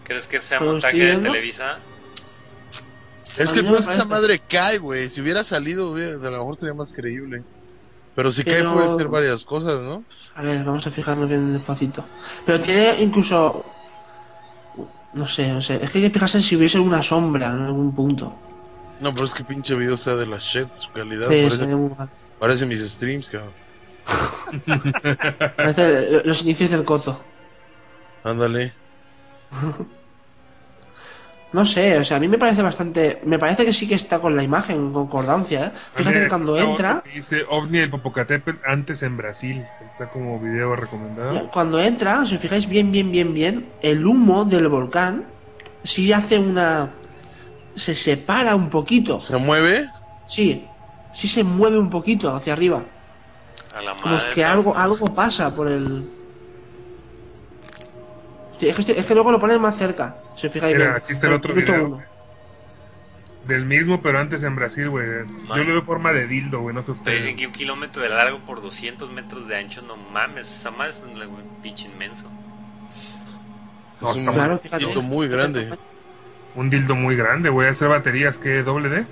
¿Crees 0.04 0.28
que 0.28 0.42
sea 0.42 0.60
Pero 0.60 0.72
montaje 0.72 0.98
de. 0.98 1.18
Televisa? 1.18 1.80
Es 3.38 3.52
que 3.52 3.64
no 3.64 3.70
pues 3.72 3.88
esa 3.88 4.06
madre 4.06 4.40
cae, 4.40 4.78
güey. 4.78 5.10
Si 5.10 5.20
hubiera 5.22 5.44
salido, 5.44 5.92
güey, 5.92 6.12
a 6.12 6.16
lo 6.16 6.32
mejor 6.32 6.58
sería 6.58 6.74
más 6.74 6.94
creíble. 6.94 7.44
Pero 8.16 8.32
si 8.32 8.44
Pero- 8.44 8.72
cae 8.72 8.74
puede 8.74 8.98
ser 8.98 9.08
varias 9.08 9.44
cosas, 9.44 9.84
¿no? 9.84 10.04
A 10.36 10.42
ver, 10.42 10.64
vamos 10.64 10.86
a 10.88 10.92
fijarnos 10.92 11.30
bien 11.30 11.54
despacito. 11.54 12.06
Pero 12.46 12.60
tiene 12.62 13.02
incluso. 13.02 13.66
No 15.14 15.28
sé, 15.28 15.52
no 15.54 15.62
sé. 15.62 15.80
Es 15.82 15.92
que 15.92 16.00
hay 16.00 16.06
que 16.06 16.10
fijarse 16.10 16.38
en 16.38 16.44
si 16.44 16.56
hubiese 16.56 16.80
una 16.80 17.02
sombra 17.02 17.48
en 17.48 17.62
algún 17.62 17.94
punto. 17.96 18.34
No, 19.00 19.14
pero 19.14 19.26
es 19.26 19.34
que 19.34 19.44
pinche 19.44 19.76
video 19.76 19.96
está 19.96 20.16
de 20.16 20.26
la 20.26 20.38
shit, 20.38 20.74
su 20.76 20.92
calidad. 20.92 21.30
Sí, 21.30 21.44
parece, 21.44 21.68
muy 21.68 21.92
parece 22.40 22.66
mis 22.66 22.80
streams, 22.80 23.30
cabrón. 23.30 23.54
Parece 25.58 26.22
los 26.24 26.44
inicios 26.44 26.70
del 26.70 26.84
coto. 26.84 27.20
Ándale. 28.24 28.74
No 31.56 31.66
sé, 31.66 31.98
o 31.98 32.04
sea, 32.04 32.18
a 32.18 32.20
mí 32.20 32.28
me 32.28 32.38
parece 32.38 32.62
bastante. 32.62 33.22
Me 33.24 33.40
parece 33.40 33.64
que 33.64 33.72
sí 33.72 33.88
que 33.88 33.96
está 33.96 34.20
con 34.20 34.36
la 34.36 34.44
imagen 34.44 34.76
en 34.76 34.92
concordancia, 34.92 35.68
¿eh? 35.68 35.72
Fíjate 35.94 36.24
que 36.24 36.28
cuando 36.28 36.58
entra. 36.58 37.02
Dice 37.14 37.46
OVNI 37.50 37.80
del 37.80 37.90
Popocatépetl 37.92 38.58
antes 38.68 39.02
en 39.04 39.16
Brasil. 39.16 39.64
Está 39.88 40.10
como 40.10 40.38
video 40.38 40.76
recomendado. 40.76 41.50
Cuando 41.52 41.80
entra, 41.80 42.26
si 42.26 42.36
os 42.36 42.42
fijáis 42.42 42.68
bien, 42.68 42.92
bien, 42.92 43.10
bien, 43.10 43.34
bien, 43.34 43.70
el 43.82 44.06
humo 44.06 44.44
del 44.44 44.68
volcán 44.68 45.28
sí 45.82 46.12
hace 46.12 46.38
una. 46.38 46.90
Se 47.76 47.96
separa 47.96 48.54
un 48.54 48.70
poquito. 48.70 49.18
¿Se 49.22 49.38
mueve? 49.38 49.88
Sí, 50.26 50.68
sí 51.14 51.30
se 51.30 51.46
mueve 51.46 51.78
un 51.80 51.90
poquito 51.90 52.36
hacia 52.36 52.52
arriba. 52.52 52.84
A 53.74 53.82
la 53.82 53.94
Como 53.94 54.16
madre. 54.16 54.30
que 54.34 54.44
algo, 54.44 54.76
algo 54.76 55.14
pasa 55.14 55.56
por 55.56 55.70
el. 55.70 56.10
Hostia, 58.56 58.72
Es 58.72 58.86
que, 58.86 58.92
es 58.94 59.06
que 59.06 59.14
luego 59.14 59.32
lo 59.32 59.40
ponen 59.40 59.60
más 59.62 59.78
cerca. 59.78 60.18
Si 60.36 60.48
os 60.48 60.54
fijáis 60.54 60.74
Mira, 60.76 60.86
bien. 60.92 60.98
aquí 61.04 61.12
está 61.14 61.28
el 61.28 61.34
otro 61.34 61.54
Minuto 61.54 61.74
video. 61.74 61.86
uno. 61.88 62.04
Del 63.48 63.66
mismo, 63.66 64.02
pero 64.02 64.18
antes 64.20 64.44
en 64.44 64.56
Brasil, 64.56 64.90
güey. 64.90 65.06
Yo 65.06 65.56
lo 65.58 65.66
veo 65.66 65.76
en 65.76 65.84
forma 65.84 66.12
de 66.12 66.26
dildo, 66.26 66.62
güey. 66.62 66.74
No 66.74 66.82
sé 66.82 66.88
Te 66.88 66.92
ustedes. 66.94 67.24
dicen 67.24 67.38
que 67.38 67.46
un 67.48 67.54
kilómetro 67.54 68.02
de 68.02 68.10
largo 68.10 68.40
por 68.40 68.62
200 68.62 69.12
metros 69.12 69.48
de 69.48 69.56
ancho, 69.58 69.82
no 69.84 69.98
mames, 69.98 70.48
esa 70.48 70.72
madre 70.72 70.92
es 70.92 70.98
un 71.04 71.62
pinche 71.62 71.86
inmenso. 71.88 72.28
No, 74.02 74.12
es 74.12 74.18
está 74.18 74.32
un 74.32 74.36
Claro, 74.38 74.58
fíjate. 74.58 74.86
dildo 74.86 75.02
muy 75.04 75.28
grande. 75.28 75.78
Un 76.56 76.70
dildo 76.72 76.96
muy 76.96 77.16
grande, 77.16 77.50
güey. 77.50 77.68
Hacer 77.68 77.88
baterías, 77.90 78.40
¿qué? 78.40 78.64
¿Doble 78.64 78.90
D? 78.90 79.06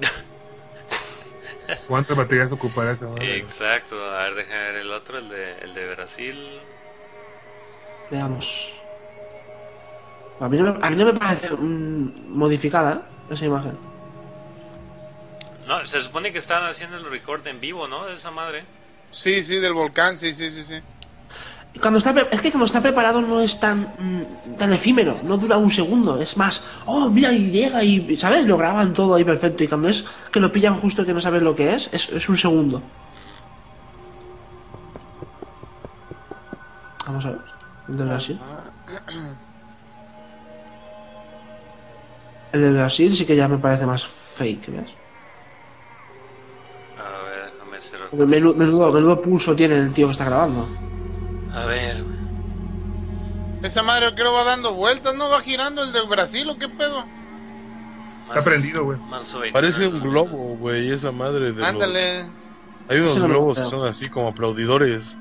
¿Cuántas 1.88 2.16
baterías 2.16 2.52
ocupará 2.52 2.92
esa 2.92 3.06
madre? 3.06 3.36
Exacto, 3.36 4.02
a 4.04 4.24
ver, 4.24 4.34
déjame 4.34 4.60
ver 4.60 4.74
el 4.76 4.92
otro, 4.92 5.18
el 5.18 5.28
de, 5.30 5.58
el 5.62 5.72
de 5.74 5.94
Brasil. 5.94 6.36
Veamos. 8.12 8.74
A 10.38 10.46
mí 10.46 10.58
no 10.58 10.74
me, 10.74 10.86
a 10.86 10.90
mí 10.90 10.96
no 10.96 11.06
me 11.06 11.14
parece 11.14 11.48
mm, 11.50 12.28
modificada 12.28 13.08
esa 13.30 13.46
imagen. 13.46 13.72
No, 15.66 15.86
se 15.86 15.98
supone 16.02 16.30
que 16.30 16.38
estaban 16.38 16.68
haciendo 16.68 16.98
el 16.98 17.08
record 17.10 17.46
en 17.46 17.58
vivo, 17.58 17.88
¿no? 17.88 18.04
De 18.04 18.14
esa 18.14 18.30
madre. 18.30 18.64
Sí, 19.10 19.42
sí, 19.42 19.56
del 19.56 19.72
volcán, 19.72 20.18
sí, 20.18 20.34
sí, 20.34 20.50
sí, 20.50 20.62
sí. 20.62 20.74
Cuando 21.80 22.00
está, 22.00 22.10
es 22.30 22.42
que 22.42 22.50
cuando 22.50 22.66
está 22.66 22.82
preparado 22.82 23.22
no 23.22 23.40
es 23.40 23.58
tan, 23.58 23.94
mm, 23.98 24.56
tan 24.58 24.74
efímero, 24.74 25.18
no 25.22 25.38
dura 25.38 25.56
un 25.56 25.70
segundo, 25.70 26.20
es 26.20 26.36
más, 26.36 26.62
oh, 26.84 27.08
mira, 27.08 27.32
y 27.32 27.50
llega 27.50 27.82
y, 27.82 28.14
¿sabes? 28.18 28.46
Lo 28.46 28.58
graban 28.58 28.92
todo 28.92 29.14
ahí 29.14 29.24
perfecto. 29.24 29.64
Y 29.64 29.68
cuando 29.68 29.88
es 29.88 30.04
que 30.30 30.38
lo 30.38 30.52
pillan 30.52 30.78
justo 30.78 31.06
que 31.06 31.14
no 31.14 31.20
sabes 31.20 31.42
lo 31.42 31.54
que 31.54 31.72
es, 31.72 31.88
es, 31.92 32.10
es 32.10 32.28
un 32.28 32.36
segundo. 32.36 32.82
Vamos 37.06 37.24
a 37.24 37.30
ver, 37.30 37.51
de 37.96 38.04
Brasil. 38.04 38.40
El 42.52 42.60
de 42.60 42.70
Brasil 42.70 43.12
sí 43.12 43.24
que 43.24 43.36
ya 43.36 43.48
me 43.48 43.58
parece 43.58 43.86
más 43.86 44.06
fake, 44.06 44.70
¿ves? 44.70 44.90
A 46.98 47.24
ver, 47.24 47.52
déjame 47.52 48.26
menudo, 48.26 48.54
menudo, 48.54 48.92
menudo 48.92 49.22
pulso 49.22 49.56
tiene 49.56 49.76
el 49.76 49.92
tío 49.92 50.06
que 50.06 50.12
está 50.12 50.26
grabando. 50.26 50.68
A 51.54 51.64
ver, 51.66 52.04
Esa 53.62 53.82
madre 53.82 54.14
creo 54.14 54.32
va 54.32 54.44
dando 54.44 54.74
vueltas, 54.74 55.14
¿no? 55.14 55.28
Va 55.28 55.40
girando 55.40 55.82
el 55.82 55.92
de 55.92 56.02
Brasil 56.06 56.48
o 56.48 56.58
qué 56.58 56.68
pedo. 56.68 57.04
Está 58.26 58.42
prendido, 58.42 58.84
güey. 58.84 58.98
Marzo 58.98 59.40
29. 59.40 59.52
Parece 59.52 59.94
un 59.94 60.00
globo, 60.00 60.56
güey, 60.56 60.90
esa 60.90 61.12
madre 61.12 61.52
de 61.52 61.60
los... 61.60 61.64
Ándale. 61.64 62.30
Hay 62.88 62.98
unos 62.98 63.22
globos 63.22 63.58
que 63.58 63.64
son 63.64 63.86
así 63.86 64.08
como 64.10 64.28
aplaudidores. 64.28 65.16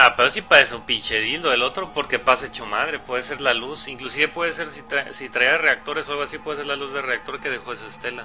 Ah, 0.00 0.14
pero 0.16 0.30
sí 0.30 0.42
parece 0.42 0.76
un 0.76 0.82
pinche 0.82 1.18
dildo. 1.18 1.52
El 1.52 1.62
otro 1.62 1.92
porque 1.92 2.20
pasa 2.20 2.46
hecho 2.46 2.64
madre. 2.66 3.00
Puede 3.00 3.22
ser 3.22 3.40
la 3.40 3.52
luz. 3.52 3.88
Inclusive 3.88 4.28
puede 4.28 4.52
ser 4.52 4.68
si, 4.68 4.82
tra 4.82 5.12
si 5.12 5.28
traía 5.28 5.58
reactores 5.58 6.08
o 6.08 6.12
algo 6.12 6.22
así. 6.22 6.38
Puede 6.38 6.58
ser 6.58 6.66
la 6.66 6.76
luz 6.76 6.92
de 6.92 7.02
reactor 7.02 7.40
que 7.40 7.50
dejó 7.50 7.72
esa 7.72 7.86
estela. 7.86 8.24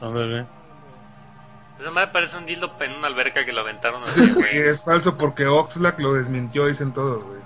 Ándale. 0.00 0.46
Esa 1.80 1.90
madre 1.90 2.12
parece 2.12 2.36
un 2.36 2.46
dildo 2.46 2.72
en 2.78 2.92
una 2.92 3.08
alberca 3.08 3.44
que 3.44 3.52
lo 3.52 3.62
aventaron 3.62 4.04
así, 4.04 4.32
es 4.52 4.84
falso 4.84 5.18
porque 5.18 5.46
Oxlack 5.46 5.98
lo 5.98 6.12
desmintió, 6.12 6.66
dicen 6.66 6.92
todos, 6.92 7.24
güey. 7.24 7.40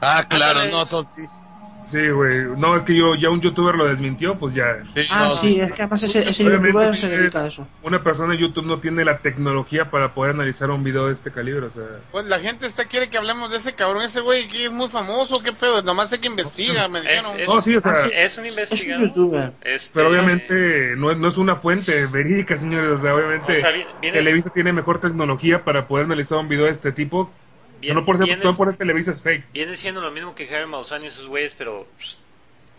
Ah, 0.00 0.24
claro, 0.28 0.60
Ándale. 0.60 0.70
no, 0.70 0.86
todo 0.86 1.04
sí. 1.86 2.08
Güey. 2.10 2.44
No, 2.56 2.76
es 2.76 2.82
que 2.82 2.94
yo 2.94 3.14
ya 3.14 3.30
un 3.30 3.40
youtuber 3.40 3.74
lo 3.74 3.86
desmintió, 3.86 4.36
pues 4.38 4.54
ya. 4.54 4.82
Sí, 4.94 5.08
Ah, 5.12 5.26
no, 5.28 5.32
sí, 5.32 5.60
es 5.60 5.72
que 5.72 5.82
además 5.82 6.02
ese, 6.02 6.28
ese 6.28 6.44
youtuber 6.44 6.88
si 6.88 6.96
se 6.96 7.08
dedica 7.08 7.42
a 7.42 7.46
eso. 7.48 7.66
una 7.82 8.02
persona 8.02 8.34
en 8.34 8.40
YouTube 8.40 8.66
no 8.66 8.78
tiene 8.80 9.04
la 9.04 9.18
tecnología 9.18 9.90
para 9.90 10.12
poder 10.14 10.34
analizar 10.34 10.70
un 10.70 10.82
video 10.84 11.06
de 11.06 11.12
este 11.12 11.30
calibre, 11.30 11.66
o 11.66 11.70
sea. 11.70 11.84
Pues 12.12 12.26
la 12.26 12.38
gente 12.40 12.66
está 12.66 12.84
quiere 12.86 13.08
que 13.08 13.18
hablemos 13.18 13.50
de 13.50 13.58
ese 13.58 13.74
cabrón, 13.74 14.02
ese 14.02 14.20
güey 14.20 14.46
que 14.48 14.64
es 14.66 14.72
muy 14.72 14.88
famoso, 14.88 15.42
qué 15.42 15.52
pedo. 15.52 15.82
Nomás 15.82 16.10
sé 16.10 16.20
que 16.20 16.28
investiga, 16.28 16.88
me 16.88 16.98
Es, 16.98 17.04
dijeron. 17.04 17.40
es- 17.40 17.48
No, 17.48 17.60
sí, 17.62 17.76
o 17.76 17.80
sea, 17.80 17.92
Ah, 17.92 17.96
sí. 17.96 18.08
es 18.14 18.38
un 18.38 18.46
Es 18.46 18.58
investigador. 18.58 19.02
un 19.02 19.08
youtuber. 19.08 19.52
Este, 19.62 19.90
Pero 19.94 20.08
obviamente 20.10 20.94
no, 20.96 21.10
es- 21.10 21.16
no 21.18 21.28
es 21.28 21.36
una 21.36 21.56
fuente 21.56 22.06
verídica, 22.06 22.56
señores. 22.56 22.90
O 22.90 22.98
sea, 22.98 23.14
obviamente 23.14 23.58
O 23.58 23.60
sea, 23.60 23.70
Televisa 24.00 24.50
tiene 24.50 24.72
mejor 24.72 24.98
tecnología 24.98 25.64
para 25.64 25.86
poder 25.88 26.06
analizar 26.06 26.38
un 26.38 26.48
video 26.48 26.64
de 26.66 26.70
este 26.72 26.92
tipo. 26.92 27.30
Bien- 27.86 27.96
no 27.96 28.04
por 28.04 28.18
ser, 28.18 28.38
no 28.44 28.56
por 28.56 28.76
Televisa 28.76 29.10
es 29.12 29.22
fake. 29.22 29.46
Viene 29.52 29.74
siendo 29.76 30.00
lo 30.00 30.10
mismo 30.10 30.34
que 30.34 30.46
Jaime 30.46 30.66
Maussan 30.66 31.04
y 31.04 31.06
esos 31.06 31.26
güeyes, 31.26 31.54
pero 31.54 31.86
pues, 31.96 32.18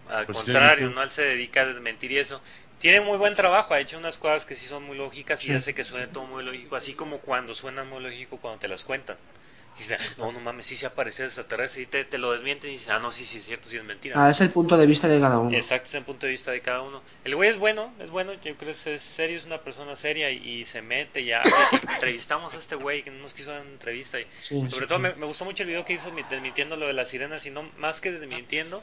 al 0.09 0.25
Pues 0.25 0.37
contrario, 0.37 0.89
sí, 0.89 0.93
¿no? 0.95 1.03
Él 1.03 1.09
se 1.09 1.23
dedica 1.23 1.61
a 1.61 1.65
desmentir 1.65 2.11
y 2.11 2.17
eso. 2.19 2.41
Tiene 2.79 3.01
muy 3.01 3.17
buen 3.17 3.35
trabajo, 3.35 3.73
ha 3.73 3.79
hecho 3.79 3.97
unas 3.97 4.17
cosas 4.19 4.45
que 4.45 4.55
sí 4.55 4.67
son 4.67 4.83
muy 4.83 4.97
lógicas 4.97 5.43
y 5.45 5.51
hace 5.51 5.73
que 5.73 5.83
suene 5.83 6.07
todo 6.07 6.25
muy 6.25 6.43
lógico, 6.43 6.75
así 6.75 6.93
como 6.93 7.17
cuando 7.19 7.55
suena 7.55 7.83
muy 7.83 8.03
lógico 8.03 8.37
cuando 8.37 8.59
te 8.59 8.67
las 8.67 8.83
cuentan. 8.83 9.17
Y 9.77 9.81
dice, 9.81 9.97
no, 10.17 10.31
no 10.31 10.39
mames, 10.39 10.65
sí 10.65 10.75
se 10.75 10.87
apareció 10.87 11.23
extraterrestre. 11.25 11.83
Y 11.83 11.85
te, 11.85 12.03
te 12.03 12.17
lo 12.17 12.31
desmienten 12.31 12.71
y 12.71 12.73
dice, 12.73 12.91
ah, 12.91 12.97
no, 12.97 13.11
sí, 13.11 13.25
sí, 13.25 13.37
es 13.37 13.45
cierto, 13.45 13.69
sí 13.69 13.77
es 13.77 13.83
mentira. 13.83 14.15
Ah, 14.25 14.29
es 14.29 14.41
el 14.41 14.49
punto 14.49 14.75
de 14.75 14.87
vista 14.87 15.07
de 15.07 15.19
cada 15.19 15.37
uno. 15.37 15.55
Exacto, 15.55 15.87
es 15.89 15.93
el 15.95 16.03
punto 16.03 16.25
de 16.25 16.31
vista 16.31 16.51
de 16.51 16.61
cada 16.61 16.81
uno. 16.81 17.03
El 17.23 17.35
güey 17.35 17.49
es 17.51 17.57
bueno, 17.59 17.93
es 17.99 18.09
bueno, 18.09 18.33
yo 18.33 18.55
creo 18.57 18.73
que 18.73 18.95
es 18.95 19.01
serio, 19.03 19.37
es 19.37 19.45
una 19.45 19.61
persona 19.61 19.95
seria 19.95 20.31
y, 20.31 20.37
y 20.37 20.65
se 20.65 20.81
mete 20.81 21.23
ya. 21.25 21.43
Entrevistamos 21.93 22.55
a 22.55 22.57
este 22.57 22.75
güey 22.75 23.03
que 23.03 23.11
no 23.11 23.19
nos 23.21 23.35
quiso 23.35 23.51
dar 23.51 23.61
una 23.61 23.69
entrevista. 23.69 24.19
Y 24.19 24.25
Sí, 24.39 24.59
sobre 24.69 24.85
sí, 24.85 24.87
todo 24.87 24.95
sí. 24.97 25.01
Me, 25.03 25.13
me 25.13 25.25
gustó 25.27 25.45
mucho 25.45 25.61
el 25.61 25.69
video 25.69 25.85
que 25.85 25.93
hizo 25.93 26.11
mi- 26.11 26.23
desmintiendo 26.23 26.75
lo 26.75 26.87
de 26.87 26.93
las 26.93 27.09
sirenas, 27.09 27.43
sino 27.43 27.63
más 27.77 28.01
que 28.01 28.11
desmintiendo, 28.11 28.81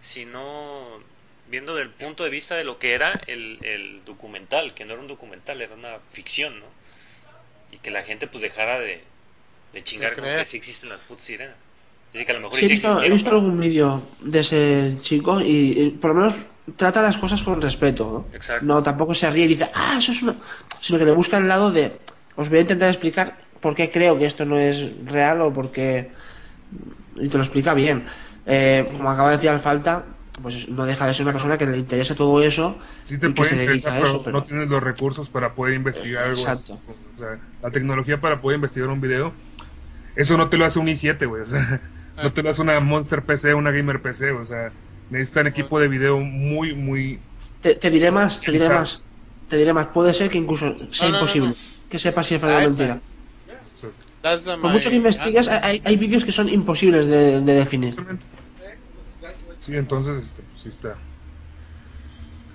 sino 0.00 1.00
viendo 1.48 1.74
del 1.74 1.90
punto 1.90 2.24
de 2.24 2.30
vista 2.30 2.54
de 2.54 2.64
lo 2.64 2.78
que 2.78 2.92
era 2.94 3.20
el, 3.26 3.58
el 3.62 4.04
documental, 4.04 4.74
que 4.74 4.84
no 4.84 4.92
era 4.92 5.02
un 5.02 5.08
documental, 5.08 5.60
era 5.60 5.74
una 5.74 5.98
ficción, 6.12 6.60
¿no? 6.60 6.66
Y 7.72 7.78
que 7.78 7.90
la 7.90 8.02
gente 8.02 8.26
pues 8.26 8.42
dejara 8.42 8.78
de, 8.80 9.02
de 9.72 9.82
chingar 9.82 10.14
con 10.14 10.24
que 10.24 10.44
sí 10.44 10.56
existen 10.56 10.88
las 10.88 11.00
putas 11.00 11.24
sirenas. 11.24 11.56
Dice 12.12 12.24
que 12.26 12.32
a 12.32 12.34
lo 12.34 12.40
mejor 12.42 12.58
Sí, 12.58 12.66
he 12.66 12.68
visto, 12.68 13.02
he 13.02 13.08
visto 13.08 13.30
¿no? 13.30 13.38
algún 13.38 13.58
vídeo 13.58 14.02
de 14.20 14.40
ese 14.40 14.92
chico 15.00 15.40
y, 15.40 15.80
y 15.80 15.90
por 15.90 16.14
lo 16.14 16.20
menos 16.20 16.34
trata 16.76 17.02
las 17.02 17.16
cosas 17.16 17.42
con 17.42 17.60
respeto, 17.60 18.26
¿no? 18.30 18.36
Exacto. 18.36 18.64
No, 18.64 18.82
tampoco 18.82 19.14
se 19.14 19.30
ríe 19.30 19.44
y 19.44 19.48
dice, 19.48 19.70
ah, 19.74 19.96
eso 19.98 20.12
es 20.12 20.22
una... 20.22 20.34
Sino 20.80 20.98
que 20.98 21.04
le 21.04 21.12
busca 21.12 21.38
el 21.38 21.48
lado 21.48 21.70
de, 21.70 21.98
os 22.36 22.48
voy 22.48 22.58
a 22.58 22.60
intentar 22.62 22.88
explicar 22.88 23.38
por 23.60 23.74
qué 23.74 23.90
creo 23.90 24.18
que 24.18 24.26
esto 24.26 24.44
no 24.44 24.58
es 24.58 24.92
real 25.06 25.40
o 25.40 25.52
por 25.52 25.72
qué... 25.72 26.10
Y 27.16 27.28
te 27.28 27.36
lo 27.36 27.42
explica 27.42 27.74
bien. 27.74 28.04
Eh, 28.46 28.86
como 28.90 29.10
acaba 29.10 29.30
de 29.30 29.36
decir 29.36 29.50
Alfalta, 29.50 30.04
pues 30.42 30.68
no 30.68 30.84
deja 30.84 31.06
de 31.06 31.14
ser 31.14 31.24
una 31.24 31.32
persona 31.32 31.58
que 31.58 31.66
le 31.66 31.78
interesa 31.78 32.14
todo 32.14 32.42
eso 32.42 32.78
Sí 33.04 33.18
te 33.18 33.28
y 33.28 33.34
que 33.34 33.44
se 33.44 33.54
dedica 33.54 33.92
a 33.92 33.96
pero, 33.96 34.06
eso, 34.06 34.24
pero... 34.24 34.38
no 34.38 34.42
tienes 34.42 34.68
los 34.68 34.82
recursos 34.82 35.28
para 35.28 35.54
poder 35.54 35.74
investigar 35.74 36.24
algo. 36.24 36.40
Exacto. 36.40 36.78
O 37.14 37.18
sea, 37.18 37.38
la 37.62 37.70
tecnología 37.70 38.20
para 38.20 38.40
poder 38.40 38.56
investigar 38.56 38.88
un 38.88 39.00
video, 39.00 39.32
eso 40.16 40.36
no 40.36 40.48
te 40.48 40.56
lo 40.56 40.64
hace 40.64 40.78
un 40.78 40.86
i7, 40.86 41.26
güey. 41.26 41.42
O 41.42 41.46
sea, 41.46 41.80
no 42.22 42.32
te 42.32 42.42
lo 42.42 42.50
hace 42.50 42.62
una 42.62 42.78
Monster 42.80 43.22
PC, 43.22 43.54
una 43.54 43.70
Gamer 43.70 44.00
PC, 44.02 44.32
o 44.32 44.44
sea, 44.44 44.72
necesitan 45.10 45.46
equipo 45.46 45.78
de 45.80 45.88
video 45.88 46.18
muy, 46.20 46.74
muy... 46.74 47.20
Te, 47.60 47.74
te 47.74 47.90
diré 47.90 48.10
más, 48.10 48.40
te 48.40 48.52
diré 48.52 48.68
más. 48.68 49.02
Te 49.48 49.56
diré 49.56 49.72
más. 49.72 49.86
Puede 49.88 50.12
ser 50.14 50.30
que 50.30 50.38
incluso 50.38 50.76
sea 50.90 51.08
No, 51.08 51.12
no, 51.12 51.12
no, 51.12 51.18
imposible 51.18 51.48
no. 51.50 51.54
que 51.88 51.98
sepas 51.98 52.26
si 52.26 52.34
es 52.34 52.40
verdad 52.40 52.58
o 52.58 52.70
mentira. 52.70 53.00
Por 54.60 54.70
mucho 54.70 54.88
que 54.88 54.96
investigues, 54.96 55.48
answer. 55.48 55.64
hay, 55.64 55.82
hay 55.84 55.96
vídeos 55.96 56.24
que 56.24 56.32
son 56.32 56.48
imposibles 56.48 57.06
de, 57.06 57.40
de 57.40 57.52
definir. 57.54 57.96
Sí, 59.60 59.76
entonces, 59.76 60.16
este, 60.16 60.42
sí 60.56 60.68
está. 60.68 60.96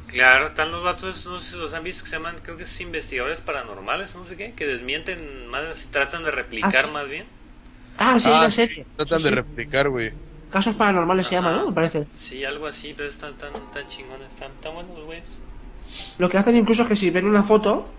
Claro, 0.08 0.48
están 0.48 0.72
los 0.72 0.84
vatos, 0.84 1.26
no 1.26 1.40
sé 1.40 1.52
si 1.52 1.58
los 1.58 1.74
han 1.74 1.84
visto, 1.84 2.04
que 2.04 2.10
se 2.10 2.16
llaman, 2.16 2.38
creo 2.42 2.56
que 2.56 2.64
es 2.64 2.82
investigadores 2.82 3.42
paranormales, 3.42 4.16
no 4.16 4.24
sé 4.26 4.38
qué, 4.38 4.54
que 4.54 4.66
desmienten 4.66 5.48
más, 5.48 5.88
tratan 5.92 6.24
de 6.24 6.32
replicar 6.32 6.86
Ah, 6.86 6.88
sí. 6.88 6.92
más 6.94 7.08
bien. 7.10 7.26
Ah, 7.98 8.20
sí, 8.20 8.30
hay 8.30 8.36
Ah, 8.36 8.40
una 8.42 8.50
sí, 8.50 8.56
serie. 8.68 8.86
tratan 8.96 9.18
Sí, 9.20 9.24
de 9.24 9.30
sí. 9.30 9.36
replicar, 9.36 9.90
güey. 9.90 10.12
Casos 10.52 10.76
paranormales 10.76 11.28
se 11.28 11.36
llama, 11.36 11.52
¿no? 11.52 11.68
Me 11.68 11.74
parece. 11.74 12.08
Sí, 12.14 12.44
algo 12.46 12.68
así, 12.68 12.94
pero 12.96 13.10
están 13.10 13.36
tan, 13.38 13.52
tan 13.74 13.88
chingones, 13.88 14.34
tan, 14.38 14.52
tan 14.62 14.74
buenos 14.76 15.04
güeyes. 15.06 15.28
Lo 16.18 16.30
que 16.30 16.38
hacen 16.38 16.56
incluso 16.56 16.84
es 16.84 16.88
que 16.88 16.96
si 16.96 17.10
ven 17.10 17.26
una 17.26 17.44
foto, 17.44 17.90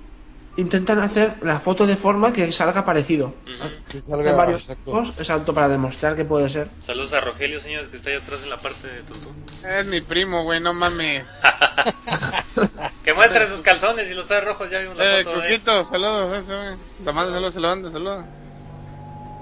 intentan 0.57 0.99
hacer 1.01 1.37
la 1.43 1.61
foto 1.61 1.87
de 1.87 1.97
forma 1.97 2.33
que 2.33 2.51
salga 2.53 2.85
parecido. 2.85 3.27
Ujú. 3.45 3.69
Que 3.89 3.99
Hacen 3.99 4.03
salga, 4.17 4.33
varios 4.35 4.69
exacto. 4.69 5.03
exacto, 5.19 5.55
para 5.55 5.69
demostrar 5.69 6.17
que 6.17 6.25
puede 6.25 6.49
ser. 6.49 6.69
Saludos 6.83 7.13
a 7.13 7.21
Rogelio, 7.21 7.61
señores, 7.61 7.89
que 7.89 7.97
está 7.97 8.11
ahí 8.11 8.17
atrás 8.17 8.41
en 8.43 8.51
la 8.51 8.59
parte 8.61 8.87
de 8.89 9.03
Tuntún. 9.03 9.35
Es 9.69 9.85
mi 9.87 10.01
primo, 10.01 10.43
güey, 10.45 10.61
no 10.61 10.73
mames. 10.75 11.25
Que 13.05 13.15
muestre 13.15 13.47
sus 13.47 13.61
calzones 13.61 14.11
y 14.11 14.15
los 14.15 14.27
trae 14.27 14.41
rojos, 14.43 14.69
ya 14.71 14.81
vimos 14.81 14.97
la 14.99 15.21
Eh, 15.21 15.25
foto 15.25 15.41
de 15.41 15.47
él. 15.49 15.53
Cuquito, 15.61 15.85
saludos, 15.85 16.39
ese, 16.39 16.55
güey. 16.57 16.77
La 17.05 17.13
manda 17.13 17.33
saludos, 17.33 17.55
se 17.55 17.61
lo 17.61 17.89
saludos. 17.91 18.25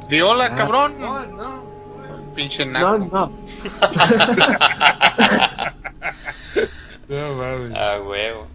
Di 0.09 0.21
hola, 0.21 0.55
cabrón. 0.55 0.95
Pinche 2.35 2.65
No, 2.67 2.99
naco. 2.99 3.09
no. 3.13 3.33
No, 7.09 7.35
mames. 7.37 7.73
Ah, 7.77 7.99
huevo. 8.05 8.49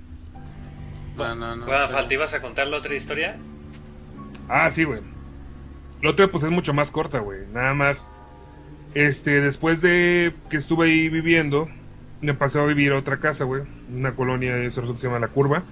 No, 1.15 1.35
no, 1.35 1.55
no. 1.55 1.65
Bueno, 1.65 1.87
sí. 1.87 1.93
Falta, 1.93 2.13
¿ibas 2.13 2.33
a 2.33 2.41
contar 2.41 2.67
la 2.67 2.77
otra 2.77 2.93
historia? 2.95 3.37
Ah, 4.49 4.69
sí, 4.69 4.83
güey. 4.83 4.99
La 6.01 6.09
otra, 6.09 6.27
pues 6.27 6.43
es 6.43 6.51
mucho 6.51 6.73
más 6.73 6.91
corta, 6.91 7.19
güey. 7.19 7.41
Nada 7.53 7.73
más. 7.73 8.07
Este, 8.93 9.39
después 9.39 9.81
de 9.81 10.35
que 10.49 10.57
estuve 10.57 10.87
ahí 10.87 11.07
viviendo, 11.07 11.69
me 12.19 12.33
pasé 12.33 12.59
a 12.59 12.65
vivir 12.65 12.91
a 12.91 12.97
otra 12.97 13.19
casa, 13.21 13.45
güey. 13.45 13.63
Una 13.89 14.11
colonia 14.11 14.53
de 14.55 14.69
Sorso 14.69 14.91
que 14.93 14.99
se 14.99 15.07
llama 15.07 15.19
La 15.19 15.29
Curva. 15.29 15.63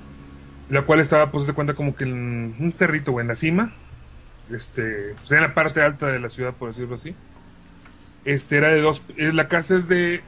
La 0.69 0.83
cual 0.83 1.01
estaba, 1.01 1.31
pues, 1.31 1.47
de 1.47 1.53
cuenta 1.53 1.73
como 1.73 1.95
que 1.95 2.05
en 2.05 2.55
un 2.59 2.71
cerrito, 2.71 3.11
güey, 3.11 3.23
en 3.23 3.27
la 3.27 3.35
cima. 3.35 3.73
Este, 4.49 5.13
pues 5.15 5.31
en 5.31 5.41
la 5.41 5.53
parte 5.53 5.81
alta 5.81 6.07
de 6.07 6.19
la 6.19 6.29
ciudad, 6.29 6.55
por 6.55 6.69
decirlo 6.69 6.95
así. 6.95 7.15
Este, 8.23 8.57
era 8.57 8.69
de 8.69 8.81
dos. 8.81 9.03
eh, 9.17 9.31
La 9.33 9.47
casa 9.47 9.75
es 9.75 9.87
de. 9.87 10.23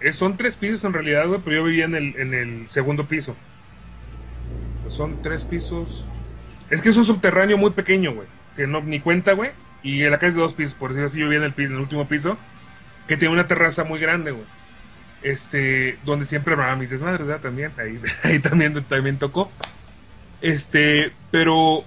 eh, 0.00 0.12
son 0.12 0.36
tres 0.36 0.56
pisos 0.56 0.84
en 0.84 0.92
realidad, 0.92 1.26
güey, 1.26 1.40
pero 1.44 1.56
yo 1.56 1.64
vivía 1.64 1.84
en 1.84 1.94
el, 1.94 2.16
en 2.18 2.34
el 2.34 2.68
segundo 2.68 3.08
piso. 3.08 3.36
Son 4.88 5.20
tres 5.22 5.44
pisos. 5.44 6.06
Es 6.70 6.82
que 6.82 6.90
es 6.90 6.96
un 6.96 7.04
subterráneo 7.04 7.58
muy 7.58 7.70
pequeño, 7.72 8.14
güey. 8.14 8.28
Que 8.56 8.66
no 8.66 8.80
ni 8.82 9.00
cuenta, 9.00 9.32
güey. 9.32 9.52
Y 9.82 10.02
la 10.04 10.16
casa 10.18 10.28
es 10.28 10.34
de 10.34 10.40
dos 10.40 10.54
pisos, 10.54 10.74
por 10.74 10.90
decirlo 10.90 11.06
así, 11.06 11.20
yo 11.20 11.26
vivía 11.26 11.38
en 11.46 11.52
el, 11.56 11.64
en 11.64 11.72
el 11.72 11.80
último 11.80 12.08
piso. 12.08 12.38
Que 13.06 13.16
tiene 13.16 13.34
una 13.34 13.46
terraza 13.46 13.84
muy 13.84 14.00
grande, 14.00 14.32
güey. 14.32 14.46
Este, 15.22 15.98
donde 16.04 16.26
siempre 16.26 16.54
armaba 16.54 16.76
mis 16.76 16.90
desmadres, 16.90 17.26
¿verdad? 17.26 17.42
También, 17.42 17.72
ahí, 17.78 18.00
ahí 18.24 18.40
también, 18.40 18.84
también 18.84 19.18
tocó. 19.18 19.52
Este, 20.40 21.12
pero 21.30 21.84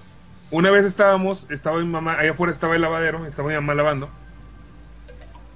una 0.51 0.69
vez 0.69 0.85
estábamos, 0.85 1.47
estaba 1.49 1.79
mi 1.79 1.85
mamá, 1.85 2.19
allá 2.19 2.31
afuera 2.31 2.51
estaba 2.51 2.75
el 2.75 2.81
lavadero, 2.81 3.25
estaba 3.25 3.47
mi 3.49 3.55
mamá 3.55 3.73
lavando. 3.73 4.09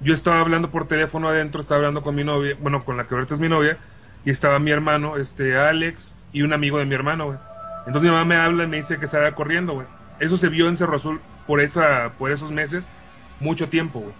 Yo 0.00 0.12
estaba 0.14 0.40
hablando 0.40 0.70
por 0.70 0.88
teléfono 0.88 1.28
adentro, 1.28 1.60
estaba 1.60 1.78
hablando 1.78 2.02
con 2.02 2.14
mi 2.14 2.24
novia, 2.24 2.56
bueno, 2.60 2.84
con 2.84 2.96
la 2.96 3.06
que 3.06 3.14
ahorita 3.14 3.34
es 3.34 3.40
mi 3.40 3.48
novia, 3.48 3.78
y 4.24 4.30
estaba 4.30 4.58
mi 4.58 4.70
hermano, 4.70 5.16
este, 5.16 5.56
Alex, 5.56 6.18
y 6.32 6.42
un 6.42 6.52
amigo 6.52 6.78
de 6.78 6.86
mi 6.86 6.94
hermano, 6.94 7.26
güey. 7.26 7.38
Entonces 7.86 8.02
mi 8.02 8.08
mamá 8.10 8.24
me 8.24 8.36
habla 8.36 8.64
y 8.64 8.66
me 8.66 8.78
dice 8.78 8.98
que 8.98 9.06
salga 9.06 9.34
corriendo, 9.34 9.74
güey. 9.74 9.86
Eso 10.18 10.36
se 10.36 10.48
vio 10.48 10.68
en 10.68 10.76
Cerro 10.76 10.96
Azul 10.96 11.20
por, 11.46 11.60
esa, 11.60 12.12
por 12.18 12.30
esos 12.30 12.50
meses, 12.50 12.90
mucho 13.38 13.68
tiempo, 13.68 14.00
güey. 14.00 14.14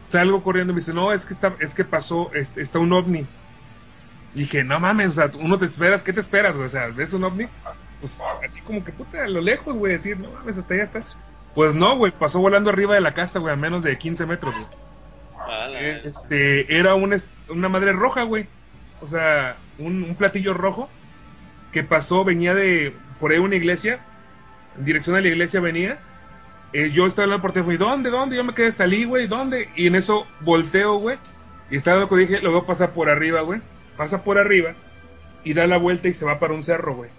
Salgo 0.00 0.42
corriendo 0.42 0.72
y 0.72 0.74
me 0.74 0.80
dice, 0.80 0.94
no, 0.94 1.12
es 1.12 1.24
que, 1.24 1.34
está, 1.34 1.54
es 1.60 1.74
que 1.74 1.84
pasó, 1.84 2.30
este, 2.32 2.60
está 2.60 2.78
un 2.78 2.92
ovni. 2.92 3.26
Y 4.34 4.40
dije, 4.40 4.64
no 4.64 4.80
mames, 4.80 5.12
o 5.12 5.14
sea, 5.14 5.30
uno 5.38 5.58
te 5.58 5.66
esperas, 5.66 6.02
¿qué 6.02 6.12
te 6.12 6.20
esperas, 6.20 6.56
güey? 6.56 6.66
O 6.66 6.70
sea, 6.70 6.86
¿ves 6.86 7.12
un 7.12 7.24
ovni? 7.24 7.46
Pues 8.02 8.20
así 8.44 8.60
como 8.60 8.84
que 8.84 8.92
puta, 8.92 9.22
a 9.24 9.28
lo 9.28 9.40
lejos, 9.40 9.74
güey, 9.76 9.92
decir, 9.92 10.18
no 10.18 10.30
mames, 10.32 10.58
hasta 10.58 10.74
allá 10.74 10.82
está. 10.82 11.00
Pues 11.54 11.74
no, 11.74 11.96
güey, 11.96 12.12
pasó 12.12 12.40
volando 12.40 12.68
arriba 12.68 12.94
de 12.94 13.00
la 13.00 13.14
casa, 13.14 13.38
güey, 13.38 13.54
a 13.54 13.56
menos 13.56 13.82
de 13.82 13.96
15 13.96 14.26
metros, 14.26 14.54
güey. 14.54 14.66
La- 15.72 15.80
Este, 15.80 16.76
era 16.78 16.94
un 16.94 17.12
est- 17.12 17.30
una 17.48 17.68
madre 17.68 17.92
roja, 17.92 18.24
güey. 18.24 18.46
O 19.00 19.06
sea, 19.06 19.56
un, 19.78 20.02
un 20.02 20.14
platillo 20.16 20.52
rojo 20.54 20.88
que 21.72 21.82
pasó, 21.84 22.24
venía 22.24 22.54
de 22.54 22.94
por 23.20 23.32
ahí 23.32 23.38
una 23.38 23.56
iglesia, 23.56 24.00
en 24.76 24.84
dirección 24.84 25.16
a 25.16 25.20
la 25.20 25.28
iglesia 25.28 25.60
venía. 25.60 25.98
Eh, 26.72 26.90
yo 26.90 27.06
estaba 27.06 27.24
hablando 27.24 27.42
por 27.42 27.52
teléfono, 27.52 27.74
¿y 27.74 27.78
dónde, 27.78 28.10
dónde? 28.10 28.36
Yo 28.36 28.44
me 28.44 28.54
quedé, 28.54 28.72
salí, 28.72 29.04
güey, 29.04 29.26
¿dónde? 29.28 29.70
Y 29.76 29.86
en 29.86 29.94
eso 29.94 30.26
volteo, 30.40 30.94
güey. 30.94 31.18
Y 31.70 31.76
estaba 31.76 32.00
loco, 32.00 32.16
dije, 32.16 32.40
lo 32.40 32.50
veo 32.50 32.66
pasar 32.66 32.90
por 32.92 33.08
arriba, 33.10 33.42
güey. 33.42 33.60
Pasa 33.96 34.24
por 34.24 34.38
arriba 34.38 34.72
y 35.44 35.54
da 35.54 35.66
la 35.66 35.76
vuelta 35.76 36.08
y 36.08 36.14
se 36.14 36.24
va 36.24 36.38
para 36.38 36.54
un 36.54 36.62
cerro, 36.62 36.94
güey. 36.96 37.10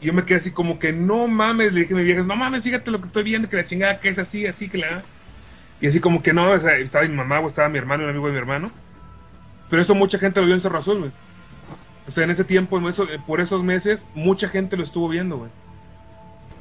Y 0.00 0.06
yo 0.06 0.12
me 0.12 0.24
quedé 0.24 0.38
así 0.38 0.50
como 0.52 0.78
que, 0.78 0.92
no 0.92 1.26
mames, 1.26 1.72
le 1.72 1.80
dije 1.82 1.94
a 1.94 1.96
mi 1.96 2.04
vieja, 2.04 2.22
no 2.22 2.36
mames, 2.36 2.62
fíjate 2.64 2.90
lo 2.90 3.00
que 3.00 3.06
estoy 3.06 3.22
viendo, 3.22 3.48
que 3.48 3.56
la 3.56 3.64
chingada 3.64 4.00
que 4.00 4.08
es 4.08 4.18
así, 4.18 4.46
así, 4.46 4.68
que 4.68 4.78
la... 4.78 5.02
Y 5.80 5.86
así 5.86 6.00
como 6.00 6.22
que 6.22 6.32
no, 6.32 6.50
o 6.50 6.60
sea, 6.60 6.76
estaba 6.76 7.06
mi 7.06 7.14
mamá, 7.14 7.40
o 7.40 7.46
estaba 7.46 7.68
mi 7.68 7.78
hermano, 7.78 8.04
un 8.04 8.10
amigo 8.10 8.26
de 8.26 8.32
mi 8.32 8.38
hermano. 8.38 8.70
Pero 9.68 9.82
eso 9.82 9.94
mucha 9.94 10.18
gente 10.18 10.40
lo 10.40 10.46
vio 10.46 10.54
en 10.54 10.60
Cerro 10.60 10.78
Azul, 10.78 10.98
güey. 10.98 11.12
O 12.06 12.10
sea, 12.10 12.24
en 12.24 12.30
ese 12.30 12.44
tiempo, 12.44 12.78
en 12.78 12.86
eso- 12.86 13.06
por 13.26 13.40
esos 13.40 13.62
meses, 13.62 14.08
mucha 14.14 14.48
gente 14.48 14.76
lo 14.76 14.82
estuvo 14.82 15.08
viendo, 15.08 15.36
güey. 15.38 15.50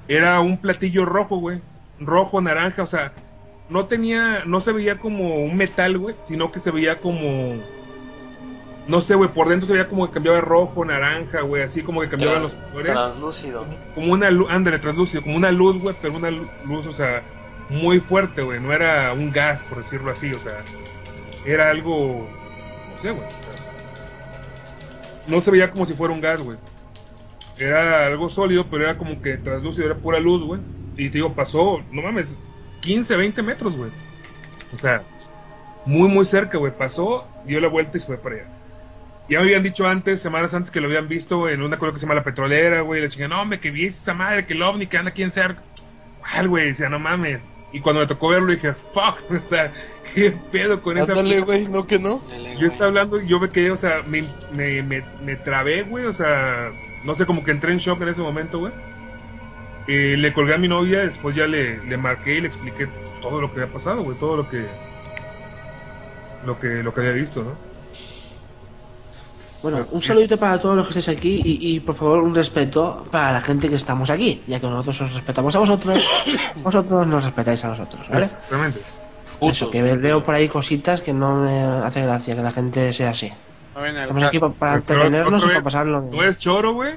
Era 0.08 0.40
un 0.42 0.58
platillo 0.58 1.06
rojo, 1.06 1.38
güey. 1.38 1.62
Rojo, 2.00 2.42
naranja, 2.42 2.84
o 2.84 2.88
sea, 2.88 3.14
no 3.70 3.86
tenía, 3.86 4.44
no 4.46 4.60
se 4.60 4.72
veía 4.72 5.00
como 5.00 5.36
un 5.44 5.56
metal, 5.58 5.98
güey, 5.98 6.16
sino 6.22 6.52
que 6.52 6.60
se 6.60 6.72
veía 6.72 7.00
como... 7.00 7.56
No 8.90 9.02
sé, 9.02 9.14
güey, 9.14 9.32
por 9.32 9.48
dentro 9.50 9.68
se 9.68 9.74
veía 9.74 9.88
como 9.88 10.08
que 10.08 10.14
cambiaba 10.14 10.38
de 10.40 10.42
rojo, 10.42 10.84
naranja, 10.84 11.42
güey, 11.42 11.62
así 11.62 11.84
como 11.84 12.02
que 12.02 12.10
cambiaban 12.10 12.42
los 12.42 12.56
colores 12.56 12.92
Translúcido. 12.92 13.66
como 13.94 14.14
una 14.14 14.32
luz, 14.32 14.50
ándale, 14.50 14.80
translúcido, 14.80 15.22
como 15.22 15.36
una 15.38 15.52
luz, 15.52 15.78
güey, 15.78 15.96
pero 16.02 16.16
una 16.16 16.32
lu- 16.32 16.50
luz, 16.66 16.88
o 16.88 16.92
sea, 16.94 17.22
muy 17.70 18.00
fuerte, 18.00 18.42
güey, 18.42 18.60
no 18.60 18.74
era 18.74 19.14
un 19.14 19.32
gas, 19.32 19.62
por 19.62 19.78
decirlo 19.78 20.10
así, 20.10 20.34
o 20.34 20.40
sea, 20.40 20.64
era 21.46 21.70
algo, 21.70 22.28
no 22.94 23.00
sé, 23.00 23.12
güey. 23.12 23.28
No 25.28 25.40
se 25.40 25.52
veía 25.52 25.70
como 25.70 25.86
si 25.86 25.94
fuera 25.94 26.14
un 26.14 26.22
gas, 26.22 26.42
güey. 26.42 26.58
Era 27.59 28.08
algo 28.08 28.30
sólido, 28.30 28.66
pero 28.72 28.86
era 28.86 28.97
como 28.97 29.22
que 29.22 29.38
translúcido, 29.38 29.86
era 29.86 29.96
pura 29.96 30.20
luz, 30.20 30.43
güey. 30.43 30.62
Y 30.97 31.09
te 31.09 31.20
digo, 31.20 31.34
pasó, 31.34 31.82
no 31.92 32.01
mames, 32.01 32.43
15, 32.82 33.16
20 33.16 33.42
metros, 33.43 33.78
güey. 33.78 33.92
O 34.74 34.78
sea, 34.78 35.04
muy, 35.86 36.08
muy 36.09 36.26
cerca, 36.26 36.58
güey. 36.58 36.76
Pasó, 36.76 37.28
dio 37.46 37.59
la 37.59 37.68
vuelta 37.68 37.97
y 37.97 38.00
se 38.00 38.08
fue 38.08 38.18
para 38.18 38.36
allá. 38.36 38.47
Ya 39.30 39.38
me 39.38 39.46
habían 39.46 39.62
dicho 39.62 39.88
antes, 39.88 40.22
semanas 40.22 40.54
antes, 40.56 40.72
que 40.72 40.82
lo 40.82 40.88
habían 40.88 41.08
visto 41.08 41.47
en 41.47 41.62
una 41.62 41.78
cosa 41.78 41.93
que 41.93 42.00
se 42.00 42.06
llama 42.06 42.16
La 42.16 42.24
Petrolera, 42.24 42.82
güey. 42.82 43.01
La 43.01 43.10
chingada, 43.10 43.36
no, 43.36 43.42
hombre, 43.42 43.60
que 43.60 43.70
vi 43.70 43.86
esa 43.86 44.16
madre, 44.16 44.47
que 44.47 44.54
el 44.54 44.64
ovni 44.64 44.88
que 44.88 44.97
anda 44.97 45.12
aquí 45.12 45.22
en 45.22 45.32
cerca. 45.32 45.62
real, 46.32 46.47
güey. 46.47 46.68
Decía, 46.68 46.89
no 46.89 46.97
mames. 46.97 47.51
Y 47.72 47.82
cuando 47.82 48.01
me 48.01 48.08
tocó 48.08 48.30
verlo 48.30 48.51
dije, 48.51 48.74
fuck, 48.74 49.22
o 49.43 49.46
sea, 49.46 49.72
qué 50.16 50.34
pedo 50.51 50.82
con 50.82 50.97
esa 50.97 51.12
Ándale, 51.12 51.42
güey, 51.42 51.68
no 51.68 51.86
que 51.86 52.00
no. 52.00 52.24
Yo 52.60 52.66
estaba 52.66 52.88
hablando 52.88 53.22
y 53.22 53.28
yo 53.28 53.39
me 53.39 53.50
quedé, 53.50 53.70
o 53.70 53.78
sea, 53.78 54.01
me, 54.08 54.24
me, 54.51 54.82
me, 54.82 55.04
me 55.24 55.36
trabé, 55.36 55.84
güey, 55.84 56.06
o 56.06 56.14
sea, 56.14 56.72
no 57.06 57.14
sé, 57.14 57.28
como 57.28 57.43
que 57.43 57.51
entré 57.51 57.72
en 57.72 57.78
shock 57.78 58.01
en 58.01 58.10
ese 58.10 58.22
momento, 58.22 58.58
güey. 58.60 58.74
Eh, 59.88 60.16
le 60.18 60.34
colgué 60.34 60.56
a 60.56 60.58
mi 60.58 60.68
novia, 60.68 61.01
después 61.01 61.36
ya 61.36 61.46
le, 61.46 61.84
le 61.84 61.97
marqué 61.97 62.36
y 62.36 62.42
le 62.42 62.47
expliqué 62.47 62.88
todo 63.22 63.39
lo 63.42 63.54
que 63.54 63.62
había 63.62 63.74
pasado, 63.74 64.01
güey, 64.01 64.18
todo 64.18 64.38
lo 64.38 64.50
que, 64.50 64.66
lo 66.46 66.60
que, 66.60 66.82
lo 66.84 66.93
que 66.93 67.01
había 67.01 67.14
visto, 67.14 67.43
¿no? 67.43 67.68
Bueno, 69.62 69.86
un 69.92 70.02
Sí. 70.02 70.08
saludito 70.08 70.38
para 70.38 70.60
todos 70.60 70.76
los 70.78 70.86
que 70.88 70.98
estéis 71.00 71.18
aquí 71.18 71.42
y, 71.44 71.76
y, 71.76 71.80
por 71.82 71.94
favor 71.96 72.20
un 72.24 72.34
respeto 72.34 73.06
para 73.12 73.32
la 73.34 73.42
gente 73.42 73.68
que 73.68 73.76
estamos 73.76 74.10
aquí, 74.10 74.42
ya 74.48 74.60
que 74.60 74.68
nosotros 74.68 75.02
os 75.02 75.14
respetamos 75.14 75.54
a 75.56 75.60
vosotros, 75.60 76.08
vosotros 76.64 77.06
nos 77.08 77.26
respetáis 77.26 77.64
a 77.66 77.70
nosotros, 77.70 78.08
¿vale? 78.10 78.24
Exactamente. 78.24 78.80
Eso, 79.42 79.70
que 79.70 79.82
ve- 79.82 79.96
veo 79.98 80.24
por 80.24 80.36
ahí 80.36 80.48
cositas 80.50 81.02
que 81.02 81.14
no 81.14 81.36
me 81.36 81.62
hace 81.62 82.02
gracia 82.02 82.36
que 82.36 82.42
la 82.42 82.52
gente 82.52 82.92
sea 82.94 83.10
así. 83.12 83.32
Estamos 84.02 84.24
aquí 84.24 84.40
pa- 84.40 84.50
para 84.52 84.76
entretenernos 84.76 85.44
y 85.44 85.48
para 85.48 85.64
pasarlo 85.64 86.02
Tú 86.04 86.10
bien. 86.12 86.24
eres 86.24 86.38
choro, 86.38 86.74
güey. 86.74 86.96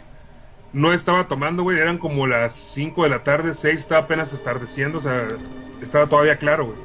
No 0.72 0.92
estaba 0.92 1.28
tomando, 1.28 1.62
güey. 1.64 1.78
Eran 1.78 1.98
como 1.98 2.26
las 2.26 2.54
5 2.54 3.02
de 3.04 3.10
la 3.10 3.22
tarde, 3.22 3.54
6, 3.54 3.78
estaba 3.78 4.02
apenas 4.02 4.32
estardeciendo, 4.32 4.98
o 4.98 5.00
sea, 5.00 5.28
estaba 5.82 6.08
todavía 6.08 6.36
claro, 6.36 6.66
güey. 6.66 6.78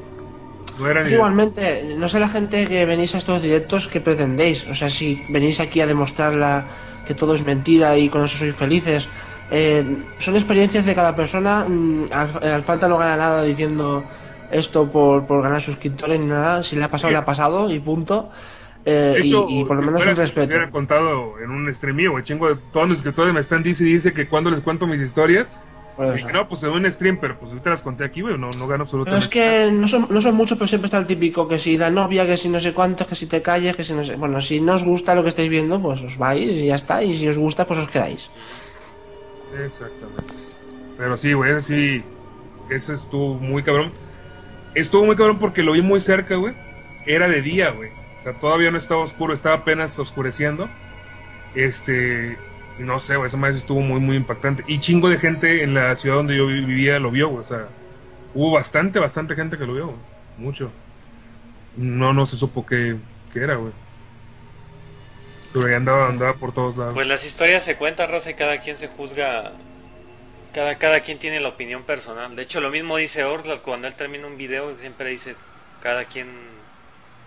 No. 0.80 1.10
Igualmente, 1.10 1.96
no 1.98 2.08
sé 2.08 2.20
la 2.20 2.30
gente 2.30 2.68
que 2.68 2.86
venís 2.86 3.16
a 3.16 3.18
estos 3.18 3.42
directos 3.42 3.88
que 3.88 4.00
pretendéis. 4.02 4.68
O 4.68 4.74
sea, 4.74 4.90
si 4.90 5.24
venís 5.30 5.60
aquí 5.60 5.82
a 5.82 5.88
demostrar 5.88 6.36
la- 6.36 6.66
que 7.06 7.14
todo 7.14 7.34
es 7.34 7.46
mentira 7.46 7.98
y 7.98 8.10
con 8.10 8.24
eso 8.24 8.38
sois 8.38 8.56
felices. 8.56 9.08
eh, 9.50 9.86
son 10.18 10.36
experiencias 10.36 10.86
de 10.86 10.94
cada 10.94 11.16
persona. 11.16 11.64
mm, 11.68 12.08
Al, 12.12 12.52
al 12.52 12.62
falta 12.64 12.88
no 12.90 12.98
gana 12.98 13.16
nada 13.16 13.44
diciendo 13.44 14.04
esto 14.52 14.92
por, 14.92 15.26
por 15.26 15.42
ganar 15.42 15.62
suscriptores 15.62 16.20
ni 16.20 16.26
nada. 16.26 16.62
Si 16.64 16.76
le 16.76 16.84
ha 16.84 16.92
pasado, 16.92 17.12
le 17.12 17.18
ha 17.18 17.24
pasado 17.26 17.72
y 17.72 17.80
punto. 17.80 18.30
Eh, 18.86 19.14
De 19.16 19.20
y- 19.26 19.28
hecho, 19.30 19.46
y, 19.50 19.64
por 19.64 19.78
lo 19.78 19.82
si 19.84 19.88
menos 19.88 20.06
un 20.06 20.16
respeto. 20.18 20.48
hubiera 20.48 20.70
contado 20.70 21.40
en 21.42 21.50
un 21.50 21.74
stream 21.74 21.96
mío, 21.96 22.20
chingo 22.22 22.58
todos 22.74 22.90
los 22.90 22.98
escritores 23.00 23.34
me 23.34 23.40
están 23.40 23.64
dice 23.64 23.84
y 23.86 23.94
dice 23.94 24.12
que 24.14 24.28
cuando 24.28 24.50
les 24.52 24.60
cuento 24.62 24.86
mis 24.86 25.00
historias, 25.02 25.50
No, 25.98 26.48
pues 26.48 26.62
en 26.62 26.70
un 26.70 26.92
stream, 26.92 27.18
pero 27.20 27.40
pues 27.40 27.50
ahorita 27.52 27.72
las 27.72 27.82
conté 27.82 28.04
aquí, 28.04 28.22
güey, 28.22 28.38
no, 28.38 28.52
no 28.52 28.68
gano 28.68 28.68
Pero 28.68 28.84
absolutamente 28.84 29.24
es 29.24 29.28
que 29.28 29.72
no 29.72 29.88
son, 29.88 30.08
no 30.12 30.22
son 30.22 30.36
muchos, 30.36 30.58
pero 30.58 30.68
siempre 30.68 30.86
está 30.86 31.00
el 31.00 31.08
típico 31.08 31.48
que 31.48 31.58
si 31.58 31.76
la 31.76 31.90
novia, 31.90 32.28
que 32.28 32.38
si 32.38 32.50
no 32.50 32.60
sé 32.60 32.72
cuántos, 32.74 33.08
que 33.08 33.16
si 33.16 33.26
te 33.26 33.42
calles, 33.42 33.76
que 33.76 33.84
si 33.84 33.94
no 33.94 34.04
sé. 34.04 34.16
Bueno, 34.16 34.40
si 34.40 34.62
no 34.62 34.74
os 34.74 34.84
gusta 34.84 35.16
lo 35.16 35.24
que 35.24 35.30
estáis 35.30 35.50
viendo, 35.50 35.82
pues 35.82 36.04
os 36.04 36.18
vais 36.20 36.62
y 36.62 36.68
ya 36.68 36.76
está. 36.76 37.04
Y 37.04 37.18
si 37.18 37.28
os 37.28 37.38
gusta, 37.38 37.66
pues 37.66 37.80
os 37.80 37.90
quedáis. 37.90 38.30
Exactamente. 39.66 40.34
Pero 40.98 41.18
sí, 41.18 41.34
güey, 41.34 41.52
ese 41.52 41.62
sí. 41.62 42.04
Ese 42.70 42.94
estuvo 42.94 43.36
muy 43.36 43.64
cabrón. 43.64 43.92
Estuvo 44.76 45.06
muy 45.06 45.16
cabrón 45.16 45.40
porque 45.40 45.64
lo 45.64 45.72
vi 45.72 45.82
muy 45.82 46.00
cerca, 46.00 46.36
güey. 46.36 46.54
Era 47.08 47.28
de 47.28 47.42
día, 47.42 47.72
güey. 47.72 47.90
O 48.18 48.22
sea, 48.22 48.34
todavía 48.34 48.70
no 48.70 48.78
estaba 48.78 49.02
oscuro, 49.02 49.34
estaba 49.34 49.56
apenas 49.56 49.98
oscureciendo. 49.98 50.70
Este. 51.56 52.38
No 52.80 53.00
sé, 53.00 53.16
güey, 53.16 53.28
esa 53.28 53.38
madre 53.38 53.56
estuvo 53.56 53.82
muy, 53.82 54.00
muy 54.00 54.16
impactante. 54.18 54.64
Y 54.68 54.80
chingo 54.80 55.10
de 55.10 55.18
gente 55.18 55.64
en 55.64 55.74
la 55.74 55.96
ciudad 55.96 56.18
donde 56.18 56.38
yo 56.38 56.46
vi- 56.48 56.64
vivía 56.64 57.00
lo 57.00 57.12
vio, 57.12 57.30
güey. 57.30 57.42
O 57.42 57.44
sea, 57.44 57.68
hubo 58.36 58.52
bastante, 58.52 59.00
bastante 59.00 59.36
gente 59.36 59.58
que 59.58 59.66
lo 59.66 59.74
vio, 59.74 59.86
güey. 59.88 59.98
Mucho. 60.38 60.72
No, 61.76 62.14
no 62.14 62.26
se 62.26 62.36
supo 62.38 62.66
qué, 62.66 62.96
qué 63.34 63.40
era, 63.40 63.56
güey. 63.56 63.72
Pero 65.54 65.70
ya 65.70 65.78
andaba, 65.78 66.08
andaba 66.10 66.34
por 66.34 66.54
todos 66.54 66.78
lados. 66.78 66.94
Pues 66.94 67.08
las 67.08 67.26
historias 67.26 67.64
se 67.64 67.78
cuentan, 67.78 68.12
Rosa, 68.12 68.30
y 68.32 68.34
cada 68.36 68.60
quien 68.60 68.78
se 68.78 68.88
juzga. 68.88 69.54
Cada, 70.54 70.78
cada 70.78 71.00
quien 71.02 71.20
tiene 71.20 71.40
la 71.40 71.50
opinión 71.50 71.84
personal. 71.84 72.36
De 72.36 72.44
hecho, 72.44 72.60
lo 72.60 72.70
mismo 72.70 72.98
dice 72.98 73.24
Orlad 73.24 73.60
cuando 73.64 73.88
él 73.88 73.96
termina 73.96 74.28
un 74.28 74.38
video, 74.38 74.76
siempre 74.78 75.10
dice: 75.10 75.36
cada 75.82 76.06
quien 76.06 76.28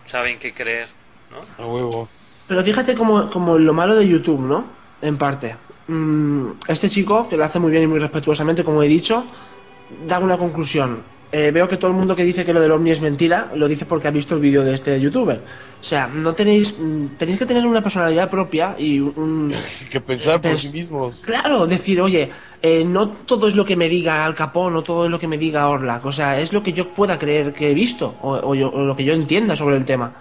sabe 0.06 0.30
en 0.32 0.38
qué 0.38 0.52
creer, 0.52 0.88
¿no? 1.30 1.64
A 1.64 1.66
huevo. 1.66 2.08
Pero 2.48 2.64
fíjate 2.64 2.94
como, 2.94 3.30
como 3.30 3.58
lo 3.58 3.72
malo 3.72 3.94
de 3.96 4.06
YouTube, 4.08 4.40
¿no? 4.40 4.66
En 5.02 5.16
parte. 5.16 5.56
Mm, 5.88 6.52
este 6.68 6.88
chico, 6.88 7.28
que 7.28 7.36
lo 7.36 7.44
hace 7.44 7.58
muy 7.58 7.70
bien 7.70 7.82
y 7.84 7.86
muy 7.86 7.98
respetuosamente, 7.98 8.62
como 8.64 8.82
he 8.82 8.88
dicho, 8.88 9.24
da 10.06 10.18
una 10.18 10.36
conclusión. 10.36 11.02
Eh, 11.32 11.52
veo 11.52 11.68
que 11.68 11.76
todo 11.76 11.92
el 11.92 11.96
mundo 11.96 12.16
que 12.16 12.24
dice 12.24 12.44
que 12.44 12.52
lo 12.52 12.60
del 12.60 12.72
ovni 12.72 12.90
es 12.90 13.00
mentira, 13.00 13.52
lo 13.54 13.68
dice 13.68 13.86
porque 13.86 14.08
ha 14.08 14.10
visto 14.10 14.34
el 14.34 14.40
vídeo 14.40 14.64
de 14.64 14.74
este 14.74 15.00
youtuber. 15.00 15.40
O 15.80 15.84
sea, 15.84 16.08
no 16.08 16.34
tenéis, 16.34 16.74
mm, 16.76 17.06
tenéis 17.16 17.38
que 17.38 17.46
tener 17.46 17.64
una 17.64 17.80
personalidad 17.80 18.28
propia 18.28 18.74
y 18.76 18.98
un, 18.98 19.52
Que 19.90 20.00
pensar 20.00 20.40
por 20.42 20.56
sí 20.58 20.70
mismos. 20.70 21.22
Claro, 21.24 21.68
decir, 21.68 22.00
oye, 22.00 22.28
eh, 22.60 22.84
no 22.84 23.08
todo 23.08 23.46
es 23.46 23.54
lo 23.54 23.64
que 23.64 23.76
me 23.76 23.88
diga 23.88 24.24
Al 24.24 24.34
Capón 24.34 24.74
o 24.74 24.82
todo 24.82 25.04
es 25.04 25.10
lo 25.10 25.20
que 25.20 25.28
me 25.28 25.38
diga 25.38 25.68
Orlac, 25.68 26.04
o 26.04 26.10
sea, 26.12 26.40
es 26.40 26.52
lo 26.52 26.64
que 26.64 26.72
yo 26.72 26.88
pueda 26.94 27.16
creer 27.16 27.52
que 27.52 27.70
he 27.70 27.74
visto 27.74 28.16
o, 28.22 28.32
o 28.34 28.54
yo- 28.56 28.70
o 28.72 28.80
lo 28.84 28.96
que 28.96 29.04
yo 29.04 29.12
entienda 29.12 29.54
sobre 29.54 29.76
el 29.76 29.84
tema. 29.84 30.12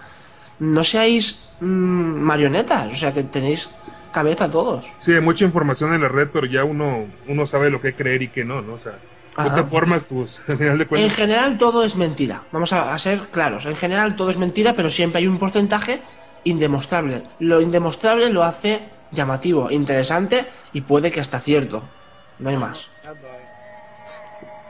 No 0.60 0.84
seáis 0.84 1.40
mm, 1.60 1.66
marionetas, 1.66 2.92
o 2.92 2.96
sea, 2.96 3.12
que 3.12 3.24
tenéis 3.24 3.68
cabeza 4.12 4.50
todos. 4.50 4.92
Sí, 4.98 5.12
hay 5.12 5.20
mucha 5.20 5.44
información 5.44 5.94
en 5.94 6.02
la 6.02 6.08
red, 6.08 6.28
pero 6.32 6.46
ya 6.46 6.64
uno, 6.64 7.06
uno 7.28 7.46
sabe 7.46 7.70
lo 7.70 7.80
que 7.80 7.94
creer 7.94 8.22
y 8.22 8.28
qué 8.28 8.44
no, 8.44 8.60
¿no? 8.62 8.74
O 8.74 8.78
sea, 8.78 8.98
Ajá. 9.36 9.54
te 9.54 9.62
formas 9.64 10.06
tus, 10.08 10.40
al 10.48 10.56
final 10.58 10.78
de 10.78 10.84
En 10.84 10.88
cuentas. 10.88 11.14
general 11.14 11.58
todo 11.58 11.82
es 11.84 11.96
mentira, 11.96 12.42
vamos 12.52 12.72
a, 12.72 12.92
a 12.94 12.98
ser 12.98 13.20
claros, 13.30 13.66
en 13.66 13.76
general 13.76 14.16
todo 14.16 14.30
es 14.30 14.38
mentira, 14.38 14.74
pero 14.74 14.90
siempre 14.90 15.20
hay 15.20 15.26
un 15.26 15.38
porcentaje 15.38 16.02
indemostrable. 16.44 17.22
Lo 17.38 17.60
indemostrable 17.60 18.32
lo 18.32 18.42
hace 18.42 18.80
llamativo, 19.12 19.70
interesante 19.70 20.46
y 20.72 20.80
puede 20.82 21.10
que 21.10 21.20
hasta 21.20 21.38
cierto. 21.40 21.82
No 22.38 22.48
hay 22.48 22.56
más. 22.56 22.88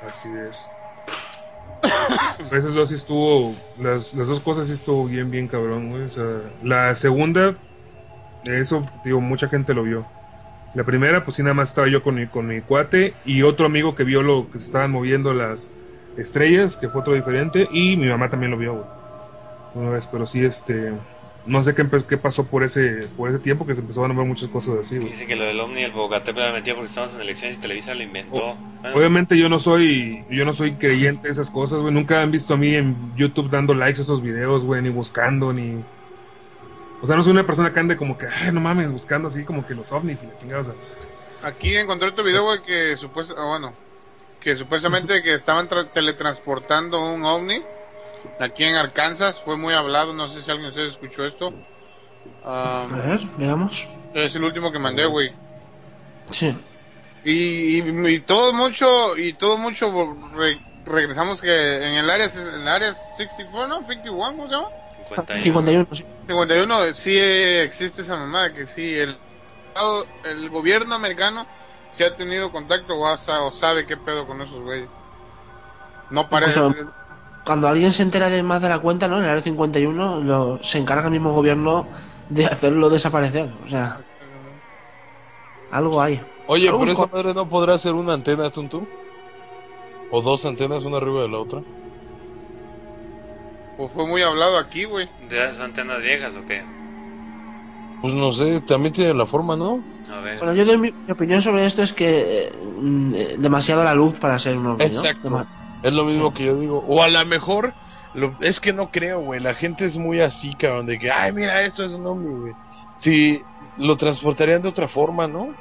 Así 0.06 0.28
es. 0.48 0.68
Esas 2.50 2.74
dos 2.74 2.88
sí 2.88 2.94
estuvo, 2.96 3.54
las, 3.78 4.12
las 4.14 4.28
dos 4.28 4.40
cosas 4.40 4.66
sí 4.66 4.72
estuvo 4.72 5.06
bien, 5.06 5.30
bien 5.30 5.46
cabrón, 5.46 5.90
güey. 5.90 6.02
O 6.02 6.08
sea, 6.08 6.24
la 6.62 6.94
segunda, 6.94 7.56
eso, 8.44 8.82
digo, 9.04 9.20
mucha 9.20 9.48
gente 9.48 9.74
lo 9.74 9.82
vio. 9.82 10.06
La 10.74 10.84
primera, 10.84 11.24
pues 11.24 11.36
sí, 11.36 11.42
nada 11.42 11.54
más 11.54 11.70
estaba 11.70 11.88
yo 11.88 12.02
con 12.02 12.14
mi, 12.14 12.26
con 12.26 12.46
mi 12.46 12.60
cuate 12.60 13.14
y 13.24 13.42
otro 13.42 13.66
amigo 13.66 13.94
que 13.94 14.04
vio 14.04 14.22
lo 14.22 14.50
que 14.50 14.58
se 14.58 14.66
estaban 14.66 14.92
moviendo 14.92 15.34
las 15.34 15.70
estrellas, 16.16 16.76
que 16.76 16.88
fue 16.88 17.00
otro 17.00 17.14
diferente, 17.14 17.68
y 17.72 17.96
mi 17.96 18.08
mamá 18.08 18.30
también 18.30 18.52
lo 18.52 18.58
vio, 18.58 18.74
güey. 18.74 18.86
Una 19.74 19.90
vez, 19.90 20.06
pero 20.06 20.26
sí, 20.26 20.44
este, 20.44 20.92
no 21.46 21.62
sé 21.62 21.74
qué, 21.74 21.86
qué 22.08 22.16
pasó 22.16 22.46
por 22.46 22.62
ese, 22.62 23.06
por 23.16 23.28
ese 23.28 23.38
tiempo 23.38 23.66
que 23.66 23.74
se 23.74 23.80
empezaron 23.80 24.10
a 24.10 24.14
ver 24.14 24.26
muchas 24.26 24.48
cosas 24.48 24.76
así, 24.78 24.98
güey. 24.98 25.12
Dice 25.12 25.26
que 25.26 25.36
lo 25.36 25.44
del 25.44 25.58
ovni 25.60 25.80
y 25.80 25.84
el 25.84 25.92
Bogotá 25.92 26.30
era 26.30 26.52
mentira 26.52 26.76
porque 26.76 26.88
estamos 26.88 27.14
en 27.14 27.20
elecciones 27.20 27.58
y 27.58 27.60
Televisa 27.60 27.94
lo 27.94 28.02
inventó. 28.02 28.56
Ah, 28.82 28.92
Obviamente 28.94 29.38
yo 29.38 29.48
no 29.48 29.58
soy, 29.58 30.24
yo 30.30 30.44
no 30.44 30.52
soy 30.52 30.74
creyente 30.74 31.28
de 31.28 31.32
esas 31.32 31.50
cosas, 31.50 31.80
güey. 31.80 31.94
Nunca 31.94 32.22
han 32.22 32.30
visto 32.30 32.54
a 32.54 32.56
mí 32.56 32.74
en 32.74 33.14
YouTube 33.16 33.50
dando 33.50 33.74
likes 33.74 34.00
a 34.00 34.02
esos 34.02 34.22
videos, 34.22 34.64
güey, 34.64 34.82
ni 34.82 34.90
buscando, 34.90 35.52
ni. 35.52 35.82
O 37.02 37.06
sea, 37.06 37.16
no 37.16 37.22
soy 37.22 37.32
una 37.32 37.46
persona 37.46 37.72
que 37.72 37.80
ande 37.80 37.96
como 37.96 38.16
que, 38.18 38.26
ay, 38.26 38.52
no 38.52 38.60
mames, 38.60 38.90
buscando 38.92 39.28
así 39.28 39.44
como 39.44 39.64
que 39.66 39.74
los 39.74 39.90
ovnis 39.92 40.22
y 40.22 40.26
la 40.26 40.38
chingada, 40.38 40.60
o 40.60 40.64
sea. 40.64 40.74
Aquí 41.42 41.74
encontré 41.76 42.08
otro 42.08 42.22
video, 42.24 42.44
güey, 42.44 42.62
que 42.62 42.96
supuesta, 42.96 43.34
ah, 43.38 43.44
bueno, 43.46 43.72
que 44.40 44.54
supuestamente 44.56 45.22
que 45.22 45.32
estaban 45.34 45.68
tra- 45.68 45.90
teletransportando 45.92 47.02
un 47.12 47.24
ovni 47.24 47.62
aquí 48.38 48.64
en 48.64 48.76
Arkansas. 48.76 49.40
Fue 49.42 49.56
muy 49.56 49.72
hablado, 49.72 50.12
no 50.12 50.28
sé 50.28 50.42
si 50.42 50.50
alguien 50.50 50.64
de 50.66 50.70
ustedes 50.70 50.90
escuchó 50.92 51.24
esto. 51.24 51.52
A 52.44 52.86
Um, 52.90 52.92
ver, 53.02 53.20
veamos. 53.38 53.88
es 54.14 54.34
el 54.36 54.44
último 54.44 54.70
que 54.70 54.78
mandé, 54.78 55.06
güey. 55.06 55.32
Sí. 56.28 56.54
Y, 57.24 57.80
y, 57.80 58.08
y 58.08 58.20
todo 58.20 58.52
mucho, 58.52 59.16
y 59.16 59.32
todo 59.34 59.56
mucho 59.58 60.16
re- 60.34 60.60
regresamos 60.86 61.40
que 61.40 61.76
en 61.76 61.94
el 61.94 62.08
área, 62.10 62.26
en 62.26 62.60
el 62.62 62.68
área 62.68 62.92
64, 62.94 63.68
¿no? 63.68 63.78
51, 63.82 64.36
¿cómo 64.36 64.48
se 64.48 64.54
llama? 64.56 64.68
51. 65.16 65.40
51, 65.42 65.86
sí. 65.92 66.04
51, 66.26 66.94
sí 66.94 67.18
existe 67.18 68.02
esa 68.02 68.16
mamada, 68.16 68.52
que 68.52 68.66
sí, 68.66 68.94
el, 68.94 69.16
el 70.24 70.50
gobierno 70.50 70.94
americano 70.94 71.46
sí 71.90 72.04
ha 72.04 72.14
tenido 72.14 72.50
contacto 72.52 72.94
o, 72.94 73.06
ha- 73.06 73.14
o 73.42 73.50
sabe 73.52 73.86
qué 73.86 73.96
pedo 73.96 74.26
con 74.26 74.40
esos 74.40 74.60
güeyes. 74.62 74.88
No 76.10 76.28
parece... 76.28 76.60
Incluso- 76.60 76.90
Cuando 77.44 77.68
alguien 77.68 77.92
se 77.92 78.02
entera 78.02 78.28
de 78.28 78.42
más 78.42 78.60
de 78.62 78.68
la 78.68 78.78
cuenta, 78.78 79.08
¿no? 79.08 79.18
En 79.18 79.24
el 79.24 79.30
área 79.30 79.42
51 79.42 80.20
lo, 80.20 80.62
se 80.62 80.78
encarga 80.78 81.06
el 81.06 81.10
mismo 81.12 81.32
gobierno 81.32 81.86
de 82.28 82.46
hacerlo 82.46 82.88
desaparecer. 82.90 83.50
O 83.64 83.68
sea, 83.68 83.98
algo 85.70 86.00
hay. 86.00 86.20
Oye, 86.46 86.70
pero 86.70 86.84
esa 86.92 87.06
madre 87.06 87.32
no 87.34 87.48
podrá 87.48 87.78
ser 87.78 87.94
una 87.94 88.12
antena, 88.14 88.50
Tuntum. 88.50 88.84
O 90.10 90.20
dos 90.20 90.44
antenas, 90.44 90.84
una 90.84 90.96
arriba 90.96 91.22
de 91.22 91.28
la 91.28 91.38
otra. 91.38 91.62
Pues 93.80 93.92
fue 93.94 94.06
muy 94.06 94.20
hablado 94.20 94.58
aquí, 94.58 94.84
güey. 94.84 95.08
¿De 95.30 95.38
las 95.40 95.58
antenas 95.58 96.02
viejas 96.02 96.36
o 96.36 96.44
qué? 96.46 96.62
Pues 98.02 98.12
no 98.12 98.30
sé, 98.30 98.60
también 98.60 98.92
tiene 98.92 99.14
la 99.14 99.24
forma, 99.24 99.56
¿no? 99.56 99.82
A 100.12 100.20
ver. 100.20 100.36
Bueno, 100.36 100.52
yo 100.52 100.66
doy 100.66 100.76
mi, 100.76 100.92
mi 100.92 101.10
opinión 101.12 101.40
sobre 101.40 101.64
esto 101.64 101.82
es 101.82 101.94
que 101.94 102.48
eh, 102.48 102.52
mm, 102.78 103.14
eh, 103.14 103.36
demasiado 103.38 103.82
la 103.82 103.94
luz 103.94 104.18
para 104.18 104.38
ser 104.38 104.58
un 104.58 104.66
ovni, 104.66 104.80
¿no? 104.84 104.84
Exacto. 104.84 105.46
Es 105.82 105.94
lo 105.94 106.04
mismo 106.04 106.34
que 106.34 106.44
yo 106.44 106.56
digo. 106.56 106.84
O 106.86 107.02
a 107.02 107.08
lo 107.08 107.24
mejor, 107.24 107.72
lo- 108.12 108.34
es 108.42 108.60
que 108.60 108.74
no 108.74 108.90
creo, 108.90 109.20
güey. 109.20 109.40
La 109.40 109.54
gente 109.54 109.86
es 109.86 109.96
muy 109.96 110.20
así, 110.20 110.52
cabrón, 110.56 110.84
de 110.84 110.98
que, 110.98 111.10
ay, 111.10 111.32
mira, 111.32 111.62
eso 111.62 111.82
es 111.82 111.94
un 111.94 112.06
ovni, 112.06 112.28
güey. 112.28 112.52
Si 112.96 113.40
lo 113.78 113.96
transportarían 113.96 114.60
de 114.60 114.68
otra 114.68 114.88
forma, 114.88 115.26
¿no? 115.26 115.54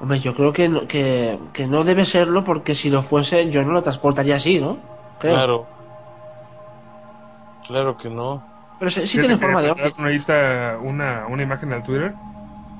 Hombre, 0.00 0.18
yo 0.18 0.34
creo 0.34 0.52
que 0.52 0.68
no, 0.68 0.88
que, 0.88 1.38
que 1.52 1.68
no 1.68 1.84
debe 1.84 2.04
serlo 2.04 2.42
porque 2.42 2.74
si 2.74 2.90
lo 2.90 3.00
fuese 3.00 3.48
yo 3.48 3.62
no 3.62 3.70
lo 3.70 3.80
transportaría 3.80 4.34
así, 4.34 4.58
¿no? 4.58 4.78
Creo. 5.20 5.34
Claro. 5.34 5.81
Claro 7.66 7.96
que 7.96 8.10
no. 8.10 8.42
Pero 8.78 8.90
sí, 8.90 9.18
tiene 9.18 9.36
forma 9.36 9.62
de 9.62 9.70
ovni. 9.70 9.82
ahorita 9.96 10.78
una, 10.82 11.26
una 11.28 11.42
imagen 11.42 11.72
al 11.72 11.82
Twitter. 11.82 12.12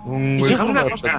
Un 0.04 0.38
Y 0.38 0.40
güey 0.40 0.56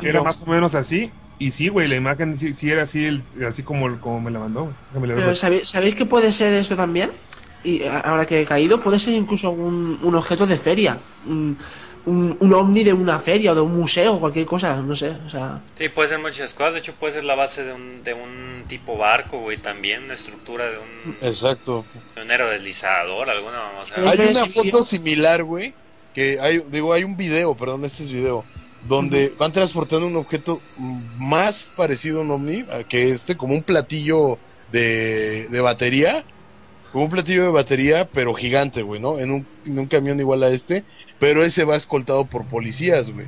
era 0.01 0.21
más 0.21 0.41
o 0.41 0.45
menos 0.45 0.75
así. 0.75 1.11
Y 1.39 1.51
sí, 1.51 1.67
güey, 1.69 1.87
la 1.87 1.95
imagen 1.95 2.35
sí, 2.35 2.53
sí 2.53 2.69
era 2.69 2.83
así, 2.83 3.05
el- 3.05 3.23
así 3.47 3.63
como, 3.63 3.99
como 3.99 4.19
me 4.21 4.31
la 4.31 4.39
mandó. 4.39 4.73
Pero 4.93 5.33
¿sabéis, 5.35 5.67
sabéis 5.67 5.95
que 5.95 6.05
puede 6.05 6.31
ser 6.31 6.53
esto 6.53 6.75
también? 6.75 7.11
Y 7.63 7.81
ahora 7.85 8.25
que 8.25 8.41
he 8.41 8.45
caído, 8.45 8.81
puede 8.83 8.99
ser 8.99 9.13
incluso 9.13 9.49
un, 9.51 9.99
un 10.03 10.15
objeto 10.15 10.45
de 10.45 10.57
feria. 10.57 10.99
Un, 11.25 11.57
un, 12.05 12.37
un 12.39 12.53
ovni 12.53 12.83
de 12.83 12.93
una 12.93 13.19
feria 13.19 13.51
o 13.51 13.55
de 13.55 13.61
un 13.61 13.75
museo 13.75 14.15
o 14.15 14.19
cualquier 14.19 14.45
cosa, 14.45 14.81
no 14.81 14.95
sé. 14.95 15.09
O 15.25 15.29
sea, 15.29 15.61
Sí, 15.77 15.89
puede 15.89 16.09
ser 16.09 16.19
muchas 16.19 16.53
cosas. 16.53 16.73
De 16.73 16.79
hecho, 16.79 16.93
puede 16.93 17.13
ser 17.13 17.23
la 17.23 17.35
base 17.35 17.63
de 17.63 17.73
un, 17.73 18.03
de 18.03 18.13
un 18.13 18.65
tipo 18.67 18.97
barco, 18.97 19.39
güey. 19.39 19.57
También 19.57 20.03
una 20.03 20.13
estructura 20.13 20.69
de 20.69 20.77
un, 20.77 21.17
Exacto. 21.21 21.85
de 22.15 22.21
un 22.21 22.31
aerodeslizador, 22.31 23.29
alguna 23.29 23.59
Es 23.95 24.19
Hay 24.19 24.27
una 24.29 24.45
foto 24.47 24.83
similar, 24.83 25.43
güey, 25.43 25.73
que 26.13 26.39
hay, 26.39 26.61
digo, 26.69 26.93
hay 26.93 27.03
un 27.03 27.17
video, 27.17 27.55
perdón, 27.55 27.85
este 27.85 28.03
es 28.03 28.09
video, 28.09 28.43
donde 28.87 29.33
van 29.37 29.51
transportando 29.51 30.07
un 30.07 30.17
objeto 30.17 30.61
más 30.77 31.71
parecido 31.75 32.19
a 32.19 32.21
un 32.23 32.31
ovni, 32.31 32.65
a 32.71 32.83
que 32.83 33.11
este, 33.11 33.37
como 33.37 33.53
un 33.53 33.63
platillo 33.63 34.37
de, 34.71 35.47
de 35.49 35.61
batería, 35.61 36.25
como 36.93 37.03
un 37.05 37.09
platillo 37.11 37.43
de 37.43 37.49
batería, 37.49 38.07
pero 38.13 38.33
gigante, 38.33 38.83
güey, 38.83 39.01
¿no? 39.01 39.19
En 39.19 39.31
un, 39.31 39.45
en 39.65 39.77
un 39.79 39.87
camión 39.87 40.17
igual 40.19 40.43
a 40.43 40.49
este, 40.49 40.85
pero 41.19 41.43
ese 41.43 41.65
va 41.65 41.75
escoltado 41.75 42.25
por 42.25 42.47
policías, 42.47 43.11
güey. 43.11 43.27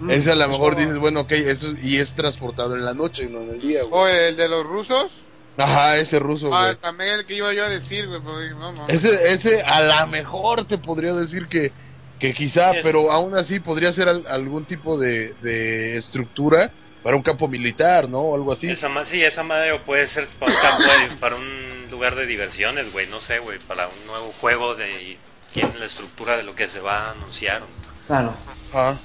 mm, 0.00 0.10
Ese 0.10 0.32
a 0.32 0.34
lo 0.34 0.42
eso- 0.42 0.50
mejor 0.50 0.76
dices, 0.76 0.98
bueno, 0.98 1.20
ok, 1.20 1.32
eso, 1.32 1.68
y 1.82 1.96
es 1.96 2.14
transportado 2.14 2.74
en 2.76 2.84
la 2.84 2.92
noche, 2.92 3.28
no 3.30 3.40
en 3.40 3.50
el 3.50 3.60
día, 3.60 3.84
güey. 3.84 4.02
Oye, 4.02 4.28
el 4.28 4.36
de 4.36 4.48
los 4.48 4.66
rusos. 4.66 5.22
Ajá, 5.58 5.96
ese 5.96 6.18
ruso, 6.18 6.48
güey. 6.48 6.60
Ah, 6.60 6.74
también 6.78 7.10
el 7.14 7.24
que 7.24 7.34
iba 7.34 7.50
yo 7.54 7.64
a 7.64 7.68
decir, 7.70 8.06
güey. 8.08 8.20
no, 8.60 8.72
no. 8.72 8.88
Ese, 8.88 9.32
ese 9.32 9.62
a 9.62 9.80
lo 10.02 10.06
mejor 10.08 10.64
te 10.66 10.76
podría 10.76 11.14
decir 11.14 11.46
que, 11.46 11.72
que 12.18 12.34
quizá, 12.34 12.72
pero 12.82 13.10
aún 13.10 13.34
así 13.36 13.60
podría 13.60 13.90
ser 13.92 14.08
al- 14.08 14.26
algún 14.26 14.66
tipo 14.66 14.98
de, 14.98 15.32
de 15.40 15.96
estructura 15.96 16.72
para 17.06 17.16
un 17.16 17.22
campo 17.22 17.46
militar, 17.46 18.08
¿no? 18.08 18.18
O 18.18 18.34
algo 18.34 18.50
así. 18.52 18.68
Esa 18.68 18.88
ma- 18.88 19.04
sí, 19.04 19.22
esa 19.22 19.44
madre 19.44 19.78
puede 19.78 20.08
ser 20.08 20.26
para 20.40 20.50
un 20.52 20.58
campo 20.60 20.82
de- 20.82 21.16
para 21.20 21.36
un 21.36 21.86
lugar 21.88 22.16
de 22.16 22.26
diversiones, 22.26 22.90
güey. 22.92 23.06
No 23.06 23.20
sé, 23.20 23.38
güey. 23.38 23.60
Para 23.60 23.86
un 23.86 24.06
nuevo 24.08 24.32
juego 24.40 24.74
de. 24.74 25.16
Tiene 25.54 25.78
la 25.78 25.84
estructura 25.86 26.36
de 26.36 26.42
lo 26.42 26.56
que 26.56 26.66
se 26.66 26.80
va 26.80 27.06
a 27.06 27.10
anunciar. 27.12 27.62
Claro. 28.08 28.34
Ajá. 28.72 28.98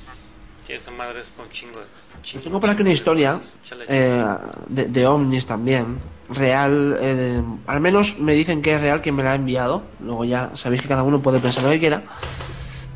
Sí, 0.65 0.73
esa 0.73 0.89
madre 0.89 1.21
es 1.21 1.29
con 1.29 1.47
chingo. 1.51 1.79
de- 1.79 1.85
chingo, 2.23 2.43
Tengo 2.43 2.59
por 2.59 2.71
aquí 2.71 2.81
una 2.81 2.91
historia 2.91 3.39
eh, 3.87 4.25
de, 4.67 4.85
de 4.85 5.05
ovnis 5.05 5.45
también. 5.45 5.99
Real, 6.27 6.97
eh, 6.99 7.43
al 7.67 7.81
menos 7.81 8.17
me 8.17 8.33
dicen 8.33 8.63
que 8.63 8.73
es 8.73 8.81
real 8.81 8.99
quien 9.01 9.13
me 9.15 9.21
la 9.21 9.33
ha 9.33 9.35
enviado. 9.35 9.83
Luego 9.99 10.25
ya 10.25 10.49
sabéis 10.55 10.81
que 10.81 10.87
cada 10.87 11.03
uno 11.03 11.21
puede 11.21 11.37
pensar 11.39 11.63
lo 11.65 11.69
que 11.69 11.79
quiera. 11.79 12.01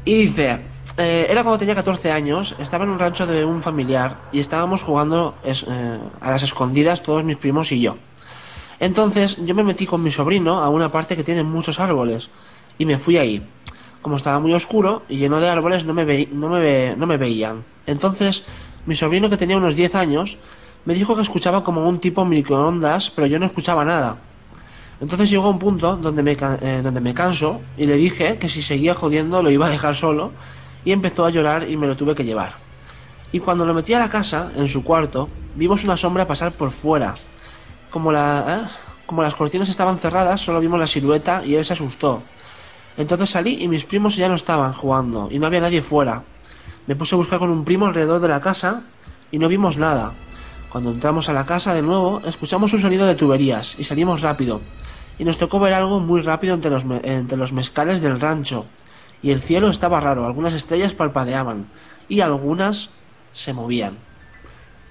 Y 0.03 0.15
dice, 0.15 0.61
eh, 0.97 1.27
era 1.29 1.43
cuando 1.43 1.59
tenía 1.59 1.75
14 1.75 2.11
años, 2.11 2.55
estaba 2.59 2.83
en 2.85 2.91
un 2.91 2.99
rancho 2.99 3.25
de 3.27 3.43
un 3.45 3.61
familiar 3.61 4.17
y 4.31 4.39
estábamos 4.39 4.83
jugando 4.83 5.35
eh, 5.43 5.53
a 6.21 6.31
las 6.31 6.43
escondidas 6.43 7.03
todos 7.03 7.23
mis 7.23 7.37
primos 7.37 7.71
y 7.71 7.81
yo. 7.81 7.97
Entonces 8.79 9.37
yo 9.45 9.55
me 9.55 9.63
metí 9.63 9.85
con 9.85 10.03
mi 10.03 10.11
sobrino 10.11 10.59
a 10.59 10.69
una 10.69 10.91
parte 10.91 11.15
que 11.15 11.23
tiene 11.23 11.43
muchos 11.43 11.79
árboles 11.79 12.29
y 12.77 12.85
me 12.85 12.97
fui 12.97 13.17
ahí. 13.17 13.45
Como 14.01 14.17
estaba 14.17 14.39
muy 14.39 14.53
oscuro 14.53 15.03
y 15.09 15.17
lleno 15.17 15.39
de 15.39 15.49
árboles 15.49 15.85
no 15.85 15.93
me, 15.93 16.05
ve- 16.05 16.29
no 16.31 16.49
me, 16.49 16.59
ve- 16.59 16.95
no 16.97 17.07
me 17.07 17.17
veían. 17.17 17.63
Entonces 17.87 18.43
mi 18.85 18.95
sobrino 18.95 19.29
que 19.29 19.37
tenía 19.37 19.57
unos 19.57 19.75
10 19.75 19.95
años 19.95 20.37
me 20.85 20.93
dijo 20.93 21.15
que 21.15 21.21
escuchaba 21.23 21.63
como 21.63 21.87
un 21.87 21.99
tipo 21.99 22.23
microondas, 22.25 23.09
pero 23.09 23.25
yo 23.27 23.39
no 23.39 23.45
escuchaba 23.47 23.83
nada. 23.85 24.17
Entonces 25.01 25.29
llegó 25.29 25.49
un 25.49 25.57
punto 25.59 25.97
donde 25.97 26.21
me, 26.23 26.33
eh, 26.33 26.81
donde 26.83 27.01
me 27.01 27.13
canso 27.13 27.61
y 27.77 27.85
le 27.85 27.95
dije 27.95 28.37
que 28.37 28.47
si 28.47 28.61
seguía 28.61 28.93
jodiendo 28.93 29.41
lo 29.41 29.49
iba 29.49 29.65
a 29.65 29.69
dejar 29.69 29.95
solo 29.95 30.31
y 30.85 30.91
empezó 30.91 31.25
a 31.25 31.29
llorar 31.29 31.69
y 31.69 31.75
me 31.75 31.87
lo 31.87 31.97
tuve 31.97 32.15
que 32.15 32.23
llevar. 32.23 32.53
Y 33.31 33.39
cuando 33.39 33.65
lo 33.65 33.73
metí 33.73 33.93
a 33.93 33.99
la 33.99 34.09
casa, 34.09 34.51
en 34.55 34.67
su 34.67 34.83
cuarto, 34.83 35.27
vimos 35.55 35.83
una 35.83 35.97
sombra 35.97 36.27
pasar 36.27 36.53
por 36.53 36.71
fuera. 36.71 37.15
Como, 37.89 38.11
la, 38.11 38.45
¿eh? 38.47 38.69
como 39.05 39.23
las 39.23 39.35
cortinas 39.35 39.67
estaban 39.67 39.97
cerradas, 39.97 40.39
solo 40.39 40.59
vimos 40.59 40.79
la 40.79 40.87
silueta 40.87 41.43
y 41.43 41.55
él 41.55 41.65
se 41.65 41.73
asustó. 41.73 42.23
Entonces 42.97 43.29
salí 43.29 43.61
y 43.61 43.67
mis 43.67 43.83
primos 43.83 44.15
ya 44.15 44.29
no 44.29 44.35
estaban 44.35 44.71
jugando 44.71 45.27
y 45.29 45.39
no 45.39 45.47
había 45.47 45.59
nadie 45.59 45.81
fuera. 45.81 46.23
Me 46.87 46.95
puse 46.95 47.15
a 47.15 47.17
buscar 47.17 47.39
con 47.39 47.49
un 47.49 47.65
primo 47.65 47.87
alrededor 47.87 48.21
de 48.21 48.27
la 48.27 48.39
casa 48.39 48.83
y 49.31 49.37
no 49.37 49.47
vimos 49.47 49.77
nada. 49.77 50.13
Cuando 50.71 50.91
entramos 50.91 51.29
a 51.29 51.33
la 51.33 51.45
casa 51.45 51.73
de 51.73 51.81
nuevo, 51.81 52.21
escuchamos 52.25 52.71
un 52.73 52.79
sonido 52.79 53.05
de 53.07 53.15
tuberías 53.15 53.77
y 53.79 53.83
salimos 53.83 54.21
rápido. 54.21 54.61
Y 55.17 55.23
nos 55.23 55.37
tocó 55.37 55.59
ver 55.59 55.73
algo 55.73 55.99
muy 55.99 56.21
rápido 56.21 56.53
entre 56.53 56.71
los, 56.71 56.85
entre 57.03 57.37
los 57.37 57.53
mezcales 57.53 58.01
del 58.01 58.19
rancho. 58.19 58.65
Y 59.25 59.31
el 59.31 59.39
cielo 59.41 59.69
estaba 59.69 59.99
raro, 59.99 60.27
algunas 60.27 60.53
estrellas 60.53 60.93
parpadeaban 60.93 61.65
y 62.07 62.21
algunas 62.21 62.91
se 63.31 63.53
movían. 63.53 63.97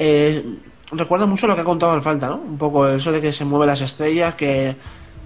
Eh, 0.00 0.58
recuerda 0.90 1.24
mucho 1.26 1.46
lo 1.46 1.54
que 1.54 1.60
ha 1.60 1.64
contado 1.64 1.92
Alfalta, 1.92 2.26
¿no? 2.30 2.38
Un 2.38 2.58
poco 2.58 2.88
eso 2.88 3.12
de 3.12 3.20
que 3.20 3.32
se 3.32 3.44
mueven 3.44 3.68
las 3.68 3.80
estrellas, 3.80 4.34
que 4.34 4.76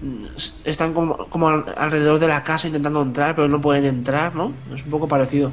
mm, 0.03 0.25
están 0.63 0.93
como, 0.93 1.25
como 1.27 1.47
al- 1.49 1.65
alrededor 1.75 2.19
de 2.19 2.27
la 2.27 2.43
casa 2.43 2.67
intentando 2.67 3.01
entrar, 3.01 3.33
pero 3.33 3.47
no 3.47 3.59
pueden 3.59 3.85
entrar, 3.85 4.35
¿no? 4.35 4.53
Es 4.71 4.83
un 4.83 4.91
poco 4.91 5.07
parecido. 5.07 5.51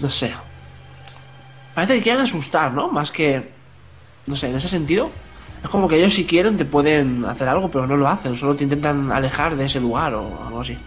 No 0.00 0.10
sé. 0.10 0.32
Parece 1.74 1.94
que 1.96 2.02
quieren 2.02 2.22
asustar, 2.22 2.72
¿no? 2.72 2.88
Más 2.88 3.12
que... 3.12 3.52
No 4.26 4.34
sé, 4.34 4.48
en 4.50 4.56
ese 4.56 4.68
sentido. 4.68 5.10
Es 5.66 5.70
como 5.70 5.88
que 5.88 5.96
ellos 5.96 6.14
si 6.14 6.24
quieren 6.24 6.56
te 6.56 6.64
pueden 6.64 7.24
hacer 7.24 7.48
algo, 7.48 7.68
pero 7.68 7.88
no 7.88 7.96
lo 7.96 8.06
hacen. 8.06 8.36
Solo 8.36 8.54
te 8.54 8.62
intentan 8.62 9.10
alejar 9.10 9.56
de 9.56 9.64
ese 9.64 9.80
lugar 9.80 10.14
o 10.14 10.44
algo 10.46 10.60
así. 10.60 10.78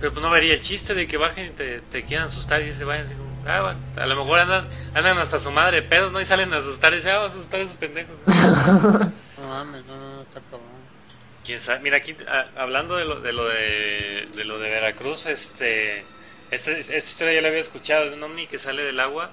Pero 0.00 0.10
pues 0.10 0.24
no 0.24 0.30
vería 0.30 0.54
el 0.54 0.60
chiste 0.62 0.94
de 0.94 1.06
que 1.06 1.18
bajen 1.18 1.48
y 1.48 1.50
te, 1.50 1.80
te 1.82 2.02
quieran 2.02 2.28
asustar 2.28 2.62
y 2.62 2.72
se 2.72 2.82
vayan 2.84 3.04
así 3.04 3.14
como, 3.14 3.28
ah, 3.46 3.60
va, 3.60 4.02
a 4.02 4.06
lo 4.06 4.16
mejor 4.16 4.38
andan, 4.40 4.66
andan 4.94 5.18
hasta 5.18 5.38
su 5.38 5.50
madre 5.50 5.82
de 5.82 5.82
pedos, 5.82 6.10
¿no? 6.12 6.18
Y 6.18 6.24
salen 6.24 6.50
a 6.54 6.56
asustar 6.58 6.94
y 6.94 6.96
dicen, 6.96 7.12
ah, 7.12 7.18
va 7.18 7.24
a 7.24 7.26
asustar 7.28 7.60
a 7.60 7.62
esos 7.64 7.76
pendejos. 7.76 8.14
No 9.36 9.48
mames, 9.48 9.84
no, 9.84 9.96
no, 9.96 10.22
está 10.22 10.40
cabrón. 10.40 10.62
¿Quién 11.44 11.60
sabe? 11.60 11.80
Mira, 11.80 11.98
aquí 11.98 12.16
a- 12.26 12.62
hablando 12.62 12.96
de 12.96 13.04
lo 13.04 13.20
de, 13.20 13.32
lo 13.34 13.44
de, 13.44 14.28
de 14.34 14.44
lo 14.44 14.58
de 14.58 14.70
Veracruz, 14.70 15.26
este, 15.26 16.04
este, 16.50 16.80
esta 16.80 16.96
historia 16.96 17.34
ya 17.34 17.42
la 17.42 17.48
había 17.48 17.60
escuchado 17.60 18.08
de 18.08 18.14
un 18.16 18.22
ovni 18.22 18.46
que 18.46 18.58
sale 18.58 18.82
del 18.82 18.98
agua, 18.98 19.30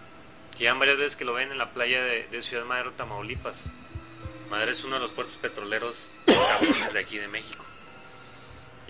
que 0.58 0.66
ya 0.66 0.74
varias 0.74 0.98
veces 0.98 1.16
que 1.16 1.24
lo 1.24 1.34
ven 1.34 1.52
en 1.54 1.58
la 1.58 1.70
playa 1.72 2.04
de, 2.04 2.28
de 2.30 2.42
Ciudad 2.42 2.66
Madero, 2.66 2.92
Tamaulipas. 2.92 3.70
Madero 4.52 4.72
es 4.72 4.84
uno 4.84 4.96
de 4.96 5.00
los 5.00 5.12
puertos 5.12 5.38
petroleros 5.38 6.12
cabrones 6.26 6.94
de 6.94 7.00
aquí 7.00 7.18
de 7.18 7.30
México. 7.30 7.64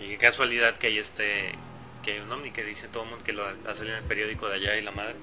Y 0.00 0.08
qué 0.08 0.18
casualidad 0.18 0.76
que 0.76 0.88
hay 0.88 0.98
este, 0.98 1.54
que 2.02 2.14
hay 2.14 2.18
un 2.18 2.32
ovni 2.32 2.50
que 2.50 2.64
dice 2.64 2.88
todo 2.88 3.04
el 3.04 3.10
mundo 3.10 3.24
que 3.24 3.32
lo 3.32 3.46
ha 3.46 3.74
salido 3.76 3.96
en 3.96 4.02
el 4.02 4.08
periódico 4.08 4.48
de 4.48 4.56
allá 4.56 4.76
y 4.76 4.82
la 4.82 4.90
madre. 4.90 5.14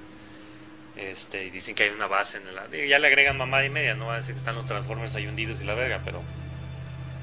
Este, 0.95 1.43
y 1.43 1.49
dicen 1.49 1.75
que 1.75 1.83
hay 1.83 1.89
una 1.89 2.07
base 2.07 2.37
en 2.37 2.47
el 2.47 2.71
digo, 2.71 2.85
ya 2.85 2.99
le 2.99 3.07
agregan 3.07 3.37
mamada 3.37 3.65
y 3.65 3.69
media, 3.69 3.95
no 3.95 4.07
va 4.07 4.13
a 4.13 4.17
decir 4.17 4.33
que 4.33 4.39
están 4.39 4.55
los 4.55 4.65
Transformers 4.65 5.13
ahí 5.15 5.27
hundidos 5.27 5.59
y 5.59 5.65
la 5.65 5.73
verga, 5.73 6.01
pero 6.05 6.21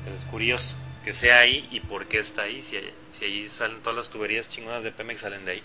pero 0.04 0.14
es 0.14 0.24
curioso 0.26 0.76
que 1.02 1.14
sea 1.14 1.38
ahí 1.38 1.66
y 1.70 1.80
por 1.80 2.06
qué 2.06 2.18
está 2.18 2.42
ahí. 2.42 2.62
Si, 2.62 2.76
si 3.12 3.24
ahí 3.24 3.48
salen 3.48 3.80
todas 3.80 3.96
las 3.96 4.10
tuberías 4.10 4.46
chingonas 4.46 4.84
de 4.84 4.92
Pemex, 4.92 5.22
salen 5.22 5.44
de 5.46 5.52
ahí. 5.52 5.62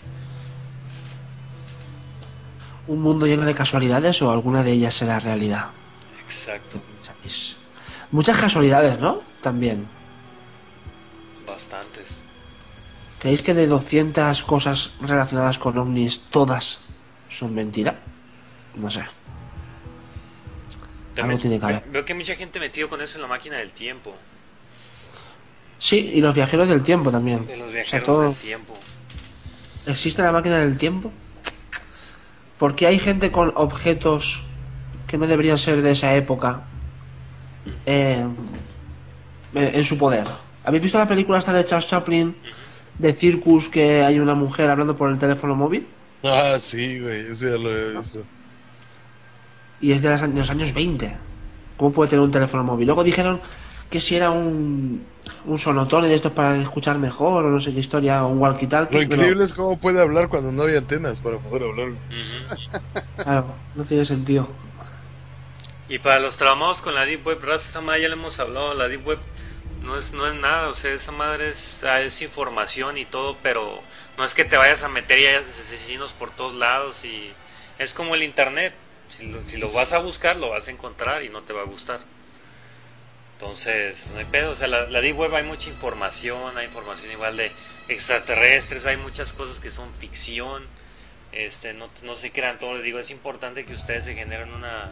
¿Un 2.86 3.02
mundo 3.02 3.26
lleno 3.26 3.44
de 3.44 3.54
casualidades 3.54 4.22
o 4.22 4.30
alguna 4.30 4.62
de 4.62 4.72
ellas 4.72 4.94
será 4.94 5.20
realidad? 5.20 5.70
Exacto, 6.24 6.80
Muchas 8.10 8.38
casualidades, 8.38 8.98
¿no? 9.00 9.20
También. 9.40 9.86
bastantes. 11.46 12.18
¿Creéis 13.18 13.42
que 13.42 13.54
de 13.54 13.66
200 13.66 14.42
cosas 14.42 14.92
relacionadas 15.00 15.58
con 15.58 15.76
ovnis, 15.78 16.20
todas 16.30 16.80
son 17.28 17.54
mentira? 17.54 17.98
No 18.76 18.90
sé. 18.90 19.02
Algo 21.16 21.38
tiene 21.38 21.58
que 21.58 21.64
haber. 21.64 21.84
Veo 21.90 22.04
que 22.04 22.14
mucha 22.14 22.34
gente 22.34 22.58
metido 22.58 22.88
con 22.88 23.00
eso 23.02 23.16
en 23.16 23.22
la 23.22 23.28
máquina 23.28 23.58
del 23.58 23.70
tiempo. 23.72 24.14
Sí, 25.78 26.10
y 26.14 26.20
los 26.20 26.34
viajeros 26.34 26.68
del 26.68 26.82
tiempo 26.82 27.10
también. 27.10 27.40
Los 27.40 27.48
O 27.50 27.56
sea, 27.58 27.66
viajeros 27.70 28.06
todo. 28.06 28.22
del 28.22 28.34
tiempo. 28.36 28.74
¿Existe 29.86 30.22
la 30.22 30.32
máquina 30.32 30.58
del 30.58 30.78
tiempo? 30.78 31.12
¿Por 32.58 32.74
qué 32.74 32.86
hay 32.86 32.98
gente 32.98 33.30
con 33.30 33.52
objetos 33.56 34.44
que 35.06 35.18
no 35.18 35.26
deberían 35.26 35.58
ser 35.58 35.82
de 35.82 35.90
esa 35.90 36.14
época 36.14 36.62
eh, 37.86 38.26
eh, 39.54 39.70
en 39.74 39.84
su 39.84 39.98
poder? 39.98 40.26
¿Habéis 40.64 40.82
visto 40.82 40.98
la 40.98 41.08
película 41.08 41.38
esta 41.38 41.52
de 41.52 41.64
Charles 41.64 41.88
Chaplin 41.88 42.34
de 42.98 43.12
Circus 43.12 43.68
que 43.68 44.02
hay 44.02 44.18
una 44.18 44.34
mujer 44.34 44.70
hablando 44.70 44.96
por 44.96 45.10
el 45.10 45.18
teléfono 45.18 45.54
móvil? 45.54 45.86
Ah, 46.24 46.56
sí, 46.60 47.00
güey, 47.00 47.32
ese 47.32 47.50
ya 47.50 47.56
lo 47.58 47.70
he 47.76 47.96
visto. 47.96 48.24
Y 49.80 49.92
es 49.92 50.02
de, 50.02 50.10
las- 50.10 50.20
de 50.22 50.28
los 50.28 50.50
años 50.50 50.72
20. 50.72 51.16
¿Cómo 51.76 51.92
puede 51.92 52.10
tener 52.10 52.24
un 52.24 52.30
teléfono 52.30 52.62
móvil? 52.62 52.86
Luego 52.86 53.02
dijeron 53.02 53.40
que 53.90 54.00
si 54.00 54.14
era 54.14 54.30
un, 54.30 55.02
un 55.46 55.58
sonotone 55.58 56.06
de 56.08 56.14
estos 56.14 56.32
para 56.32 56.56
escuchar 56.56 56.98
mejor 56.98 57.44
o 57.44 57.50
no 57.50 57.58
sé 57.60 57.72
qué 57.74 57.80
historia, 57.80 58.24
o 58.24 58.28
un 58.28 58.38
walkie-talkie. 58.40 58.92
Lo 58.92 58.98
pero, 59.00 59.02
increíble 59.14 59.44
es 59.44 59.52
cómo 59.52 59.76
puede 59.78 60.00
hablar 60.00 60.28
cuando 60.28 60.52
no 60.52 60.62
había 60.62 60.78
antenas 60.78 61.20
para 61.20 61.38
poder 61.38 61.64
hablar. 61.64 61.88
Claro, 63.16 63.46
no 63.74 63.84
tiene 63.84 64.04
sentido. 64.04 64.48
Y 65.92 65.98
para 65.98 66.20
los 66.20 66.38
traumados 66.38 66.80
con 66.80 66.94
la 66.94 67.04
Deep 67.04 67.26
Web, 67.26 67.42
raza, 67.42 67.68
esa 67.68 67.82
madre 67.82 68.00
ya 68.00 68.08
le 68.08 68.14
hemos 68.14 68.38
hablado, 68.38 68.72
la 68.72 68.88
Deep 68.88 69.06
Web 69.06 69.18
no 69.82 69.98
es, 69.98 70.14
no 70.14 70.26
es 70.26 70.32
nada, 70.32 70.68
o 70.68 70.74
sea, 70.74 70.90
esa 70.94 71.12
madre 71.12 71.50
es, 71.50 71.82
es 71.82 72.22
información 72.22 72.96
y 72.96 73.04
todo, 73.04 73.36
pero 73.42 73.82
no 74.16 74.24
es 74.24 74.32
que 74.32 74.46
te 74.46 74.56
vayas 74.56 74.84
a 74.84 74.88
meter 74.88 75.18
y 75.18 75.26
hayas 75.26 75.46
asesinos 75.46 76.14
por 76.14 76.30
todos 76.30 76.54
lados 76.54 77.04
y 77.04 77.34
es 77.78 77.92
como 77.92 78.14
el 78.14 78.22
Internet, 78.22 78.72
si 79.10 79.58
lo, 79.58 79.70
vas 79.70 79.92
a 79.92 79.98
buscar 79.98 80.36
lo 80.36 80.48
vas 80.48 80.66
a 80.66 80.70
encontrar 80.70 81.24
y 81.24 81.28
no 81.28 81.42
te 81.42 81.52
va 81.52 81.60
a 81.60 81.66
gustar. 81.66 82.00
Entonces, 83.34 84.12
no 84.12 84.18
hay 84.18 84.24
pedo, 84.24 84.52
o 84.52 84.54
sea, 84.54 84.68
la, 84.68 84.86
Deep 84.86 85.18
Web 85.18 85.34
hay 85.34 85.44
mucha 85.44 85.68
información, 85.68 86.56
hay 86.56 86.68
información 86.68 87.12
igual 87.12 87.36
de 87.36 87.52
extraterrestres, 87.88 88.86
hay 88.86 88.96
muchas 88.96 89.34
cosas 89.34 89.60
que 89.60 89.68
son 89.68 89.92
ficción, 89.96 90.66
este, 91.32 91.74
no, 91.74 91.90
no 92.02 92.14
se 92.14 92.32
crean 92.32 92.58
todos, 92.58 92.76
les 92.76 92.84
digo, 92.84 92.98
es 92.98 93.10
importante 93.10 93.66
que 93.66 93.74
ustedes 93.74 94.06
se 94.06 94.14
generen 94.14 94.54
una, 94.54 94.90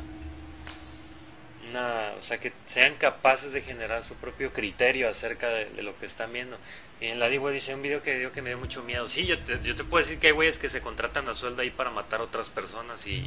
una, 1.71 2.13
o 2.19 2.23
sea, 2.23 2.39
que 2.39 2.53
sean 2.67 2.95
capaces 2.97 3.53
de 3.53 3.63
generar 3.63 4.03
su 4.05 4.15
propio 4.17 4.53
criterio 4.53 5.09
acerca 5.09 5.49
de, 5.49 5.67
de 5.67 5.83
lo 5.83 5.97
que 5.99 6.07
están 6.07 6.33
viendo. 6.33 6.57
Y 7.01 7.07
en 7.07 7.19
la 7.19 7.29
Deep 7.29 7.43
Web 7.43 7.55
dice 7.55 7.75
un 7.75 7.83
video 7.83 8.03
que 8.03 8.19
dio 8.19 8.31
que 8.33 8.43
me 8.43 8.51
dio 8.51 8.59
mucho 8.59 8.83
miedo. 8.83 9.09
Sí, 9.09 9.27
yo 9.27 9.39
te, 9.39 9.59
yo 9.63 9.75
te 9.75 9.85
puedo 9.85 10.05
decir 10.05 10.19
que 10.19 10.29
hay 10.29 10.33
güeyes 10.33 10.59
que 10.59 10.69
se 10.69 10.81
contratan 10.83 11.29
a 11.29 11.35
sueldo 11.35 11.63
ahí 11.63 11.71
para 11.71 11.91
matar 11.91 12.21
a 12.21 12.25
otras 12.25 12.51
personas 12.51 13.07
y, 13.07 13.27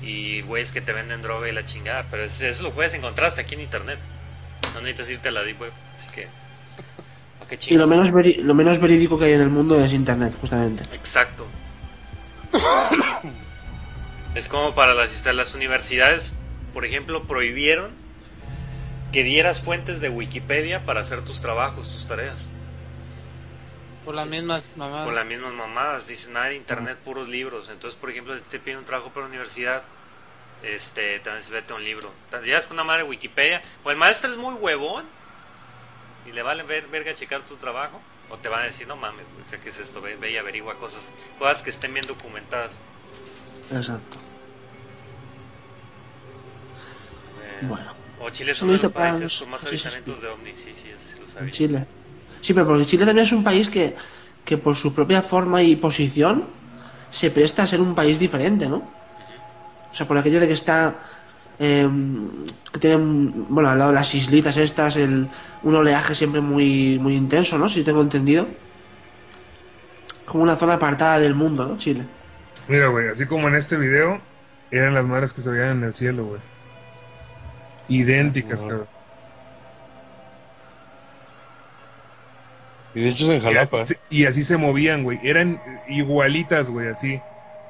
y 0.00 0.40
güeyes 0.42 0.72
que 0.72 0.80
te 0.80 0.92
venden 0.92 1.20
droga 1.22 1.48
y 1.48 1.52
la 1.52 1.64
chingada, 1.64 2.06
pero 2.10 2.24
eso, 2.24 2.46
eso 2.46 2.62
lo 2.62 2.72
puedes 2.72 2.94
encontrar 2.94 3.28
hasta 3.28 3.42
aquí 3.42 3.54
en 3.54 3.60
internet. 3.60 3.98
No 4.74 4.80
necesitas 4.80 5.10
irte 5.10 5.28
a 5.28 5.32
la 5.32 5.42
Deep 5.42 5.60
Web, 5.60 5.72
así 5.94 6.08
que... 6.14 6.24
¿a 6.24 7.46
qué 7.48 7.58
Y 7.68 7.76
lo 7.76 7.86
menos, 7.86 8.12
veri- 8.12 8.38
lo 8.38 8.54
menos 8.54 8.78
verídico 8.78 9.18
que 9.18 9.26
hay 9.26 9.32
en 9.34 9.42
el 9.42 9.50
mundo 9.50 9.78
es 9.84 9.92
Internet, 9.92 10.34
justamente. 10.40 10.84
Exacto. 10.94 11.46
es 14.34 14.48
como 14.48 14.74
para 14.74 14.94
las, 14.94 15.24
las 15.26 15.54
universidades, 15.54 16.32
por 16.72 16.84
ejemplo, 16.84 17.22
prohibieron 17.24 17.90
que 19.12 19.22
dieras 19.22 19.60
fuentes 19.60 20.00
de 20.00 20.08
Wikipedia 20.08 20.84
para 20.84 21.00
hacer 21.00 21.24
tus 21.24 21.40
trabajos, 21.40 21.88
tus 21.88 22.06
tareas. 22.06 22.48
Por 24.04 24.14
las 24.14 24.26
mismas 24.26 24.64
mamadas. 24.76 25.04
Con 25.04 25.14
las 25.14 25.26
mismas 25.26 25.52
mamadas, 25.52 26.08
dicen 26.08 26.32
nada 26.32 26.46
de 26.46 26.56
internet, 26.56 26.98
puros 27.04 27.28
libros. 27.28 27.68
Entonces, 27.68 27.98
por 27.98 28.10
ejemplo, 28.10 28.36
si 28.36 28.42
te 28.44 28.58
piden 28.58 28.78
un 28.78 28.84
trabajo 28.84 29.10
para 29.10 29.26
la 29.26 29.28
universidad, 29.30 29.82
este, 30.62 31.20
también 31.20 31.44
se 31.44 31.52
vete 31.52 31.72
a 31.72 31.76
un 31.76 31.84
libro. 31.84 32.12
Llegas 32.42 32.66
con 32.66 32.76
una 32.76 32.84
madre 32.84 33.04
Wikipedia, 33.04 33.62
o 33.84 33.90
el 33.90 33.96
maestro 33.96 34.30
es 34.30 34.36
muy 34.36 34.54
huevón 34.54 35.04
y 36.26 36.32
le 36.32 36.42
vale 36.42 36.62
ver, 36.62 36.86
verga 36.86 37.14
checar 37.14 37.42
tu 37.42 37.56
trabajo, 37.56 38.00
o 38.30 38.38
te 38.38 38.48
van 38.48 38.62
a 38.62 38.64
decir, 38.64 38.86
no 38.86 38.96
mames, 38.96 39.26
o 39.44 39.48
sea, 39.48 39.60
¿qué 39.60 39.68
es 39.68 39.78
esto? 39.78 40.00
Ve, 40.00 40.16
ve 40.16 40.32
y 40.32 40.36
averigua 40.36 40.78
cosas, 40.78 41.12
cosas 41.38 41.62
que 41.62 41.70
estén 41.70 41.92
bien 41.92 42.06
documentadas. 42.06 42.78
Exacto. 43.70 44.18
Eh, 47.42 47.50
Bueno, 47.68 47.92
O 48.20 48.30
Chile 48.30 48.52
es 48.52 48.62
uno 48.62 48.72
de 48.72 48.78
Saludito 48.78 48.86
los 48.88 48.92
para 48.92 49.10
países 49.10 49.22
los 49.22 49.40
con 49.40 49.50
más 49.50 49.60
países 49.60 49.86
avistamientos 49.86 50.22
de 50.22 50.28
ovnis, 50.28 50.58
sí, 50.58 50.70
sí, 50.74 50.90
sí, 50.98 51.20
lo 51.20 51.26
sabía. 51.28 51.44
en 51.44 51.50
Chile. 51.50 51.86
Sí, 52.40 52.54
pero 52.54 52.66
porque 52.66 52.84
Chile 52.84 53.04
también 53.06 53.24
es 53.24 53.32
un 53.32 53.44
país 53.44 53.68
que, 53.68 53.94
que 54.44 54.56
por 54.58 54.74
su 54.74 54.94
propia 54.94 55.22
forma 55.22 55.62
y 55.62 55.76
posición 55.76 56.44
se 57.08 57.30
presta 57.30 57.62
a 57.62 57.66
ser 57.66 57.80
un 57.80 57.94
país 57.94 58.18
diferente, 58.18 58.68
¿no? 58.68 58.76
O 59.90 59.94
sea, 59.94 60.06
por 60.06 60.16
aquello 60.18 60.40
de 60.40 60.46
que 60.48 60.54
está... 60.54 60.94
eh, 61.58 61.88
que 62.72 62.78
tienen, 62.80 63.46
bueno, 63.48 63.68
al 63.68 63.78
lado 63.78 63.90
de 63.90 63.96
las 63.96 64.14
islitas 64.14 64.56
estas, 64.56 64.96
el, 64.96 65.28
un 65.62 65.74
oleaje 65.74 66.14
siempre 66.14 66.40
muy, 66.40 66.98
muy 66.98 67.14
intenso, 67.14 67.58
¿no? 67.58 67.68
Si 67.68 67.84
tengo 67.84 68.00
entendido. 68.00 68.48
Como 70.24 70.42
una 70.44 70.56
zona 70.56 70.74
apartada 70.74 71.18
del 71.18 71.34
mundo, 71.34 71.66
¿no? 71.66 71.76
Chile. 71.76 72.04
Mira, 72.68 72.86
güey, 72.88 73.08
así 73.08 73.26
como 73.26 73.48
en 73.48 73.56
este 73.56 73.76
video, 73.76 74.20
eran 74.70 74.94
las 74.94 75.04
madres 75.04 75.32
que 75.34 75.42
se 75.42 75.50
veían 75.50 75.78
en 75.78 75.84
el 75.84 75.94
cielo, 75.94 76.24
güey. 76.24 76.40
Idénticas, 77.96 78.62
cabrón. 78.62 78.86
Y 82.94 83.00
de 83.02 83.08
hecho 83.08 83.24
es 83.24 83.30
en 83.30 83.36
Y 83.36 83.40
Jalapa. 83.40 83.80
así, 83.80 83.94
se, 83.94 84.00
y 84.10 84.26
así 84.26 84.42
se 84.42 84.56
movían, 84.56 85.02
güey. 85.02 85.18
Eran 85.22 85.60
igualitas, 85.88 86.68
güey, 86.70 86.88
así. 86.88 87.20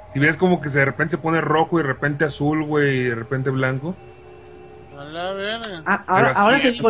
Si 0.08 0.18
ves 0.18 0.36
como 0.36 0.60
que 0.60 0.68
se- 0.68 0.80
de 0.80 0.84
repente 0.84 1.12
se 1.12 1.18
pone 1.18 1.40
rojo 1.40 1.78
y 1.78 1.82
de 1.82 1.88
repente 1.88 2.24
azul, 2.24 2.64
güey, 2.64 2.96
y 2.98 3.04
de 3.04 3.14
repente 3.14 3.50
blanco. 3.50 3.94
A 4.98 5.04
la 5.04 5.32
verga. 5.32 5.82
Ah, 5.86 6.04
ahora, 6.06 6.60
te 6.60 6.72
digo, 6.72 6.88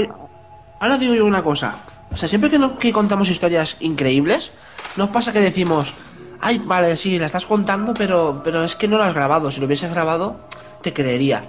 ahora 0.80 0.98
digo 0.98 1.14
yo 1.14 1.26
una 1.26 1.42
cosa. 1.42 1.76
O 2.10 2.16
sea, 2.16 2.28
siempre 2.28 2.50
que, 2.50 2.58
no- 2.58 2.78
que 2.78 2.92
contamos 2.92 3.28
historias 3.28 3.76
increíbles, 3.80 4.50
nos 4.96 5.10
pasa 5.10 5.32
que 5.32 5.40
decimos, 5.40 5.94
ay, 6.40 6.58
vale, 6.64 6.96
sí, 6.96 7.18
la 7.18 7.26
estás 7.26 7.46
contando, 7.46 7.92
pero, 7.94 8.40
pero 8.42 8.64
es 8.64 8.76
que 8.76 8.88
no 8.88 8.98
la 8.98 9.06
has 9.06 9.14
grabado. 9.14 9.50
Si 9.50 9.60
lo 9.60 9.66
hubieses 9.66 9.90
grabado, 9.90 10.40
te 10.82 10.92
creería. 10.92 11.44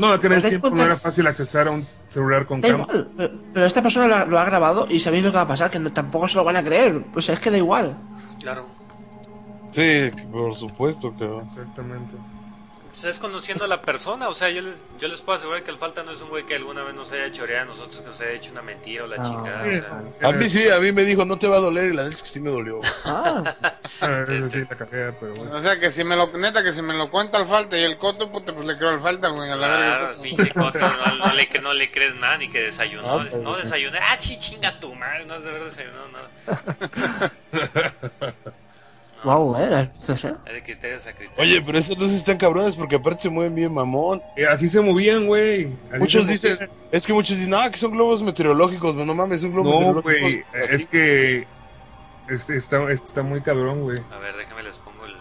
No, 0.00 0.18
que 0.18 0.26
en 0.28 0.32
¿Os 0.32 0.38
ese 0.38 0.48
dais 0.48 0.60
tiempo 0.62 0.76
no 0.76 0.82
era 0.84 0.96
fácil 0.96 1.26
accesar 1.26 1.68
a 1.68 1.72
un 1.72 1.86
celular 2.08 2.46
con 2.46 2.60
Da 2.62 2.68
cámara. 2.70 2.92
igual, 2.92 3.08
pero, 3.16 3.30
pero 3.52 3.66
esta 3.66 3.82
persona 3.82 4.06
lo 4.08 4.16
ha, 4.16 4.24
lo 4.24 4.38
ha 4.38 4.44
grabado 4.44 4.86
y 4.88 4.98
sabéis 4.98 5.24
lo 5.24 5.30
que 5.30 5.36
va 5.36 5.42
a 5.42 5.46
pasar, 5.46 5.70
que 5.70 5.78
no- 5.78 5.92
tampoco 5.92 6.26
se 6.26 6.36
lo 6.38 6.44
van 6.44 6.56
a 6.56 6.64
creer. 6.64 7.04
O 7.14 7.20
sea, 7.20 7.34
es 7.34 7.40
que 7.40 7.50
da 7.50 7.58
igual. 7.58 7.96
Claro. 8.40 8.64
Sí, 9.72 10.10
por 10.32 10.54
supuesto, 10.54 11.12
cabrón. 11.18 11.46
Exactamente. 11.48 12.14
O 13.00 13.02
sea, 13.02 13.10
es 13.12 13.18
conociendo 13.18 13.64
a 13.64 13.66
la 13.66 13.80
persona, 13.80 14.28
o 14.28 14.34
sea, 14.34 14.50
yo 14.50 14.60
les, 14.60 14.76
yo 14.98 15.08
les 15.08 15.22
puedo 15.22 15.38
asegurar 15.38 15.64
que 15.64 15.70
el 15.70 15.78
falta 15.78 16.02
no 16.02 16.12
es 16.12 16.20
un 16.20 16.28
güey 16.28 16.44
que 16.44 16.56
alguna 16.56 16.82
vez 16.82 16.94
nos 16.94 17.10
haya 17.12 17.32
choreado 17.32 17.62
a 17.62 17.74
nosotros, 17.74 18.02
que 18.02 18.06
nos 18.06 18.20
haya 18.20 18.32
hecho 18.32 18.52
una 18.52 18.60
mentira 18.60 19.04
o 19.04 19.06
la 19.06 19.16
No. 19.16 19.24
chingada, 19.26 19.62
o 19.62 19.72
Sí. 19.72 19.80
sea. 20.20 20.28
A 20.28 20.32
mí 20.32 20.44
sí, 20.44 20.68
a 20.70 20.78
mí 20.80 20.92
me 20.92 21.04
dijo, 21.04 21.24
no 21.24 21.38
te 21.38 21.48
va 21.48 21.56
a 21.56 21.60
doler, 21.60 21.92
y 21.92 21.94
la 21.96 22.02
neta 22.02 22.14
es 22.16 22.22
que 22.22 22.28
sí 22.28 22.40
me 22.40 22.50
dolió. 22.50 22.78
Ah, 23.06 23.56
Ah, 24.02 24.22
eso 24.28 24.48
sí, 24.48 24.60
la 24.68 24.76
cagada, 24.76 25.14
pero 25.18 25.34
bueno. 25.34 25.50
O 25.56 25.60
sea 25.60 25.80
que 25.80 25.90
si 25.90 26.04
me 26.04 26.14
lo, 26.14 26.26
neta 26.36 26.62
que 26.62 26.72
si 26.74 26.82
me 26.82 26.92
lo 26.92 27.10
cuenta 27.10 27.38
al 27.38 27.46
falta 27.46 27.78
y 27.78 27.84
el 27.84 27.96
coto, 27.96 28.30
puta, 28.30 28.52
pues 28.54 28.66
le 28.66 28.76
creo 28.76 28.90
al 28.90 29.00
falta, 29.00 29.28
güey, 29.28 29.50
a 29.50 29.56
la 29.56 29.66
verga. 29.66 29.86
Claro, 29.86 30.06
pues. 30.06 30.18
pinche 30.18 30.52
coto, 30.52 30.78
no, 30.78 31.14
no 31.16 31.32
le, 31.32 31.48
no 31.62 31.72
le 31.72 31.90
crees 31.90 32.14
nada 32.16 32.36
ni 32.36 32.50
que 32.50 32.60
desayunó. 32.64 33.02
Ah, 33.10 33.24
Dice, 33.24 33.38
no 33.38 33.56
desayuné. 33.56 33.98
Ah, 33.98 34.16
sí, 34.18 34.36
chinga 34.38 34.78
tu 34.78 34.94
madre, 34.94 35.24
no 35.24 35.34
has 35.36 35.42
de 35.42 35.48
haber 35.48 35.64
desayunado 35.64 36.08
nada. 36.08 37.32
wow, 37.52 38.49
de 40.52 40.62
criterios 40.62 41.06
a 41.06 41.12
criterios. 41.12 41.38
Oye, 41.38 41.62
pero 41.62 41.78
esas 41.78 41.98
luces 41.98 42.14
están 42.14 42.38
cabronas 42.38 42.76
porque 42.76 42.96
aparte 42.96 43.22
se 43.22 43.30
mueven 43.30 43.54
bien 43.54 43.72
mamón. 43.72 44.22
Eh, 44.36 44.46
así 44.46 44.68
se 44.68 44.80
movían, 44.80 45.26
güey. 45.26 45.68
Muchos 45.98 46.26
dicen, 46.26 46.54
movían. 46.54 46.70
es 46.90 47.06
que 47.06 47.12
muchos 47.12 47.36
dicen, 47.36 47.54
ah, 47.54 47.70
que 47.70 47.76
son 47.76 47.92
globos 47.92 48.22
meteorológicos. 48.22 48.94
No, 48.94 49.04
no 49.04 49.14
mames, 49.14 49.42
son 49.42 49.52
globos 49.52 49.82
No, 49.82 50.02
güey. 50.02 50.44
Es 50.52 50.86
que. 50.86 51.46
Este, 52.28 52.56
está, 52.56 52.90
está 52.90 53.22
muy 53.22 53.40
cabrón, 53.42 53.82
güey. 53.82 54.02
A 54.12 54.18
ver, 54.18 54.36
déjame 54.36 54.62
les 54.62 54.78
pongo 54.78 55.04
el, 55.04 55.16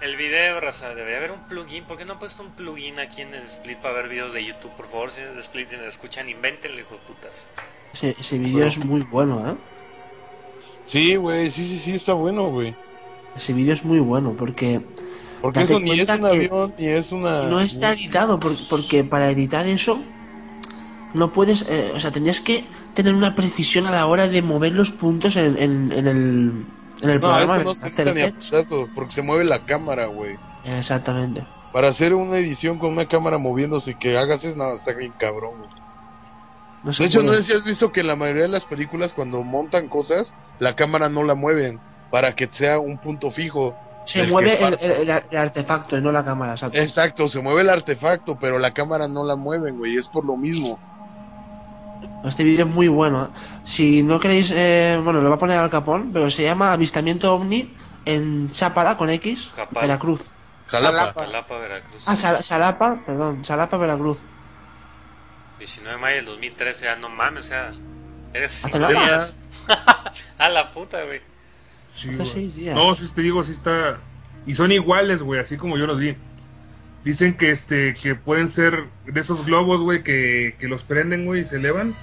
el 0.00 0.16
video, 0.16 0.60
raza. 0.60 0.94
Debería 0.94 1.18
haber 1.18 1.30
un 1.30 1.48
plugin. 1.48 1.84
¿Por 1.84 1.96
qué 1.96 2.04
no 2.04 2.14
han 2.14 2.18
puesto 2.18 2.42
un 2.42 2.50
plugin 2.50 2.98
aquí 2.98 3.22
en 3.22 3.32
el 3.34 3.44
split 3.44 3.78
para 3.78 3.94
ver 3.94 4.08
videos 4.08 4.32
de 4.34 4.44
YouTube? 4.44 4.72
Por 4.76 4.86
favor, 4.88 5.12
si 5.12 5.20
en 5.20 5.28
el 5.28 5.38
split 5.38 5.72
y 5.72 5.76
me 5.76 5.86
escuchan, 5.86 6.28
invéntenlo, 6.28 6.80
hijo 6.80 6.94
de 6.94 7.00
putas. 7.02 7.46
Ese, 7.92 8.16
ese 8.18 8.38
vídeo 8.38 8.66
es 8.66 8.76
muy 8.78 9.02
bueno, 9.02 9.48
eh. 9.48 9.54
Sí, 10.84 11.16
güey, 11.16 11.50
sí, 11.50 11.64
sí, 11.64 11.78
sí, 11.78 11.92
está 11.92 12.14
bueno, 12.14 12.50
güey. 12.50 12.74
Ese 13.36 13.52
vídeo 13.52 13.72
es 13.72 13.84
muy 13.84 13.98
bueno 13.98 14.34
porque 14.36 14.80
Porque 15.42 15.62
eso 15.62 15.80
ni 15.80 15.90
es 15.92 16.08
un 16.08 16.24
avión, 16.24 16.72
ni 16.78 16.86
es 16.86 17.12
una... 17.12 17.42
no 17.44 17.60
está 17.60 17.92
editado 17.92 18.38
por- 18.40 18.56
porque 18.68 19.04
para 19.04 19.30
editar 19.30 19.66
eso 19.66 20.00
no 21.12 21.32
puedes, 21.32 21.62
eh, 21.68 21.92
o 21.94 22.00
sea, 22.00 22.10
tendrías 22.10 22.40
que 22.40 22.64
tener 22.94 23.14
una 23.14 23.34
precisión 23.34 23.86
a 23.86 23.90
la 23.90 24.06
hora 24.06 24.28
de 24.28 24.42
mover 24.42 24.72
los 24.72 24.90
puntos 24.90 25.36
en, 25.36 25.56
en- 25.58 25.92
en 25.92 26.06
el, 26.06 26.66
en 27.02 27.10
el 27.10 27.14
No, 27.20 27.20
programa. 27.20 27.56
eso 27.56 27.64
no 27.64 27.74
se 27.74 28.14
ni 28.14 28.20
a 28.22 28.32
porque 28.94 29.12
se 29.12 29.22
mueve 29.22 29.44
la 29.44 29.60
cámara, 29.60 30.06
güey. 30.06 30.36
Exactamente. 30.64 31.44
Para 31.72 31.88
hacer 31.88 32.14
una 32.14 32.36
edición 32.38 32.78
con 32.78 32.92
una 32.92 33.06
cámara 33.06 33.38
moviéndose 33.38 33.92
y 33.92 33.94
que 33.94 34.16
hagas 34.16 34.44
eso, 34.44 34.56
no, 34.56 34.72
está 34.72 34.92
bien 34.92 35.12
cabrón, 35.18 35.58
güey. 35.58 35.70
No 36.84 36.92
se 36.92 37.02
De 37.02 37.08
hecho, 37.08 37.22
no 37.22 37.32
sé 37.34 37.42
si 37.42 37.52
has 37.52 37.64
visto 37.64 37.90
que 37.92 38.00
en 38.00 38.08
la 38.08 38.16
mayoría 38.16 38.42
de 38.42 38.48
las 38.48 38.66
películas 38.66 39.12
cuando 39.12 39.42
montan 39.42 39.88
cosas, 39.88 40.34
la 40.58 40.76
cámara 40.76 41.08
no 41.08 41.22
la 41.24 41.34
mueven 41.34 41.80
para 42.14 42.36
que 42.36 42.46
sea 42.48 42.78
un 42.78 42.96
punto 42.98 43.28
fijo. 43.32 43.76
se 44.04 44.20
el 44.20 44.30
mueve 44.30 44.52
el, 44.52 44.58
parte. 44.60 45.02
el- 45.02 45.10
el 45.32 45.36
artefacto 45.36 45.98
y 45.98 46.00
no 46.00 46.12
la 46.12 46.24
cámara. 46.24 46.52
exacto. 46.52 46.78
Exacto, 46.78 47.26
se 47.26 47.40
mueve 47.42 47.62
el 47.62 47.70
artefacto, 47.70 48.38
pero 48.38 48.60
la 48.60 48.70
cámara 48.72 49.08
no 49.08 49.24
la 49.24 49.34
mueven, 49.34 49.78
güey, 49.78 49.96
es 49.96 50.08
por 50.08 50.24
lo 50.24 50.36
mismo. 50.36 50.78
Este 52.24 52.44
vídeo 52.44 52.66
es 52.66 52.70
muy 52.72 52.86
bueno. 52.86 53.24
¿eh? 53.24 53.28
Si 53.64 54.04
no 54.04 54.20
queréis, 54.20 54.52
eh, 54.54 55.00
bueno, 55.02 55.22
lo 55.22 55.28
va 55.28 55.34
a 55.34 55.38
poner 55.40 55.58
al 55.58 55.70
capón, 55.70 56.10
pero 56.12 56.30
se 56.30 56.44
llama 56.44 56.72
Avistamiento 56.72 57.34
OVNI 57.34 57.74
en 58.04 58.48
Chápara 58.48 58.96
con 58.96 59.10
X, 59.10 59.50
Japal. 59.56 59.82
Veracruz. 59.82 60.20
Jalapa. 60.68 60.96
Jalapa. 60.98 61.20
Jalapa, 61.24 61.58
Veracruz. 61.58 62.02
Ah, 62.06 62.14
Sal- 62.14 62.44
Salapa, 62.44 63.00
perdón, 63.04 63.44
Salapa, 63.44 63.76
Veracruz. 63.76 64.20
19 65.58 65.90
de 65.96 66.00
mayo 66.00 66.16
del 66.18 66.26
2013, 66.26 66.88
ah, 66.90 66.94
no 66.94 67.08
mames, 67.08 67.46
o 67.46 67.48
sea. 67.48 67.70
Eres. 68.32 68.64
A 70.38 70.48
la 70.48 70.70
puta, 70.70 71.02
güey. 71.06 71.33
Sí, 71.94 72.08
Hace 72.08 72.16
güey. 72.16 72.28
seis 72.28 72.54
días. 72.56 72.74
No, 72.76 72.94
sí 72.94 73.06
te 73.14 73.22
digo, 73.22 73.42
sí 73.44 73.52
está. 73.52 73.98
Y 74.46 74.54
son 74.54 74.72
iguales, 74.72 75.22
güey, 75.22 75.40
así 75.40 75.56
como 75.56 75.78
yo 75.78 75.86
los 75.86 75.98
vi. 75.98 76.16
Dicen 77.04 77.36
que 77.36 77.50
este, 77.50 77.94
que 77.94 78.14
pueden 78.14 78.48
ser 78.48 78.84
de 79.06 79.20
esos 79.20 79.44
globos, 79.46 79.82
güey, 79.82 80.02
que, 80.02 80.56
que 80.58 80.68
los 80.68 80.82
prenden, 80.84 81.24
güey, 81.26 81.42
y 81.42 81.44
se 81.44 81.56
elevan. 81.56 81.94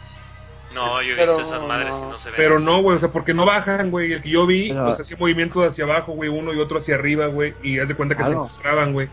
No, 0.73 1.01
yo 1.01 1.13
he 1.13 1.15
Pero 1.17 1.35
visto 1.37 1.53
esas 1.53 1.67
madres 1.67 1.95
y 1.97 2.01
no. 2.03 2.17
se 2.17 2.29
ven. 2.29 2.37
Pero 2.37 2.55
así. 2.55 2.65
no, 2.65 2.81
güey, 2.81 2.95
o 2.95 2.99
sea, 2.99 3.09
porque 3.09 3.33
no 3.33 3.45
bajan, 3.45 3.91
güey. 3.91 4.13
El 4.13 4.21
que 4.21 4.29
yo 4.29 4.47
vi, 4.47 4.69
Pero- 4.69 4.85
pues 4.85 4.99
hacía 4.99 5.17
movimientos 5.19 5.67
hacia 5.67 5.83
abajo, 5.83 6.13
güey, 6.13 6.29
uno 6.29 6.53
y 6.53 6.59
otro 6.59 6.77
hacia 6.77 6.95
arriba, 6.95 7.27
güey. 7.27 7.53
Y 7.61 7.79
haz 7.79 7.89
de 7.89 7.95
cuenta 7.95 8.15
que 8.15 8.23
Claro. 8.23 8.43
se 8.43 8.49
encontraban, 8.51 8.93
güey. 8.93 9.09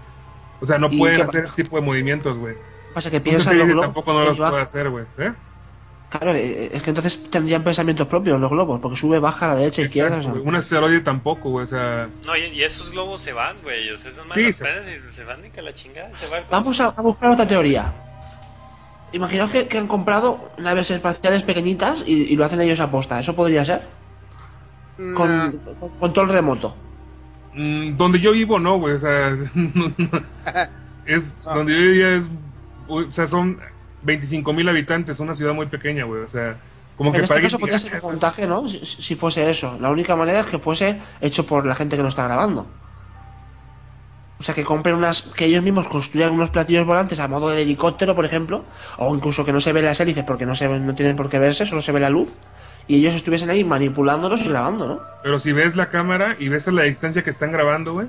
O 0.61 0.67
sea, 0.67 0.79
no 0.79 0.89
¿Y 0.91 0.99
pueden 0.99 1.21
hacer 1.23 1.45
ese 1.45 1.63
tipo 1.63 1.77
de 1.77 1.83
movimientos, 1.83 2.37
güey. 2.39 2.55
Pasa 2.95 3.11
que 3.11 3.21
piensan 3.21 3.39
los 3.39 3.45
satélite 3.45 3.73
globos. 3.73 3.87
tampoco 3.87 4.13
no 4.13 4.25
los 4.25 4.37
puede 4.37 4.63
hacer, 4.63 4.91
güey. 4.91 5.05
¿eh? 5.19 5.33
Claro, 6.11 6.33
eh, 6.33 6.71
es 6.73 6.83
que 6.83 6.91
entonces 6.91 7.23
tendrían 7.31 7.63
pensamientos 7.63 8.07
propios 8.07 8.41
los 8.41 8.51
globos, 8.51 8.81
porque 8.81 8.97
sube, 8.97 9.19
baja 9.19 9.45
a 9.45 9.49
la 9.49 9.57
derecha, 9.61 9.83
izquierda. 9.83 10.17
Exacto, 10.17 10.39
o 10.39 10.41
sea. 10.43 10.49
Un 10.49 10.57
asteroide 10.57 11.01
tampoco, 11.01 11.51
güey. 11.51 11.65
O 11.65 11.67
sea, 11.67 12.09
No, 12.25 12.35
y, 12.35 12.45
y 12.47 12.63
esos 12.63 12.91
globos 12.91 13.21
se 13.21 13.33
van, 13.35 13.57
güey. 13.63 13.91
O 13.91 13.97
sea, 13.99 14.11
madres 14.27 14.57
Sí, 14.57 14.65
se- 15.01 15.13
se 15.13 15.25
van 15.25 15.45
y 15.45 15.51
que 15.51 15.61
la 15.61 15.75
chingada. 15.75 16.11
Se 16.17 16.27
va 16.29 16.39
el 16.39 16.45
Vamos 16.51 16.81
a, 16.81 16.87
a 16.87 17.03
buscar 17.03 17.31
otra 17.31 17.47
teoría. 17.47 17.93
Imaginaos 19.13 19.51
que, 19.51 19.69
que 19.69 19.79
han 19.79 19.87
comprado 19.87 20.51
naves 20.59 20.91
espaciales 20.91 21.43
pequeñitas 21.43 22.03
y, 22.07 22.13
y 22.33 22.37
lo 22.37 22.45
hacen 22.45 22.61
ellos 22.63 22.81
a 22.81 22.91
posta. 22.91 23.21
¿Eso 23.21 23.35
podría 23.37 23.65
ser? 23.65 23.83
Nah. 24.99 25.15
Con, 25.15 25.59
con 25.79 25.89
control 25.91 26.29
remoto. 26.31 26.75
mm, 27.55 27.97
donde 27.97 28.19
yo 28.19 28.33
vivo, 28.33 28.59
no, 28.59 28.79
güey. 28.79 28.95
O 28.95 28.99
sea, 28.99 29.29
es. 31.07 31.37
Donde 31.45 31.73
yo 31.75 31.81
vivía 31.81 32.15
es. 32.17 32.31
O 32.89 33.11
sea, 33.13 33.27
son 33.27 33.61
25 34.09 34.53
mil 34.53 34.69
habitantes, 34.69 35.21
una 35.21 35.35
ciudad 35.35 35.55
muy 35.55 35.67
pequeña, 35.67 36.05
güey. 36.05 36.23
O 36.23 36.29
sea, 36.29 36.57
como 36.97 37.13
que 37.13 37.19
en 37.19 37.25
este 37.25 37.35
para 37.35 37.43
caso 37.45 37.57
alguien 37.57 37.61
podría 37.61 37.79
ser 37.79 37.95
un 38.03 38.11
montaje, 38.11 38.47
¿no? 38.49 38.67
Si, 38.67 38.85
si 38.85 39.15
fuese 39.15 39.49
eso. 39.49 39.79
La 39.81 39.91
única 39.91 40.17
manera 40.17 40.41
es 40.41 40.47
que 40.47 40.59
fuese 40.59 40.99
hecho 41.21 41.47
por 41.47 41.65
la 41.65 41.77
gente 41.77 41.95
que 41.97 42.03
lo 42.03 42.09
está 42.09 42.25
grabando. 42.25 42.67
O 44.41 44.43
sea, 44.43 44.55
que 44.55 44.63
compren 44.65 44.95
unas. 44.95 45.23
que 45.23 45.47
ellos 45.47 45.65
mismos 45.65 45.89
construyan 45.89 46.33
unos 46.33 46.51
platillos 46.51 46.87
volantes 46.87 47.19
a 47.19 47.27
modo 47.27 47.49
de 47.51 47.63
helicóptero, 47.63 48.15
por 48.15 48.25
ejemplo. 48.25 48.65
O 48.97 49.15
incluso 49.15 49.45
que 49.45 49.53
no 49.53 49.61
se 49.61 49.73
ven 49.73 49.85
las 49.85 49.99
hélices 50.01 50.23
porque 50.25 50.47
no, 50.47 50.55
se 50.55 50.69
ven- 50.69 50.87
no 50.87 50.95
tienen 50.95 51.17
por 51.17 51.29
qué 51.29 51.39
verse, 51.41 51.67
solo 51.67 51.81
se 51.81 51.91
ve 51.91 51.99
la 52.01 52.09
luz. 52.11 52.37
Y 52.87 52.97
ellos 52.97 53.15
estuviesen 53.15 53.51
ahí 53.51 53.65
manipulándolos 53.65 54.43
y 54.43 54.49
grabando, 54.49 54.87
¿no? 54.89 55.01
Pero 55.25 55.39
si 55.41 55.53
ves 55.53 55.75
la 55.77 55.89
cámara 55.89 56.37
y 56.39 56.49
ves 56.49 56.69
a 56.69 56.73
la 56.73 56.83
distancia 56.85 57.23
que 57.25 57.31
están 57.31 57.51
grabando, 57.53 57.93
güey, 57.95 58.07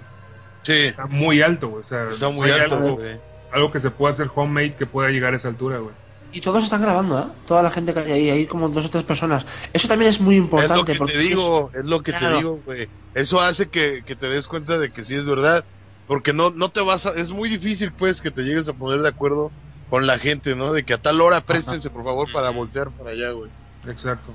Sí, 0.61 0.73
está 0.73 1.07
muy 1.07 1.41
alto, 1.41 1.69
güey. 1.69 1.81
O 1.81 1.83
sea, 1.83 2.05
está 2.07 2.29
muy 2.29 2.49
alto, 2.51 2.75
algo, 2.75 2.95
güey. 2.97 3.19
Algo 3.51 3.71
que 3.71 3.79
se 3.79 3.91
pueda 3.91 4.11
hacer 4.11 4.27
homemade 4.33 4.71
que 4.73 4.85
pueda 4.85 5.09
llegar 5.09 5.33
a 5.33 5.37
esa 5.37 5.47
altura, 5.49 5.77
güey. 5.79 5.93
Y 6.31 6.41
todos 6.41 6.63
están 6.63 6.81
grabando, 6.81 7.17
¿eh? 7.19 7.23
Toda 7.47 7.63
la 7.63 7.71
gente 7.71 7.91
que 7.93 7.99
hay 8.01 8.11
ahí, 8.11 8.29
hay 8.29 8.45
como 8.45 8.69
dos 8.69 8.85
o 8.85 8.89
tres 8.89 9.03
personas. 9.03 9.45
Eso 9.73 9.87
también 9.87 10.09
es 10.09 10.21
muy 10.21 10.35
Es 10.35 10.39
lo 10.39 10.43
importante. 10.45 10.91
que 10.93 10.97
porque 10.99 11.13
te 11.13 11.19
digo, 11.19 11.71
es 11.73 11.85
lo 11.87 12.03
que 12.03 12.11
Claro. 12.11 12.27
te 12.29 12.37
digo, 12.37 12.59
güey. 12.65 12.87
Eso 13.15 13.41
hace 13.41 13.69
que, 13.69 14.03
que 14.05 14.15
te 14.15 14.29
des 14.29 14.47
cuenta 14.47 14.77
de 14.77 14.91
que 14.91 15.03
sí 15.03 15.15
es 15.15 15.25
verdad. 15.25 15.65
Porque 16.07 16.31
no, 16.33 16.51
no 16.51 16.69
te 16.69 16.81
vas 16.81 17.05
a, 17.07 17.13
es 17.13 17.31
muy 17.31 17.49
difícil 17.49 17.91
pues 17.91 18.21
que 18.21 18.29
te 18.31 18.43
llegues 18.43 18.67
a 18.69 18.73
poner 18.73 19.01
de 19.01 19.09
acuerdo 19.09 19.51
con 19.89 20.05
la 20.05 20.19
gente, 20.19 20.55
¿no? 20.55 20.71
De 20.71 20.83
que 20.83 20.93
a 20.93 21.01
tal 21.01 21.19
hora 21.21 21.41
préstense 21.41 21.89
por 21.89 22.03
favor 22.03 22.31
para 22.31 22.51
voltear 22.51 22.91
para 22.91 23.11
allá, 23.11 23.31
güey. 23.31 23.49
Exacto. 23.87 24.33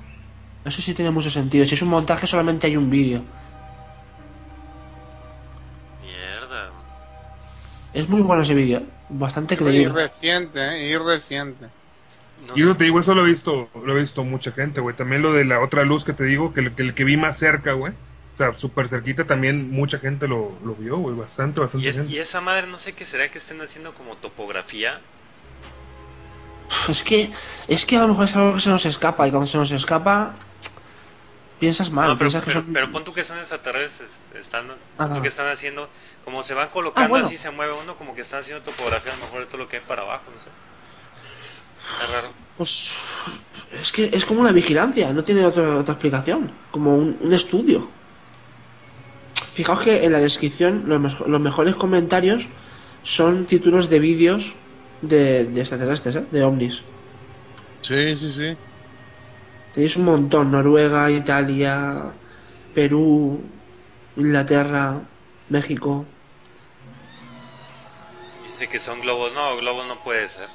Eso 0.65 0.81
sí 0.81 0.93
tiene 0.93 1.11
mucho 1.11 1.29
sentido. 1.29 1.63
Si 1.65 1.75
es 1.75 1.81
un 1.81 1.89
montaje, 1.89 2.27
solamente 2.27 2.67
hay 2.67 2.75
un 2.75 2.89
vídeo. 2.89 3.23
Es 7.95 8.07
muy 8.09 8.21
bueno 8.21 8.43
ese 8.43 8.53
vídeo. 8.53 8.83
Bastante 9.09 9.55
Y 9.55 9.57
creíble. 9.57 9.93
reciente, 9.93 10.59
¿eh? 10.59 10.89
Y 10.91 10.97
reciente. 10.97 11.67
No 12.45 12.53
Y 12.55 12.61
eso 12.61 12.75
te 12.75 12.83
digo, 12.83 12.99
eso 12.99 13.15
lo 13.15 13.25
he 13.25 13.29
visto, 13.29 13.69
lo 13.83 13.97
he 13.97 14.01
visto 14.01 14.23
mucha 14.23 14.51
gente, 14.51 14.81
güey. 14.81 14.95
También 14.95 15.21
lo 15.21 15.33
de 15.33 15.45
la 15.45 15.59
otra 15.61 15.83
luz 15.83 16.03
que 16.03 16.13
te 16.13 16.25
digo, 16.25 16.53
que 16.53 16.59
el 16.59 16.75
que, 16.75 16.83
el 16.83 16.93
que 16.93 17.03
vi 17.05 17.17
más 17.17 17.37
cerca, 17.39 17.71
güey. 17.73 17.93
O 18.33 18.37
sea, 18.37 18.53
súper 18.53 18.89
cerquita 18.89 19.23
también 19.25 19.71
mucha 19.71 19.97
gente 19.97 20.27
lo, 20.27 20.51
lo 20.63 20.75
vio, 20.75 20.97
güey. 20.97 21.15
Bastante, 21.15 21.61
bastante 21.61 21.87
Y, 21.87 21.89
es- 21.89 21.95
gente. 21.95 22.11
y 22.11 22.17
esa 22.19 22.41
madre 22.41 22.67
no 22.67 22.77
sé 22.77 22.93
qué 22.93 23.05
será 23.05 23.31
que 23.31 23.37
estén 23.37 23.61
haciendo 23.61 23.93
como 23.93 24.17
topografía. 24.17 24.99
Es 26.89 27.03
que, 27.03 27.31
es 27.67 27.85
que 27.85 27.95
a 27.95 28.01
lo 28.01 28.09
mejor 28.09 28.25
es 28.25 28.35
algo 28.35 28.53
que 28.55 28.59
se 28.59 28.69
nos 28.69 28.85
escapa. 28.85 29.27
Y 29.27 29.31
cuando 29.31 29.47
se 29.47 29.57
nos 29.57 29.71
escapa, 29.71 30.33
piensas 31.65 31.91
mal. 31.91 32.07
no, 32.09 32.13
pero, 32.17 32.29
piensas 32.29 32.41
que 32.43 32.51
pero, 32.51 32.61
son- 32.63 32.73
pero 32.73 32.91
pon 32.91 33.03
tú 33.03 33.13
que 33.13 33.23
son 33.23 33.37
extraterrestres. 33.39 34.09
Están, 34.35 34.67
tú 34.67 35.21
que 35.21 35.27
están 35.27 35.47
haciendo, 35.47 35.89
como 36.23 36.41
se 36.43 36.53
van 36.53 36.69
colocando 36.69 37.05
Ah, 37.05 37.09
bueno. 37.09 37.25
así, 37.27 37.37
se 37.37 37.49
mueve 37.51 37.73
uno, 37.83 37.95
como 37.95 38.15
que 38.15 38.21
están 38.21 38.39
haciendo 38.41 38.63
topografía 38.63 39.11
a 39.13 39.15
lo 39.17 39.23
mejor 39.25 39.39
de 39.41 39.45
todo 39.47 39.57
lo 39.59 39.67
que 39.67 39.77
hay 39.77 39.83
para 39.87 40.01
abajo, 40.03 40.23
no 40.35 40.41
sé. 40.41 40.49
Está 42.01 42.13
raro. 42.13 42.33
Pues 42.57 43.03
es 43.81 43.91
que 43.91 44.09
es 44.13 44.25
como 44.25 44.41
una 44.41 44.51
vigilancia, 44.51 45.11
no 45.13 45.23
tiene 45.23 45.45
otra, 45.45 45.75
otra 45.77 45.93
explicación. 45.93 46.51
Como 46.71 46.95
un, 46.95 47.17
un 47.21 47.33
estudio. 47.33 47.89
Fijaos 49.53 49.81
que 49.83 50.03
en 50.05 50.11
la 50.11 50.19
descripción 50.19 50.83
los, 50.87 51.19
los 51.27 51.39
mejores 51.41 51.75
comentarios 51.75 52.47
son 53.03 53.45
títulos 53.45 53.89
de 53.89 53.99
vídeos 53.99 54.53
de, 55.01 55.45
de 55.45 55.59
extraterrestres, 55.61 56.15
¿eh? 56.17 56.25
de 56.31 56.43
ovnis. 56.43 56.81
Sí, 57.81 58.15
sí, 58.15 58.33
sí. 58.33 58.57
Tenéis 59.75 59.97
un 59.97 60.05
montón, 60.05 60.51
Noruega, 60.51 61.11
Italia, 61.11 62.13
Perú, 62.73 63.43
Inglaterra, 64.15 65.01
México. 65.49 66.07
Dice 68.43 68.69
que 68.69 68.79
son 68.79 69.01
globos. 69.01 69.33
No, 69.33 69.57
globos 69.57 69.87
no 69.87 70.01
puede 70.03 70.29
ser. 70.29 70.49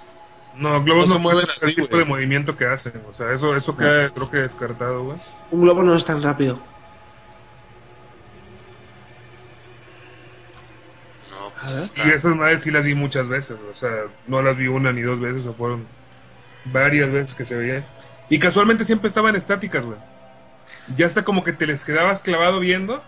No, 0.54 0.82
globos 0.82 1.06
No 1.08 1.14
no, 1.14 1.18
mueven 1.18 1.46
el 1.56 1.66
así, 1.66 1.74
tipo 1.74 1.88
güey. 1.88 1.98
de 1.98 2.04
movimiento 2.06 2.56
que 2.56 2.66
hacen. 2.66 3.04
O 3.08 3.12
sea, 3.12 3.32
eso, 3.32 3.54
eso 3.56 3.76
queda, 3.76 4.10
creo 4.12 4.30
que 4.30 4.38
descartado, 4.38 5.04
güey. 5.04 5.18
Un 5.50 5.62
globo 5.62 5.82
no 5.82 5.94
es 5.94 6.04
tan 6.04 6.22
rápido. 6.22 6.66
No, 11.30 11.54
pues. 11.60 11.92
Y 11.94 12.10
esas 12.10 12.34
madres 12.34 12.62
sí 12.62 12.70
las 12.70 12.84
vi 12.84 12.94
muchas 12.94 13.28
veces. 13.28 13.58
O 13.70 13.74
sea, 13.74 13.90
no 14.26 14.42
las 14.42 14.56
vi 14.56 14.66
una 14.66 14.92
ni 14.92 15.02
dos 15.02 15.20
veces, 15.20 15.46
o 15.46 15.54
fueron 15.54 15.86
varias 16.64 17.10
veces 17.10 17.34
que 17.34 17.44
se 17.44 17.56
veían. 17.56 17.86
Y 18.30 18.38
casualmente 18.38 18.84
siempre 18.84 19.08
estaban 19.08 19.36
estáticas, 19.36 19.84
güey. 19.84 19.98
Ya 20.96 21.04
hasta 21.06 21.22
como 21.24 21.44
que 21.44 21.52
te 21.52 21.66
les 21.66 21.84
quedabas 21.84 22.22
clavado 22.22 22.58
viendo, 22.60 23.02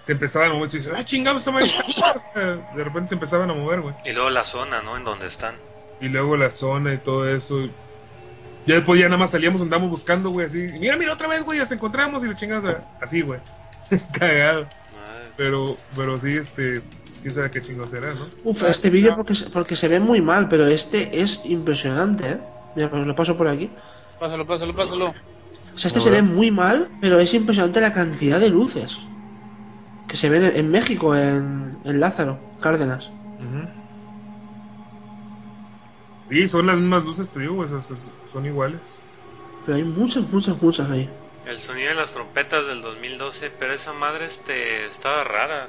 se 0.00 0.12
empezaban 0.12 0.50
a 0.50 0.54
mover. 0.54 0.68
Y 0.72 0.76
dices, 0.76 0.92
ah, 0.96 1.04
chingados, 1.04 1.42
esta 1.42 1.50
madre 1.50 1.66
está-". 1.66 1.82
O 1.82 2.32
sea, 2.34 2.42
De 2.76 2.84
repente 2.84 3.08
se 3.08 3.14
empezaban 3.14 3.50
a 3.50 3.54
mover, 3.54 3.80
güey. 3.80 3.94
Y 4.04 4.12
luego 4.12 4.30
la 4.30 4.44
zona, 4.44 4.80
¿no? 4.82 4.96
En 4.96 5.02
donde 5.04 5.26
están. 5.26 5.54
Y 6.00 6.08
luego 6.08 6.36
la 6.36 6.50
zona 6.50 6.92
y 6.94 6.98
todo 6.98 7.28
eso. 7.28 7.58
Ya 8.66 8.74
después 8.76 8.98
ya 9.00 9.06
nada 9.06 9.16
más 9.18 9.30
salíamos, 9.30 9.62
andamos 9.62 9.88
buscando, 9.90 10.30
güey, 10.30 10.46
así. 10.46 10.62
Y 10.64 10.78
mira, 10.78 10.96
mira, 10.96 11.12
otra 11.14 11.28
vez, 11.28 11.42
güey, 11.44 11.58
las 11.58 11.72
encontramos 11.72 12.22
y 12.24 12.28
le 12.28 12.34
chingamos 12.34 12.64
a- 12.66 12.84
así, 13.00 13.22
güey. 13.22 13.40
Cagado. 14.18 14.62
Madre. 14.62 15.28
Pero, 15.36 15.76
pero 15.94 16.18
sí, 16.18 16.36
este, 16.36 16.82
quién 17.22 17.32
sabe 17.32 17.50
qué 17.50 17.60
chingo 17.60 17.86
será, 17.86 18.12
¿no? 18.14 18.28
Uf, 18.44 18.62
este 18.64 18.90
vídeo 18.90 19.14
porque, 19.14 19.34
porque 19.52 19.76
se 19.76 19.88
ve 19.88 20.00
muy 20.00 20.20
mal, 20.20 20.48
pero 20.48 20.66
este 20.66 21.20
es 21.20 21.40
impresionante, 21.44 22.28
¿eh? 22.32 22.38
Mira, 22.74 22.90
pues 22.90 23.06
lo 23.06 23.14
paso 23.14 23.36
por 23.36 23.46
aquí. 23.48 23.70
Pásalo, 24.20 24.46
pásalo, 24.46 24.74
pásalo. 24.74 25.06
O 25.74 25.78
sea, 25.78 25.88
este 25.88 26.00
se 26.00 26.10
ve 26.10 26.22
muy 26.22 26.50
mal, 26.50 26.88
pero 27.00 27.18
es 27.20 27.32
impresionante 27.34 27.80
la 27.80 27.92
cantidad 27.92 28.40
de 28.40 28.48
luces 28.48 28.98
que 30.08 30.16
se 30.16 30.28
ven 30.30 30.44
en, 30.56 30.70
México, 30.70 31.14
en, 31.14 31.78
en 31.84 32.00
Lázaro, 32.00 32.38
Cárdenas. 32.60 33.08
Ujú. 33.08 33.68
Y 36.30 36.48
son 36.48 36.66
las 36.66 36.76
mismas 36.76 37.04
luces, 37.04 37.28
te 37.28 37.40
digo, 37.40 37.62
esas- 37.64 37.90
esas 37.90 38.10
son 38.32 38.46
iguales. 38.46 38.98
Pero 39.64 39.76
hay 39.76 39.84
muchas, 39.84 40.28
muchas, 40.32 40.60
muchas 40.62 40.90
ahí. 40.90 41.08
El 41.46 41.60
sonido 41.60 41.90
de 41.90 41.94
las 41.94 42.12
trompetas 42.12 42.66
del 42.66 42.82
2012, 42.82 43.50
pero 43.58 43.72
esa 43.74 43.92
madre 43.92 44.26
este 44.26 44.86
estaba 44.86 45.22
rara. 45.24 45.68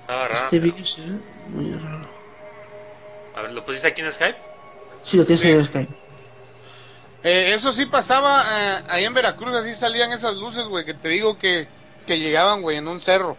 Estaba 0.00 0.28
rara. 0.28 0.34
Este 0.34 0.60
pero- 0.60 0.72
vídeo 0.72 0.84
se 0.86 1.00
ve 1.02 1.18
muy 1.50 1.72
raro. 1.74 2.00
A 3.36 3.42
ver, 3.42 3.52
¿lo 3.52 3.64
pusiste 3.64 3.88
aquí 3.88 4.00
en 4.02 4.12
Skype? 4.12 4.38
Sí, 5.02 5.16
lo 5.16 5.24
tienes 5.24 5.40
Sí. 5.40 5.48
en 5.50 5.64
Skype. 5.64 5.94
Eh, 7.24 7.52
eso 7.54 7.70
sí 7.72 7.86
pasaba 7.86 8.42
eh, 8.42 8.82
ahí 8.88 9.04
en 9.04 9.14
Veracruz, 9.14 9.54
así 9.54 9.74
salían 9.74 10.10
esas 10.12 10.36
luces, 10.36 10.64
güey, 10.66 10.84
que 10.84 10.94
te 10.94 11.08
digo 11.08 11.38
que, 11.38 11.68
que 12.06 12.18
llegaban, 12.18 12.62
güey, 12.62 12.78
en 12.78 12.88
un 12.88 13.00
cerro. 13.00 13.36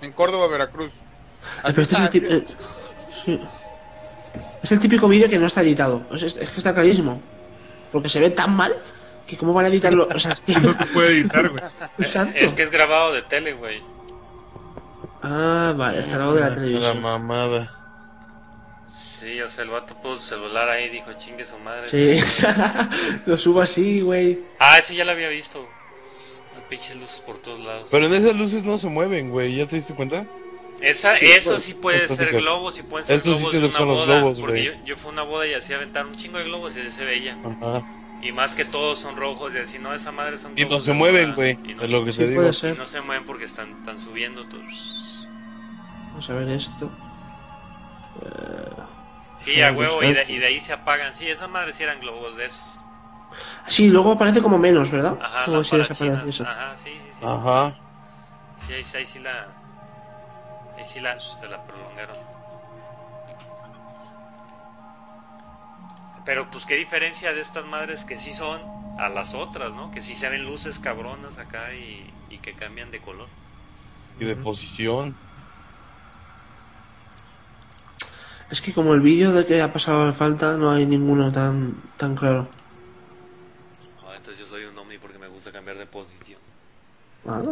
En 0.00 0.12
Córdoba, 0.12 0.46
Veracruz. 0.48 0.94
Pero 1.62 1.82
este 1.82 1.94
es 1.94 2.00
el, 2.00 2.06
así- 2.06 2.22
eh, 2.26 2.46
sí. 3.24 3.40
Es 4.62 4.72
el 4.72 4.80
típico 4.80 5.08
vídeo 5.08 5.28
que 5.28 5.38
no 5.38 5.46
está 5.46 5.60
editado. 5.62 6.06
Es, 6.12 6.22
es 6.22 6.34
que 6.36 6.44
está 6.58 6.72
clarísimo. 6.74 7.20
Porque 7.92 8.08
se 8.08 8.20
ve 8.20 8.30
tan 8.30 8.54
mal 8.56 8.74
que 9.26 9.36
cómo 9.36 9.52
van 9.52 9.66
a 9.66 9.68
editarlo. 9.68 10.08
O 10.14 10.18
sea, 10.18 10.34
que- 10.34 10.52
No 10.60 10.72
se 10.72 10.86
puede 10.86 11.08
editar, 11.12 11.48
güey. 11.48 11.62
Es 12.34 12.54
que 12.54 12.62
es 12.62 12.70
grabado 12.70 13.12
de 13.12 13.22
tele, 13.22 13.52
güey. 13.54 13.82
Ah, 15.22 15.74
vale, 15.76 16.00
está 16.00 16.16
lado 16.18 16.34
de 16.34 16.40
la 16.40 16.48
La 16.50 16.54
televisión. 16.56 17.02
mamada. 17.02 17.77
Sí, 19.28 19.40
o 19.42 19.48
sea, 19.48 19.64
el 19.64 19.70
vato 19.70 19.94
puso 19.96 20.16
su 20.22 20.28
celular 20.28 20.68
ahí 20.70 20.84
y 20.86 20.88
dijo, 20.88 21.12
chingue 21.18 21.44
su 21.44 21.58
madre. 21.58 21.84
Sí, 21.86 22.20
lo 23.26 23.36
subo 23.36 23.60
así, 23.60 24.00
güey. 24.00 24.40
Ah, 24.58 24.78
ese 24.78 24.94
ya 24.94 25.04
lo 25.04 25.12
había 25.12 25.28
visto. 25.28 25.58
Hay 26.56 26.62
pinches 26.70 26.96
luces 26.96 27.20
por 27.20 27.38
todos 27.38 27.60
lados. 27.60 27.88
Pero 27.90 28.06
en 28.06 28.14
esas 28.14 28.36
luces 28.36 28.64
no 28.64 28.78
se 28.78 28.88
mueven, 28.88 29.30
güey. 29.30 29.54
¿Ya 29.56 29.66
te 29.66 29.76
diste 29.76 29.94
cuenta? 29.94 30.26
Esa, 30.80 31.14
Sí, 31.16 31.26
eso 31.26 31.50
pues, 31.50 31.62
sí 31.62 31.74
puede 31.74 32.08
ser 32.08 32.30
globos 32.32 32.78
y 32.78 32.82
pueden 32.84 33.06
ser 33.06 33.16
Estos 33.16 33.34
sí 33.36 33.40
globos 33.40 33.50
sé 33.50 33.56
de 33.56 33.62
lo 33.62 33.68
que 33.68 33.76
una 33.76 33.78
son 33.78 33.88
los 33.88 34.06
globos, 34.06 34.40
porque 34.40 34.62
güey. 34.70 34.78
yo, 34.78 34.84
yo 34.86 34.96
fui 34.96 35.08
a 35.10 35.12
una 35.12 35.22
boda 35.24 35.46
y 35.46 35.54
así 35.54 35.74
aventaron 35.74 36.12
un 36.12 36.16
chingo 36.16 36.38
de 36.38 36.44
globos 36.44 36.74
y 36.76 36.90
se 36.90 37.04
veía. 37.04 37.36
Ajá. 37.44 37.84
Y 38.22 38.32
más 38.32 38.54
que 38.54 38.64
todos 38.64 38.98
son 38.98 39.16
rojos 39.16 39.54
y 39.54 39.58
así, 39.58 39.78
no, 39.78 39.92
esa 39.94 40.10
madre 40.10 40.38
son 40.38 40.52
Y 40.56 40.64
no 40.64 40.80
se 40.80 40.92
mueven, 40.92 41.34
güey. 41.34 41.58
Y 41.64 41.74
no, 41.74 41.82
Es 41.82 41.90
lo 41.90 42.04
que 42.04 42.12
Sí, 42.12 42.18
te 42.18 42.28
digo. 42.28 42.42
puede 42.42 42.74
y 42.74 42.76
no 42.78 42.86
se 42.86 43.00
mueven 43.00 43.26
porque 43.26 43.44
están, 43.44 43.70
están 43.78 44.00
subiendo. 44.00 44.44
pues. 44.48 44.62
Vamos 46.10 46.30
a 46.30 46.34
ver 46.34 46.48
esto. 46.48 46.90
Sí, 49.52 49.62
a 49.62 49.70
Sí, 49.70 49.74
huevo, 49.74 50.02
y 50.02 50.12
de, 50.12 50.24
y 50.28 50.38
de 50.38 50.46
ahí 50.46 50.60
se 50.60 50.72
apagan. 50.72 51.14
Sí, 51.14 51.28
esas 51.28 51.48
madres 51.48 51.76
sí 51.76 51.82
eran 51.82 52.00
globos 52.00 52.36
de 52.36 52.46
esos. 52.46 52.82
Sí, 53.66 53.88
luego 53.88 54.12
aparece 54.12 54.42
como 54.42 54.58
menos, 54.58 54.90
¿verdad? 54.90 55.18
Ajá, 55.22 55.44
como 55.44 55.64
si 55.64 55.76
desaparece 55.76 56.28
eso. 56.28 56.44
Ajá, 56.44 56.76
sí, 56.76 56.90
sí, 56.90 57.10
sí. 57.18 57.24
Ajá. 57.24 57.76
Sí, 58.66 58.74
ahí, 58.74 58.84
ahí 58.94 59.06
sí 59.06 59.18
la. 59.20 59.46
Ahí 60.76 60.84
sí 60.84 61.00
la, 61.00 61.18
se 61.20 61.48
la 61.48 61.62
prolongaron. 61.62 62.16
Pero 66.24 66.50
pues 66.50 66.66
qué 66.66 66.76
diferencia 66.76 67.32
de 67.32 67.40
estas 67.40 67.64
madres 67.64 68.04
que 68.04 68.18
sí 68.18 68.32
son 68.32 68.60
a 68.98 69.08
las 69.08 69.34
otras, 69.34 69.72
¿no? 69.72 69.90
Que 69.90 70.02
sí 70.02 70.14
se 70.14 70.28
ven 70.28 70.44
luces 70.44 70.78
cabronas 70.78 71.38
acá 71.38 71.72
y, 71.72 72.12
y 72.28 72.38
que 72.38 72.54
cambian 72.54 72.90
de 72.90 73.00
color. 73.00 73.28
Y 74.20 74.24
de 74.24 74.36
posición. 74.36 75.16
Es 78.50 78.60
que 78.62 78.72
como 78.72 78.94
el 78.94 79.00
vídeo 79.00 79.32
de 79.32 79.44
que 79.44 79.60
ha 79.60 79.72
pasado 79.72 80.10
falta, 80.12 80.56
no 80.56 80.70
hay 80.70 80.86
ninguno 80.86 81.30
tan, 81.30 81.82
tan 81.96 82.16
claro. 82.16 82.48
Ah, 84.06 84.14
entonces 84.16 84.38
yo 84.38 84.46
soy 84.46 84.64
un 84.64 84.76
ovni 84.78 84.98
porque 84.98 85.18
me 85.18 85.28
gusta 85.28 85.52
cambiar 85.52 85.76
de 85.76 85.86
posición. 85.86 86.40
Ah, 87.26 87.42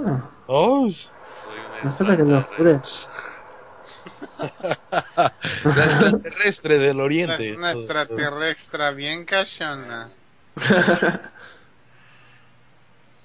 Oh, 0.47 0.89
Soy 0.89 1.59
un 1.59 1.85
no 1.85 1.90
espera 1.90 2.16
que 2.16 2.23
lo 2.23 2.39
extraterrestre. 2.39 2.56
jures. 2.56 3.09
la 5.64 5.85
extraterrestre 5.85 6.78
del 6.78 7.01
oriente. 7.01 7.55
Una 7.56 7.73
extraterrestre 7.73 8.94
bien 8.94 9.24
cachona. 9.24 10.10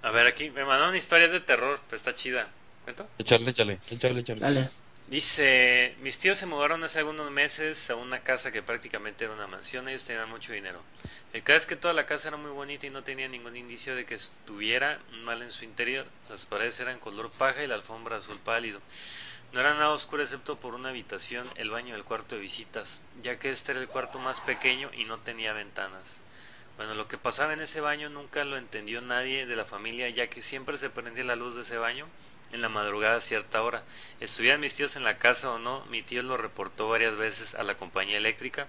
A 0.03 0.10
ver, 0.11 0.27
aquí 0.27 0.49
me 0.49 0.65
mandaron 0.65 0.95
historias 0.95 1.31
de 1.31 1.39
terror, 1.39 1.80
pero 1.88 1.98
está 1.98 2.14
chida. 2.14 2.48
¿Cuento? 2.84 3.07
Échale, 3.19 3.52
échale, 3.52 3.80
échale, 3.89 4.19
échale. 4.22 4.39
Dale. 4.41 4.69
Dice, 5.11 5.93
mis 5.99 6.17
tíos 6.19 6.38
se 6.38 6.45
mudaron 6.45 6.85
hace 6.85 6.99
algunos 6.99 7.29
meses 7.31 7.89
a 7.89 7.97
una 7.97 8.21
casa 8.21 8.49
que 8.49 8.63
prácticamente 8.63 9.25
era 9.25 9.33
una 9.33 9.45
mansión, 9.45 9.89
ellos 9.89 10.05
tenían 10.05 10.29
mucho 10.29 10.53
dinero. 10.53 10.81
El 11.33 11.43
caso 11.43 11.57
es 11.57 11.65
que 11.65 11.75
toda 11.75 11.93
la 11.93 12.05
casa 12.05 12.29
era 12.29 12.38
muy 12.38 12.51
bonita 12.51 12.88
y 12.88 12.91
no 12.91 13.03
tenía 13.03 13.27
ningún 13.27 13.57
indicio 13.57 13.93
de 13.93 14.05
que 14.05 14.15
estuviera 14.15 15.01
mal 15.25 15.41
en 15.41 15.51
su 15.51 15.65
interior. 15.65 16.07
Las 16.29 16.45
paredes 16.45 16.79
eran 16.79 16.97
color 16.99 17.29
paja 17.29 17.61
y 17.61 17.67
la 17.67 17.75
alfombra 17.75 18.15
azul 18.15 18.39
pálido. 18.39 18.79
No 19.51 19.59
era 19.59 19.73
nada 19.73 19.89
oscuro 19.89 20.23
excepto 20.23 20.61
por 20.61 20.75
una 20.75 20.88
habitación, 20.88 21.45
el 21.55 21.71
baño 21.71 21.89
y 21.93 21.97
el 21.97 22.05
cuarto 22.05 22.35
de 22.35 22.41
visitas, 22.41 23.01
ya 23.21 23.38
que 23.38 23.51
este 23.51 23.73
era 23.73 23.81
el 23.81 23.89
cuarto 23.89 24.17
más 24.17 24.39
pequeño 24.39 24.91
y 24.93 25.03
no 25.03 25.17
tenía 25.17 25.51
ventanas. 25.51 26.21
Bueno, 26.77 26.95
lo 26.95 27.09
que 27.09 27.17
pasaba 27.17 27.51
en 27.51 27.59
ese 27.59 27.81
baño 27.81 28.07
nunca 28.07 28.45
lo 28.45 28.55
entendió 28.55 29.01
nadie 29.01 29.45
de 29.45 29.57
la 29.57 29.65
familia, 29.65 30.07
ya 30.07 30.29
que 30.29 30.41
siempre 30.41 30.77
se 30.77 30.89
prendía 30.89 31.25
la 31.25 31.35
luz 31.35 31.55
de 31.55 31.63
ese 31.63 31.75
baño 31.75 32.07
en 32.52 32.61
la 32.61 32.69
madrugada 32.69 33.18
a 33.18 33.22
cierta 33.22 33.61
hora. 33.61 33.84
Estuvieran 34.19 34.60
mis 34.60 34.76
tíos 34.76 34.95
en 34.95 35.03
la 35.03 35.18
casa 35.18 35.52
o 35.52 35.60
no, 35.60 35.86
mi 35.86 36.02
tío 36.02 36.23
lo 36.23 36.38
reportó 36.38 36.90
varias 36.90 37.15
veces 37.18 37.56
a 37.56 37.64
la 37.64 37.78
compañía 37.78 38.18
eléctrica, 38.18 38.68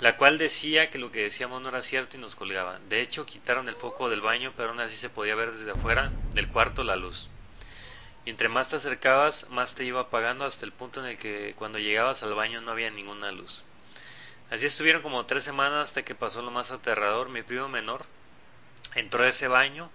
la 0.00 0.16
cual 0.16 0.38
decía 0.38 0.90
que 0.90 0.98
lo 0.98 1.10
que 1.10 1.22
decíamos 1.22 1.62
no 1.62 1.68
era 1.68 1.82
cierto 1.82 2.16
y 2.16 2.20
nos 2.20 2.34
colgaba. 2.34 2.78
De 2.88 3.00
hecho, 3.00 3.26
quitaron 3.26 3.68
el 3.68 3.76
foco 3.76 4.08
del 4.08 4.20
baño, 4.20 4.52
pero 4.56 4.70
aún 4.70 4.80
así 4.80 4.96
se 4.96 5.10
podía 5.10 5.34
ver 5.34 5.52
desde 5.52 5.72
afuera 5.72 6.12
del 6.34 6.48
cuarto 6.48 6.84
la 6.84 6.96
luz. 6.96 7.28
Y 8.24 8.30
entre 8.30 8.48
más 8.48 8.68
te 8.68 8.76
acercabas, 8.76 9.48
más 9.48 9.74
te 9.74 9.84
iba 9.84 10.00
apagando 10.00 10.44
hasta 10.44 10.66
el 10.66 10.72
punto 10.72 11.00
en 11.00 11.06
el 11.06 11.18
que 11.18 11.54
cuando 11.56 11.78
llegabas 11.78 12.22
al 12.22 12.34
baño 12.34 12.60
no 12.60 12.72
había 12.72 12.90
ninguna 12.90 13.32
luz. 13.32 13.64
Así 14.50 14.66
estuvieron 14.66 15.02
como 15.02 15.26
tres 15.26 15.44
semanas 15.44 15.88
hasta 15.88 16.04
que 16.04 16.14
pasó 16.14 16.42
lo 16.42 16.50
más 16.50 16.70
aterrador. 16.70 17.28
Mi 17.28 17.42
primo 17.42 17.68
menor 17.68 18.06
entró 18.94 19.24
a 19.24 19.28
ese 19.28 19.48
baño, 19.48 19.90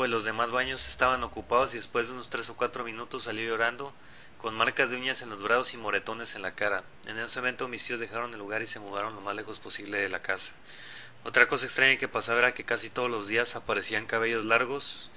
pues 0.00 0.10
los 0.10 0.24
demás 0.24 0.50
baños 0.50 0.88
estaban 0.88 1.22
ocupados 1.24 1.74
y 1.74 1.76
después 1.76 2.06
de 2.08 2.14
unos 2.14 2.30
tres 2.30 2.48
o 2.48 2.56
cuatro 2.56 2.84
minutos 2.84 3.24
salió 3.24 3.46
llorando 3.46 3.92
con 4.38 4.54
marcas 4.54 4.88
de 4.88 4.96
uñas 4.96 5.20
en 5.20 5.28
los 5.28 5.42
brazos 5.42 5.74
y 5.74 5.76
moretones 5.76 6.34
en 6.34 6.40
la 6.40 6.52
cara. 6.52 6.84
En 7.04 7.18
ese 7.18 7.38
momento 7.40 7.68
mis 7.68 7.84
tíos 7.86 8.00
dejaron 8.00 8.32
el 8.32 8.38
lugar 8.38 8.62
y 8.62 8.66
se 8.66 8.80
mudaron 8.80 9.14
lo 9.14 9.20
más 9.20 9.36
lejos 9.36 9.58
posible 9.60 9.98
de 9.98 10.08
la 10.08 10.22
casa. 10.22 10.54
Otra 11.22 11.48
cosa 11.48 11.66
extraña 11.66 11.98
que 11.98 12.08
pasaba 12.08 12.38
era 12.38 12.54
que 12.54 12.64
casi 12.64 12.88
todos 12.88 13.10
los 13.10 13.28
días 13.28 13.56
aparecían 13.56 14.06
cabellos 14.06 14.46
largos 14.46 15.10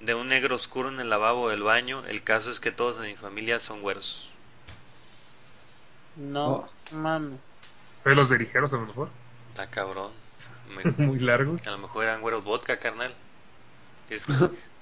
de 0.00 0.16
un 0.16 0.26
negro 0.26 0.56
oscuro 0.56 0.88
en 0.88 0.98
el 0.98 1.10
lavabo 1.10 1.48
del 1.48 1.62
baño. 1.62 2.04
El 2.08 2.24
caso 2.24 2.50
es 2.50 2.58
que 2.58 2.72
todos 2.72 2.96
en 2.96 3.04
mi 3.04 3.14
familia 3.14 3.60
son 3.60 3.82
güeros. 3.82 4.32
No, 6.16 6.68
mames. 6.90 7.38
Pelos 8.02 8.28
de 8.30 8.38
ligeros 8.38 8.72
a 8.72 8.78
lo 8.78 8.86
mejor. 8.86 9.10
Está 9.50 9.68
cabrón. 9.70 10.10
Me- 10.98 11.06
Muy 11.06 11.20
largos. 11.20 11.68
A 11.68 11.70
lo 11.70 11.78
mejor 11.78 12.02
eran 12.02 12.20
güeros 12.20 12.42
vodka, 12.42 12.80
carnal. 12.80 13.14
Es 14.10 14.24
que, 14.26 14.32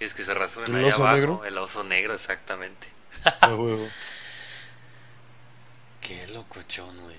y 0.01 0.05
es 0.05 0.15
que 0.15 0.25
se 0.25 0.35
rasuran 0.35 0.75
¿El 0.75 0.85
allá 0.85 0.95
oso 0.95 1.03
abajo. 1.03 1.17
negro? 1.17 1.45
El 1.45 1.59
oso 1.59 1.85
negro, 1.85 2.15
exactamente. 2.15 2.87
A 3.41 3.55
huevo. 3.55 3.89
Qué 6.01 6.27
locochón, 6.29 7.01
güey. 7.03 7.17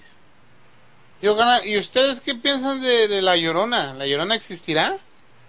Yo, 1.22 1.36
gana- 1.36 1.66
¿Y 1.66 1.78
ustedes 1.78 2.20
qué 2.20 2.36
piensan 2.36 2.82
de, 2.82 3.08
de 3.08 3.22
la 3.22 3.38
llorona? 3.38 3.94
¿La 3.94 4.06
llorona 4.06 4.36
existirá? 4.36 4.98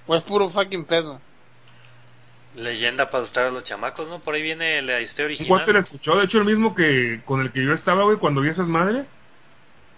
¿O 0.06 0.14
es 0.14 0.22
puro 0.22 0.48
fucking 0.50 0.84
pedo? 0.84 1.20
Leyenda 2.54 3.10
para 3.10 3.22
asustar 3.22 3.46
a 3.46 3.50
los 3.50 3.64
chamacos, 3.64 4.08
¿no? 4.08 4.20
Por 4.20 4.34
ahí 4.36 4.42
viene 4.42 4.80
la 4.82 5.00
historia 5.00 5.36
Un 5.40 5.46
cuate 5.48 5.72
la 5.72 5.78
original. 5.78 5.82
escuchó, 5.82 6.16
de 6.16 6.24
hecho 6.26 6.38
el 6.38 6.44
mismo 6.44 6.76
que 6.76 7.20
con 7.24 7.40
el 7.40 7.50
que 7.50 7.64
yo 7.64 7.72
estaba, 7.72 8.04
güey, 8.04 8.18
cuando 8.18 8.40
vi 8.40 8.50
esas 8.50 8.68
madres. 8.68 9.10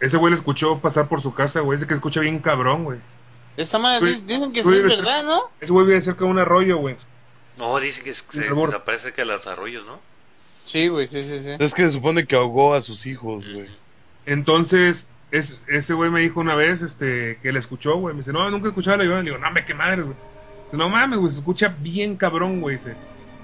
Ese 0.01 0.17
güey 0.17 0.31
le 0.31 0.37
escuchó 0.37 0.79
pasar 0.79 1.09
por 1.09 1.21
su 1.21 1.35
casa, 1.35 1.61
güey. 1.61 1.77
Ese 1.77 1.87
que 1.87 1.93
escucha 1.95 2.21
bien 2.21 2.39
cabrón, 2.39 2.85
güey. 2.85 2.99
Esa 3.57 3.79
madre 3.79 4.05
Uy, 4.05 4.23
dicen 4.27 4.53
que 4.53 4.63
sí 4.63 4.75
es 4.75 4.83
verdad, 4.83 5.25
¿no? 5.25 5.43
Ese 5.61 5.73
güey 5.73 5.87
vive 5.87 6.01
cerca 6.01 6.25
de 6.25 6.31
un 6.31 6.39
arroyo, 6.39 6.77
güey. 6.79 6.97
No, 7.59 7.79
dice 7.81 8.03
que 8.03 8.13
se 8.13 8.23
desaparece 8.41 9.13
que 9.13 9.25
los 9.25 9.47
arroyos, 9.47 9.87
¿no? 9.87 9.99
Sí, 10.65 10.89
güey, 10.89 11.07
sí, 11.07 11.25
sí, 11.25 11.41
sí. 11.41 11.51
Es 11.59 11.75
que 11.75 11.85
se 11.85 11.91
supone 11.91 12.27
que 12.27 12.37
ahogó 12.37 12.75
a 12.75 12.83
sus 12.83 13.07
hijos, 13.07 13.49
güey. 13.49 13.69
Entonces, 14.27 15.11
es, 15.31 15.61
ese 15.69 15.95
güey 15.95 16.11
me 16.11 16.21
dijo 16.21 16.41
una 16.41 16.55
vez 16.55 16.83
este, 16.83 17.39
que 17.43 17.53
le 17.53 17.59
escuchó, 17.59 17.97
güey. 17.97 18.15
Me 18.15 18.21
dice, 18.21 18.33
no, 18.33 18.51
nunca 18.51 18.67
he 18.67 18.69
escuchado 18.71 18.97
la 18.97 19.05
llorona. 19.05 19.23
Le 19.23 19.31
digo, 19.31 19.43
no, 19.43 19.51
me 19.53 19.65
qué 19.65 19.75
madres, 19.75 20.05
güey. 20.05 20.17
Dice, 20.65 20.77
no 20.77 20.89
mames, 20.89 21.19
güey, 21.19 21.31
se 21.31 21.39
escucha 21.39 21.75
bien 21.79 22.17
cabrón, 22.17 22.61
güey. 22.61 22.77
Dice. 22.77 22.95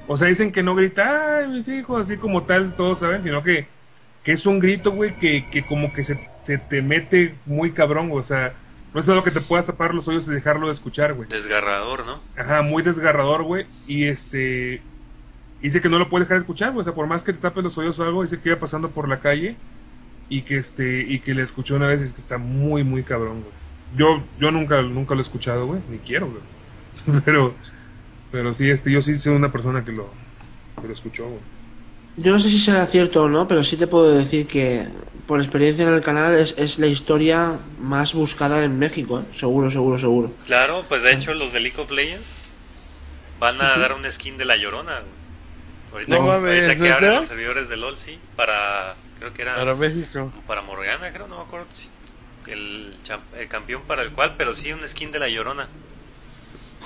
O 0.08 0.16
sea, 0.16 0.28
dicen 0.28 0.50
que 0.50 0.62
no 0.62 0.74
grita, 0.74 1.38
ay, 1.38 1.48
mis 1.48 1.68
hijos, 1.68 2.00
así 2.00 2.16
como 2.16 2.42
tal, 2.42 2.74
todos 2.74 2.98
saben, 2.98 3.22
sino 3.22 3.42
que, 3.42 3.68
que 4.24 4.32
es 4.32 4.44
un 4.44 4.58
grito, 4.58 4.90
güey, 4.90 5.16
que, 5.16 5.48
que 5.48 5.64
como 5.64 5.92
que 5.92 6.02
se, 6.02 6.28
se 6.42 6.58
te 6.58 6.82
mete 6.82 7.36
muy 7.46 7.72
cabrón, 7.72 8.08
güey. 8.08 8.20
O 8.20 8.24
sea, 8.24 8.52
no 8.94 9.00
es 9.00 9.08
algo 9.08 9.22
que 9.22 9.30
te 9.30 9.40
puedas 9.40 9.66
tapar 9.66 9.94
los 9.94 10.06
oídos 10.08 10.28
y 10.28 10.32
dejarlo 10.32 10.66
de 10.66 10.74
escuchar, 10.74 11.14
güey. 11.14 11.28
Desgarrador, 11.28 12.04
¿no? 12.04 12.20
Ajá, 12.36 12.62
muy 12.62 12.82
desgarrador, 12.82 13.42
güey. 13.42 13.66
Y 13.86 14.04
este. 14.04 14.82
Dice 15.62 15.80
que 15.80 15.88
no 15.88 15.98
lo 15.98 16.08
puede 16.08 16.24
dejar 16.24 16.38
de 16.38 16.42
escuchar, 16.42 16.72
güey. 16.72 16.82
O 16.82 16.84
sea, 16.84 16.94
por 16.94 17.06
más 17.06 17.24
que 17.24 17.32
te 17.32 17.38
tapes 17.38 17.64
los 17.64 17.78
oídos 17.78 17.98
o 17.98 18.04
algo, 18.04 18.22
dice 18.22 18.40
que 18.40 18.50
iba 18.50 18.58
pasando 18.58 18.90
por 18.90 19.08
la 19.08 19.20
calle. 19.20 19.56
Y 20.28 20.42
que 20.42 20.58
este. 20.58 21.00
Y 21.00 21.20
que 21.20 21.34
le 21.34 21.42
escuchó 21.42 21.76
una 21.76 21.86
vez 21.86 22.02
y 22.02 22.04
es 22.04 22.12
que 22.12 22.20
está 22.20 22.36
muy, 22.36 22.84
muy 22.84 23.02
cabrón, 23.02 23.40
güey. 23.40 23.52
Yo, 23.96 24.22
yo 24.38 24.50
nunca, 24.50 24.82
nunca 24.82 25.14
lo 25.14 25.20
he 25.20 25.22
escuchado, 25.22 25.66
güey. 25.66 25.80
Ni 25.88 25.98
quiero, 25.98 26.28
güey. 26.28 27.22
Pero. 27.24 27.54
Pero 28.30 28.54
sí, 28.54 28.68
este, 28.70 28.90
yo 28.90 29.02
sí 29.02 29.14
soy 29.14 29.34
una 29.36 29.52
persona 29.52 29.84
que 29.84 29.92
lo, 29.92 30.10
que 30.80 30.86
lo 30.86 30.92
escuchó, 30.92 31.28
güey. 31.28 31.40
Yo 32.16 32.32
no 32.32 32.40
sé 32.40 32.48
si 32.50 32.58
será 32.58 32.86
cierto 32.86 33.24
o 33.24 33.28
no, 33.28 33.48
pero 33.48 33.64
sí 33.64 33.76
te 33.76 33.86
puedo 33.86 34.14
decir 34.14 34.46
que 34.46 34.86
por 35.26 35.40
experiencia 35.40 35.84
en 35.86 35.94
el 35.94 36.00
canal 36.02 36.34
es, 36.34 36.56
es 36.58 36.78
la 36.78 36.86
historia 36.86 37.58
más 37.80 38.12
buscada 38.14 38.62
en 38.64 38.78
México, 38.78 39.20
¿eh? 39.20 39.36
seguro, 39.36 39.70
seguro, 39.70 39.96
seguro. 39.98 40.32
Claro, 40.46 40.84
pues 40.88 41.02
de 41.02 41.12
hecho 41.12 41.32
los 41.34 41.52
de 41.52 41.60
League 41.60 41.80
of 41.80 41.90
Legends 41.90 42.28
van 43.38 43.60
a 43.62 43.76
dar 43.78 43.92
un 43.92 44.10
skin 44.10 44.36
de 44.36 44.44
la 44.44 44.56
llorona. 44.56 45.02
Ahorita, 45.92 46.16
No 46.16 46.22
mames, 46.26 46.64
ahorita 46.68 46.82
que 46.82 46.90
abren 46.92 47.16
los 47.16 47.26
servidores 47.26 47.68
de 47.68 47.76
LOL, 47.76 47.98
sí, 47.98 48.18
para. 48.36 48.94
Creo 49.18 49.32
que 49.34 49.42
era. 49.42 49.54
Para 49.54 49.74
México. 49.74 50.32
para 50.46 50.62
Morgana, 50.62 51.12
creo, 51.12 51.28
no 51.28 51.36
me 51.38 51.42
acuerdo. 51.42 51.66
si- 51.74 51.90
El, 52.50 52.96
el 53.38 53.48
campeón 53.48 53.82
para 53.86 54.02
el 54.02 54.10
cual, 54.12 54.34
pero 54.36 54.52
sí 54.54 54.72
un 54.72 54.86
skin 54.88 55.12
de 55.12 55.18
la 55.20 55.28
llorona. 55.28 55.68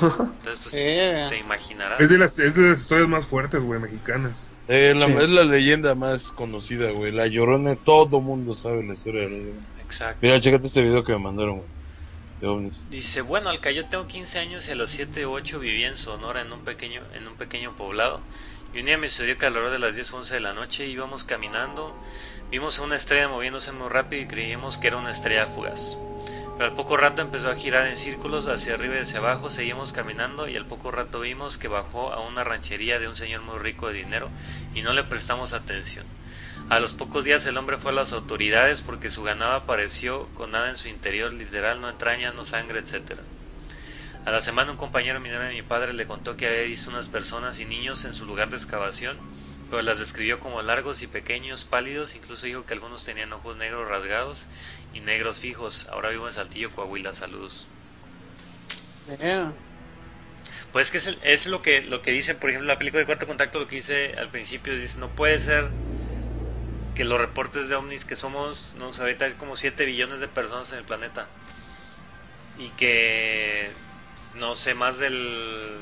Entonces, 0.02 0.59
pues 0.62 0.70
te 0.70 1.39
imaginarás. 1.39 2.01
Es 2.01 2.10
de 2.10 2.18
las, 2.18 2.39
es 2.39 2.55
de 2.56 2.68
las 2.70 2.81
historias 2.81 3.09
más 3.09 3.24
fuertes, 3.27 3.62
güey, 3.62 3.81
mexicanas. 3.81 4.48
Eh, 4.68 4.94
la- 4.97 5.06
Sí. 5.06 5.12
Es 5.12 5.28
la 5.31 5.44
leyenda 5.44 5.94
más 5.94 6.32
conocida, 6.32 6.90
güey. 6.93 7.12
La 7.12 7.27
Llorona, 7.27 7.74
todo 7.77 8.20
mundo 8.20 8.52
sabe 8.55 8.85
la 8.85 8.94
historia 8.94 9.23
de 9.23 9.31
la 9.31 9.36
Llorona. 9.39 9.66
Exacto. 9.85 10.18
Mira, 10.23 10.40
chécate 10.40 10.66
este 10.66 10.82
video 10.82 11.05
que 11.05 11.12
me 11.12 11.18
mandaron, 11.20 11.56
güey. 11.59 12.70
Dice, 12.90 13.23
bueno, 13.23 13.48
al 13.48 13.60
que 13.60 13.74
yo 13.74 13.86
tengo 13.86 14.06
15 14.06 14.39
años 14.39 14.68
y 14.68 14.73
a 14.73 14.74
los 14.74 14.90
7 14.90 15.24
u 15.27 15.32
8 15.32 15.59
vivía 15.59 15.89
en 15.89 15.97
Sonora 15.97 16.43
en 16.43 16.52
un 16.52 16.60
pequeño 16.64 17.01
en 17.14 17.27
un 17.27 17.35
pequeño 17.36 17.74
poblado. 17.77 18.20
Y 18.74 18.81
un 18.81 18.86
día 18.86 18.98
me 18.98 19.09
sucedió 19.09 19.39
que 19.39 19.47
a 19.47 19.51
la 19.51 19.60
hora 19.60 19.70
de 19.70 19.78
las 19.78 19.94
10 19.94 20.12
o 20.12 20.16
11 20.18 20.35
de 20.35 20.40
la 20.40 20.52
noche 20.52 20.86
íbamos 20.86 21.24
caminando, 21.24 21.97
vimos 22.51 22.78
a 22.78 22.82
una 22.82 22.97
estrella 22.97 23.28
moviéndose 23.28 23.73
muy 23.73 23.89
rápido 23.89 24.20
y 24.23 24.27
creímos 24.27 24.77
que 24.77 24.89
era 24.89 24.98
una 24.98 25.12
estrella 25.12 25.47
fugaz. 25.47 25.97
Al 26.59 26.73
poco 26.73 26.97
rato 26.97 27.20
empezó 27.20 27.51
a 27.51 27.55
girar 27.55 27.87
en 27.87 27.97
círculos 27.97 28.49
hacia 28.49 28.74
arriba 28.74 28.97
y 28.97 29.01
hacia 29.01 29.19
abajo, 29.19 29.51
seguimos 29.51 29.93
caminando 29.93 30.49
y 30.49 30.57
al 30.57 30.65
poco 30.65 30.91
rato 30.91 31.20
vimos 31.20 31.59
que 31.59 31.69
bajó 31.69 32.15
a 32.15 32.27
una 32.27 32.45
ranchería 32.45 32.99
de 32.99 33.09
un 33.09 33.15
señor 33.15 33.43
muy 33.43 33.59
rico 33.59 33.89
de 33.89 33.95
dinero 33.95 34.31
y 34.74 34.81
no 34.81 34.95
le 34.95 35.05
prestamos 35.05 35.53
atención. 35.53 36.07
A 36.70 36.81
los 36.81 36.95
pocos 36.95 37.27
días 37.27 37.45
el 37.45 37.59
hombre 37.59 37.77
fue 37.77 37.93
a 37.93 37.95
las 37.95 38.15
autoridades 38.15 38.81
porque 38.81 39.11
su 39.11 39.23
ganado 39.23 39.53
apareció 39.53 40.28
con 40.28 40.53
nada 40.53 40.70
en 40.70 40.78
su 40.78 40.89
interior, 40.89 41.31
literal, 41.31 41.83
no 41.83 41.91
entraña, 41.91 42.33
no 42.33 42.47
sangre, 42.47 42.78
etc. 42.78 43.20
A 44.24 44.31
la 44.31 44.41
semana 44.41 44.70
un 44.70 44.78
compañero 44.78 45.20
minero 45.20 45.43
de 45.43 45.53
mi 45.53 45.62
padre 45.62 45.93
le 45.93 46.07
contó 46.07 46.39
que 46.39 46.49
había 46.49 46.62
visto 46.62 46.91
unas 46.91 47.09
personas 47.09 47.61
y 47.61 47.66
niños 47.66 48.07
en 48.07 48.15
su 48.15 48.24
lugar 48.24 48.49
de 48.49 48.57
excavación 48.57 49.19
pero 49.70 49.82
las 49.82 49.98
describió 49.98 50.38
como 50.40 50.62
largos 50.62 51.02
y 51.02 51.06
pequeños, 51.06 51.64
pálidos, 51.64 52.14
incluso 52.14 52.47
dijo 52.47 52.64
que 52.66 52.74
algunos 52.74 53.05
tenían 53.05 53.32
ojos 53.32 53.56
negros 53.56 53.88
rasgados 53.88 54.47
y 54.94 55.01
negros 55.01 55.38
fijos. 55.40 55.86
Ahora 55.90 56.10
vivo 56.10 56.26
en 56.26 56.32
Saltillo, 56.34 56.70
Coahuila, 56.70 57.12
saludos. 57.14 57.66
Yeah. 59.20 59.52
Pues 60.72 60.86
es 60.86 60.90
que 60.93 60.98
es, 60.98 61.06
el- 61.06 61.18
es 61.22 61.47
lo 61.47 61.62
que 61.62 61.80
lo 61.82 62.02
que 62.02 62.10
dice, 62.10 62.34
por 62.34 62.51
ejemplo, 62.51 62.66
la 62.68 62.78
película 62.78 63.01
de 63.01 63.06
Cuarto 63.06 63.26
Contacto, 63.26 63.59
lo 63.60 63.66
que 63.68 63.76
dice 63.76 64.14
al 64.18 64.30
principio, 64.30 64.76
dice, 64.76 64.98
no 64.98 65.09
puede 65.10 65.38
ser 65.38 65.68
que 66.94 67.05
los 67.05 67.20
reportes 67.20 67.68
de 67.68 67.74
ovnis, 67.74 68.05
que 68.05 68.16
somos, 68.16 68.72
no 68.78 68.93
sé, 68.93 69.02
ahorita 69.02 69.26
hay 69.26 69.32
como 69.34 69.56
7 69.56 69.84
billones 69.84 70.18
de 70.20 70.28
personas 70.28 70.72
en 70.72 70.78
el 70.78 70.84
planeta, 70.84 71.26
y 72.59 72.70
que, 72.70 73.70
no 74.34 74.55
sé, 74.55 74.74
más 74.74 74.98
del 74.98 75.76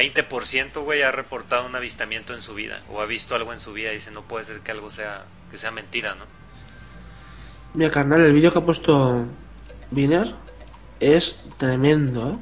20%, 0.00 0.82
güey, 0.82 1.02
ha 1.02 1.10
reportado 1.10 1.66
un 1.66 1.74
avistamiento 1.76 2.34
en 2.34 2.42
su 2.42 2.54
vida, 2.54 2.80
o 2.90 3.00
ha 3.00 3.06
visto 3.06 3.34
algo 3.34 3.52
en 3.52 3.60
su 3.60 3.72
vida, 3.72 3.90
y 3.90 3.94
dice, 3.94 4.10
no 4.10 4.22
puede 4.22 4.44
ser 4.44 4.60
que 4.60 4.72
algo 4.72 4.90
sea, 4.90 5.24
que 5.50 5.58
sea 5.58 5.70
mentira, 5.70 6.14
¿no? 6.14 6.24
Mira, 7.74 7.90
carnal, 7.90 8.20
el 8.22 8.32
vídeo 8.32 8.52
que 8.52 8.58
ha 8.58 8.64
puesto 8.64 9.26
Viner 9.90 10.34
es 11.00 11.44
tremendo, 11.58 12.30
¿eh? 12.30 12.38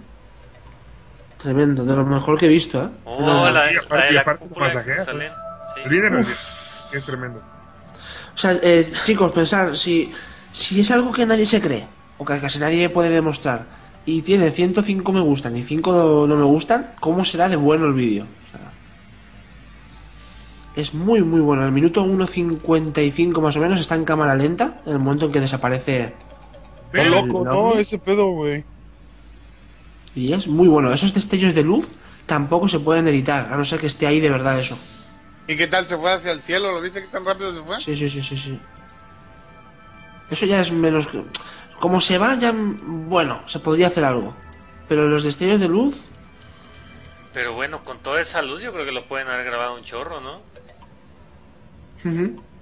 Tremendo, 1.37 1.85
de 1.85 1.95
lo 1.95 2.05
mejor 2.05 2.39
que 2.39 2.47
he 2.47 2.49
visto, 2.49 2.83
¿eh? 2.83 2.89
Oh, 3.05 3.20
No, 3.20 3.51
la, 3.51 3.73
y 3.73 3.77
aparte- 3.77 4.19
aparte 4.19 4.45
sí. 5.05 5.89
Viner 5.89 6.15
es 6.19 7.05
tremendo. 7.05 7.43
O 8.35 8.39
sea, 8.39 8.53
eh, 8.62 8.87
chicos, 9.05 9.33
pensar, 9.33 9.77
si, 9.77 10.12
si 10.53 10.81
es 10.81 10.91
algo 10.91 11.12
que 11.12 11.27
nadie 11.27 11.47
se 11.47 11.61
cree, 11.61 11.87
o 12.19 12.24
que 12.24 12.39
casi 12.41 12.59
nadie 12.59 12.89
puede 12.89 13.11
demostrar, 13.11 13.65
y 14.07 14.23
tiene 14.23 14.51
105 14.51 15.12
me 15.12 15.20
gustan 15.20 15.57
y 15.57 15.62
5 15.62 16.27
no 16.28 16.37
me 16.37 16.45
gustan, 16.45 16.93
¿cómo 17.01 17.24
será 17.24 17.49
de 17.49 17.57
bueno 17.57 17.87
el 17.87 17.93
vídeo? 17.95 18.24
O 18.24 18.51
sea, 18.51 18.73
es 20.77 20.95
muy, 20.95 21.23
muy 21.23 21.41
bueno. 21.41 21.65
El 21.65 21.73
minuto 21.73 22.05
1.55 22.05 23.41
más 23.41 23.57
o 23.57 23.61
menos 23.61 23.81
está 23.81 23.95
en 23.97 24.05
cámara 24.05 24.35
lenta, 24.37 24.78
en 24.87 24.93
el 24.93 24.99
momento 24.99 25.27
en 25.27 25.33
que 25.33 25.41
desaparece. 25.41 26.15
El 26.93 27.11
loco, 27.11 27.45
no, 27.45 27.74
ese 27.74 27.99
pedo, 27.99 28.31
güey. 28.31 28.65
Y 30.15 30.33
es 30.33 30.47
muy 30.47 30.69
bueno. 30.69 30.93
Esos 30.93 31.12
destellos 31.12 31.55
de 31.55 31.62
luz 31.62 31.93
tampoco 32.27 32.69
se 32.69 32.78
pueden 32.81 33.07
editar, 33.09 33.53
a 33.53 33.57
no 33.57 33.65
ser 33.65 33.81
que 33.81 33.87
esté 33.87 34.07
ahí 34.07 34.20
de 34.20 34.31
verdad 34.31 34.59
eso. 34.59 34.78
¿Y 35.49 35.57
qué 35.57 35.66
tal 35.66 35.87
se 35.87 35.97
fue 35.97 36.12
hacia 36.12 36.33
el 36.33 36.41
cielo? 36.43 36.73
¿Lo 36.73 36.81
viste 36.81 37.01
que 37.03 37.09
tan 37.09 37.24
rápido 37.24 37.53
se 37.53 37.62
fue? 37.62 37.81
Sí, 37.81 37.95
sí, 37.95 38.09
sí, 38.09 38.20
sí, 38.23 38.37
sí. 38.37 38.61
Eso 40.31 40.47
ya 40.47 40.61
es 40.61 40.73
menos... 40.73 41.07
que- 41.07 41.23
Como 41.81 42.01
se 42.01 42.19
va, 42.19 42.35
ya... 42.36 42.53
Bueno, 42.55 43.43
se 43.47 43.59
podría 43.59 43.89
hacer 43.89 44.05
algo. 44.05 44.35
Pero 44.89 45.09
los 45.09 45.24
destellos 45.24 45.61
de 45.61 45.69
luz... 45.69 46.07
Pero 47.32 47.53
bueno, 47.53 47.82
con 47.82 47.98
toda 47.98 48.23
esa 48.23 48.40
luz 48.40 48.62
yo 48.62 48.73
creo 48.73 48.86
que 48.86 48.93
lo 48.93 49.07
pueden 49.07 49.28
haber 49.28 49.44
grabado 49.44 49.74
un 49.74 49.85
chorro, 49.85 50.20
¿no? 50.20 50.40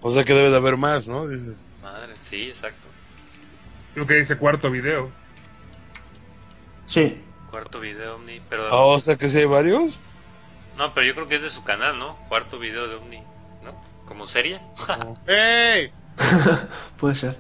O 0.03 0.11
sea 0.11 0.25
que 0.25 0.35
debe 0.35 0.51
de 0.51 0.57
haber 0.57 0.77
más, 0.77 1.07
¿no? 1.07 1.29
Dices. 1.29 1.65
Madre, 1.81 2.15
sí, 2.19 2.49
exacto. 2.49 2.89
Lo 3.95 4.07
que 4.07 4.15
dice 4.15 4.37
cuarto 4.37 4.71
video. 4.71 5.11
Sí. 6.87 7.23
Cuarto 7.51 7.79
video 7.79 8.17
Omni, 8.17 8.41
pero... 8.49 8.67
Ah, 8.67 8.87
o 8.87 8.99
sea 8.99 9.17
que 9.17 9.29
si 9.29 9.39
hay 9.39 9.45
varios. 9.45 10.01
No, 10.77 10.93
pero 10.93 11.07
yo 11.07 11.15
creo 11.15 11.29
que 11.29 11.37
es 11.37 11.43
de 11.43 11.51
su 11.51 11.63
canal, 11.63 11.99
¿no? 11.99 12.17
Cuarto 12.29 12.59
video 12.59 12.89
de 12.89 12.97
Omni, 12.97 13.23
¿no? 13.63 13.81
¿Como 14.07 14.27
serie? 14.27 14.61
¡Ey! 15.29 15.93
Puede 16.99 17.15
ser. 17.15 17.37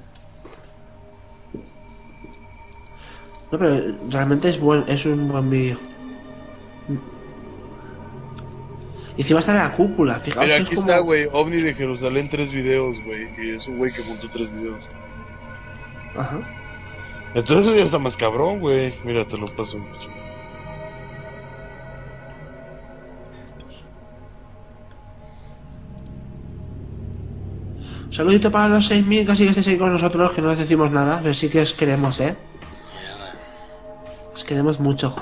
No, 3.55 3.60
pero 3.60 3.81
realmente 4.10 4.48
es 4.48 4.59
buen, 4.59 4.82
es 4.89 5.06
un 5.06 5.28
buen 5.28 5.48
vídeo. 5.48 5.78
Y 9.16 9.20
encima 9.20 9.39
está 9.39 9.52
en 9.52 9.59
la 9.59 9.70
cúpula, 9.70 10.18
fijaos. 10.18 10.44
Mira, 10.44 10.56
aquí 10.59 10.70
es 10.74 10.81
como- 10.81 10.89
está, 10.90 10.98
güey. 11.02 11.26
OVNI 11.32 11.60
de 11.60 11.74
Jerusalén, 11.74 12.28
tres 12.28 12.51
videos, 12.51 12.97
güey. 13.05 13.28
Y 13.39 13.51
es 13.55 13.68
un 13.68 13.78
güey 13.78 13.93
que 13.93 14.02
montó 14.02 14.28
tres 14.28 14.51
videos. 14.52 14.89
Ajá. 16.16 16.40
Entonces 17.36 17.76
ya 17.76 17.85
está 17.85 18.01
más 18.01 18.16
cabrón, 18.16 18.59
güey. 18.59 18.93
Mira, 19.05 19.24
te 19.24 19.39
lo 19.39 19.47
paso. 19.55 19.78
Saludito 28.10 28.51
para 28.51 28.68
los 28.68 28.89
6.000 28.90 29.26
casi 29.26 29.44
que 29.44 29.51
estéis 29.51 29.68
ahí 29.68 29.76
con 29.76 29.90
nosotros, 29.93 30.32
que 30.32 30.43
no 30.43 30.48
les 30.51 30.59
decimos 30.59 30.90
nada, 30.90 31.18
pero 31.22 31.35
sí 31.35 31.48
que 31.48 31.60
os 31.62 31.74
queremos, 31.74 32.20
¿eh? 32.20 32.36
Os 34.35 34.44
queremos 34.44 34.78
mucho. 34.81 35.15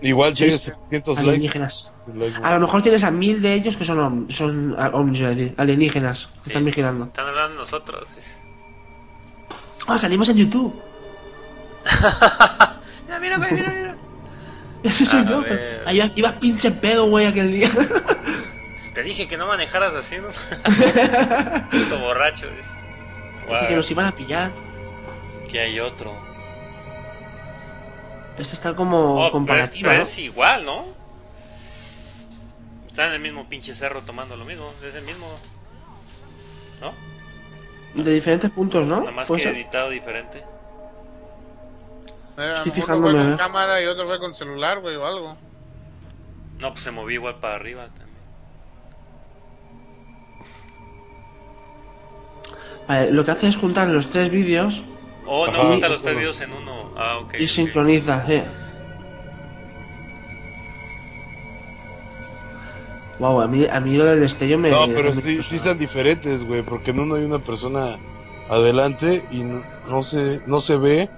Igual 0.00 0.34
tienes 0.34 0.56
sí. 0.56 0.70
700 0.90 1.16
likes. 1.18 1.30
Alienígenas. 1.30 1.92
Likes, 2.14 2.38
A 2.42 2.54
lo 2.54 2.60
mejor 2.60 2.82
tienes 2.82 3.04
a 3.04 3.10
mil 3.10 3.40
de 3.40 3.54
ellos 3.54 3.76
que 3.76 3.84
son, 3.84 3.98
om- 4.00 4.30
son 4.30 4.74
ah, 4.78 4.90
alienígenas, 5.56 6.26
que 6.42 6.50
están 6.50 6.62
Sí. 6.62 6.66
vigilando. 6.66 7.04
Están 7.06 7.26
hablando 7.28 7.56
nosotros. 7.56 8.08
Ah, 9.86 9.96
salimos 9.98 10.28
en 10.28 10.36
YouTube. 10.38 10.74
Mira, 13.06 13.20
mira, 13.20 13.38
mira, 13.38 13.70
mira. 13.70 13.96
Ese 14.82 15.06
soy 15.06 15.20
A 15.20 15.24
yo, 15.24 15.44
ahí 15.86 15.96
iba- 15.96 16.12
ibas 16.16 16.32
pinche 16.34 16.70
pedo, 16.70 17.06
güey, 17.08 17.26
aquel 17.26 17.50
día. 17.52 17.68
Te 18.94 19.02
dije 19.02 19.28
que 19.28 19.36
no 19.36 19.46
manejaras 19.46 19.94
así, 19.94 20.16
¿no? 20.16 20.28
Puto 21.70 21.98
borracho. 22.00 22.46
Dije 23.48 23.68
que 23.68 23.76
nos 23.76 23.90
iban 23.90 24.06
a 24.06 24.12
pillar. 24.12 24.50
Aquí 25.44 25.58
hay 25.58 25.78
otro. 25.80 26.12
Esto 28.38 28.54
está 28.54 28.74
como 28.74 29.26
Oh, 29.26 29.30
comparativa, 29.30 29.88
pero 29.90 30.02
¿no? 30.02 30.08
es 30.08 30.18
igual, 30.18 30.64
¿no? 30.64 30.84
Están 32.86 33.08
en 33.08 33.14
el 33.14 33.20
mismo 33.20 33.48
pinche 33.48 33.74
cerro 33.74 34.02
tomando 34.02 34.36
lo 34.36 34.44
mismo. 34.44 34.72
Es 34.82 34.94
el 34.94 35.04
mismo. 35.04 35.26
¿No? 36.80 36.92
De 38.02 38.12
diferentes 38.12 38.50
puntos, 38.50 38.86
¿no? 38.86 39.00
Nada 39.00 39.10
más 39.12 39.28
¿Puede 39.28 39.42
que 39.42 39.48
ser? 39.48 39.56
editado 39.56 39.90
diferente. 39.90 40.44
Eh, 42.38 42.52
Estoy 42.54 42.72
fijándome, 42.72 43.14
Uno 43.14 43.22
fue 43.22 43.28
con 43.30 43.38
cámara 43.38 43.80
y 43.82 43.86
otro 43.86 44.06
fue 44.06 44.18
con 44.18 44.34
celular, 44.34 44.80
güey, 44.80 44.96
o 44.96 45.06
algo. 45.06 45.36
No, 46.58 46.72
pues 46.72 46.84
se 46.84 46.90
movió 46.90 47.14
igual 47.14 47.36
para 47.36 47.54
arriba 47.56 47.86
también. 47.86 48.06
Vale, 52.88 53.10
lo 53.10 53.24
que 53.24 53.30
hace 53.30 53.48
es 53.48 53.56
juntar 53.56 53.88
los 53.88 54.08
tres 54.10 54.30
vídeos 54.30 54.84
Oh, 55.26 55.46
no, 55.46 55.52
Ajá. 55.52 55.68
junta 55.72 55.88
los 55.88 56.02
tres 56.02 56.16
videos 56.16 56.40
en 56.40 56.52
uno. 56.52 56.90
Ah, 56.96 57.18
ok. 57.18 57.34
y 57.38 57.46
sincroniza, 57.48 58.24
eh. 58.28 58.44
Wow, 63.18 63.40
a 63.40 63.48
mí, 63.48 63.66
a 63.70 63.80
mí 63.80 63.96
lo 63.96 64.04
del 64.04 64.20
destello 64.20 64.58
me. 64.58 64.70
No, 64.70 64.86
pero 64.88 65.12
sí, 65.12 65.42
sí 65.42 65.56
están 65.56 65.78
diferentes, 65.78 66.44
güey, 66.44 66.62
porque 66.62 66.90
en 66.90 67.00
uno 67.00 67.14
hay 67.14 67.24
una 67.24 67.38
persona 67.38 67.98
adelante 68.50 69.24
y 69.30 69.42
no, 69.42 69.62
no 69.88 70.02
se 70.02 70.42
no 70.46 70.60
se 70.60 70.76
ve 70.76 71.10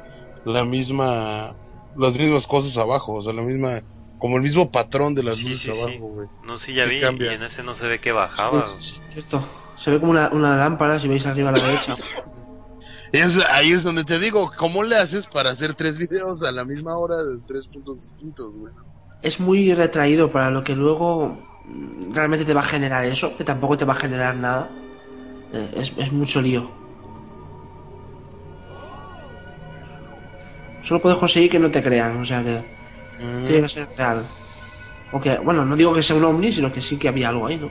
la 0.44 0.64
misma 0.64 1.55
las 1.97 2.16
mismas 2.16 2.47
cosas 2.47 2.78
abajo, 2.78 3.14
o 3.14 3.22
sea, 3.22 3.32
la 3.32 3.43
misma 3.43 3.82
como 4.18 4.36
el 4.36 4.43
mismo 4.43 4.70
patrón 4.70 5.14
de 5.14 5.24
las 5.24 5.39
Sí, 5.39 5.43
luces 5.44 5.60
sí, 5.60 5.72
sí. 5.72 5.80
abajo, 5.80 6.06
güey. 6.06 6.28
No, 6.44 6.59
sí, 6.59 6.72
ya 6.72 6.85
Sí 6.86 6.94
vi. 6.94 7.01
cambia. 7.01 7.32
Y 7.32 7.35
en 7.35 7.43
ese 7.43 7.62
no 7.64 7.74
se 7.74 7.86
ve 7.89 7.98
que 8.01 8.12
bajaba. 8.12 8.64
Sí, 8.64 8.76
sí, 8.80 8.94
sí, 8.94 9.12
cierto. 9.14 9.44
Se 9.76 9.90
ve 9.90 9.98
como 9.98 10.12
una, 10.12 10.28
una 10.32 10.56
lámpara 10.56 10.98
si 11.01 11.09
veis 11.09 11.26
arriba 11.26 11.48
a 11.48 11.52
la 11.52 11.59
derecha. 11.60 11.97
Es, 13.12 13.39
ahí 13.51 13.72
es 13.72 13.82
donde 13.82 14.05
te 14.05 14.18
digo, 14.18 14.51
¿cómo 14.56 14.82
le 14.82 14.97
haces 14.97 15.26
para 15.26 15.51
hacer 15.51 15.74
tres 15.74 15.98
videos 15.98 16.43
a 16.43 16.52
la 16.52 16.64
misma 16.64 16.97
hora 16.97 17.16
de 17.16 17.40
tres 17.47 17.66
puntos 17.68 18.02
distintos, 18.02 18.52
güey? 18.55 18.72
Es 19.22 19.40
muy 19.40 19.74
retraído 19.74 20.30
para 20.30 20.51
lo 20.51 20.62
que 20.62 20.76
luego 20.76 21.39
mm, 21.64 22.12
realmente 22.12 22.44
te 22.44 22.55
va 22.55 22.60
a 22.60 22.64
generar 22.64 23.05
eso, 23.05 23.36
que 23.36 23.44
tampoco 23.44 23.76
te 23.76 23.85
va 23.85 23.94
a 23.94 23.97
generar 23.97 24.36
nada. 24.36 24.70
Eh, 25.52 25.70
es, 25.76 25.93
es 25.97 26.12
mucho 26.12 26.40
lío. 26.43 26.70
Solo 30.82 31.01
puedes 31.01 31.18
conseguir 31.18 31.51
que 31.51 31.59
no 31.59 31.70
te 31.70 31.82
crean, 31.82 32.18
o 32.20 32.24
sea 32.24 32.43
que 32.43 32.78
Mm. 33.20 33.44
tiene 33.44 33.62
que 33.62 33.68
ser 33.68 33.89
real. 33.97 34.24
O 35.10 35.20
que, 35.20 35.39
bueno, 35.39 35.64
no 35.64 35.74
digo 35.74 35.93
que 35.93 36.02
sea 36.02 36.14
un 36.16 36.24
ovni, 36.24 36.52
sino 36.52 36.72
que 36.72 36.80
sí 36.80 36.97
que 36.97 37.09
había 37.09 37.30
algo 37.30 37.47
ahí, 37.48 37.56
¿no? 37.56 37.68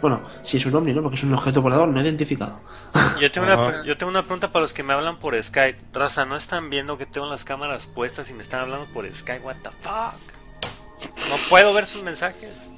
Bueno, 0.00 0.28
si 0.42 0.56
es 0.58 0.66
un 0.66 0.74
ovni, 0.74 0.92
¿no? 0.92 1.02
Porque 1.02 1.16
es 1.16 1.24
un 1.24 1.34
objeto 1.34 1.62
volador 1.62 1.88
no 1.88 2.00
identificado. 2.00 2.60
Yo 3.20 3.30
tengo, 3.32 3.46
una, 3.46 3.84
yo 3.84 3.96
tengo 3.96 4.10
una 4.10 4.22
pregunta 4.22 4.52
para 4.52 4.62
los 4.62 4.72
que 4.72 4.82
me 4.82 4.92
hablan 4.92 5.18
por 5.18 5.40
Skype. 5.42 5.78
Raza, 5.92 6.24
¿no 6.26 6.36
están 6.36 6.68
viendo 6.68 6.98
que 6.98 7.06
tengo 7.06 7.26
las 7.26 7.44
cámaras 7.44 7.86
puestas 7.86 8.28
y 8.30 8.34
me 8.34 8.42
están 8.42 8.60
hablando 8.60 8.86
por 8.92 9.10
Skype? 9.12 9.44
What 9.44 9.56
the 9.62 9.70
fuck? 9.82 11.16
No 11.30 11.36
puedo 11.48 11.72
ver 11.72 11.86
sus 11.86 12.02
mensajes. 12.02 12.70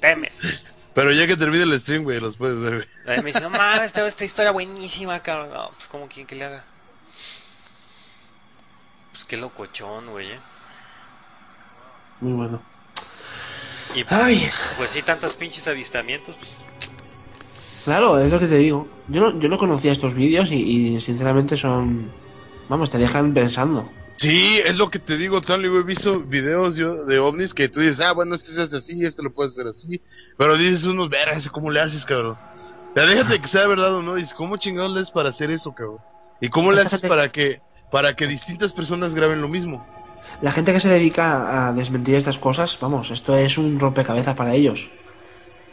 Teme. 0.00 0.32
Pero 0.94 1.12
ya 1.12 1.26
que 1.26 1.36
termine 1.36 1.62
el 1.62 1.78
stream, 1.78 2.02
güey, 2.02 2.20
los 2.20 2.36
puedes 2.36 2.58
ver, 2.58 2.86
güey. 3.06 3.18
Me 3.22 3.32
dice, 3.32 3.40
no 3.40 3.50
mames, 3.50 3.96
esta 3.96 4.24
historia 4.24 4.50
buenísima, 4.50 5.20
cabrón. 5.20 5.50
No, 5.50 5.70
pues 5.70 5.88
como 5.88 6.08
quien 6.08 6.26
que 6.26 6.34
le 6.34 6.44
haga. 6.44 6.64
Pues 9.12 9.24
qué 9.24 9.36
locochón, 9.36 10.10
güey. 10.10 10.32
eh. 10.32 10.40
Muy 12.20 12.32
bueno. 12.32 12.62
Y 13.94 14.04
Ay, 14.08 14.48
pues 14.76 14.90
sí, 14.90 15.02
tantos 15.02 15.34
pinches 15.34 15.66
avistamientos. 15.66 16.36
Pues, 16.36 16.50
claro, 17.84 18.18
es 18.18 18.30
lo 18.30 18.38
que 18.38 18.46
te 18.46 18.58
digo. 18.58 18.88
Yo 19.08 19.20
no, 19.20 19.38
yo 19.40 19.48
no 19.48 19.58
conocía 19.58 19.92
estos 19.92 20.14
vídeos 20.14 20.50
y, 20.52 20.56
y 20.56 21.00
sinceramente 21.00 21.56
son... 21.56 22.10
Vamos, 22.68 22.90
te 22.90 22.98
dejan 22.98 23.34
pensando. 23.34 23.90
Sí, 24.20 24.60
es 24.66 24.76
lo 24.76 24.90
que 24.90 24.98
te 24.98 25.16
digo, 25.16 25.40
Tony, 25.40 25.64
he 25.64 25.82
visto 25.82 26.20
videos 26.20 26.76
yo 26.76 27.06
de 27.06 27.18
ovnis 27.18 27.54
que 27.54 27.70
tú 27.70 27.80
dices, 27.80 28.00
ah, 28.00 28.12
bueno, 28.12 28.34
este 28.34 28.52
se 28.52 28.60
hace 28.60 28.76
así, 28.76 29.02
este 29.02 29.22
lo 29.22 29.32
puedes 29.32 29.54
hacer 29.54 29.66
así, 29.66 30.02
pero 30.36 30.58
dices 30.58 30.84
unos, 30.84 31.08
vergas, 31.08 31.48
¿cómo 31.48 31.70
le 31.70 31.80
haces, 31.80 32.04
cabrón? 32.04 32.36
Ya 32.94 33.06
déjate 33.06 33.40
que 33.40 33.48
sea 33.48 33.66
verdad 33.66 33.94
o 33.94 34.02
no, 34.02 34.16
dices, 34.16 34.34
¿cómo 34.34 34.58
chingados 34.58 34.92
le 34.92 35.00
haces 35.00 35.10
para 35.10 35.30
hacer 35.30 35.50
eso, 35.50 35.72
cabrón? 35.72 36.00
¿Y 36.38 36.50
cómo 36.50 36.70
le 36.70 36.82
haces 36.82 37.00
para 37.00 37.30
que, 37.30 37.60
para 37.90 38.14
que 38.14 38.26
distintas 38.26 38.74
personas 38.74 39.14
graben 39.14 39.40
lo 39.40 39.48
mismo? 39.48 39.86
La 40.42 40.52
gente 40.52 40.72
que 40.72 40.80
se 40.80 40.88
dedica 40.88 41.68
a 41.68 41.72
desmentir 41.72 42.14
estas 42.14 42.38
cosas, 42.38 42.78
vamos, 42.80 43.10
esto 43.10 43.36
es 43.36 43.58
un 43.58 43.78
rompecabezas 43.78 44.34
para 44.34 44.54
ellos. 44.54 44.90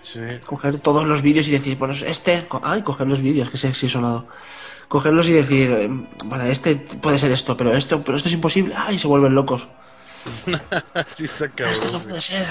Sí. 0.01 0.19
Coger 0.45 0.79
todos 0.79 1.05
los 1.05 1.21
vídeos 1.21 1.47
y 1.47 1.51
decir, 1.51 1.77
bueno, 1.77 1.93
este. 1.93 2.45
Ay, 2.63 2.81
coger 2.81 3.07
los 3.07 3.21
vídeos, 3.21 3.49
que 3.49 3.57
sexy 3.57 3.89
sonado. 3.89 4.27
Cogerlos 4.87 5.27
y 5.27 5.33
decir, 5.33 5.71
eh, 5.71 5.89
bueno, 6.25 6.43
este 6.45 6.75
puede 6.75 7.17
ser 7.17 7.31
esto, 7.31 7.57
pero 7.57 7.75
esto, 7.75 8.03
pero 8.03 8.17
esto 8.17 8.29
es 8.29 8.35
imposible. 8.35 8.73
Ay, 8.77 8.97
se 8.99 9.07
vuelven 9.07 9.35
locos. 9.35 9.67
sí 11.15 11.25
está 11.25 11.45
Esto 11.45 11.53
cabrón. 11.55 11.91
no 11.91 11.91
güey. 11.99 12.07
puede 12.09 12.21
ser. 12.21 12.45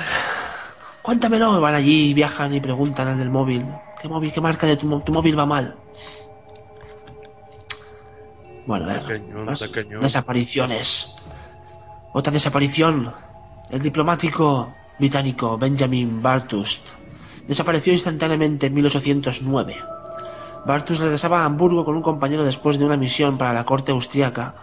Cuéntamelo. 1.03 1.61
Van 1.61 1.75
allí, 1.75 2.13
viajan 2.15 2.53
y 2.55 2.61
preguntan 2.61 3.09
al 3.09 3.19
del 3.19 3.31
móvil. 3.31 3.65
¿Qué 4.01 4.09
móvil, 4.09 4.33
qué 4.33 4.41
marca 4.41 4.67
de 4.67 4.77
tu, 4.77 5.01
tu 5.01 5.13
móvil 5.13 5.39
va 5.39 5.47
mal? 5.47 5.77
Bueno, 8.67 8.91
a 8.91 8.95
ver. 8.95 9.05
Cañón. 9.05 10.01
Desapariciones. 10.01 11.15
Otra 12.19 12.33
desaparición. 12.33 13.13
El 13.69 13.83
diplomático 13.83 14.73
británico 14.99 15.59
Benjamin 15.59 16.23
Bartust 16.23 16.95
desapareció 17.47 17.93
instantáneamente 17.93 18.69
en 18.69 18.73
1809. 18.73 19.77
Bartus 20.65 21.01
regresaba 21.01 21.43
a 21.43 21.45
Hamburgo 21.45 21.85
con 21.85 21.95
un 21.95 22.01
compañero 22.01 22.43
después 22.43 22.79
de 22.79 22.87
una 22.87 22.97
misión 22.97 23.37
para 23.37 23.53
la 23.53 23.67
corte 23.67 23.93
austríaca. 23.93 24.55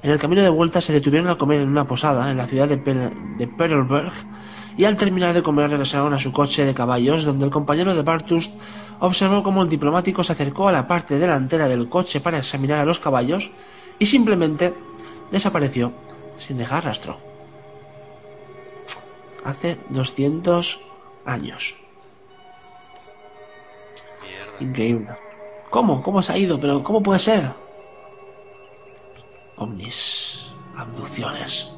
En 0.00 0.12
el 0.12 0.20
camino 0.20 0.42
de 0.42 0.48
vuelta 0.48 0.80
se 0.80 0.92
detuvieron 0.92 1.28
a 1.28 1.34
comer 1.34 1.62
en 1.62 1.70
una 1.70 1.88
posada 1.88 2.30
en 2.30 2.36
la 2.36 2.46
ciudad 2.46 2.68
de, 2.68 2.80
Pel- 2.80 3.36
de 3.36 3.48
Perlberg 3.48 4.12
y 4.76 4.84
al 4.84 4.96
terminar 4.96 5.34
de 5.34 5.42
comer 5.42 5.70
regresaron 5.70 6.14
a 6.14 6.20
su 6.20 6.30
coche 6.32 6.64
de 6.64 6.72
caballos 6.72 7.24
donde 7.24 7.44
el 7.46 7.50
compañero 7.50 7.96
de 7.96 8.02
Bartus 8.02 8.48
observó 9.00 9.42
cómo 9.42 9.64
el 9.64 9.68
diplomático 9.68 10.22
se 10.22 10.34
acercó 10.34 10.68
a 10.68 10.72
la 10.72 10.86
parte 10.86 11.18
delantera 11.18 11.66
del 11.66 11.88
coche 11.88 12.20
para 12.20 12.38
examinar 12.38 12.78
a 12.78 12.84
los 12.84 13.00
caballos 13.00 13.50
y 13.98 14.06
simplemente 14.06 14.72
desapareció 15.32 15.92
sin 16.42 16.58
dejar 16.58 16.84
rastro. 16.84 17.18
Hace 19.44 19.78
200 19.90 20.80
años. 21.24 21.76
Mierda. 24.22 24.56
Increíble. 24.60 25.08
¿Cómo? 25.70 26.02
¿Cómo 26.02 26.22
se 26.22 26.32
ha 26.32 26.38
ido? 26.38 26.60
¿Pero 26.60 26.82
cómo 26.82 27.02
puede 27.02 27.18
ser? 27.18 27.50
Ovnis. 29.56 30.52
Abducciones. 30.76 31.70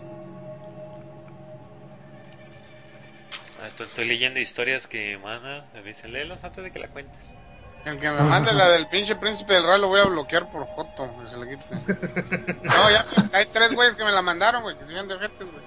Ah, 3.63 3.67
estoy, 3.67 3.87
estoy 3.87 4.07
leyendo 4.07 4.41
historias 4.41 4.87
que 4.87 5.19
manda. 5.19 5.71
Me 5.75 5.83
dicen, 5.83 6.13
léelos 6.13 6.43
antes 6.45 6.65
de 6.65 6.71
que 6.71 6.79
la 6.79 6.89
cuentes. 6.89 7.37
El 7.85 8.01
que 8.01 8.11
me 8.11 8.23
mande 8.23 8.53
la 8.53 8.69
del 8.71 8.87
pinche 8.89 9.15
príncipe 9.17 9.53
del 9.53 9.65
Ray 9.65 9.81
lo 9.81 9.89
voy 9.89 10.01
a 10.01 10.05
bloquear 10.05 10.49
por 10.51 10.67
foto, 10.75 11.11
que 11.23 11.29
se 11.29 11.37
le 11.37 11.51
quite. 11.51 12.55
No, 12.63 12.91
ya 12.91 13.05
hay 13.33 13.47
tres 13.47 13.75
güeyes 13.75 13.95
que 13.95 14.05
me 14.05 14.13
la 14.13 14.23
mandaron, 14.23 14.63
güey, 14.63 14.79
que 14.79 14.87
siguen 14.87 15.07
de 15.07 15.19
gente, 15.19 15.45
güey. 15.45 15.63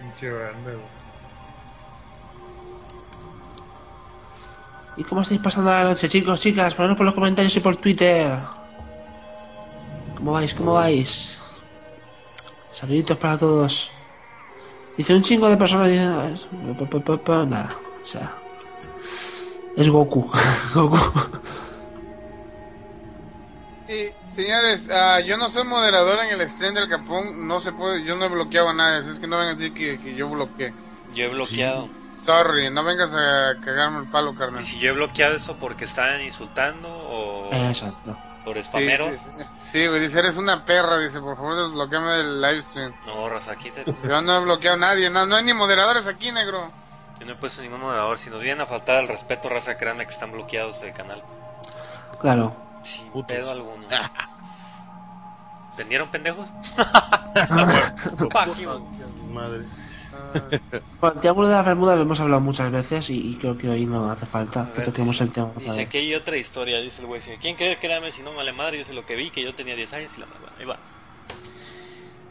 Pinche 0.00 0.30
banda, 0.30 0.70
güey. 0.72 1.00
¿Y 4.96 5.04
cómo 5.04 5.20
estáis 5.20 5.40
pasando 5.40 5.70
la 5.70 5.84
noche, 5.84 6.08
chicos, 6.08 6.40
chicas? 6.40 6.74
Ponednos 6.74 6.96
por 6.96 7.06
los 7.06 7.14
comentarios 7.14 7.54
y 7.56 7.60
por 7.60 7.76
Twitter. 7.76 8.38
¿Cómo 10.16 10.32
vais? 10.32 10.54
¿Cómo 10.54 10.74
vais? 10.74 11.40
Saluditos 12.70 13.16
para 13.16 13.38
todos. 13.38 13.90
Dice 14.96 15.14
un 15.14 15.22
chingo 15.22 15.48
de 15.48 15.56
personas. 15.56 16.46
pa, 17.24 17.44
Nada. 17.46 17.68
O 18.02 18.04
sea. 18.04 18.39
Es 19.76 19.88
Goku. 19.88 20.30
Goku. 20.74 21.40
Y 23.88 24.08
señores, 24.30 24.88
ah, 24.92 25.18
yo 25.20 25.36
no 25.36 25.50
soy 25.50 25.64
moderador 25.64 26.20
en 26.20 26.40
el 26.40 26.48
stream 26.48 26.74
del 26.74 26.88
Capón, 26.88 27.48
no 27.48 27.58
se 27.58 27.72
puede, 27.72 28.04
yo 28.04 28.14
no 28.16 28.26
he 28.26 28.28
bloqueado 28.28 28.68
a 28.68 28.72
nadie, 28.72 28.98
así 29.00 29.10
es 29.10 29.18
que 29.18 29.26
no 29.26 29.36
vengan 29.36 29.54
a 29.56 29.58
decir 29.58 29.74
que, 29.74 29.98
que 30.00 30.14
yo 30.14 30.28
bloqueé. 30.28 30.72
Yo 31.12 31.24
he 31.24 31.28
bloqueado. 31.28 31.88
Sorry, 32.14 32.70
no 32.70 32.84
vengas 32.84 33.12
a 33.14 33.56
cagarme 33.64 33.98
el 33.98 34.06
palo, 34.08 34.36
carnal. 34.36 34.62
Y 34.62 34.66
si 34.66 34.78
yo 34.78 34.90
he 34.90 34.92
bloqueado 34.92 35.34
eso 35.34 35.56
porque 35.56 35.86
estaban 35.86 36.20
insultando 36.22 36.88
o 36.88 37.50
Exacto. 37.52 38.16
por 38.44 38.56
Sí, 38.58 38.62
spameros. 38.62 39.16
sí, 39.58 39.88
güey, 39.88 40.00
dice, 40.00 40.20
eres 40.20 40.36
una 40.36 40.64
perra, 40.64 40.98
dice, 40.98 41.18
por 41.20 41.34
favor 41.36 41.56
desbloqueame 41.56 42.20
el 42.20 42.40
live 42.40 42.62
stream. 42.62 42.92
No, 43.06 43.28
raza, 43.28 43.50
aquí 43.52 43.72
te... 43.72 43.84
Yo 43.84 44.20
no 44.20 44.36
he 44.36 44.44
bloqueado 44.44 44.76
a 44.76 44.80
nadie, 44.80 45.10
no, 45.10 45.26
no 45.26 45.34
hay 45.34 45.42
ni 45.42 45.52
moderadores 45.52 46.06
aquí, 46.06 46.30
negro. 46.30 46.70
Yo 47.20 47.26
no 47.26 47.32
he 47.32 47.36
puesto 47.36 47.60
ningún 47.62 47.80
moderador. 47.80 48.18
Si 48.18 48.30
nos 48.30 48.40
vienen 48.40 48.62
a 48.62 48.66
faltar 48.66 48.96
al 48.96 49.08
respeto, 49.08 49.48
raza, 49.48 49.76
créanme 49.76 50.06
que 50.06 50.12
están 50.12 50.32
bloqueados 50.32 50.80
del 50.80 50.92
canal. 50.94 51.22
Claro. 52.20 52.56
Sin 52.82 53.06
Putos. 53.10 53.26
pedo 53.36 53.50
alguno. 53.50 53.86
¿Entendieron, 55.72 56.08
pendejos? 56.08 56.48
Puta. 58.18 58.46
Madre. 59.32 59.64
Bueno, 61.00 61.14
el 61.14 61.20
Triángulo 61.20 61.48
de 61.48 61.54
la 61.54 61.62
Bermuda 61.62 61.96
lo 61.96 62.02
hemos 62.02 62.20
hablado 62.20 62.40
muchas 62.40 62.70
veces 62.70 63.08
y, 63.10 63.32
y 63.32 63.36
creo 63.36 63.56
que 63.56 63.68
hoy 63.68 63.86
no 63.86 64.10
hace 64.10 64.26
falta 64.26 64.66
que 64.72 64.78
ver, 64.78 64.86
toquemos 64.86 65.10
dice- 65.12 65.24
el 65.24 65.32
tema. 65.32 65.50
Dice 65.56 65.88
que 65.88 65.98
hay 65.98 66.14
otra 66.14 66.36
historia, 66.36 66.78
dice 66.80 67.00
el 67.00 67.06
güey. 67.06 67.20
¿Quién 67.40 67.56
cree? 67.56 67.78
Créame, 67.78 68.10
si 68.12 68.22
no, 68.22 68.34
vale 68.34 68.52
madre. 68.52 68.78
Yo 68.78 68.84
sé 68.84 68.92
lo 68.92 69.06
que 69.06 69.14
vi, 69.16 69.30
que 69.30 69.42
yo 69.42 69.54
tenía 69.54 69.74
10 69.76 69.92
años 69.94 70.12
y 70.16 70.20
la 70.20 70.26
madre. 70.26 70.40
Ahí 70.58 70.64
va. 70.66 70.76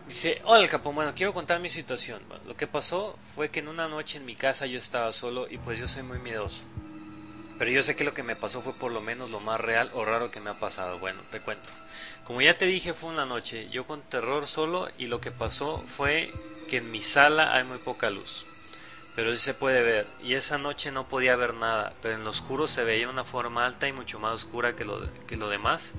Dice, 0.09 0.41
hola 0.43 0.67
Capón, 0.67 0.95
bueno, 0.95 1.13
quiero 1.15 1.35
contar 1.35 1.59
mi 1.59 1.69
situación. 1.69 2.23
Lo 2.47 2.57
que 2.57 2.65
pasó 2.65 3.15
fue 3.35 3.49
que 3.49 3.59
en 3.59 3.67
una 3.67 3.87
noche 3.87 4.17
en 4.17 4.25
mi 4.25 4.35
casa 4.35 4.65
yo 4.65 4.79
estaba 4.79 5.13
solo 5.13 5.45
y 5.47 5.59
pues 5.59 5.77
yo 5.77 5.87
soy 5.87 6.01
muy 6.01 6.17
miedoso. 6.17 6.63
Pero 7.59 7.69
yo 7.69 7.83
sé 7.83 7.95
que 7.95 8.03
lo 8.03 8.15
que 8.15 8.23
me 8.23 8.35
pasó 8.35 8.63
fue 8.63 8.73
por 8.73 8.91
lo 8.91 9.01
menos 9.01 9.29
lo 9.29 9.39
más 9.39 9.61
real 9.61 9.91
o 9.93 10.03
raro 10.03 10.31
que 10.31 10.39
me 10.39 10.49
ha 10.49 10.59
pasado. 10.59 10.97
Bueno, 10.97 11.21
te 11.29 11.41
cuento. 11.41 11.69
Como 12.23 12.41
ya 12.41 12.57
te 12.57 12.65
dije, 12.65 12.95
fue 12.95 13.11
una 13.11 13.27
noche, 13.27 13.69
yo 13.69 13.85
con 13.85 14.01
terror 14.01 14.47
solo 14.47 14.89
y 14.97 15.05
lo 15.05 15.21
que 15.21 15.29
pasó 15.29 15.83
fue 15.95 16.33
que 16.67 16.77
en 16.77 16.89
mi 16.89 17.03
sala 17.03 17.53
hay 17.53 17.63
muy 17.63 17.77
poca 17.77 18.09
luz. 18.09 18.47
Pero 19.15 19.31
sí 19.35 19.37
se 19.37 19.53
puede 19.53 19.83
ver, 19.83 20.07
y 20.23 20.33
esa 20.33 20.57
noche 20.57 20.91
no 20.91 21.07
podía 21.07 21.35
ver 21.35 21.53
nada, 21.53 21.93
pero 22.01 22.15
en 22.15 22.23
lo 22.23 22.31
oscuro 22.31 22.65
se 22.65 22.83
veía 22.83 23.09
una 23.09 23.25
forma 23.25 23.63
alta 23.63 23.87
y 23.87 23.93
mucho 23.93 24.17
más 24.17 24.33
oscura 24.33 24.75
que 24.75 24.85
lo, 24.85 25.07
que 25.27 25.37
lo 25.37 25.49
demás. 25.49 25.93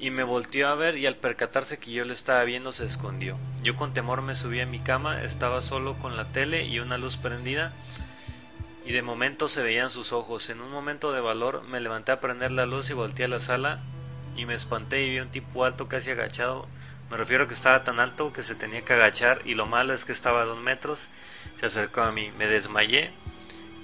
Y 0.00 0.10
me 0.10 0.24
volteó 0.24 0.68
a 0.68 0.74
ver 0.74 0.96
y 0.96 1.06
al 1.06 1.16
percatarse 1.16 1.78
que 1.78 1.92
yo 1.92 2.04
lo 2.04 2.14
estaba 2.14 2.42
viendo 2.44 2.72
se 2.72 2.86
escondió. 2.86 3.38
Yo 3.62 3.76
con 3.76 3.92
temor 3.92 4.22
me 4.22 4.34
subí 4.34 4.60
a 4.60 4.66
mi 4.66 4.80
cama, 4.80 5.22
estaba 5.22 5.60
solo 5.60 5.98
con 5.98 6.16
la 6.16 6.32
tele 6.32 6.64
y 6.64 6.80
una 6.80 6.96
luz 6.96 7.18
prendida 7.18 7.74
y 8.84 8.92
de 8.92 9.02
momento 9.02 9.48
se 9.48 9.62
veían 9.62 9.90
sus 9.90 10.12
ojos. 10.12 10.50
En 10.50 10.60
un 10.60 10.70
momento 10.70 11.12
de 11.12 11.20
valor 11.20 11.62
me 11.62 11.80
levanté 11.80 12.12
a 12.12 12.20
prender 12.20 12.50
la 12.50 12.66
luz 12.66 12.90
y 12.90 12.94
volteé 12.94 13.26
a 13.26 13.28
la 13.28 13.40
sala 13.40 13.80
y 14.36 14.46
me 14.46 14.54
espanté 14.54 15.02
y 15.04 15.10
vi 15.10 15.20
un 15.20 15.30
tipo 15.30 15.64
alto 15.64 15.86
casi 15.86 16.10
agachado. 16.10 16.66
Me 17.10 17.16
refiero 17.16 17.44
a 17.44 17.48
que 17.48 17.54
estaba 17.54 17.84
tan 17.84 18.00
alto 18.00 18.32
que 18.32 18.42
se 18.42 18.54
tenía 18.54 18.84
que 18.84 18.94
agachar 18.94 19.42
y 19.44 19.54
lo 19.54 19.66
malo 19.66 19.94
es 19.94 20.04
que 20.04 20.12
estaba 20.12 20.42
a 20.42 20.44
dos 20.44 20.58
metros. 20.58 21.08
Se 21.56 21.66
acercó 21.66 22.02
a 22.02 22.12
mí, 22.12 22.32
me 22.38 22.46
desmayé. 22.46 23.12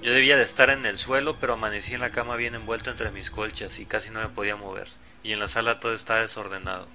Yo 0.01 0.11
debía 0.11 0.37
de 0.37 0.43
estar 0.43 0.69
en 0.69 0.85
el 0.85 0.97
suelo, 0.97 1.37
pero 1.39 1.53
amanecí 1.53 1.93
en 1.93 2.01
la 2.01 2.11
cama 2.11 2.35
bien 2.35 2.55
envuelto 2.55 2.91
entre 2.91 3.11
mis 3.11 3.31
colchas 3.31 3.79
y 3.79 3.85
casi 3.85 4.11
no 4.11 4.19
me 4.19 4.29
podía 4.29 4.55
mover. 4.55 4.87
Y 5.27 5.33
en 5.33 5.41
la 5.41 5.49
sala 5.49 5.77
todo 5.77 5.93
estaba 5.93 6.21
desordenado. 6.21 6.87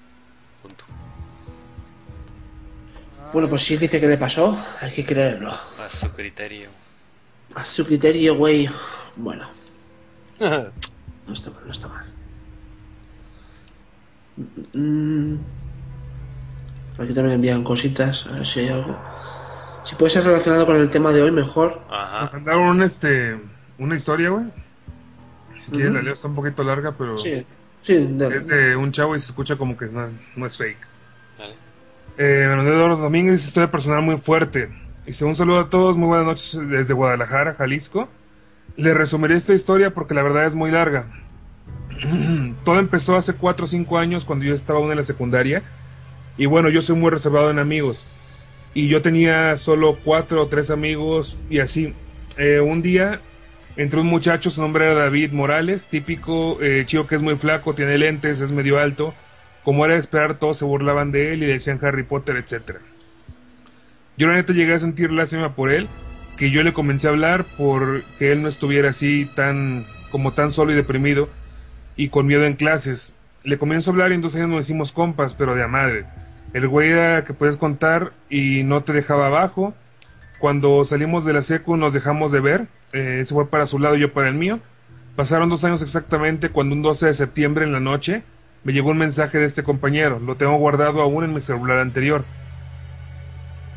Punto. 0.62 0.86
Bueno, 3.34 3.46
pues 3.46 3.60
si 3.60 3.74
él 3.74 3.80
dice 3.80 4.00
que 4.00 4.06
le 4.08 4.16
pasó, 4.16 4.56
hay 4.80 4.90
que 4.90 5.04
creerlo. 5.04 5.50
A 5.50 5.88
su 5.90 6.10
criterio. 6.12 6.70
A 7.54 7.62
su 7.62 7.84
criterio, 7.84 8.34
güey. 8.34 8.70
Bueno, 9.16 9.46
no 10.40 11.32
está 11.34 11.50
mal, 11.50 11.62
no 11.66 11.72
está 11.72 11.88
mal. 11.88 12.06
Mm. 14.72 15.36
Aquí 16.98 17.12
también 17.12 17.34
envían 17.34 17.62
cositas, 17.64 18.26
a 18.28 18.36
ver 18.36 18.46
si 18.46 18.60
hay 18.60 18.68
algo. 18.68 18.98
Si 19.84 19.94
puede 19.94 20.08
ser 20.08 20.24
relacionado 20.24 20.64
con 20.64 20.76
el 20.76 20.88
tema 20.88 21.12
de 21.12 21.20
hoy, 21.20 21.32
mejor. 21.32 21.82
Me 21.90 21.96
Ajá. 21.96 22.30
mandaron 22.32 22.62
un, 22.62 22.82
este, 22.82 23.38
una 23.76 23.94
historia, 23.94 24.30
güey. 24.30 24.46
Si 25.66 25.70
quieres 25.70 25.88
Ujú. 25.90 25.96
la 25.98 26.02
leo, 26.02 26.12
está 26.14 26.28
un 26.28 26.34
poquito 26.34 26.64
larga, 26.64 26.92
pero 26.96 27.18
Sí, 27.18 27.44
sí, 27.82 28.08
dale. 28.12 28.36
es 28.36 28.46
de 28.46 28.74
un 28.76 28.90
chavo 28.92 29.14
y 29.14 29.20
se 29.20 29.26
escucha 29.26 29.56
como 29.56 29.76
que 29.76 29.86
no, 29.86 30.08
no 30.34 30.46
es 30.46 30.56
fake. 30.56 30.78
Dale. 31.38 31.54
Eh, 32.16 32.46
mandó 32.48 32.72
Eduardo 32.72 32.96
Domínguez, 32.96 33.32
dice, 33.32 33.48
historia 33.48 33.70
personal 33.70 34.02
muy 34.02 34.16
fuerte. 34.16 34.70
Dice, 35.04 35.24
un 35.24 35.34
saludo 35.34 35.60
a 35.60 35.70
todos, 35.70 35.96
muy 35.96 36.08
buenas 36.08 36.26
noches 36.26 36.58
desde 36.68 36.94
Guadalajara, 36.94 37.54
Jalisco. 37.54 38.08
Le 38.76 38.94
resumiré 38.94 39.34
esta 39.34 39.52
historia 39.52 39.92
porque 39.92 40.14
la 40.14 40.22
verdad 40.22 40.46
es 40.46 40.54
muy 40.54 40.70
larga. 40.70 41.06
Todo 42.64 42.78
empezó 42.78 43.16
hace 43.16 43.34
4 43.34 43.64
o 43.64 43.68
5 43.68 43.98
años 43.98 44.24
cuando 44.24 44.44
yo 44.44 44.54
estaba 44.54 44.78
aún 44.78 44.90
en 44.90 44.96
la 44.96 45.02
secundaria. 45.02 45.62
Y 46.38 46.46
bueno, 46.46 46.68
yo 46.68 46.80
soy 46.82 46.96
muy 46.96 47.10
reservado 47.10 47.50
en 47.50 47.58
amigos. 47.58 48.06
Y 48.74 48.88
yo 48.88 49.02
tenía 49.02 49.56
solo 49.56 49.98
4 50.02 50.42
o 50.42 50.46
3 50.48 50.70
amigos 50.70 51.36
y 51.50 51.58
así. 51.58 51.94
Eh, 52.38 52.60
un 52.60 52.80
día 52.80 53.20
entró 53.76 54.00
un 54.00 54.06
muchacho, 54.08 54.50
su 54.50 54.60
nombre 54.60 54.86
era 54.86 54.94
David 54.94 55.32
Morales, 55.32 55.88
típico 55.88 56.60
eh, 56.62 56.84
chico 56.86 57.06
que 57.06 57.16
es 57.16 57.22
muy 57.22 57.36
flaco, 57.36 57.74
tiene 57.74 57.98
lentes, 57.98 58.40
es 58.40 58.52
medio 58.52 58.78
alto. 58.78 59.14
Como 59.64 59.84
era 59.84 59.94
de 59.94 60.00
esperar, 60.00 60.38
todos 60.38 60.58
se 60.58 60.64
burlaban 60.64 61.12
de 61.12 61.32
él 61.32 61.42
y 61.42 61.46
le 61.46 61.52
decían 61.52 61.78
Harry 61.82 62.02
Potter, 62.02 62.36
etc. 62.36 62.78
Yo 64.16 64.26
la 64.26 64.34
neta 64.34 64.52
llegué 64.52 64.74
a 64.74 64.78
sentir 64.78 65.12
lástima 65.12 65.54
por 65.54 65.70
él, 65.70 65.88
que 66.36 66.50
yo 66.50 66.62
le 66.62 66.72
comencé 66.72 67.06
a 67.06 67.10
hablar 67.10 67.44
por 67.56 68.04
que 68.18 68.32
él 68.32 68.42
no 68.42 68.48
estuviera 68.48 68.90
así 68.90 69.30
tan 69.34 69.86
como 70.10 70.32
tan 70.32 70.50
solo 70.50 70.72
y 70.72 70.74
deprimido 70.74 71.28
y 71.96 72.08
con 72.08 72.26
miedo 72.26 72.44
en 72.44 72.54
clases. 72.54 73.18
Le 73.44 73.58
comienzo 73.58 73.90
a 73.90 73.92
hablar 73.92 74.12
y 74.12 74.14
en 74.14 74.20
dos 74.20 74.34
años 74.34 74.48
nos 74.48 74.66
hicimos 74.66 74.92
compas, 74.92 75.34
pero 75.34 75.54
de 75.54 75.62
a 75.62 75.68
madre. 75.68 76.04
El 76.52 76.68
güey 76.68 76.90
era 76.90 77.24
que 77.24 77.32
puedes 77.32 77.56
contar 77.56 78.12
y 78.28 78.62
no 78.62 78.82
te 78.82 78.92
dejaba 78.92 79.26
abajo. 79.26 79.74
Cuando 80.42 80.84
salimos 80.84 81.24
de 81.24 81.32
la 81.32 81.40
secu 81.40 81.76
nos 81.76 81.92
dejamos 81.92 82.32
de 82.32 82.40
ver. 82.40 82.66
Eh, 82.92 83.22
se 83.24 83.32
fue 83.32 83.48
para 83.48 83.64
su 83.64 83.78
lado 83.78 83.94
y 83.94 84.00
yo 84.00 84.12
para 84.12 84.28
el 84.28 84.34
mío. 84.34 84.58
Pasaron 85.14 85.48
dos 85.48 85.62
años 85.62 85.82
exactamente 85.82 86.48
cuando 86.48 86.74
un 86.74 86.82
12 86.82 87.06
de 87.06 87.14
septiembre 87.14 87.64
en 87.64 87.72
la 87.72 87.78
noche 87.78 88.24
me 88.64 88.72
llegó 88.72 88.90
un 88.90 88.98
mensaje 88.98 89.38
de 89.38 89.44
este 89.44 89.62
compañero. 89.62 90.18
Lo 90.18 90.34
tengo 90.34 90.56
guardado 90.56 91.00
aún 91.00 91.22
en 91.22 91.32
mi 91.32 91.40
celular 91.40 91.78
anterior. 91.78 92.24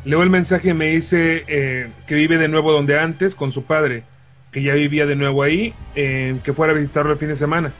Leo 0.04 0.24
el 0.24 0.28
mensaje 0.28 0.70
y 0.70 0.74
me 0.74 0.86
dice 0.86 1.44
eh, 1.46 1.92
que 2.08 2.16
vive 2.16 2.36
de 2.36 2.48
nuevo 2.48 2.72
donde 2.72 2.98
antes 2.98 3.36
con 3.36 3.52
su 3.52 3.62
padre, 3.62 4.02
que 4.50 4.60
ya 4.60 4.74
vivía 4.74 5.06
de 5.06 5.14
nuevo 5.14 5.44
ahí, 5.44 5.72
eh, 5.94 6.40
que 6.42 6.52
fuera 6.52 6.72
a 6.72 6.76
visitarlo 6.76 7.12
el 7.12 7.18
fin 7.20 7.28
de 7.28 7.36
semana. 7.36 7.74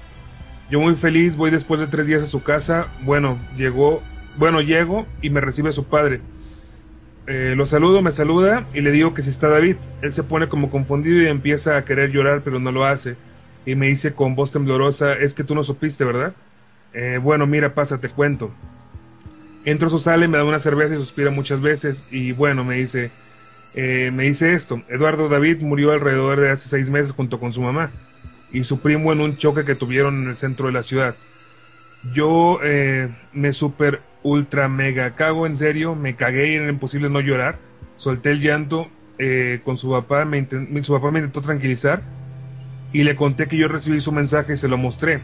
Yo 0.70 0.78
muy 0.78 0.94
feliz 0.94 1.34
voy 1.34 1.50
después 1.50 1.80
de 1.80 1.88
tres 1.88 2.06
días 2.06 2.22
a 2.22 2.26
su 2.26 2.44
casa. 2.44 2.86
Bueno, 3.02 3.36
llegó, 3.56 4.00
bueno, 4.36 4.60
llego 4.60 5.08
y 5.22 5.30
me 5.30 5.40
recibe 5.40 5.72
su 5.72 5.86
padre. 5.86 6.20
Eh, 7.28 7.54
lo 7.56 7.66
saludo, 7.66 8.02
me 8.02 8.12
saluda 8.12 8.68
y 8.72 8.82
le 8.82 8.92
digo 8.92 9.12
que 9.12 9.22
si 9.22 9.30
está 9.30 9.48
David. 9.48 9.76
Él 10.02 10.12
se 10.12 10.22
pone 10.22 10.48
como 10.48 10.70
confundido 10.70 11.22
y 11.22 11.26
empieza 11.26 11.76
a 11.76 11.84
querer 11.84 12.10
llorar, 12.10 12.42
pero 12.44 12.58
no 12.58 12.70
lo 12.70 12.84
hace. 12.84 13.16
Y 13.64 13.74
me 13.74 13.88
dice 13.88 14.14
con 14.14 14.36
voz 14.36 14.52
temblorosa, 14.52 15.14
es 15.14 15.34
que 15.34 15.42
tú 15.42 15.54
no 15.54 15.64
supiste, 15.64 16.04
¿verdad? 16.04 16.34
Eh, 16.92 17.18
bueno, 17.20 17.46
mira, 17.46 17.74
pasa, 17.74 18.00
te 18.00 18.08
cuento. 18.08 18.52
Entro 19.64 19.88
su 19.88 19.98
sala 19.98 20.28
me 20.28 20.38
da 20.38 20.44
una 20.44 20.60
cerveza 20.60 20.94
y 20.94 20.98
suspira 20.98 21.30
muchas 21.30 21.60
veces. 21.60 22.06
Y 22.12 22.30
bueno, 22.30 22.62
me 22.62 22.76
dice, 22.76 23.10
eh, 23.74 24.12
me 24.14 24.24
dice 24.24 24.54
esto. 24.54 24.82
Eduardo 24.88 25.28
David 25.28 25.62
murió 25.62 25.90
alrededor 25.90 26.40
de 26.40 26.50
hace 26.50 26.68
seis 26.68 26.90
meses 26.90 27.12
junto 27.12 27.40
con 27.40 27.50
su 27.50 27.60
mamá 27.60 27.90
y 28.52 28.62
su 28.62 28.80
primo 28.80 29.12
en 29.12 29.20
un 29.20 29.36
choque 29.36 29.64
que 29.64 29.74
tuvieron 29.74 30.22
en 30.22 30.28
el 30.28 30.36
centro 30.36 30.66
de 30.66 30.72
la 30.72 30.84
ciudad. 30.84 31.16
Yo 32.14 32.60
me 33.32 33.52
super 33.52 34.00
ultra 34.26 34.68
mega 34.68 35.14
cago 35.14 35.46
en 35.46 35.54
serio, 35.54 35.94
me 35.94 36.16
cagué 36.16 36.52
y 36.52 36.54
era 36.56 36.68
imposible 36.68 37.08
no 37.08 37.20
llorar. 37.20 37.58
Solté 37.94 38.32
el 38.32 38.40
llanto 38.40 38.88
eh, 39.18 39.60
con 39.64 39.76
su 39.76 39.90
papá, 39.90 40.24
me 40.24 40.46
su 40.82 40.92
papá 40.92 41.10
me 41.10 41.20
intentó 41.20 41.40
tranquilizar 41.40 42.02
y 42.92 43.04
le 43.04 43.14
conté 43.14 43.46
que 43.46 43.56
yo 43.56 43.68
recibí 43.68 44.00
su 44.00 44.10
mensaje 44.12 44.54
y 44.54 44.56
se 44.56 44.68
lo 44.68 44.76
mostré. 44.76 45.20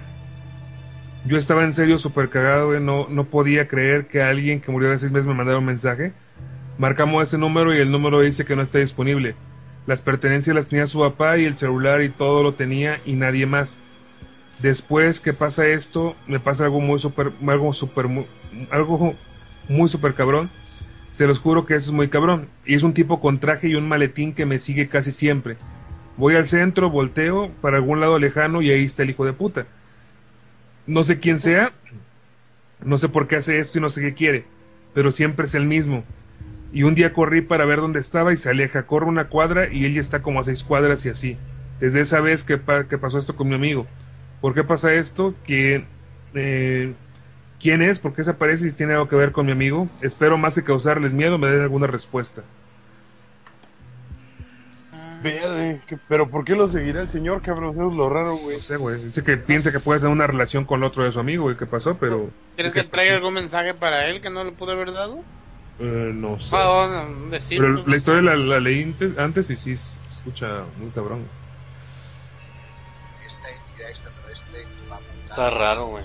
Yo 1.27 1.37
estaba 1.37 1.65
en 1.65 1.73
serio 1.73 1.99
súper 1.99 2.31
cagado, 2.31 2.69
güey, 2.69 2.81
no, 2.81 3.09
no 3.09 3.25
podía 3.25 3.69
creer 3.69 4.07
que 4.07 4.23
alguien 4.23 4.61
que 4.61 4.73
murió 4.73 4.89
hace 4.91 5.01
seis 5.01 5.13
meses 5.13 5.27
me 5.27 5.35
mandara 5.35 5.59
un 5.59 5.65
mensaje. 5.65 6.13
Marcamos 6.79 7.23
ese 7.25 7.39
número 7.39 7.75
y 7.75 7.79
el 7.79 7.91
número 7.91 8.21
dice 8.21 8.45
que 8.45 8.57
no 8.57 8.63
está 8.63 8.79
disponible. 8.79 9.35
Las 9.87 10.01
pertenencias 10.01 10.55
las 10.55 10.69
tenía 10.69 10.87
su 10.87 11.01
papá 11.01 11.39
y 11.39 11.45
el 11.45 11.55
celular 11.57 12.03
y 12.03 12.09
todo 12.09 12.43
lo 12.43 12.55
tenía 12.55 13.01
y 13.05 13.15
nadie 13.15 13.47
más. 13.47 13.81
Después 14.63 15.19
que 15.19 15.33
pasa 15.33 15.67
esto, 15.67 16.15
me 16.29 16.39
pasa 16.39 16.65
algo 16.65 16.81
muy 16.81 17.01
super, 17.01 17.33
algo 17.49 17.73
super, 17.73 18.07
algo 18.71 19.17
muy 19.69 19.89
super 19.89 20.15
cabrón. 20.15 20.51
Se 21.11 21.27
los 21.27 21.41
juro 21.41 21.67
que 21.67 21.75
eso 21.75 21.91
es 21.91 21.95
muy 21.95 22.09
cabrón. 22.09 22.49
Y 22.65 22.77
es 22.77 22.85
un 22.85 22.95
tipo 22.95 23.21
con 23.21 23.41
traje 23.41 23.69
y 23.69 23.75
un 23.75 23.89
maletín 23.89 24.33
que 24.33 24.47
me 24.47 24.61
sigue 24.61 24.89
casi 24.89 25.11
siempre. 25.11 25.57
Voy 26.17 26.37
al 26.37 26.47
centro, 26.47 26.91
volteo 26.91 27.51
para 27.61 27.79
algún 27.79 28.01
lado 28.01 28.21
lejano 28.21 28.63
y 28.63 28.71
ahí 28.71 28.85
está 28.85 29.03
el 29.03 29.11
hijo 29.11 29.25
de 29.25 29.33
puta. 29.33 29.67
No 30.87 31.03
sé 31.03 31.19
quién 31.19 31.41
sea, 31.41 31.73
no 32.85 32.99
sé 32.99 33.09
por 33.09 33.27
qué 33.27 33.37
hace 33.37 33.59
esto 33.59 33.79
y 33.79 33.81
no 33.81 33.91
sé 33.91 34.01
qué 34.01 34.15
quiere, 34.15 34.45
pero 34.95 35.11
siempre 35.11 35.47
es 35.47 35.57
el 35.57 35.67
mismo. 35.67 36.05
Y 36.73 36.85
un 36.85 36.95
día 36.95 37.13
corrí 37.13 37.41
para 37.41 37.65
ver 37.65 37.81
dónde 37.81 37.99
estaba 37.99 38.33
y 38.33 38.37
se 38.37 38.51
aleja, 38.51 38.87
corro 38.87 39.09
una 39.09 39.29
cuadra 39.29 39.73
y 39.73 39.87
él 39.87 39.95
ya 39.95 40.01
está 40.01 40.23
como 40.23 40.39
a 40.39 40.45
seis 40.45 40.63
cuadras 40.63 41.05
y 41.05 41.09
así. 41.09 41.37
Desde 41.81 42.01
esa 42.01 42.21
vez 42.21 42.45
que 42.45 42.59
pasó 42.59 43.19
esto 43.19 43.35
con 43.35 43.49
mi 43.49 43.57
amigo. 43.57 43.89
¿Por 44.43 44.53
qué 44.53 44.63
pasa 44.63 44.93
esto? 44.93 45.35
¿Quién, 45.47 45.87
eh, 46.35 46.93
¿Quién 47.61 47.81
es? 47.81 47.99
¿Por 47.99 48.13
qué 48.13 48.25
se 48.25 48.31
aparece 48.33 48.67
y 48.67 48.71
si 48.71 48.77
tiene 48.77 48.93
algo 48.93 49.09
que 49.09 49.17
ver 49.17 49.33
con 49.33 49.47
mi 49.47 49.53
amigo? 49.53 49.89
Espero 50.03 50.37
más 50.37 50.55
que 50.57 50.65
causarles 50.65 51.15
miedo 51.15 51.39
me 51.39 51.47
den 51.49 51.63
alguna 51.63 51.87
respuesta. 51.87 52.43
Verde, 55.23 55.81
que- 55.87 55.99
pero 56.09 56.29
¿por 56.29 56.45
qué 56.45 56.57
lo 56.57 56.67
seguirá 56.67 57.01
el 57.03 57.09
señor, 57.09 57.43
cabrón? 57.43 57.77
Eso 57.77 57.89
es 57.89 57.95
lo 57.95 58.09
raro, 58.11 58.37
güey. 58.39 58.57
No 58.57 58.63
sé, 58.63 58.77
güey. 58.77 59.05
Dice 59.05 59.23
que 59.23 59.37
piensa 59.37 59.71
que 59.71 59.79
puede 59.79 60.01
tener 60.01 60.13
una 60.13 60.27
relación 60.27 60.65
con 60.65 60.81
el 60.81 60.85
otro 60.85 61.05
de 61.05 61.13
su 61.13 61.21
amigo, 61.21 61.45
güey. 61.45 61.57
¿Qué 61.57 61.67
pasó? 61.67 61.97
Pero... 61.99 62.31
¿Quieres 62.57 62.73
que 62.73 62.83
traiga 62.83 63.15
algún 63.15 63.35
mensaje 63.35 63.73
para 63.75 64.07
él 64.09 64.21
que 64.21 64.31
no 64.31 64.43
le 64.43 64.51
pude 64.53 64.73
haber 64.73 64.93
dado? 64.93 65.21
eh, 65.79 66.11
no 66.15 66.39
sé. 66.39 66.55
Ah, 66.59 67.07
no, 67.09 67.31
decirlo. 67.31 67.77
Pero 67.77 67.87
la 67.89 67.97
historia 67.97 68.23
la, 68.23 68.37
la 68.37 68.61
leí 68.61 68.83
ante- 68.83 69.15
antes 69.19 69.49
y 69.51 69.57
sí 69.57 69.75
se 69.77 69.99
escucha 70.05 70.65
muy 70.79 70.91
cabrón. 70.91 71.21
Está 75.33 75.49
raro, 75.49 75.87
güey. 75.87 76.05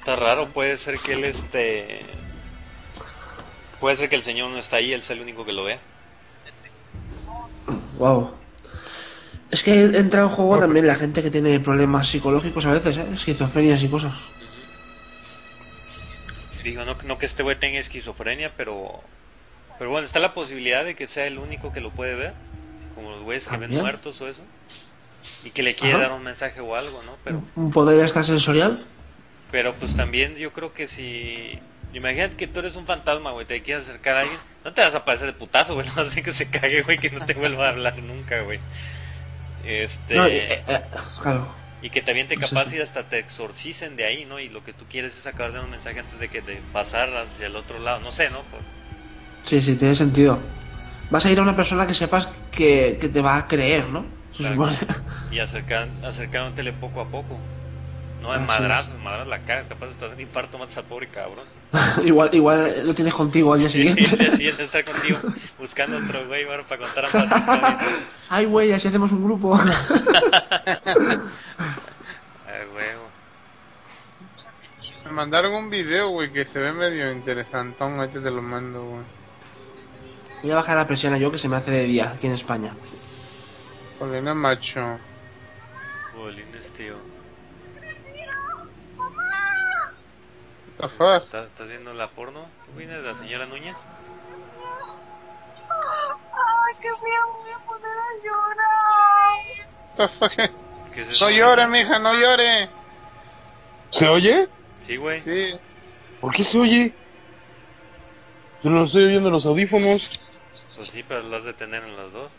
Está 0.00 0.16
raro, 0.16 0.52
puede 0.52 0.76
ser 0.76 0.98
que 0.98 1.12
él 1.12 1.22
este... 1.22 2.00
Puede 3.78 3.94
ser 3.94 4.08
que 4.08 4.16
el 4.16 4.22
señor 4.22 4.50
no 4.50 4.58
está 4.58 4.78
ahí, 4.78 4.92
él 4.92 5.00
sea 5.00 5.14
el 5.14 5.22
único 5.22 5.44
que 5.44 5.52
lo 5.52 5.62
vea. 5.62 5.78
Wow. 7.98 8.32
Es 9.52 9.62
que 9.62 9.80
entra 9.80 10.22
en 10.22 10.28
juego 10.28 10.58
también 10.58 10.88
la 10.88 10.96
gente 10.96 11.22
que 11.22 11.30
tiene 11.30 11.60
problemas 11.60 12.08
psicológicos 12.08 12.66
a 12.66 12.72
veces, 12.72 12.96
¿eh? 12.96 13.06
esquizofrenias 13.14 13.84
y 13.84 13.88
cosas. 13.88 14.14
Digo, 16.64 16.84
no, 16.84 16.96
no 17.04 17.16
que 17.16 17.26
este 17.26 17.44
güey 17.44 17.56
tenga 17.60 17.78
esquizofrenia, 17.78 18.50
pero... 18.56 19.02
Pero 19.78 19.90
bueno, 19.90 20.04
está 20.04 20.18
la 20.18 20.34
posibilidad 20.34 20.84
de 20.84 20.96
que 20.96 21.06
sea 21.06 21.28
el 21.28 21.38
único 21.38 21.72
que 21.72 21.80
lo 21.80 21.92
puede 21.92 22.16
ver. 22.16 22.34
Como 22.96 23.12
los 23.12 23.22
güeyes 23.22 23.46
que 23.46 23.56
ven 23.56 23.70
muertos 23.70 24.20
o 24.20 24.26
eso. 24.26 24.42
Y 25.44 25.50
que 25.50 25.62
le 25.62 25.74
quiere 25.74 25.94
Ajá. 25.94 26.02
dar 26.04 26.12
un 26.12 26.22
mensaje 26.22 26.60
o 26.60 26.74
algo, 26.74 27.02
¿no? 27.04 27.16
Pero... 27.24 27.42
Un 27.54 27.70
poder 27.70 28.00
extrasensorial. 28.00 28.84
Pero 29.50 29.72
pues 29.74 29.94
también 29.96 30.34
yo 30.36 30.52
creo 30.52 30.72
que 30.72 30.88
si... 30.88 31.58
Imagínate 31.92 32.36
que 32.36 32.46
tú 32.46 32.58
eres 32.60 32.76
un 32.76 32.84
fantasma, 32.84 33.30
güey, 33.30 33.46
te 33.46 33.62
quieres 33.62 33.88
acercar 33.88 34.16
a 34.16 34.20
alguien. 34.20 34.38
No 34.64 34.72
te 34.74 34.82
vas 34.82 34.94
a 34.94 34.98
aparecer 34.98 35.28
de 35.28 35.32
putazo, 35.32 35.74
güey. 35.74 35.86
No 35.90 35.94
vas 35.94 36.06
a 36.06 36.10
hacer 36.10 36.22
que 36.22 36.32
se 36.32 36.50
cague, 36.50 36.82
güey, 36.82 36.98
que 36.98 37.10
no 37.10 37.24
te 37.24 37.34
vuelva 37.34 37.66
a 37.66 37.70
hablar 37.70 37.98
nunca, 37.98 38.42
güey. 38.42 38.58
Este... 39.64 40.14
No, 40.14 40.26
eh, 40.26 40.62
eh, 40.66 40.80
claro. 41.22 41.46
Y 41.82 41.90
que 41.90 42.02
también 42.02 42.26
te 42.26 42.34
Eso 42.34 42.54
capaz 42.54 42.72
y 42.72 42.80
hasta 42.80 43.08
te 43.08 43.18
exorcicen 43.18 43.96
de 43.96 44.04
ahí, 44.04 44.24
¿no? 44.24 44.40
Y 44.40 44.48
lo 44.48 44.64
que 44.64 44.72
tú 44.72 44.84
quieres 44.90 45.16
es 45.16 45.26
acabar 45.26 45.52
de 45.52 45.60
un 45.60 45.70
mensaje 45.70 46.00
antes 46.00 46.18
de 46.18 46.28
que 46.28 46.40
de 46.40 46.60
pasar 46.72 47.14
hacia 47.16 47.46
el 47.46 47.56
otro 47.56 47.78
lado. 47.78 48.00
No 48.00 48.10
sé, 48.10 48.30
¿no? 48.30 48.38
Por- 48.40 48.60
Sí, 49.42 49.60
sí, 49.60 49.76
tiene 49.76 49.94
sentido. 49.94 50.40
Vas 51.10 51.24
a 51.24 51.30
ir 51.30 51.38
a 51.38 51.42
una 51.42 51.54
persona 51.54 51.86
que 51.86 51.94
sepas 51.94 52.28
que, 52.50 52.98
que 53.00 53.08
te 53.08 53.20
va 53.20 53.36
a 53.36 53.46
creer, 53.46 53.88
¿no? 53.88 54.04
Y 55.30 55.38
acercar, 55.38 55.88
acercándotele 56.04 56.72
poco 56.72 57.00
a 57.00 57.06
poco. 57.06 57.38
No 58.22 58.34
en 58.34 58.36
es. 58.36 58.40
en 58.40 58.46
madrazo 58.46 58.90
la 59.26 59.38
cara. 59.40 59.68
Capaz 59.68 59.86
de 59.86 59.92
estar 59.92 60.10
en 60.10 60.20
infarto, 60.20 60.58
matas 60.58 60.76
al 60.78 60.84
pobre 60.84 61.08
cabrón. 61.08 61.44
igual, 62.04 62.30
igual 62.32 62.86
lo 62.86 62.94
tienes 62.94 63.14
contigo 63.14 63.52
al 63.52 63.60
día 63.60 63.68
Sí, 63.68 63.86
el 63.86 63.94
día 63.94 64.06
siguiente. 64.06 64.36
siguiente 64.36 64.64
estar 64.64 64.84
contigo 64.84 65.18
buscando 65.58 65.98
otro 65.98 66.26
güey, 66.26 66.44
bueno, 66.44 66.64
para 66.68 66.82
contar 66.82 67.06
ambas 67.06 67.24
historias. 67.24 67.76
Ay, 68.28 68.44
güey, 68.46 68.72
así 68.72 68.88
hacemos 68.88 69.12
un 69.12 69.24
grupo. 69.24 69.56
Ay, 69.64 69.66
huevo. 72.74 73.06
Me 75.04 75.12
mandaron 75.12 75.54
un 75.54 75.70
video, 75.70 76.10
güey, 76.10 76.32
que 76.32 76.44
se 76.44 76.58
ve 76.58 76.72
medio 76.72 77.12
interesantón. 77.12 77.98
Ahorita 77.98 78.22
te 78.22 78.30
lo 78.30 78.42
mando, 78.42 78.82
güey. 78.84 79.04
Voy 80.42 80.50
a 80.52 80.56
bajar 80.56 80.76
la 80.76 80.86
presión 80.86 81.14
a 81.14 81.18
yo 81.18 81.30
que 81.32 81.38
se 81.38 81.48
me 81.48 81.56
hace 81.56 81.70
de 81.70 81.84
día 81.84 82.12
aquí 82.16 82.26
en 82.26 82.32
España. 82.34 82.74
Paulina 83.98 84.34
Macho. 84.34 84.98
The 90.76 90.88
fuck? 90.88 91.24
¿Estás, 91.24 91.46
estás 91.46 91.68
viendo 91.68 91.92
la 91.94 92.10
porno? 92.10 92.46
¿Qué 92.64 92.72
opinas 92.72 93.02
de 93.02 93.08
la 93.08 93.14
señora 93.14 93.46
Núñez? 93.46 93.76
Ay, 95.68 96.74
qué 96.82 96.88
miedo, 96.88 97.32
voy 97.40 97.50
a 97.50 97.58
poner 97.66 97.90
a 97.90 98.24
llorar. 98.24 99.68
What 99.88 99.96
the 99.96 100.08
fuck? 100.08 100.32
¿Qué 100.92 101.00
es 101.00 101.12
eso? 101.12 101.24
No 101.24 101.36
llore, 101.36 101.66
mija, 101.68 101.98
no 101.98 102.12
llore. 102.14 102.68
¿Se 103.90 104.06
oye? 104.08 104.48
Sí, 104.82 104.96
güey. 104.96 105.18
Sí. 105.18 105.58
¿Por 106.20 106.32
qué 106.34 106.44
se 106.44 106.58
oye? 106.58 106.94
Yo 108.62 108.70
no 108.70 108.78
lo 108.80 108.84
estoy 108.84 109.04
oyendo 109.04 109.28
en 109.28 109.32
los 109.32 109.46
audífonos. 109.46 110.20
Pues 110.74 110.88
sí, 110.88 111.02
pero 111.06 111.22
las 111.22 111.44
de 111.44 111.54
tener 111.54 111.84
en 111.84 111.96
las 111.96 112.12
dos. 112.12 112.32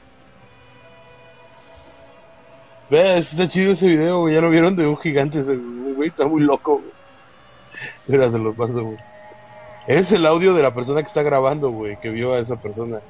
Vea, 2.90 3.18
está 3.18 3.48
chido 3.48 3.74
ese 3.74 3.88
video, 3.88 4.22
güey. 4.22 4.34
Ya 4.34 4.42
lo 4.42 4.50
vieron 4.50 4.76
de 4.76 4.88
un 4.88 4.98
gigante. 4.98 5.40
Ese 5.40 5.58
güey 5.58 6.10
está 6.10 6.26
muy 6.26 6.42
loco, 6.42 6.80
güey. 6.80 6.92
Mira, 8.08 8.32
se 8.32 8.40
lo 8.40 8.54
paso, 8.54 8.84
güey. 8.84 8.98
Es 9.88 10.12
el 10.12 10.26
audio 10.26 10.54
de 10.54 10.62
la 10.62 10.74
persona 10.74 11.02
que 11.02 11.08
está 11.08 11.24
grabando, 11.24 11.72
güey, 11.72 12.00
que 12.00 12.10
vio 12.10 12.34
a 12.34 12.40
esa 12.40 12.60
persona. 12.62 13.02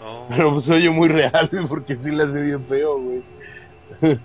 No. 0.00 0.26
Pero 0.30 0.52
pues 0.52 0.64
se 0.64 0.72
oye 0.72 0.90
muy 0.90 1.08
real, 1.08 1.48
güey, 1.52 1.66
porque 1.66 1.96
sí 1.96 2.10
le 2.10 2.22
hace 2.22 2.40
bien 2.40 2.64
feo, 2.66 2.98
güey. 3.00 3.24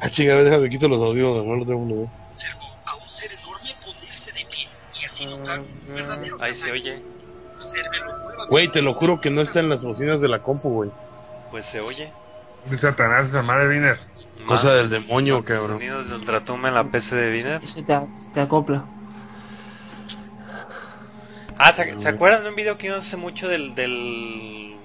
ah, 0.00 0.10
chingada, 0.10 0.42
déjame 0.42 0.70
quito 0.70 0.88
los 0.88 1.02
audios, 1.02 1.44
no 1.44 1.56
lo 1.56 1.66
tengo, 1.66 1.84
güey. 1.84 2.08
Observo 2.30 2.66
a 2.84 2.96
un 2.96 3.08
ser 3.08 3.30
enorme 3.32 3.70
ponerse 3.84 4.32
de 4.32 4.46
pie 4.46 4.68
y 5.00 5.04
así 5.04 5.26
notar 5.26 5.60
un 5.60 5.94
verdadero 5.94 6.36
Ahí 6.40 6.54
se 6.54 6.70
oye. 6.70 7.02
Obsérvelo 7.56 8.16
nuevamente. 8.18 8.50
Güey, 8.50 8.68
te 8.68 8.82
lo 8.82 8.94
juro 8.94 9.20
que 9.20 9.30
no 9.30 9.40
está 9.40 9.58
en 9.58 9.68
las 9.68 9.82
bocinas 9.82 10.20
de 10.20 10.28
la 10.28 10.42
compu, 10.42 10.68
güey. 10.68 10.90
Pues 11.50 11.66
se 11.66 11.80
oye. 11.80 12.12
De 12.70 12.76
Satanás, 12.76 13.28
esa 13.28 13.42
madre 13.42 13.68
Viner. 13.68 13.98
Cosa 14.46 14.74
del 14.74 14.90
demonio, 14.90 15.42
cabrón. 15.44 15.78
Sonidos 15.78 16.08
de 16.08 16.14
ultratumba 16.16 16.68
en 16.68 16.74
la 16.74 16.84
PC 16.84 17.16
de 17.16 17.30
Viner. 17.30 17.66
Se 17.66 17.82
te, 17.82 17.94
se 18.18 18.32
te 18.32 18.40
acopla. 18.40 18.84
Ah, 21.58 21.72
¿se, 21.72 21.98
¿se 21.98 22.08
acuerdan 22.08 22.44
de 22.44 22.50
un 22.50 22.54
video 22.54 22.78
que 22.78 22.88
vimos 22.88 23.06
hace 23.06 23.16
mucho 23.16 23.48
del, 23.48 23.74
del... 23.74 24.76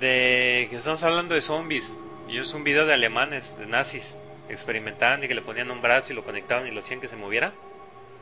De... 0.00 0.66
que 0.70 0.76
estamos 0.76 1.02
hablando 1.02 1.34
de 1.34 1.40
zombies. 1.40 1.98
Y 2.28 2.38
es 2.38 2.54
un 2.54 2.64
video 2.64 2.86
de 2.86 2.94
alemanes, 2.94 3.56
de 3.58 3.66
nazis. 3.66 4.16
que 4.46 4.54
Experimentaban 4.54 5.22
y 5.22 5.28
que 5.28 5.34
le 5.34 5.42
ponían 5.42 5.70
un 5.70 5.82
brazo 5.82 6.12
y 6.12 6.16
lo 6.16 6.24
conectaban 6.24 6.66
y 6.66 6.70
lo 6.70 6.80
hacían 6.80 7.00
que 7.00 7.08
se 7.08 7.16
moviera. 7.16 7.52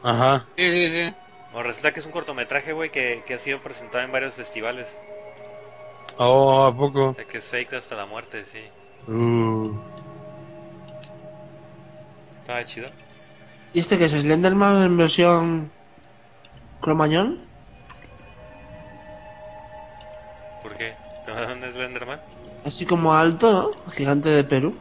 Ajá. 0.02 0.46
Sí, 0.56 0.72
sí, 0.72 0.88
sí. 0.88 1.14
O 1.52 1.62
resulta 1.62 1.92
que 1.92 2.00
es 2.00 2.06
un 2.06 2.12
cortometraje, 2.12 2.72
güey, 2.72 2.90
que, 2.90 3.22
que 3.26 3.34
ha 3.34 3.38
sido 3.38 3.60
presentado 3.60 4.04
en 4.04 4.12
varios 4.12 4.34
festivales. 4.34 4.96
Oh, 6.22 6.66
¿a 6.66 6.76
poco? 6.76 7.08
O 7.08 7.14
sea, 7.14 7.24
que 7.24 7.38
es 7.38 7.48
fake 7.48 7.72
hasta 7.72 7.94
la 7.94 8.04
muerte, 8.04 8.44
sí. 8.44 8.58
Uh, 9.10 9.72
Estaba 12.40 12.62
chido. 12.66 12.90
¿Y 13.72 13.80
este 13.80 13.96
que 13.96 14.04
es 14.04 14.12
Slenderman 14.12 14.82
en 14.82 14.98
versión 14.98 15.72
cromañón? 16.82 17.40
¿Por 20.62 20.76
qué? 20.76 20.94
¿Dónde 21.26 21.68
es 21.68 21.74
Slenderman? 21.74 22.20
Así 22.66 22.84
como 22.84 23.14
alto, 23.14 23.70
¿no? 23.86 23.92
Gigante 23.92 24.28
de 24.28 24.44
Perú. 24.44 24.76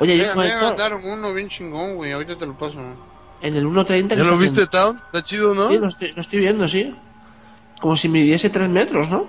Oye, 0.00 0.16
yo 0.16 0.34
me 0.34 0.48
mandaron 0.60 1.04
uno 1.04 1.32
bien 1.32 1.48
chingón, 1.48 1.94
güey. 1.94 2.10
Ahorita 2.10 2.36
te 2.36 2.46
lo 2.46 2.58
paso. 2.58 2.80
en 3.40 3.54
el 3.54 3.66
1.30... 3.66 4.08
que 4.08 4.16
¿Ya 4.16 4.24
lo 4.24 4.36
viste, 4.36 4.66
Town? 4.66 4.96
Está 4.96 5.22
chido, 5.22 5.54
¿no? 5.54 5.68
Sí, 5.68 5.78
lo 5.78 5.86
estoy, 5.86 6.12
lo 6.12 6.20
estoy 6.22 6.38
viendo, 6.40 6.66
sí. 6.66 6.92
Como 7.80 7.96
si 7.96 8.08
midiese 8.08 8.50
3 8.50 8.68
metros, 8.68 9.10
¿no? 9.10 9.26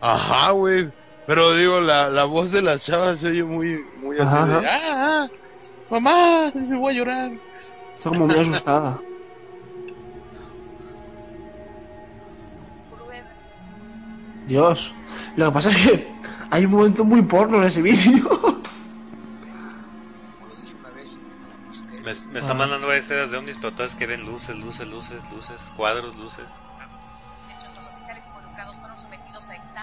Ajá, 0.00 0.50
güey. 0.52 0.90
Pero 1.26 1.54
digo, 1.54 1.80
la, 1.80 2.08
la 2.08 2.24
voz 2.24 2.50
de 2.52 2.62
las 2.62 2.84
chavas 2.84 3.18
se 3.18 3.28
oye 3.28 3.44
muy, 3.44 3.84
muy 3.98 4.16
así 4.16 4.26
Ajá, 4.26 4.46
de, 4.46 4.66
ah, 4.66 4.80
ah, 4.94 5.28
mamá, 5.90 6.50
dice, 6.54 6.76
voy 6.76 6.94
a 6.94 6.96
llorar. 6.96 7.32
Está 7.96 8.10
como 8.10 8.26
muy 8.26 8.36
asustada. 8.38 8.98
Dios. 14.46 14.94
Lo 15.36 15.46
que 15.46 15.52
pasa 15.52 15.68
es 15.70 15.76
que 15.76 16.08
hay 16.50 16.64
un 16.64 16.70
momento 16.70 17.04
muy 17.04 17.22
porno 17.22 17.58
en 17.58 17.64
ese 17.64 17.82
vídeo. 17.82 18.28
Como 20.38 20.46
lo 20.46 20.54
dije 20.54 20.74
una 20.78 20.90
vez 20.92 21.12
en 21.12 21.20
el 21.20 21.68
misterio, 21.68 22.04
Me, 22.04 22.14
me 22.32 22.38
está 22.38 22.54
mandando 22.54 22.86
varias 22.86 23.06
escenas 23.06 23.30
de 23.30 23.38
ovnis, 23.38 23.56
pero 23.56 23.72
todas 23.74 23.94
que 23.96 24.06
ven 24.06 24.24
luces, 24.24 24.56
luces, 24.56 24.86
luces, 24.88 25.20
luces, 25.32 25.60
cuadros, 25.76 26.16
luces, 26.16 26.48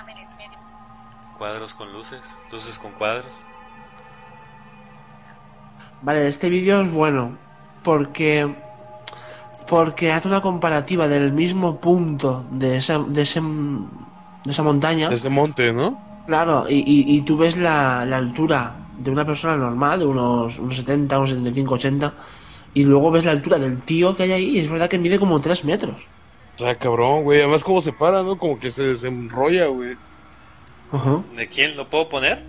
exámenes 0.04 0.36
médicos. 0.38 0.58
cuadros 1.38 1.74
con 1.74 1.94
luces, 1.94 2.22
luces 2.52 2.78
con 2.78 2.92
cuadros. 2.92 3.46
Vale, 6.02 6.28
este 6.28 6.50
vídeo 6.50 6.82
es 6.82 6.92
bueno. 6.92 7.38
Porque. 7.84 8.54
Porque 9.68 10.12
hace 10.12 10.28
una 10.28 10.42
comparativa 10.42 11.08
del 11.08 11.32
mismo 11.32 11.80
punto 11.80 12.46
de 12.52 12.78
esa, 12.78 13.00
de 13.00 13.22
ese, 13.22 13.42
de 13.42 14.52
esa 14.52 14.64
montaña. 14.64 15.10
Ese 15.10 15.30
monte, 15.30 15.74
¿no? 15.74 15.98
Claro, 16.28 16.66
y, 16.70 16.76
y, 16.80 17.18
y 17.18 17.22
tú 17.22 17.38
ves 17.38 17.58
la, 17.58 18.06
la 18.06 18.18
altura 18.18 18.76
de 18.98 19.10
una 19.10 19.26
persona 19.26 19.56
normal, 19.58 20.00
de 20.00 20.06
unos, 20.06 20.60
unos 20.60 20.76
70, 20.76 21.18
unos 21.18 21.30
75, 21.30 21.74
80. 21.76 22.14
Y 22.74 22.84
luego 22.84 23.12
ves 23.12 23.24
la 23.26 23.32
altura 23.32 23.58
del 23.58 23.82
tío 23.82 24.16
que 24.16 24.24
hay 24.24 24.32
ahí 24.34 24.50
y 24.58 24.60
es 24.60 24.70
verdad 24.70 24.90
que 24.90 25.00
mide 25.00 25.18
como 25.18 25.40
3 25.40 25.64
metros. 25.64 26.08
Está 26.56 26.78
cabrón, 26.78 27.24
güey. 27.24 27.40
Además, 27.40 27.64
como 27.64 27.82
se 27.82 27.94
para, 27.94 28.24
¿no? 28.24 28.38
Como 28.38 28.60
que 28.60 28.70
se 28.70 28.84
desenrolla, 28.84 29.68
güey. 29.68 29.98
Ajá. 30.92 31.24
¿De 31.36 31.48
quién 31.48 31.76
lo 31.76 31.90
puedo 31.90 32.10
poner? 32.10 32.44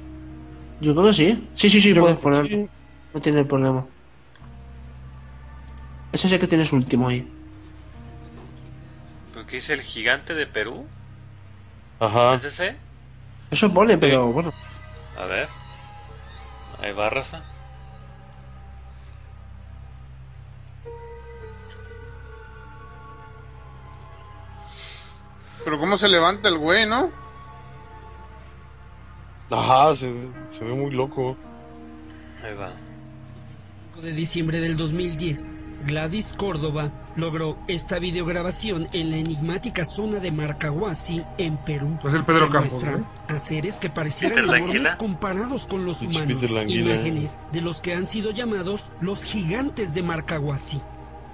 Yo 0.81 0.95
creo 0.95 1.07
que 1.07 1.13
sí. 1.15 1.49
Sí, 1.55 1.71
sí, 1.71 1.81
sí, 1.81 1.95
puedes 1.95 2.19
ponerlo. 2.19 2.47
Sí. 2.47 2.69
No 3.15 3.21
tiene 3.21 3.45
problema. 3.45 3.87
Ese 6.13 6.29
sí 6.29 6.39
que 6.39 6.47
tienes 6.47 6.73
último 6.73 7.09
ahí. 7.09 7.27
Porque 9.33 9.57
dice 9.57 9.73
el 9.73 9.81
gigante 9.81 10.35
de 10.35 10.47
Perú. 10.47 10.87
Ajá. 11.99 12.35
¿Es 12.35 12.45
ese? 12.45 12.77
Eso 13.51 13.73
pone, 13.73 13.97
pero 13.97 14.27
bueno. 14.27 14.53
A 15.19 15.25
ver. 15.25 15.49
Ahí 16.81 16.93
va 16.93 17.09
raza. 17.09 17.43
Pero 25.65 25.79
cómo 25.79 25.97
se 25.97 26.09
levanta 26.09 26.49
el 26.49 26.59
güey, 26.59 26.87
¿no? 26.87 27.11
Ajá, 29.51 29.97
se, 29.97 30.13
se 30.51 30.65
ve 30.65 30.75
muy 30.75 30.91
loco. 30.91 31.37
Ahí 32.43 32.55
va. 32.55 32.73
de 34.03 34.13
diciembre 34.13 34.61
del 34.61 34.77
2010, 34.77 35.55
Gladys 35.87 36.35
Córdoba 36.37 36.93
logró 37.17 37.59
esta 37.69 37.99
videograbación 37.99 38.89
en 38.93 39.11
la 39.11 39.17
enigmática 39.19 39.85
zona 39.85 40.19
de 40.19 40.33
Marcahuasi, 40.33 41.23
en 41.39 41.57
Perú. 41.59 41.99
Es 42.05 42.15
el 42.15 42.25
Pedro 42.25 42.47
que 42.47 42.53
Campos, 42.53 42.73
muestra 42.73 42.97
¿no? 42.99 43.07
a 43.29 43.39
seres 43.39 43.79
que 43.79 43.91
parecieran 43.91 44.47
¿Peter 44.47 44.57
enormes 44.57 44.95
comparados 44.97 45.67
con 45.67 45.85
los 45.85 46.03
humanos. 46.03 46.43
Imágenes 46.43 47.39
de 47.53 47.61
los 47.61 47.81
que 47.81 47.95
han 47.95 48.07
sido 48.07 48.31
llamados 48.33 48.93
los 49.01 49.25
gigantes 49.25 49.95
de 49.95 50.03
Marcahuasi. 50.03 50.81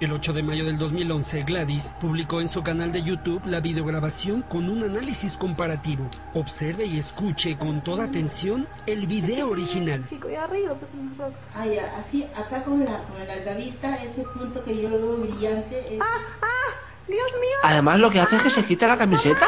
El 0.01 0.11
8 0.11 0.33
de 0.33 0.41
mayo 0.41 0.65
del 0.65 0.79
2011, 0.79 1.43
Gladys 1.43 1.93
publicó 2.01 2.41
en 2.41 2.47
su 2.47 2.63
canal 2.63 2.91
de 2.91 3.03
YouTube 3.03 3.43
la 3.45 3.59
videograbación 3.59 4.41
con 4.41 4.67
un 4.67 4.83
análisis 4.83 5.37
comparativo. 5.37 6.09
Observe 6.33 6.85
y 6.85 6.97
escuche 6.97 7.55
con 7.59 7.83
toda 7.83 8.05
atención 8.05 8.67
el 8.87 9.05
video 9.05 9.51
original. 9.51 10.03
Pues. 10.09 11.31
Ah, 11.55 11.67
ya, 11.67 11.95
así, 11.99 12.25
acá 12.35 12.63
con 12.63 12.79
la, 12.83 12.97
con 13.03 13.19
la 13.19 13.25
larga 13.25 13.53
vista, 13.53 13.95
ese 13.97 14.23
punto 14.23 14.63
que 14.63 14.81
yo 14.81 14.89
lo 14.89 14.97
veo 14.97 15.17
brillante 15.17 15.77
es... 15.77 15.99
Dios 17.07 17.31
mío, 17.39 17.57
Además, 17.61 17.99
lo 17.99 18.09
que 18.09 18.21
hace 18.21 18.37
es 18.37 18.41
que 18.41 18.49
se 18.49 18.65
quita 18.65 18.87
la 18.87 18.97
camiseta. 18.97 19.45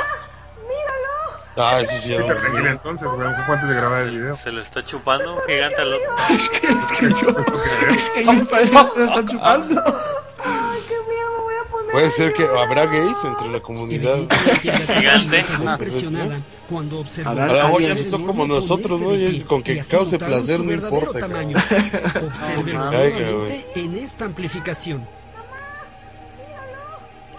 míralo. 0.68 1.40
Ah, 1.58 1.80
sí, 1.84 1.98
sí, 1.98 2.10
lo 2.16 2.28
vi. 2.28 2.68
entonces, 2.68 3.08
güey, 3.12 3.28
fue 3.46 3.56
antes 3.56 3.70
de 3.70 3.76
grabar 3.76 4.06
el 4.06 4.20
video. 4.20 4.36
Se 4.36 4.52
le 4.52 4.62
está 4.62 4.84
chupando 4.84 5.36
un 5.36 5.42
gigante 5.48 5.82
al 5.82 5.94
otro. 5.96 6.16
Es 6.30 6.50
que, 6.50 6.68
es 6.68 7.00
que 7.00 7.10
yo. 7.10 7.36
Es 7.96 8.10
que 8.10 8.24
yo 8.24 8.48
parece 8.48 8.72
que 8.72 8.86
se 8.86 9.00
lo 9.00 9.06
están 9.06 9.28
chupando. 9.28 9.84
Ay, 10.46 10.82
qué 10.90 10.96
miedo 11.10 11.30
me 11.38 11.44
voy 11.44 11.56
a 11.56 11.70
poner. 11.70 11.82
Puede 11.94 12.10
ser 12.10 12.34
que 12.34 12.44
habrá 12.44 12.88
gays 12.88 13.24
entre 13.24 13.49
la 13.49 13.60
comunidad. 13.60 14.18
Gigante. 14.61 15.45
Impresionada 15.64 16.41
cuando 16.68 16.98
observó 16.98 17.30
A 17.30 17.36
lo 17.36 17.80
ya 17.82 17.95
son 18.07 18.26
como 18.26 18.48
nosotros, 18.48 18.99
¿no? 18.99 19.10
pie 19.10 19.45
con 19.45 19.61
que 19.61 19.74
y 19.74 19.80
cause 19.82 20.18
placer, 20.18 20.64
no 20.64 20.74
importa, 20.74 21.20
tamaño. 21.20 21.56
Nuevamente 22.65 23.72
en 23.76 23.94
esta 23.94 24.26
amplificación. 24.26 25.07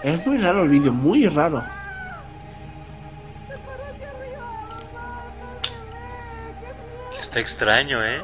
Es 0.04 0.24
muy 0.24 0.38
raro 0.38 0.62
el 0.62 0.68
vídeo, 0.68 0.92
muy 0.92 1.26
raro. 1.26 1.60
Está 7.18 7.40
extraño, 7.40 8.04
¿eh? 8.04 8.22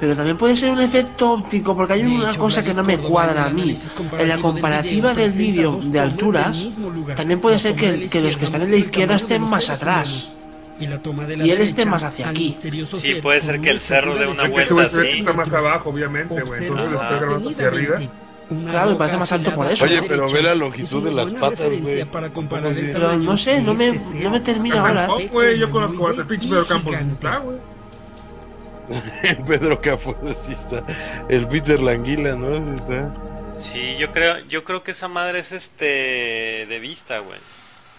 Pero 0.00 0.16
también 0.16 0.38
puede 0.38 0.56
ser 0.56 0.70
un 0.70 0.80
efecto 0.80 1.32
óptico, 1.32 1.76
porque 1.76 1.92
hay 1.92 2.02
De 2.02 2.08
una 2.08 2.30
hecho, 2.30 2.40
cosa 2.40 2.64
que 2.64 2.72
no 2.72 2.82
me 2.82 2.96
cuadra 2.96 3.44
a 3.44 3.50
mí. 3.50 3.74
En 4.18 4.28
la 4.28 4.38
comparativa 4.38 5.12
del 5.12 5.30
vídeo 5.32 5.78
de 5.82 6.00
alturas, 6.00 6.80
también 7.14 7.38
puede 7.38 7.58
ser 7.58 7.76
que, 7.76 8.08
los 8.20 8.36
que 8.38 8.44
están 8.46 8.62
en 8.62 8.70
la 8.70 8.76
izquierda 8.76 9.16
estén 9.16 9.42
más 9.42 9.68
atrás. 9.68 10.32
Y, 10.78 10.86
la 10.86 10.98
toma 10.98 11.26
de 11.26 11.36
la 11.36 11.46
Y 11.46 11.50
él 11.50 11.60
esté 11.60 11.84
más 11.84 12.02
hacia 12.02 12.30
aquí. 12.30 12.56
Sí, 12.98 13.16
puede 13.20 13.42
ser 13.42 13.60
que 13.60 13.68
el 13.68 13.76
una 13.76 13.78
cerro 13.78 14.12
una 14.12 14.20
de 14.20 14.32
ese 14.32 14.48
vuelta 14.48 14.82
así. 14.82 15.08
está 15.18 15.34
más 15.34 15.52
abajo, 15.52 15.90
obviamente, 15.90 16.40
güey. 16.40 16.62
Entonces 16.64 16.90
lo 16.90 17.02
está 17.02 17.16
grabando 17.18 17.50
hacia 17.50 17.66
arriba. 17.66 17.96
Una 18.48 18.70
Claro, 18.70 18.90
me 18.90 18.96
parece 18.96 19.18
más 19.18 19.32
alto 19.32 19.54
por 19.54 19.70
eso. 19.70 19.84
Oye, 19.84 20.02
pero 20.08 20.26
ve 20.32 20.42
la 20.42 20.54
longitud 20.54 21.02
una 21.02 21.10
de 21.10 21.12
las 21.12 21.32
patas, 21.34 21.68
güey. 21.82 22.06
Pero 22.92 23.18
no 23.18 23.36
sé, 23.36 23.60
no 23.60 23.74
me, 23.74 23.88
este 23.88 23.98
ser 23.98 24.22
no 24.24 24.30
me 24.30 24.40
termina 24.40 24.80
ahora. 24.80 25.06
güey. 25.30 25.58
Yo 25.58 25.70
conozco 25.70 26.08
a 26.08 26.12
el 26.12 26.26
pinche 26.26 26.48
Pedro 26.48 26.66
Campos. 26.66 26.94
Está, 26.94 27.38
güey. 27.38 27.58
Pedro 29.46 29.80
Campos, 29.80 30.16
sí 30.42 30.52
está. 30.52 30.84
El 31.28 31.46
Peter 31.48 31.80
Languila, 31.80 32.34
¿no? 32.36 32.54
Sí 32.56 32.74
está. 32.74 33.16
Sí, 33.58 33.96
yo 33.98 34.10
creo, 34.10 34.38
yo 34.48 34.64
creo 34.64 34.82
que 34.82 34.92
esa 34.92 35.08
madre 35.08 35.40
es 35.40 35.52
este 35.52 36.66
de 36.66 36.78
vista, 36.80 37.18
güey. 37.18 37.38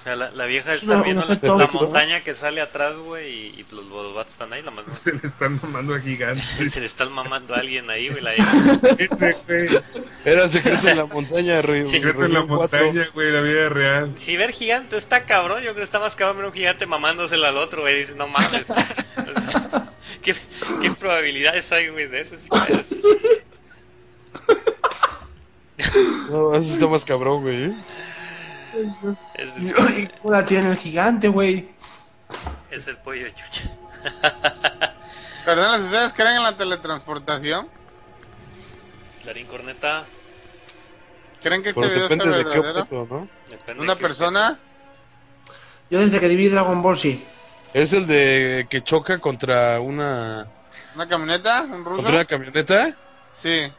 O 0.02 0.04
sea, 0.04 0.16
la, 0.16 0.32
la 0.32 0.46
vieja 0.46 0.72
Es 0.72 0.82
está 0.82 1.00
viendo 1.04 1.24
la, 1.24 1.68
montaña 1.68 2.22
que 2.22 2.34
sale 2.34 2.60
atrás, 2.60 2.98
güey, 2.98 3.30
y, 3.30 3.60
y 3.60 3.66
los, 3.70 3.86
los 3.86 4.16
vatos 4.16 4.34
están 4.34 4.52
ahí, 4.52 4.64
la 4.64 4.72
más 4.72 4.86
Se 4.98 5.14
le 5.14 5.20
están 5.24 5.60
mamando 5.62 5.94
a 5.94 6.00
gigante. 6.00 6.42
se 6.70 6.80
le 6.80 6.88
está 6.88 7.06
mamando 7.06 7.54
a 7.54 7.60
alguien 7.60 7.88
ahí, 7.88 8.10
güey, 8.10 8.24
la 8.24 8.34
vieja. 8.34 8.80
Ese, 8.98 9.36
güey. 9.48 9.84
Era 10.26 10.50
secreto 10.50 10.90
en 10.90 10.98
la 10.98 11.06
montaña. 11.06 11.62
Sí. 11.62 11.86
Secreto 11.86 12.26
en 12.26 12.34
la 12.34 12.44
montaña, 12.44 13.08
güey, 13.14 13.32
la 13.32 13.42
vida 13.42 13.70
real. 13.70 14.14
Si 14.16 14.36
ver 14.38 14.52
gigante 14.52 14.98
está 14.98 15.26
cabrón, 15.26 15.60
yo 15.60 15.74
creo 15.74 15.76
que 15.76 15.84
está 15.84 16.00
más 16.00 16.16
cabrón 16.16 16.38
ver 16.38 16.46
un 16.48 16.54
gigante 16.54 16.88
mamándosela 16.88 17.50
al 17.50 17.58
otro, 17.58 17.82
güey. 17.82 18.00
Dices, 18.00 18.16
no 18.16 18.28
mames. 18.28 18.74
¿Qué, 20.22 20.36
qué 20.82 20.92
probabilidades 20.92 21.72
hay, 21.72 21.90
güey, 21.90 22.08
de 22.08 22.22
eso? 22.22 22.38
Si? 22.38 22.48
No, 26.30 26.54
eso 26.54 26.74
está 26.74 26.88
más 26.88 27.04
cabrón, 27.06 27.42
güey. 27.42 27.64
¿eh? 27.66 27.74
Es, 29.36 29.54
¿Cómo 30.22 30.32
la 30.32 30.46
tiene 30.46 30.70
el 30.70 30.78
gigante, 30.78 31.28
güey? 31.28 31.70
es 32.70 32.88
el 32.88 32.98
pollo 32.98 33.26
de 33.26 33.34
chucha. 33.34 33.76
Carnales, 35.46 35.82
¿ustedes 35.88 36.14
creen 36.14 36.38
en 36.38 36.44
la 36.44 36.56
teletransportación? 36.56 37.68
Clarín 39.22 39.48
Corneta. 39.48 40.06
¿Creen 41.44 41.64
que 41.64 41.70
este 41.70 41.82
Pero 41.82 41.94
video 41.94 42.08
sea 42.08 42.16
depende 42.18 42.38
de 42.38 42.44
qué 42.44 42.50
verdadero? 42.60 42.80
objeto, 42.82 43.08
¿no? 43.16 43.28
Depende 43.50 43.74
de 43.74 43.80
¿Una 43.82 43.96
persona? 43.96 44.60
Yo 45.90 46.00
desde 46.00 46.20
que 46.20 46.28
vi 46.30 46.48
Dragon 46.48 46.82
Ball, 46.82 46.98
sí. 46.98 47.26
Es 47.74 47.94
el 47.94 48.08
de 48.08 48.68
que 48.70 48.82
choca 48.82 49.20
contra 49.20 49.80
una 49.80 50.48
¿Una 50.96 51.08
camioneta? 51.08 51.64
¿Un 51.64 51.86
ruso? 51.86 51.98
contra 51.98 52.14
una 52.16 52.26
camioneta 52.26 52.96
Sí. 53.34 53.72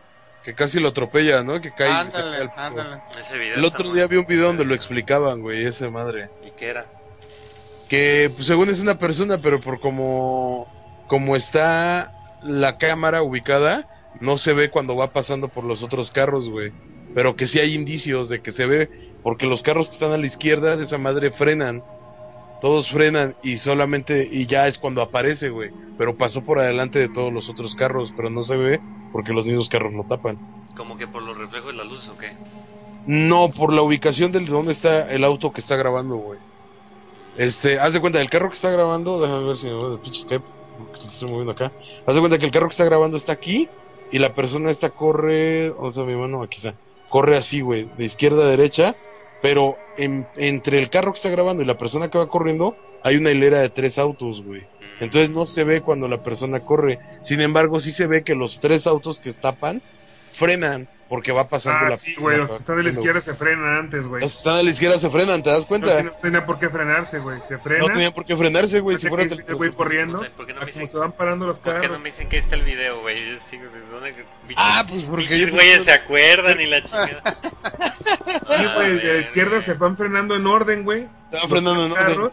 que 0.44 0.54
casi 0.54 0.80
lo 0.80 0.88
atropella, 0.88 1.42
¿no? 1.42 1.60
Que 1.60 1.72
cae. 1.74 1.88
y 1.88 2.10
se 2.10 2.12
cae 2.18 2.22
Ándale, 2.22 2.50
ándale. 2.56 3.02
Ese 3.18 3.36
video 3.36 3.56
El 3.56 3.64
otro 3.64 3.90
día 3.92 4.06
vi 4.06 4.16
un 4.16 4.26
video 4.26 4.46
donde 4.46 4.64
lo 4.64 4.74
explicaban, 4.74 5.40
güey, 5.42 5.64
esa 5.64 5.90
madre. 5.90 6.30
¿Y 6.46 6.50
qué 6.52 6.68
era? 6.68 6.86
Que 7.88 8.32
pues, 8.34 8.46
según 8.46 8.68
es 8.70 8.80
una 8.80 8.96
persona, 8.96 9.38
pero 9.40 9.60
por 9.60 9.78
como 9.80 10.66
como 11.06 11.36
está 11.36 12.38
la 12.42 12.78
cámara 12.78 13.22
ubicada, 13.22 13.86
no 14.20 14.38
se 14.38 14.54
ve 14.54 14.70
cuando 14.70 14.96
va 14.96 15.12
pasando 15.12 15.48
por 15.48 15.64
los 15.64 15.82
otros 15.82 16.10
carros, 16.10 16.48
güey. 16.48 16.72
Pero 17.14 17.36
que 17.36 17.46
sí 17.46 17.58
hay 17.60 17.74
indicios 17.74 18.30
de 18.30 18.40
que 18.40 18.52
se 18.52 18.64
ve, 18.64 18.90
porque 19.22 19.44
los 19.46 19.62
carros 19.62 19.88
que 19.88 19.94
están 19.96 20.12
a 20.12 20.16
la 20.16 20.26
izquierda 20.26 20.76
de 20.78 20.84
esa 20.84 20.96
madre 20.96 21.30
frenan. 21.30 21.84
Todos 22.62 22.90
frenan 22.90 23.34
y 23.42 23.58
solamente, 23.58 24.28
y 24.30 24.46
ya 24.46 24.68
es 24.68 24.78
cuando 24.78 25.02
aparece, 25.02 25.50
güey. 25.50 25.72
Pero 25.98 26.16
pasó 26.16 26.44
por 26.44 26.60
adelante 26.60 27.00
de 27.00 27.08
todos 27.08 27.32
los 27.32 27.48
otros 27.48 27.74
carros, 27.74 28.14
pero 28.16 28.30
no 28.30 28.44
se 28.44 28.56
ve 28.56 28.80
porque 29.12 29.32
los 29.32 29.46
mismos 29.46 29.68
carros 29.68 29.92
lo 29.92 30.04
tapan. 30.04 30.38
¿Como 30.76 30.96
que 30.96 31.08
por 31.08 31.24
los 31.24 31.36
reflejos 31.36 31.72
de 31.72 31.78
la 31.78 31.82
luz 31.82 32.08
o 32.08 32.16
qué? 32.16 32.36
No, 33.04 33.50
por 33.50 33.72
la 33.72 33.82
ubicación 33.82 34.30
de 34.30 34.38
donde 34.44 34.70
está 34.70 35.10
el 35.10 35.24
auto 35.24 35.52
que 35.52 35.60
está 35.60 35.74
grabando, 35.74 36.16
güey. 36.18 36.38
Este, 37.36 37.80
haz 37.80 37.94
de 37.94 38.00
cuenta, 38.00 38.20
el 38.20 38.30
carro 38.30 38.48
que 38.48 38.54
está 38.54 38.70
grabando, 38.70 39.20
déjame 39.20 39.44
ver 39.44 39.56
si 39.56 39.66
me 39.66 39.74
voy 39.74 39.90
de 39.90 39.98
pinche 39.98 40.20
Skype, 40.20 40.44
porque 40.78 41.08
estoy 41.08 41.28
moviendo 41.28 41.50
acá. 41.50 41.72
Haz 42.06 42.14
de 42.14 42.20
cuenta 42.20 42.38
que 42.38 42.46
el 42.46 42.52
carro 42.52 42.68
que 42.68 42.74
está 42.74 42.84
grabando 42.84 43.16
está 43.16 43.32
aquí 43.32 43.68
y 44.12 44.20
la 44.20 44.34
persona 44.34 44.70
esta 44.70 44.90
corre, 44.90 45.70
o 45.70 45.90
sea, 45.90 46.04
mi 46.04 46.14
mano 46.14 46.44
aquí 46.44 46.58
está. 46.58 46.76
Corre 47.08 47.36
así, 47.36 47.60
güey, 47.60 47.90
de 47.98 48.04
izquierda 48.04 48.44
a 48.44 48.48
derecha, 48.48 48.94
pero 49.42 49.76
en- 49.98 50.26
entre 50.36 50.78
el 50.78 50.88
carro 50.88 51.12
que 51.12 51.16
está 51.16 51.30
grabando 51.30 51.62
y 51.62 51.66
la 51.66 51.76
persona 51.76 52.08
que 52.08 52.18
va 52.18 52.28
corriendo 52.28 52.76
hay 53.02 53.16
una 53.16 53.30
hilera 53.30 53.60
de 53.60 53.68
tres 53.68 53.98
autos, 53.98 54.42
güey. 54.42 54.60
Mm. 54.62 55.04
Entonces 55.04 55.30
no 55.30 55.44
se 55.44 55.64
ve 55.64 55.80
cuando 55.80 56.08
la 56.08 56.22
persona 56.22 56.60
corre. 56.60 57.00
Sin 57.22 57.40
embargo, 57.40 57.80
sí 57.80 57.90
se 57.90 58.06
ve 58.06 58.22
que 58.22 58.34
los 58.36 58.60
tres 58.60 58.86
autos 58.86 59.18
que 59.18 59.32
tapan 59.32 59.82
frenan 60.32 60.88
porque 61.12 61.30
va 61.30 61.46
pasando 61.46 61.84
Ah, 61.84 61.88
la 61.90 61.96
sí, 61.98 62.14
güey, 62.18 62.38
los 62.38 62.50
que 62.50 62.56
están 62.56 62.78
de 62.78 62.84
la 62.84 62.88
izquierda 62.88 63.20
se 63.20 63.34
frenan 63.34 63.66
antes, 63.76 64.06
güey. 64.06 64.22
los 64.22 64.30
que 64.30 64.36
están 64.38 64.56
a 64.56 64.62
la 64.62 64.70
izquierda 64.70 64.96
se 64.96 65.10
frenan, 65.10 65.42
¿te 65.42 65.50
das 65.50 65.66
cuenta? 65.66 66.02
no 66.02 66.12
tenía 66.12 66.46
por 66.46 66.58
qué 66.58 66.70
frenarse, 66.70 67.18
güey. 67.18 67.38
Se 67.42 67.58
frena. 67.58 67.86
No 67.86 67.92
tenían 67.92 68.12
por 68.12 68.24
qué 68.24 68.34
frenarse, 68.34 68.80
güey, 68.80 68.96
si 68.96 69.08
fuera 69.10 69.24
el 69.24 69.54
güey 69.56 69.70
corriendo. 69.72 70.20
¿por 70.34 70.46
qué 70.46 70.54
no 70.54 70.60
me 70.60 70.72
como 70.72 70.80
dicen- 70.84 70.88
se 70.88 70.96
van 70.96 71.12
parando 71.12 71.46
los 71.46 71.60
¿Por 71.60 71.74
qué 71.74 71.80
carros. 71.82 71.98
no 71.98 72.02
me 72.02 72.08
dicen 72.10 72.30
que 72.30 72.38
está 72.38 72.54
el 72.54 72.62
video, 72.62 73.02
güey? 73.02 73.32
Yo 73.32 73.38
sigo 73.40 73.64
¿de 73.64 73.80
dónde? 73.90 74.24
Ah, 74.56 74.86
pues 74.88 75.04
porque 75.04 75.38
yo- 75.38 75.50
güeyes 75.50 75.84
se 75.84 75.92
acuerdan 75.92 76.58
y 76.58 76.64
la 76.66 76.82
chingada. 76.82 77.22
Sí, 78.46 78.54
Ah, 78.56 78.72
güey, 78.76 78.88
de 78.92 78.96
la 78.96 79.02
verga. 79.02 79.18
izquierda 79.20 79.60
se 79.60 79.74
van 79.74 79.96
frenando 79.98 80.34
en 80.34 80.46
orden, 80.46 80.82
güey. 80.84 81.06
Se 81.30 81.36
van 81.36 81.48
frenando 81.50 81.84
en 81.84 81.92
orden. 81.92 82.30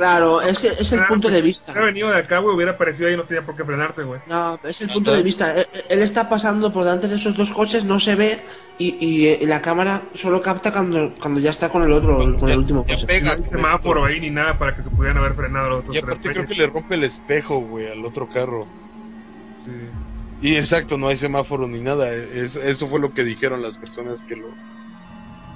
Claro, 0.00 0.40
es 0.40 0.58
que 0.58 0.68
es 0.78 0.92
el 0.92 1.00
Ah, 1.00 1.06
punto 1.08 1.28
pues, 1.28 1.34
de 1.34 1.40
Si 1.40 1.46
vista. 1.46 1.72
hubiera 1.72 1.86
venido 1.86 2.08
de 2.10 2.16
acá, 2.18 2.38
güey, 2.38 2.56
hubiera 2.56 2.72
aparecido 2.72 3.08
ahí 3.08 3.14
y 3.14 3.16
no 3.18 3.24
tenía 3.24 3.44
por 3.44 3.54
qué 3.54 3.64
frenarse, 3.64 4.02
güey. 4.02 4.20
No, 4.26 4.58
es 4.64 4.80
el 4.80 4.88
punto 4.88 5.12
de 5.12 5.22
vista. 5.22 5.52
Él, 5.54 5.66
él 5.90 6.02
está 6.02 6.28
pasando 6.28 6.72
por 6.72 6.84
delante 6.84 7.06
de 7.08 7.16
esos 7.16 7.36
dos 7.36 7.50
coches, 7.52 7.84
no 7.84 8.00
se 8.00 8.14
ve 8.14 8.40
y, 8.78 8.96
y, 8.98 9.26
eh, 9.26 9.40
la 9.42 9.60
cámara 9.60 10.02
solo 10.14 10.40
capta 10.40 10.72
cuando, 10.72 11.12
cuando 11.20 11.38
ya 11.38 11.50
está 11.50 11.68
con 11.68 11.82
el 11.82 11.92
otro, 11.92 12.16
con 12.38 12.48
el 12.48 12.58
último 12.58 12.84
coche. 12.86 13.06
pega 13.06 13.32
No 13.36 13.42
hay 13.42 13.42
semáforo 13.42 14.04
ahí 14.06 14.20
ni 14.20 14.30
nada 14.30 14.58
para 14.58 14.74
que 14.74 14.82
se 14.82 14.88
pudieran 14.90 15.18
haber 15.18 15.34
frenado 15.34 15.68
los 15.68 15.78
otros 15.80 15.96
Y 15.96 16.00
tres 16.00 16.14
aparte 16.14 16.28
creo 16.30 16.46
que 16.46 16.54
le 16.54 16.66
rompe 16.68 16.94
el 16.94 17.04
espejo, 17.04 17.60
güey, 17.60 17.90
al 17.92 18.02
otro 18.04 18.26
carro. 18.30 18.66
Sí. 19.64 19.70
Y 20.48 20.56
exacto, 20.56 20.96
no 20.96 21.08
hay 21.08 21.18
semáforo 21.18 21.68
ni 21.68 21.80
nada. 21.80 22.10
Es- 22.10 22.56
eso 22.56 22.86
fue 22.88 22.98
lo 23.00 23.12
que 23.12 23.24
dijeron 23.24 23.60
las 23.60 23.76
personas 23.76 24.22
que 24.22 24.36
lo... 24.36 24.48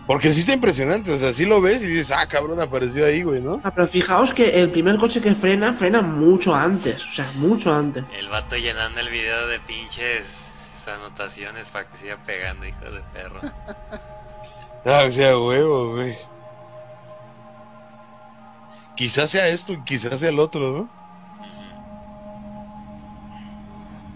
Porque 0.06 0.30
sí 0.30 0.40
está 0.40 0.52
impresionante, 0.52 1.12
o 1.12 1.16
sea, 1.16 1.32
sí 1.32 1.46
lo 1.46 1.62
ves 1.62 1.82
y 1.82 1.86
dices, 1.86 2.10
ah, 2.10 2.26
cabrón, 2.28 2.60
apareció 2.60 3.06
ahí, 3.06 3.22
güey, 3.22 3.40
¿no? 3.40 3.60
Ah, 3.64 3.72
pero 3.74 3.86
fijaos 3.88 4.34
que 4.34 4.60
el 4.60 4.70
primer 4.70 4.98
coche 4.98 5.20
que 5.22 5.34
frena, 5.34 5.72
frena 5.72 6.02
mucho 6.02 6.54
antes. 6.54 7.06
O 7.06 7.12
sea, 7.12 7.30
mucho 7.34 7.74
antes. 7.74 8.04
El 8.12 8.28
vato 8.28 8.56
llenando 8.56 9.00
el 9.00 9.08
video 9.08 9.46
de 9.46 9.60
pinches 9.60 10.50
anotaciones 10.86 11.68
para 11.68 11.86
que 11.88 11.96
siga 11.96 12.18
pegando, 12.24 12.66
hijo 12.66 12.90
de 12.90 13.00
perro. 13.12 13.40
Ah, 14.86 15.04
o 15.08 15.10
sea, 15.10 15.38
huevo, 15.38 15.92
güey. 15.94 16.14
Quizás 18.96 19.30
sea 19.30 19.48
esto 19.48 19.72
y 19.72 19.82
quizás 19.82 20.20
sea 20.20 20.28
el 20.28 20.38
otro, 20.38 20.60
¿no? 20.70 20.90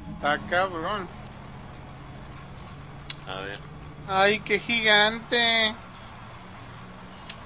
Está 0.03 0.39
cabrón. 0.51 1.09
A 3.27 3.41
ver. 3.41 3.68
Ay, 4.09 4.41
qué 4.41 4.59
gigante. 4.59 5.75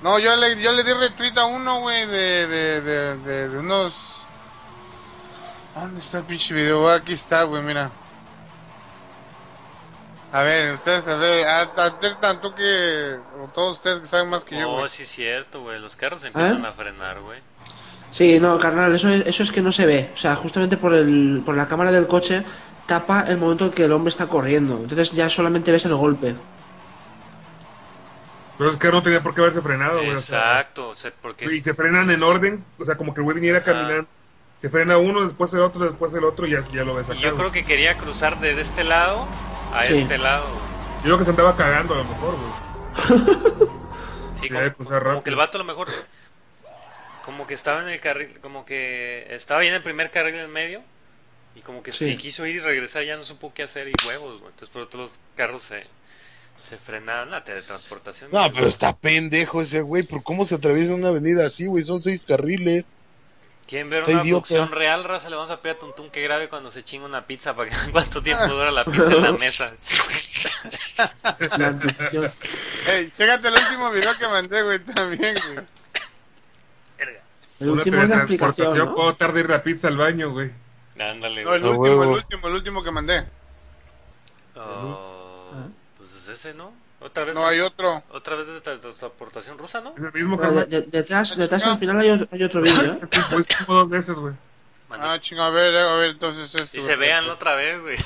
No, 0.03 0.19
yo 0.19 0.35
le, 0.37 0.61
yo 0.61 0.73
le 0.73 0.83
di 0.85 0.93
retweet 0.93 1.37
a 1.37 1.47
uno, 1.47 1.81
güey, 1.81 2.07
de, 2.07 2.47
de, 2.47 2.81
de, 2.81 3.17
de, 3.19 3.49
de 3.49 3.59
unos... 3.59 4.17
¿Dónde 5.75 6.01
está 6.01 6.19
el 6.19 6.25
pinche 6.25 6.55
video? 6.55 6.89
Ah, 6.89 6.97
Aquí 6.97 7.13
está, 7.13 7.45
güey, 7.45 7.63
mira. 7.63 7.91
A 10.33 10.43
ver, 10.43 10.73
ustedes, 10.73 11.07
a 11.09 11.17
ver, 11.17 11.47
a, 11.47 12.41
tú 12.41 12.55
que... 12.55 13.19
O 13.43 13.49
todos 13.49 13.79
ustedes 13.79 14.01
que 14.01 14.07
saben 14.07 14.31
más 14.31 14.45
que 14.45 14.59
yo, 14.59 14.71
Oh, 14.71 14.89
sí, 14.89 15.03
es 15.03 15.11
cierto, 15.11 15.63
güey. 15.63 15.79
Los 15.79 15.95
carros 15.97 16.25
empiezan 16.25 16.65
¿Eh? 16.65 16.69
a 16.69 16.73
frenar, 16.73 17.21
güey. 17.21 17.41
Sí, 18.11 18.39
no, 18.41 18.59
carnal, 18.59 18.95
eso 18.95 19.09
es, 19.09 19.27
eso 19.27 19.43
es 19.43 19.53
que 19.53 19.63
no 19.63 19.73
se 19.73 19.87
ve. 19.87 20.11
O 20.15 20.17
sea, 20.17 20.37
justamente 20.37 20.77
por, 20.77 20.95
el, 20.95 21.43
por 21.45 21.57
la 21.57 21.67
cámara 21.69 21.93
del 21.93 22.07
coche 22.07 22.45
tapa 22.87 23.25
el 23.29 23.39
momento 23.39 23.67
en 23.67 23.71
que 23.71 23.85
el 23.85 23.93
hombre 23.93 24.11
está 24.11 24.27
corriendo. 24.27 24.79
Entonces 24.79 25.13
ya 25.13 25.29
solamente 25.29 25.73
ves 25.73 25.85
el 25.87 25.95
golpe. 25.95 26.35
Pero 28.63 28.71
es 28.71 28.77
que 28.77 28.91
no 28.93 29.03
tenía 29.03 29.23
por 29.23 29.35
qué 29.35 29.41
haberse 29.41 29.61
frenado, 29.61 29.97
güey. 29.99 30.11
o 30.11 30.19
sea, 30.19 30.39
Exacto, 30.61 30.89
o 30.91 30.95
sea, 30.95 31.13
porque... 31.21 31.49
Sí, 31.49 31.61
se 31.61 31.75
frenan 31.75 32.11
en 32.11 32.23
orden, 32.23 32.65
o 32.79 32.85
sea, 32.85 32.97
como 32.97 33.13
que 33.13 33.21
el 33.21 33.25
güey 33.25 33.35
viniera 33.35 33.63
caminando. 33.63 34.07
Se 34.61 34.71
frena 34.71 34.97
uno, 34.99 35.25
después 35.25 35.53
el 35.55 35.61
otro, 35.63 35.85
después 35.87 36.15
el 36.15 36.23
otro 36.25 36.47
y 36.47 36.53
ya, 36.53 36.61
ya 36.61 36.85
lo 36.85 36.95
ves 36.95 37.11
acá. 37.11 37.19
Y 37.19 37.23
yo 37.23 37.35
creo 37.35 37.51
que 37.51 37.65
quería 37.65 37.97
cruzar 37.99 38.39
de 38.39 38.61
este 38.61 38.85
lado 38.85 39.27
a 39.75 39.83
Sí. 39.83 39.95
este 39.95 40.17
lado. 40.19 40.47
Yo 40.99 41.03
creo 41.07 41.19
que 41.19 41.25
se 41.25 41.31
andaba 41.31 41.57
cagando 41.57 41.95
a 41.95 41.97
lo 41.99 42.05
mejor, 42.05 42.37
güey. 42.37 43.69
Sí, 44.41 44.49
como, 44.49 45.03
como 45.03 45.23
que 45.23 45.31
el 45.31 45.37
vato 45.37 45.59
a 45.59 45.61
lo 45.61 45.65
mejor... 45.65 45.89
Como 47.25 47.47
que 47.47 47.55
estaba 47.55 47.83
en 47.83 47.89
el 47.89 48.01
carril, 48.01 48.39
como 48.41 48.65
que 48.65 49.27
estaba 49.31 49.61
ahí 49.61 49.69
en 49.69 49.75
el 49.75 49.83
primer 49.83 50.11
carril 50.11 50.35
en 50.37 50.51
medio. 50.51 50.83
Y 51.55 51.61
como 51.61 51.83
que 51.83 51.93
Sí. 51.93 52.07
y 52.07 52.17
quiso 52.17 52.47
ir 52.47 52.57
y 52.57 52.61
regresar, 52.61 53.05
ya 53.05 53.17
no 53.17 53.25
supo 53.25 53.53
qué 53.55 53.63
hacer 53.63 53.89
y 53.89 53.93
huevos, 54.07 54.41
güey. 54.41 54.51
Entonces 54.53 54.69
por 54.71 54.83
otros 54.83 55.11
los 55.13 55.21
carros 55.37 55.63
se, 55.63 55.83
se 56.63 56.77
frenaron. 56.79 57.31
La 57.31 57.43
teletransportación. 57.45 58.31
No, 58.33 58.51
pero 58.53 58.67
está 58.67 58.97
pendejo 58.97 59.61
ese 59.61 59.81
güey, 59.83 60.03
¿por 60.05 60.23
cómo 60.23 60.45
se 60.45 60.55
atraviesa 60.55 60.95
una 60.95 61.09
avenida 61.09 61.47
así, 61.47 61.67
güey? 61.67 61.83
Son 61.85 62.01
seis 62.01 62.25
carriles. 62.25 62.97
¿Quieren 63.67 63.91
ver 63.91 64.03
una 64.05 64.23
producción 64.23 64.71
real, 64.73 65.05
raza? 65.05 65.31
Le 65.31 65.37
vamos 65.37 65.51
a 65.51 65.63
pedir 65.63 65.77
a 65.77 65.79
Tuntún 65.79 66.11
que 66.11 66.21
grabe 66.23 66.49
cuando 66.49 66.71
se 66.71 66.83
chinga 66.83 67.07
una 67.07 67.27
pizza 67.27 67.55
para 67.55 67.71
que 67.71 67.77
vean 67.77 67.91
cuánto 67.93 68.23
tiempo 68.23 68.47
dura 68.49 68.71
la 68.71 68.85
pizza 68.85 69.13
en 69.13 69.23
la 69.23 69.33
mesa. 69.39 69.71
Ey, 72.89 73.11
chécate 73.17 73.49
el 73.49 73.55
último 73.55 73.91
video 73.91 74.19
que 74.19 74.29
mandé, 74.29 74.63
güey, 74.63 74.79
también, 74.81 75.37
güey. 75.55 75.67
El 77.61 77.69
Una 77.71 77.79
último 77.83 77.97
teletransportación, 78.01 78.79
¿no? 78.79 78.95
puedo 78.95 79.15
tarde 79.15 79.41
ir 79.41 79.49
la 79.49 79.63
pizza 79.63 79.87
al 79.89 79.97
baño, 79.97 80.33
güey. 80.33 80.51
Ándale, 80.99 81.45
No, 81.45 81.55
el 81.55 81.65
último, 81.65 81.87
el 81.87 81.93
huevo. 81.99 82.13
último, 82.15 82.49
el 82.49 82.55
último 82.55 82.83
que 82.83 82.91
mandé. 82.91 83.25
Oh, 84.57 85.22
ese, 86.49 86.55
¿no? 86.55 86.73
Otra 87.01 87.25
vez. 87.25 87.35
No, 87.35 87.47
hay 87.47 87.61
otro. 87.61 88.03
Otra 88.11 88.37
vez 88.37 88.47
de 88.47 88.61
transportación 88.61 89.59
rusa, 89.59 89.81
¿no? 89.81 89.91
Es 89.97 90.03
el 90.03 90.13
mismo 90.13 90.37
que 90.37 90.43
Pero 90.43 90.53
de- 90.55 90.61
mandé. 90.61 90.81
de- 90.83 90.87
detrás, 90.87 91.37
detrás 91.37 91.65
al 91.67 91.77
final 91.79 91.99
hay 92.01 92.11
otro, 92.11 92.29
hay 92.31 92.43
otro 92.43 92.61
vídeo. 92.61 92.93
¿eh? 92.93 93.01
Pues 93.31 93.47
como 93.67 93.79
dos 93.81 93.89
veces, 93.91 94.19
güey. 94.19 94.35
Ah, 94.91 95.19
chinga, 95.21 95.47
a 95.47 95.51
ver, 95.51 95.75
a 95.75 95.95
ver, 95.97 96.11
entonces 96.11 96.55
este. 96.55 96.79
Y 96.79 96.81
se 96.81 96.97
vean 96.97 97.29
otra 97.31 97.55
vez, 97.57 97.81
güey. 97.81 97.97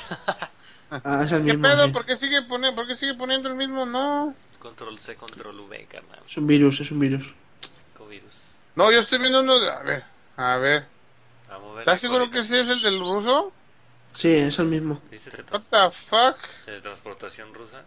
Ah, 0.89 1.21
es 1.23 1.31
el 1.33 1.43
¿Qué 1.43 1.51
mismo. 1.53 1.63
pedo? 1.67 1.85
sí. 1.85 1.91
¿Por 1.91 2.05
qué 2.05 2.15
sigue 2.15 2.41
poniendo, 2.43 2.75
por 2.75 2.87
qué 2.87 2.95
sigue 2.95 3.13
poniendo 3.15 3.49
el 3.49 3.55
mismo? 3.55 3.85
No. 3.85 4.33
Control 4.59 4.97
C, 4.99 5.15
control 5.15 5.59
V, 5.59 5.85
carnal. 5.91 6.19
Es 6.25 6.37
un 6.37 6.47
virus, 6.47 6.79
es 6.79 6.91
un 6.91 6.99
virus. 6.99 7.35
Covirus. 7.95 8.39
No, 8.75 8.91
yo 8.91 8.99
estoy 8.99 9.19
viendo 9.19 9.41
uno 9.41 9.59
de... 9.59 9.69
A 9.69 9.79
ver, 9.83 10.03
a 10.37 10.57
ver. 10.57 10.85
Vamos 11.49 11.71
a 11.71 11.73
ver. 11.73 11.79
¿Estás 11.81 11.99
seguro 11.99 12.29
que 12.31 12.39
ese 12.39 12.61
es 12.61 12.69
el 12.69 12.81
del 12.81 12.99
ruso? 12.99 13.51
Sí, 14.13 14.31
es 14.33 14.57
el 14.59 14.65
mismo. 14.67 15.01
What 15.51 15.61
the 15.69 15.91
fuck? 15.91 16.37
transportación 16.81 17.53
rusa. 17.53 17.83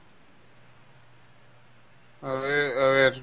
A 2.23 2.33
ver, 2.33 2.79
a 2.79 2.89
ver. 2.89 3.23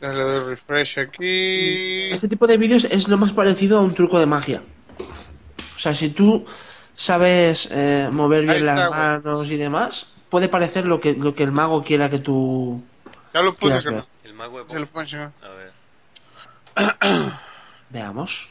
Le 0.00 0.08
doy 0.08 0.50
refresh 0.50 0.98
aquí. 0.98 2.10
Este 2.10 2.28
tipo 2.28 2.46
de 2.46 2.58
vídeos 2.58 2.84
es 2.84 3.08
lo 3.08 3.16
más 3.16 3.32
parecido 3.32 3.78
a 3.78 3.82
un 3.82 3.94
truco 3.94 4.18
de 4.18 4.26
magia. 4.26 4.62
O 5.74 5.78
sea, 5.78 5.94
si 5.94 6.10
tú 6.10 6.44
sabes 6.94 7.68
eh, 7.70 8.08
mover 8.12 8.44
bien 8.44 8.64
las 8.64 8.80
está, 8.80 8.90
manos 8.90 9.50
y 9.50 9.56
demás, 9.56 10.08
puede 10.28 10.48
parecer 10.48 10.86
lo 10.86 11.00
que, 11.00 11.14
lo 11.14 11.34
que 11.34 11.44
el 11.44 11.52
mago 11.52 11.82
quiera 11.82 12.10
que 12.10 12.18
tú 12.18 12.82
Ya 13.32 13.42
lo 13.42 13.54
puse, 13.54 13.88
ver. 13.88 14.04
El 14.24 14.34
mago 14.34 14.64
de 14.64 14.70
Se 14.70 14.78
lo 14.78 15.04
chingar. 15.04 15.32
A 15.42 15.48
ver. 15.48 15.72
Veamos. 17.90 18.50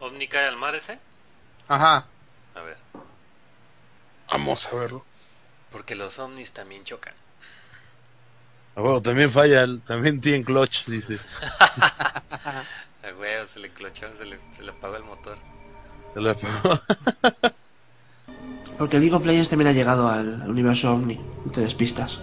¿Ovni 0.00 0.28
cae 0.28 0.46
al 0.46 0.56
mar 0.56 0.74
ese? 0.74 0.98
Ajá. 1.68 2.06
A 2.54 2.60
ver. 2.60 2.76
Vamos 4.30 4.66
a 4.66 4.74
verlo. 4.76 5.04
Porque 5.72 5.94
los 5.94 6.18
ovnis 6.18 6.52
también 6.52 6.84
chocan. 6.84 7.14
Bueno, 8.76 9.00
también 9.02 9.30
falla, 9.30 9.62
el- 9.62 9.80
también 9.82 10.20
tiene 10.20 10.44
clutch, 10.44 10.84
dice. 10.86 11.18
A 11.50 12.62
huevo, 13.18 13.48
se 13.48 13.58
le 13.60 13.70
clochó, 13.70 14.06
se 14.18 14.24
le, 14.24 14.38
se 14.56 14.62
le 14.62 14.70
apagó 14.70 14.96
el 14.96 15.04
motor. 15.04 15.38
Se 16.14 16.20
la 16.20 16.32
apagó. 16.32 16.78
Porque 18.78 18.98
League 18.98 19.14
of 19.14 19.24
Legends 19.24 19.48
también 19.48 19.68
ha 19.68 19.72
llegado 19.72 20.08
al 20.08 20.42
universo 20.48 20.92
Omni. 20.92 21.16
No 21.44 21.50
te 21.50 21.62
despistas. 21.62 22.18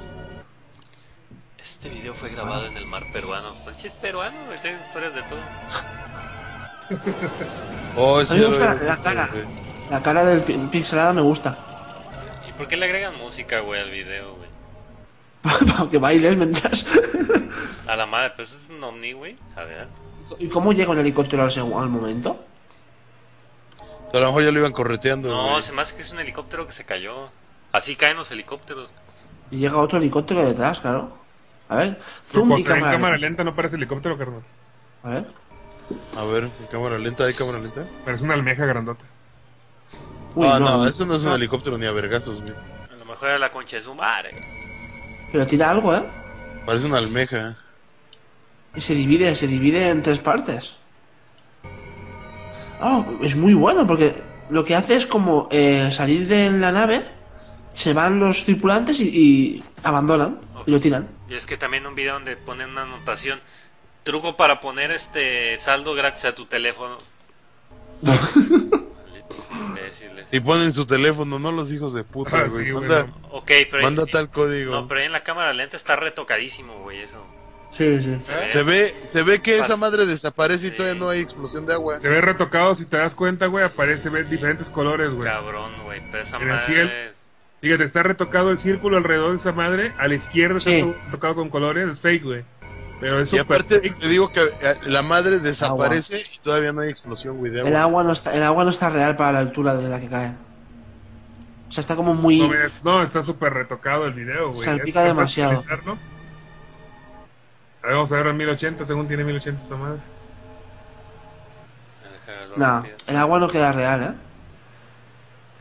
Este 1.61 1.89
video 1.89 2.13
fue 2.13 2.29
grabado 2.29 2.67
en 2.67 2.77
el 2.77 2.85
mar 2.85 3.03
peruano. 3.11 3.53
Ponche 3.65 3.87
es 3.87 3.93
peruano, 3.93 4.37
güey, 4.45 4.59
tiene 4.61 4.79
historias 4.85 5.15
de 5.15 5.23
todo. 5.23 5.39
Oh, 7.95 8.19
A 8.19 8.23
mí 8.33 8.39
me 8.39 8.45
gusta 8.47 8.73
la 8.75 8.97
cara. 8.97 9.29
güey. 9.31 9.45
La 9.89 10.01
cara 10.03 10.25
del 10.25 10.41
pi- 10.41 10.57
pixelada 10.71 11.13
me 11.13 11.21
gusta. 11.21 11.57
¿Y 12.47 12.51
por 12.53 12.67
qué 12.67 12.75
le 12.77 12.85
agregan 12.85 13.17
música, 13.17 13.59
güey, 13.61 13.81
al 13.81 13.89
video, 13.91 14.35
güey? 14.35 14.42
Para 15.77 15.89
que 15.89 15.97
bailes 15.97 16.37
mientras. 16.37 16.87
A 17.87 17.95
la 17.95 18.05
madre, 18.05 18.31
pero 18.35 18.47
eso 18.47 18.57
es 18.57 18.73
un 18.73 18.83
ovni, 18.83 19.11
güey. 19.11 19.37
A 19.55 19.63
ver. 19.63 19.87
¿Y 20.39 20.47
cómo 20.47 20.71
llega 20.71 20.91
un 20.91 20.99
helicóptero 20.99 21.43
al, 21.43 21.51
al 21.51 21.89
momento? 21.89 22.43
A 24.13 24.19
lo 24.19 24.27
mejor 24.27 24.43
ya 24.43 24.51
lo 24.51 24.59
iban 24.59 24.71
correteando. 24.71 25.29
No, 25.29 25.51
güey. 25.51 25.61
se 25.61 25.73
me 25.73 25.81
hace 25.81 25.95
que 25.95 26.03
es 26.03 26.11
un 26.11 26.19
helicóptero 26.19 26.65
que 26.65 26.71
se 26.71 26.85
cayó. 26.85 27.29
Así 27.71 27.95
caen 27.95 28.15
los 28.15 28.31
helicópteros. 28.31 28.93
Y 29.51 29.57
llega 29.57 29.77
otro 29.77 29.99
helicóptero 29.99 30.45
detrás, 30.45 30.79
claro. 30.79 31.17
A 31.67 31.75
ver, 31.77 31.99
zoom 32.25 32.51
y 32.51 32.55
ve 32.55 32.59
en 32.61 32.65
cámara. 32.65 32.91
cámara 32.91 33.17
lenta. 33.17 33.27
lenta 33.27 33.43
no 33.43 33.55
parece 33.55 33.75
helicóptero, 33.75 34.17
carnal. 34.17 34.43
A 35.03 35.09
ver. 35.09 35.27
A 36.15 36.23
ver, 36.23 36.43
en 36.43 36.67
cámara 36.71 36.97
lenta, 36.97 37.25
hay 37.25 37.33
cámara 37.33 37.59
lenta. 37.59 37.83
Parece 38.05 38.23
una 38.23 38.35
almeja 38.35 38.65
grandota. 38.65 39.05
Uy, 40.35 40.47
ah, 40.49 40.59
no, 40.59 40.77
no, 40.77 40.87
eso 40.87 41.05
no 41.05 41.15
es 41.15 41.25
un 41.25 41.33
helicóptero 41.33 41.77
ni 41.77 41.85
a 41.85 41.91
vergazos, 41.91 42.41
güey. 42.41 42.53
A 42.91 42.95
lo 42.95 43.05
mejor 43.05 43.29
era 43.29 43.39
la 43.39 43.51
concha 43.51 43.77
de 43.77 43.83
su 43.83 43.93
madre. 43.93 44.31
Pero 45.33 45.47
tira 45.47 45.71
algo, 45.71 45.95
¿eh? 45.95 46.03
Parece 46.63 46.85
una 46.85 46.99
almeja. 46.99 47.57
Y 48.75 48.81
se 48.81 48.93
divide, 48.93 49.33
se 49.33 49.47
divide 49.47 49.89
en 49.89 50.03
tres 50.03 50.19
partes. 50.19 50.77
Ah, 52.79 53.03
es 53.21 53.35
muy 53.35 53.55
bueno 53.55 53.87
porque 53.87 54.15
lo 54.51 54.63
que 54.63 54.75
hace 54.75 54.95
es 54.95 55.07
como 55.07 55.49
eh, 55.51 55.89
salir 55.89 56.27
de 56.27 56.51
la 56.51 56.71
nave, 56.71 57.03
se 57.69 57.93
van 57.93 58.19
los 58.19 58.45
tripulantes 58.45 58.99
y, 58.99 59.07
y 59.07 59.63
abandonan 59.83 60.39
y 60.67 60.71
lo 60.71 60.79
tiran. 60.79 61.09
Y 61.27 61.33
es 61.33 61.47
que 61.47 61.57
también 61.57 61.87
un 61.87 61.95
video 61.95 62.13
donde 62.13 62.37
ponen 62.37 62.69
una 62.69 62.83
anotación. 62.83 63.39
Truco 64.03 64.37
para 64.37 64.59
poner 64.59 64.91
este 64.91 65.57
saldo 65.57 65.95
gracias 65.95 66.33
a 66.33 66.35
tu 66.35 66.45
teléfono. 66.45 66.99
Imbéciles. 69.53 70.27
Y 70.31 70.39
ponen 70.39 70.73
su 70.73 70.85
teléfono, 70.85 71.39
no 71.39 71.51
los 71.51 71.71
hijos 71.71 71.93
de 71.93 72.03
puta, 72.03 72.37
Ah, 72.39 72.47
güey. 72.49 72.65
sí, 72.65 72.71
manda, 72.73 73.05
no. 73.07 73.27
Ok, 73.31 73.51
pero. 73.71 73.83
manda 73.83 74.05
tal 74.05 74.29
código. 74.29 74.71
No, 74.73 74.87
pero 74.87 74.99
ahí 75.01 75.05
en 75.05 75.11
la 75.11 75.23
cámara 75.23 75.53
lenta 75.53 75.75
está 75.77 75.95
retocadísimo, 75.95 76.79
güey, 76.81 77.01
eso. 77.01 77.23
Sí, 77.71 77.99
sí. 78.01 78.19
Se 78.23 78.33
ve. 78.33 78.51
Se 78.51 78.63
ve, 78.63 78.93
se 79.01 79.23
ve 79.23 79.41
que 79.41 79.57
esa 79.57 79.77
madre 79.77 80.05
desaparece 80.05 80.67
y 80.67 80.69
Sí. 80.69 80.75
todavía 80.75 80.99
no 80.99 81.09
hay 81.09 81.21
explosión 81.21 81.65
de 81.65 81.73
agua. 81.73 81.99
Se 81.99 82.07
ve 82.07 82.21
retocado, 82.21 82.75
si 82.75 82.85
te 82.85 82.97
das 82.97 83.15
cuenta, 83.15 83.47
güey, 83.47 83.65
aparece 83.65 84.09
ve 84.09 84.23
diferentes 84.25 84.69
colores, 84.69 85.13
güey. 85.13 85.27
Cabrón, 85.27 85.71
güey. 85.83 85.99
Pero 86.11 86.21
esa 86.23 86.35
En 86.37 86.43
el 86.43 86.47
madre. 86.49 86.65
cielo. 86.65 86.91
es- 86.91 87.17
Fíjate, 87.61 87.85
está 87.85 88.03
retocado 88.03 88.49
el 88.51 88.57
círculo 88.59 88.97
alrededor 88.97 89.31
de 89.31 89.37
esa 89.37 89.53
madre. 89.53 89.93
A 89.97 90.07
la 90.09 90.15
izquierda 90.15 90.59
Sí. 90.59 90.71
está 90.75 90.85
to- 90.91 90.97
tocado 91.11 91.35
con 91.35 91.49
colores. 91.49 91.89
Es 91.89 91.99
fake, 92.01 92.23
güey. 92.23 92.43
Pero 93.03 93.19
es 93.19 93.33
Y 93.33 93.37
aparte, 93.37 93.79
te 93.81 94.07
digo 94.07 94.31
que 94.31 94.41
eh, 94.41 94.75
la 94.85 95.01
madre 95.01 95.39
desaparece 95.39 96.21
y 96.21 96.37
todavía 96.39 96.71
no 96.71 96.79
hay 96.81 96.89
explosión, 96.89 97.37
güey, 97.37 97.51
de 97.51 97.59
El 97.61 97.75
agua. 97.75 98.01
no 98.03 98.13
está, 98.13 98.33
el 98.33 98.41
agua 98.43 98.63
no 98.63 98.69
está 98.69 98.89
real 98.89 99.17
para 99.17 99.33
la 99.33 99.39
altura 99.39 99.75
de 99.75 99.89
la 99.89 99.99
que 99.99 100.07
cae. 100.07 100.33
O 101.67 101.71
sea, 101.73 101.81
está 101.81 101.97
como 101.97 102.13
muy. 102.13 102.49
No, 102.83 103.01
está 103.03 103.21
súper 103.21 103.53
retocado 103.53 104.05
el 104.05 104.13
video, 104.13 104.47
güey. 104.47 104.57
Salpica 104.61 105.01
Es- 105.01 105.07
demasiado. 105.07 105.63
A 107.81 107.87
ver, 107.87 107.95
vamos 107.95 108.11
a 108.13 108.15
ver 108.15 108.27
en 108.27 108.37
1080, 108.37 108.85
según 108.85 109.05
tiene 109.07 109.25
1080 109.25 109.61
esa 109.61 109.75
madre. 109.75 109.99
No, 112.55 112.83
el 113.07 113.17
agua 113.17 113.39
no 113.39 113.47
queda 113.49 113.71
real, 113.73 114.03
¿eh? 114.03 114.13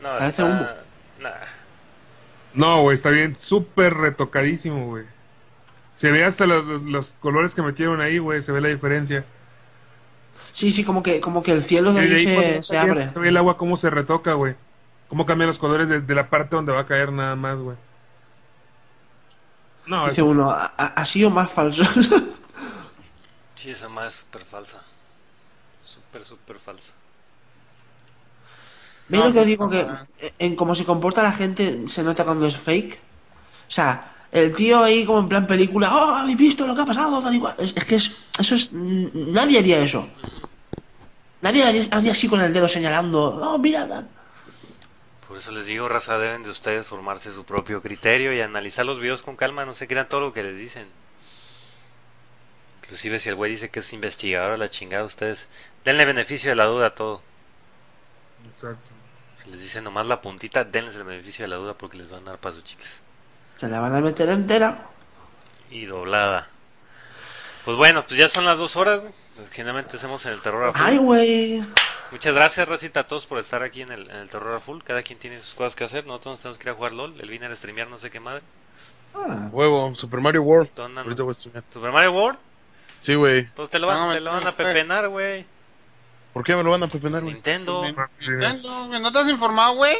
No, 0.01 0.09
parece 0.09 0.29
está- 0.29 0.45
humo. 0.45 0.67
Nah. 1.21 1.29
No, 2.53 2.81
güey, 2.83 2.93
está 2.93 3.09
bien, 3.09 3.35
súper 3.35 3.95
retocadísimo, 3.95 4.85
güey. 4.87 5.05
Se 5.95 6.11
ve 6.11 6.23
hasta 6.23 6.45
los, 6.45 6.65
los 6.83 7.11
colores 7.19 7.53
que 7.55 7.61
metieron 7.61 8.01
ahí, 8.01 8.17
güey, 8.17 8.41
se 8.41 8.51
ve 8.51 8.61
la 8.61 8.69
diferencia. 8.69 9.25
Sí, 10.51 10.71
sí, 10.71 10.83
como 10.83 11.01
que, 11.03 11.19
como 11.21 11.41
que 11.43 11.51
el 11.51 11.63
cielo 11.63 11.93
de 11.93 11.99
ahí 12.01 12.61
se, 12.63 12.77
abre. 12.77 13.07
Se 13.07 13.19
ve 13.19 13.29
el 13.29 13.37
agua 13.37 13.57
cómo 13.57 13.77
se 13.77 13.89
retoca, 13.89 14.33
güey. 14.33 14.55
Cómo 15.07 15.25
cambian 15.25 15.47
los 15.47 15.59
colores 15.59 15.89
desde 15.89 16.15
la 16.15 16.29
parte 16.29 16.55
donde 16.55 16.71
va 16.71 16.81
a 16.81 16.85
caer 16.85 17.11
nada 17.11 17.35
más, 17.35 17.59
güey. 17.59 17.77
No, 19.85 20.03
Dice 20.05 20.21
es- 20.21 20.27
uno, 20.27 20.49
"A- 20.51 20.73
a- 20.77 20.85
así 20.95 21.23
o 21.23 21.29
más 21.29 21.51
falso. 21.51 21.83
Sí, 23.55 23.69
esa 23.69 23.87
madre 23.87 24.09
es 24.09 24.15
súper 24.15 24.43
falsa. 24.43 24.83
Súper, 25.83 26.25
súper 26.25 26.57
falsa. 26.59 26.91
¿Veis 29.07 29.23
No, 29.23 29.29
lo 29.29 29.33
que 29.33 29.45
digo? 29.45 29.69
Que 29.69 29.85
no. 29.85 29.97
en 30.39 30.55
cómo 30.57 30.75
se 30.75 30.83
comporta 30.83 31.23
la 31.23 31.31
gente 31.31 31.87
se 31.87 32.03
nota 32.03 32.25
cuando 32.25 32.45
es 32.45 32.57
fake. 32.57 32.95
O 33.67 33.71
sea, 33.71 34.12
el 34.33 34.53
tío 34.55 34.83
ahí 34.83 35.05
como 35.05 35.19
en 35.19 35.29
plan 35.29 35.45
película, 35.45 35.95
oh, 35.95 36.15
habéis 36.15 36.37
visto 36.37 36.65
lo 36.65 36.73
que 36.73 36.81
ha 36.81 36.85
pasado, 36.85 37.21
tal 37.21 37.35
y 37.35 37.39
cual. 37.39 37.55
Es, 37.59 37.71
es 37.75 37.85
que 37.85 37.95
es, 37.95 38.11
eso 38.39 38.55
es, 38.55 38.73
mm, 38.73 39.31
nadie 39.31 39.59
haría 39.59 39.77
eso. 39.77 40.09
Nadie 41.41 41.63
haría, 41.63 41.83
haría 41.91 42.11
así 42.13 42.27
con 42.27 42.41
el 42.41 42.51
dedo 42.51 42.67
señalando, 42.67 43.21
oh, 43.21 43.59
mira, 43.59 43.87
tal. 43.87 44.09
Por 45.27 45.37
eso 45.37 45.51
les 45.51 45.67
digo, 45.67 45.87
raza, 45.87 46.17
deben 46.17 46.41
de 46.41 46.49
ustedes 46.49 46.87
formarse 46.87 47.31
su 47.31 47.43
propio 47.43 47.83
criterio 47.83 48.33
y 48.33 48.41
analizar 48.41 48.87
los 48.87 48.99
videos 48.99 49.21
con 49.21 49.35
calma, 49.35 49.65
no 49.65 49.73
se 49.73 49.87
crean 49.87 50.09
todo 50.09 50.21
lo 50.21 50.33
que 50.33 50.41
les 50.41 50.57
dicen. 50.57 50.87
Inclusive 52.81 53.19
si 53.19 53.29
el 53.29 53.35
güey 53.35 53.51
dice 53.51 53.69
que 53.69 53.81
es 53.81 53.93
investigador 53.93 54.53
a 54.53 54.57
la 54.57 54.69
chingada, 54.69 55.03
ustedes 55.03 55.47
denle 55.85 56.05
beneficio 56.05 56.49
de 56.49 56.55
la 56.55 56.65
duda 56.65 56.87
a 56.87 56.95
todo. 56.95 57.21
Exacto. 58.47 58.89
Si 59.43 59.51
les 59.51 59.61
dicen 59.61 59.83
nomás 59.83 60.07
la 60.07 60.21
puntita, 60.21 60.63
denles 60.63 60.95
el 60.95 61.03
beneficio 61.03 61.43
de 61.43 61.49
la 61.49 61.57
duda 61.57 61.77
porque 61.77 61.97
les 61.97 62.09
van 62.09 62.23
a 62.27 62.31
dar 62.31 62.39
para 62.39 62.55
sus 62.55 62.63
chicles. 62.63 63.02
Se 63.63 63.69
la 63.69 63.79
van 63.79 63.95
a 63.95 64.01
meter 64.01 64.27
entera. 64.27 64.77
Y 65.71 65.85
doblada. 65.85 66.49
Pues 67.63 67.77
bueno, 67.77 68.05
pues 68.05 68.19
ya 68.19 68.27
son 68.27 68.43
las 68.43 68.59
dos 68.59 68.75
horas. 68.75 68.99
güey. 68.99 69.13
Pues 69.37 69.49
Generalmente 69.51 69.95
hacemos 69.95 70.25
en 70.25 70.33
el 70.33 70.41
terror 70.41 70.67
a 70.67 70.73
full. 70.73 70.81
Ay, 70.85 70.97
güey. 70.97 71.63
Muchas 72.11 72.33
gracias, 72.35 72.67
Racita, 72.67 72.99
a 72.99 73.07
todos 73.07 73.25
por 73.25 73.39
estar 73.39 73.63
aquí 73.63 73.81
en 73.81 73.93
el, 73.93 74.09
en 74.09 74.17
el 74.17 74.29
terror 74.29 74.53
a 74.53 74.59
full. 74.59 74.81
Cada 74.83 75.01
quien 75.01 75.17
tiene 75.17 75.39
sus 75.39 75.53
cosas 75.55 75.75
que 75.75 75.85
hacer. 75.85 76.05
Nosotros 76.05 76.33
nos 76.33 76.39
tenemos 76.41 76.57
que 76.57 76.65
ir 76.67 76.71
a 76.71 76.75
jugar 76.75 76.91
LOL. 76.91 77.15
El 77.21 77.29
vine 77.29 77.45
a 77.45 77.55
streamear 77.55 77.87
no 77.87 77.97
sé 77.97 78.11
qué 78.11 78.19
madre. 78.19 78.41
Ah, 79.15 79.47
Huevo, 79.49 79.95
Super 79.95 80.19
Mario 80.19 80.41
World. 80.41 80.69
Ahorita 80.77 81.23
voy 81.23 81.31
a 81.31 81.33
streamear. 81.35 81.63
Super 81.71 81.91
Mario 81.93 82.11
World. 82.11 82.39
Sí, 82.99 83.15
güey. 83.15 83.47
Pues 83.55 83.69
te 83.69 83.79
lo 83.79 83.87
van, 83.87 83.97
No, 84.09 84.13
te 84.13 84.19
lo 84.19 84.25
van 84.25 84.35
a 84.35 84.37
entonces- 84.39 84.65
pepenar, 84.67 85.07
güey. 85.07 85.45
¿Por 86.33 86.43
qué 86.43 86.53
me 86.57 86.63
lo 86.63 86.71
van 86.71 86.83
a 86.83 86.87
pepenar, 86.87 87.21
güey? 87.21 87.33
Nintendo. 87.35 87.85
Nintendo, 87.85 88.87
güey, 88.87 88.99
¿No 88.99 89.09
te 89.09 89.19
has 89.19 89.29
informado, 89.29 89.75
güey? 89.75 89.95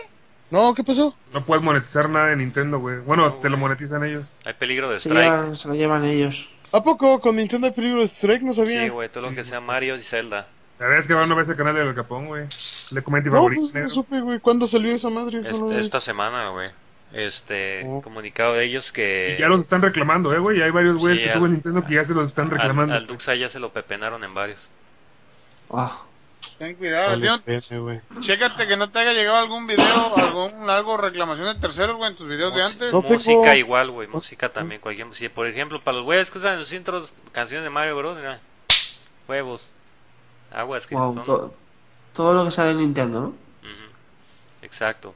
No, 0.53 0.75
¿qué 0.75 0.83
pasó? 0.83 1.15
No 1.33 1.43
puedes 1.43 1.63
monetizar 1.63 2.07
nada 2.07 2.27
de 2.27 2.35
Nintendo, 2.35 2.77
güey. 2.77 2.99
Bueno, 2.99 3.25
No, 3.25 3.33
te 3.33 3.49
lo 3.49 3.57
monetizan 3.57 4.03
ellos. 4.03 4.39
Hay 4.45 4.53
peligro 4.53 4.87
de 4.91 4.99
se, 4.99 5.09
strike. 5.09 5.23
llevan, 5.25 5.57
se 5.57 5.67
lo 5.67 5.73
llevan 5.73 6.05
ellos. 6.05 6.47
¿A 6.71 6.83
poco 6.83 7.19
con 7.21 7.35
Nintendo 7.37 7.65
hay 7.65 7.73
peligro 7.73 8.01
de 8.01 8.05
strike? 8.07 8.43
No 8.43 8.53
sabía. 8.53 8.83
Sí, 8.83 8.89
güey, 8.89 9.09
todo 9.09 9.29
lo 9.31 9.35
que 9.35 9.43
sea 9.43 9.59
Mario 9.59 9.95
y 9.95 10.01
Zelda. 10.03 10.47
La 10.77 10.85
verdad 10.85 10.99
es 10.99 11.07
que 11.07 11.15
va 11.15 11.23
una 11.23 11.33
vez 11.33 11.49
al 11.49 11.55
canal 11.55 11.73
del 11.73 11.95
Capón, 11.95 12.27
güey. 12.27 12.43
Le 12.91 13.01
comenté 13.01 13.29
no, 13.31 13.35
favorito. 13.37 13.61
pues 13.61 13.73
no 13.73 13.79
negro. 13.79 13.93
supe, 13.95 14.21
güey. 14.21 14.39
¿Cuándo 14.39 14.67
salió 14.67 14.93
esa 14.93 15.09
madre? 15.09 15.41
No, 15.41 15.49
Este- 15.49 15.59
no, 15.59 15.71
esta 15.79 15.97
es- 15.97 16.03
semana, 16.03 16.49
güey. 16.49 16.69
Este, 17.13 17.83
Oh. 17.87 18.03
comunicado 18.03 18.53
de 18.53 18.65
ellos 18.65 18.91
que. 18.91 19.35
Y 19.35 19.41
ya 19.41 19.47
los 19.49 19.61
están 19.61 19.81
reclamando, 19.81 20.33
eh, 20.35 20.39
güey. 20.39 20.61
Hay 20.61 20.69
varios 20.69 20.97
güeyes 20.97 21.17
Sí, 21.17 21.23
que 21.25 21.31
al- 21.31 21.37
suben 21.39 21.51
Nintendo 21.53 21.83
que 21.83 21.95
ya 21.95 22.03
se 22.03 22.13
los 22.13 22.27
están 22.27 22.51
reclamando. 22.51 22.93
al 22.93 23.07
Duxa 23.07 23.33
ya 23.33 23.49
se 23.49 23.57
lo 23.59 23.73
pepenaron 23.73 24.23
en 24.23 24.33
varios. 24.35 24.69
Ah, 25.71 26.03
Ten 26.63 26.75
cuidado, 26.75 27.09
Vale, 27.19 27.77
güey. 27.79 28.01
Chécate 28.21 28.67
que 28.67 28.77
no 28.77 28.89
te 28.89 28.99
haya 28.99 29.11
llegado 29.11 29.35
algún 29.37 29.67
video, 29.67 30.15
algún 30.15 30.69
algo 30.69 30.95
reclamación 30.95 31.47
de 31.47 31.55
terceros, 31.59 31.97
güey, 31.97 32.11
en 32.11 32.15
tus 32.15 32.25
videos 32.25 32.55
de 32.55 32.63
antes. 32.63 32.93
No 32.93 33.01
tengo- 33.01 33.13
Música 33.15 33.55
igual, 33.57 33.91
güey. 33.91 34.07
Música 34.07 34.47
también. 34.47 34.79
Cualquier 34.79 35.13
si, 35.13 35.27
Por 35.27 35.45
ejemplo, 35.47 35.83
para 35.83 35.97
los 35.97 36.05
güeyes 36.05 36.31
que 36.31 36.37
usan 36.37 36.53
en 36.57 36.59
sus 36.63 36.71
intros 36.71 37.15
canciones 37.33 37.65
de 37.65 37.69
Mario 37.69 37.97
Bros. 37.97 38.15
Mira, 38.15 38.39
huevos. 39.27 39.71
Aguas 40.53 40.87
que 40.87 40.95
wow, 40.95 41.13
son. 41.15 41.23
to- 41.25 41.53
todo 42.13 42.33
lo 42.33 42.45
que 42.45 42.51
sabe 42.51 42.73
Nintendo, 42.75 43.19
¿no? 43.19 43.27
Ujú. 43.27 43.91
Exacto. 44.61 45.13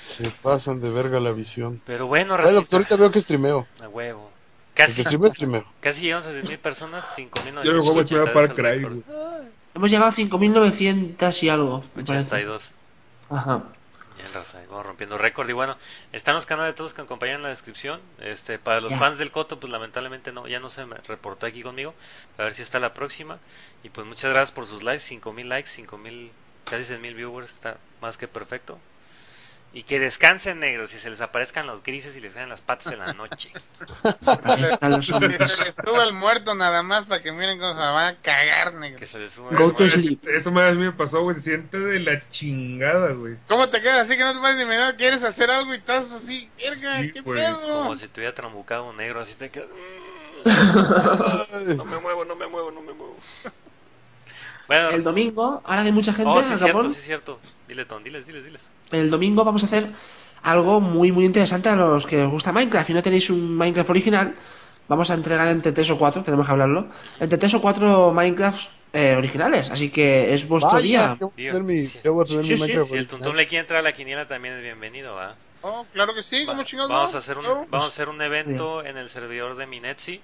Se 0.00 0.28
pasan 0.42 0.80
de 0.80 0.90
verga 0.90 1.20
la 1.20 1.30
visión. 1.30 1.80
Pero 1.86 2.08
bueno, 2.08 2.34
Ay, 2.36 2.52
doctor, 2.54 2.78
ahorita 2.78 2.96
veo 2.96 3.12
que 3.12 3.20
streameo. 3.20 3.66
A 3.80 3.86
huevo. 3.88 4.30
Casi, 4.74 5.04
streameo, 5.04 5.30
streameo. 5.30 5.64
casi 5.80 6.02
llegamos 6.02 6.26
a 6.26 6.32
6.000 6.32 6.58
personas, 6.58 7.04
5.980. 7.14 7.62
Yo 7.64 7.72
luego 7.74 7.92
voy 7.92 8.02
a 8.02 8.32
Far 8.32 8.54
Cry. 8.54 9.04
Hemos 9.74 9.90
llegado 9.90 10.08
a 10.10 10.12
5.900 10.12 11.42
y 11.42 11.48
algo, 11.48 11.84
me 11.94 12.04
parece. 12.04 12.34
82. 12.36 12.72
Ajá. 13.30 13.62
Bien, 14.16 14.28
raza, 14.34 14.58
ahí 14.58 14.66
vamos 14.68 14.84
rompiendo 14.84 15.16
récord. 15.16 15.48
Y 15.48 15.52
bueno, 15.52 15.76
están 16.12 16.34
los 16.34 16.44
canales 16.44 16.74
de 16.74 16.76
todos 16.76 16.92
que 16.92 17.02
acompañan 17.02 17.36
en 17.36 17.42
la 17.44 17.48
descripción. 17.50 18.00
Este, 18.20 18.58
para 18.58 18.80
los 18.80 18.90
Ya. 18.90 18.98
fans 18.98 19.18
del 19.18 19.30
Coto, 19.30 19.58
pues 19.60 19.72
lamentablemente 19.72 20.32
no, 20.32 20.46
ya 20.48 20.60
no 20.60 20.68
se 20.70 20.84
me 20.84 20.96
reportó 20.96 21.46
aquí 21.46 21.62
conmigo. 21.62 21.94
A 22.36 22.42
ver 22.44 22.54
si 22.54 22.62
está 22.62 22.78
la 22.80 22.92
próxima. 22.92 23.38
Y 23.82 23.88
pues 23.90 24.06
muchas 24.06 24.30
gracias 24.32 24.52
por 24.52 24.66
sus 24.66 24.82
likes, 24.82 25.04
5000 25.04 25.48
likes, 25.48 25.70
5000, 25.70 26.32
casi 26.64 26.84
6000 26.84 27.14
viewers, 27.14 27.52
está 27.52 27.78
más 28.02 28.18
que 28.18 28.28
perfecto. 28.28 28.78
Y 29.72 29.84
que 29.84 30.00
descansen 30.00 30.58
negros 30.58 30.92
y 30.94 30.98
se 30.98 31.10
les 31.10 31.20
aparezcan 31.20 31.64
los 31.68 31.80
grises 31.84 32.16
y 32.16 32.20
les 32.20 32.32
caen 32.32 32.48
las 32.48 32.60
patas 32.60 32.92
en 32.92 32.98
la 32.98 33.12
noche. 33.12 33.52
Se 35.48 35.64
les 35.64 35.76
suba 35.76 36.02
el 36.04 36.12
muerto 36.12 36.56
nada 36.56 36.82
más 36.82 37.06
para 37.06 37.22
que 37.22 37.30
miren 37.30 37.58
cómo 37.60 37.74
se 37.74 37.78
la 37.80 37.90
van 37.92 38.14
a 38.14 38.16
cagar, 38.20 38.74
negro. 38.74 38.98
Que 38.98 39.06
se 39.06 39.20
les 39.20 39.32
suba 39.32 39.50
Go 39.52 39.66
el- 39.68 39.74
to 39.76 39.84
Eso- 39.84 40.00
sleep. 40.00 40.26
Eso 40.26 40.50
me, 40.50 40.62
a 40.62 40.72
mí 40.72 40.78
me 40.82 40.92
pasó, 40.92 41.22
güey. 41.22 41.36
Se 41.36 41.42
siente 41.42 41.78
de 41.78 42.00
la 42.00 42.20
chingada, 42.30 43.12
güey. 43.12 43.36
¿Cómo 43.48 43.68
te 43.68 43.80
quedas 43.80 43.98
así 44.00 44.16
que 44.16 44.24
no 44.24 44.32
te 44.34 44.40
puedes 44.40 44.56
ni 44.56 44.64
mirar? 44.64 44.96
¿Quieres 44.96 45.22
hacer 45.22 45.48
algo 45.52 45.72
y 45.72 45.76
estás 45.76 46.10
así? 46.12 46.50
Verga, 46.58 47.00
Sí, 47.00 47.12
¿qué 47.12 47.20
güey. 47.20 47.40
pedo? 47.40 47.82
Como 47.84 47.94
si 47.96 48.08
te 48.08 48.20
hubiera 48.20 48.34
trambucado 48.34 48.86
un 48.90 48.96
negro, 48.96 49.20
así 49.20 49.34
te 49.34 49.50
quedas. 49.50 49.68
No 51.76 51.84
me 51.84 51.98
muevo, 51.98 52.24
no 52.24 52.34
me 52.34 52.46
muevo, 52.48 52.70
no 52.70 52.80
me 52.80 52.92
muevo. 52.92 53.16
Bueno, 54.70 54.90
El 54.90 55.02
domingo, 55.02 55.60
ahora 55.64 55.82
que 55.82 55.86
hay 55.88 55.92
mucha 55.92 56.12
gente 56.12 56.30
oh, 56.32 56.38
en 56.38 56.44
sí 56.46 56.52
es 56.52 56.60
cierto, 56.60 56.82
sí 56.90 56.98
es 57.00 57.04
cierto. 57.04 57.40
Dile, 57.66 57.84
Ton, 57.86 58.04
diles, 58.04 58.24
diles, 58.24 58.44
diles. 58.44 58.62
el 58.92 59.10
domingo 59.10 59.42
vamos 59.44 59.64
a 59.64 59.66
hacer 59.66 59.88
algo 60.44 60.80
muy 60.80 61.10
muy 61.10 61.24
interesante 61.24 61.68
a 61.70 61.74
los 61.74 62.06
que 62.06 62.22
os 62.22 62.30
gusta 62.30 62.52
Minecraft 62.52 62.88
y 62.90 62.94
no 62.94 63.02
tenéis 63.02 63.28
un 63.30 63.56
Minecraft 63.56 63.90
original. 63.90 64.36
Vamos 64.86 65.10
a 65.10 65.14
entregar 65.14 65.48
entre 65.48 65.72
3 65.72 65.90
o 65.90 65.98
4, 65.98 66.22
tenemos 66.22 66.46
que 66.46 66.52
hablarlo. 66.52 66.86
Entre 67.18 67.36
3 67.36 67.54
o 67.54 67.60
4 67.60 68.12
Minecraft 68.12 68.70
eh, 68.92 69.16
originales, 69.16 69.70
así 69.70 69.90
que 69.90 70.32
es 70.34 70.46
vuestro 70.46 70.70
Vaya, 70.72 70.82
día. 70.84 71.16
ya 71.20 71.26
voy 71.26 71.32
a 71.32 71.36
Día. 71.36 71.52
tener 71.52 71.62
mi, 71.66 71.86
Sí. 71.86 71.98
ya 72.04 72.10
voy 72.12 72.22
a 72.22 72.28
tener 72.28 72.44
Sí, 72.44 72.50
mi 72.52 72.56
sí, 72.56 72.62
Minecraft 72.62 72.90
Si 72.92 72.96
el. 72.96 73.06
Tuntum 73.08 73.34
le 73.34 73.46
quiere 73.48 73.60
entrar 73.62 73.80
a 73.80 73.82
la 73.82 73.92
quiniela, 73.92 74.26
también 74.28 74.54
es 74.54 74.62
bienvenido, 74.62 75.16
¿va? 75.16 75.32
Oh, 75.62 75.84
claro 75.92 76.14
que 76.14 76.22
sí, 76.22 76.44
Va- 76.44 76.52
¿cómo 76.52 76.62
chingados 76.62 76.90
vamos 76.90 77.10
no? 77.12 77.16
a 77.16 77.18
hacer 77.18 77.38
un 77.38 77.44
vamos 77.70 77.84
a 77.84 77.88
hacer 77.88 78.08
un 78.08 78.22
evento 78.22 78.84
en 78.84 78.96
el 78.96 79.10
servidor 79.10 79.56
de 79.56 79.66
Minetsi. 79.66 80.20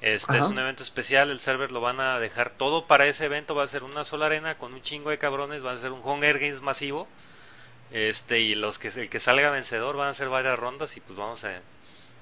Este 0.00 0.38
es 0.38 0.44
un 0.44 0.58
evento 0.58 0.82
especial, 0.84 1.30
el 1.30 1.40
server 1.40 1.72
lo 1.72 1.80
van 1.80 1.98
a 2.00 2.20
dejar 2.20 2.50
todo 2.50 2.86
para 2.86 3.06
ese 3.06 3.24
evento, 3.24 3.54
va 3.56 3.64
a 3.64 3.66
ser 3.66 3.82
una 3.82 4.04
sola 4.04 4.26
arena 4.26 4.56
con 4.56 4.72
un 4.72 4.80
chingo 4.82 5.10
de 5.10 5.18
cabrones, 5.18 5.64
va 5.64 5.72
a 5.72 5.76
ser 5.76 5.90
un 5.90 6.00
Hunger 6.02 6.38
Games 6.38 6.60
masivo. 6.60 7.08
Este 7.90 8.38
y 8.40 8.54
los 8.54 8.78
que 8.78 8.88
el 8.88 9.08
que 9.10 9.18
salga 9.18 9.50
vencedor 9.50 9.96
van 9.96 10.08
a 10.08 10.14
ser 10.14 10.28
varias 10.28 10.58
rondas 10.58 10.96
y 10.96 11.00
pues 11.00 11.18
vamos 11.18 11.42
a, 11.44 11.60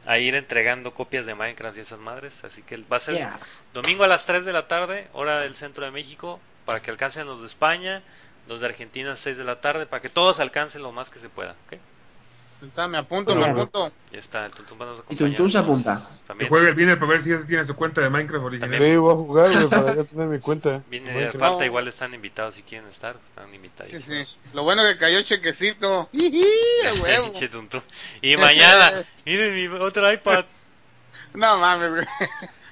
a 0.06 0.18
ir 0.18 0.36
entregando 0.36 0.94
copias 0.94 1.26
de 1.26 1.34
Minecraft 1.34 1.76
y 1.76 1.80
esas 1.80 1.98
madres, 1.98 2.44
así 2.44 2.62
que 2.62 2.76
va 2.78 2.96
a 2.98 3.00
ser 3.00 3.16
Yeah. 3.16 3.38
domingo 3.74 4.04
a 4.04 4.06
las 4.06 4.24
3 4.24 4.44
de 4.44 4.52
la 4.52 4.68
tarde, 4.68 5.08
hora 5.12 5.40
del 5.40 5.56
centro 5.56 5.84
de 5.84 5.90
México, 5.90 6.40
para 6.64 6.80
que 6.80 6.90
alcancen 6.90 7.26
los 7.26 7.40
de 7.40 7.46
España, 7.46 8.02
los 8.48 8.60
de 8.60 8.66
Argentina 8.66 9.08
a 9.08 9.12
las 9.12 9.20
6 9.20 9.36
de 9.36 9.44
la 9.44 9.60
tarde, 9.60 9.86
para 9.86 10.00
que 10.00 10.08
todos 10.08 10.38
alcancen 10.40 10.82
lo 10.82 10.92
más 10.92 11.10
que 11.10 11.18
se 11.18 11.28
pueda, 11.28 11.56
¿ok? 11.66 11.78
Está, 12.62 12.88
me 12.88 12.96
apunto, 12.96 13.34
me 13.34 13.42
Claro. 13.42 13.62
apunto. 13.62 13.92
Ya 14.10 14.18
está, 14.18 14.46
el 14.46 14.52
Tuntum 14.52 14.80
va 14.80 14.84
a 14.84 14.88
nos 14.88 15.02
Y. 15.10 15.16
Tuntun 15.16 15.50
se 15.50 15.58
apunta. 15.58 16.08
Que 16.38 16.48
juegue 16.48 16.70
el 16.70 16.74
Viner 16.74 16.98
para 16.98 17.12
ver 17.12 17.22
si 17.22 17.30
ya 17.30 17.38
tiene 17.46 17.64
su 17.66 17.76
cuenta 17.76 18.00
de 18.00 18.08
Minecraft 18.08 18.44
original. 18.46 18.80
Sí, 18.80 18.96
voy 18.96 19.12
a 19.12 19.16
jugar, 19.16 19.52
güey, 19.52 19.68
para 19.68 19.94
ya 19.96 20.04
tener 20.04 20.26
mi 20.26 20.38
cuenta. 20.38 20.82
viene 20.88 21.10
Minecraft. 21.12 21.38
falta, 21.38 21.58
No. 21.58 21.64
igual 21.66 21.86
están 21.88 22.14
invitados 22.14 22.54
si 22.54 22.62
quieren 22.62 22.88
estar, 22.88 23.16
están 23.28 23.54
invitados. 23.54 23.90
Sí, 23.90 24.00
sí. 24.00 24.24
Lo 24.54 24.62
bueno 24.62 24.82
que 24.84 24.96
cayó 24.96 25.20
chequecito. 25.22 26.08
¡Jiji! 26.12 26.42
¡A 26.88 26.94
huevo! 27.02 27.32
Y 28.22 28.36
mañana, 28.38 28.90
miren 29.26 29.54
mi 29.54 29.78
otro 29.78 30.10
iPad. 30.12 30.44
No 31.34 31.58
mames, 31.58 31.92
güey. 31.94 32.06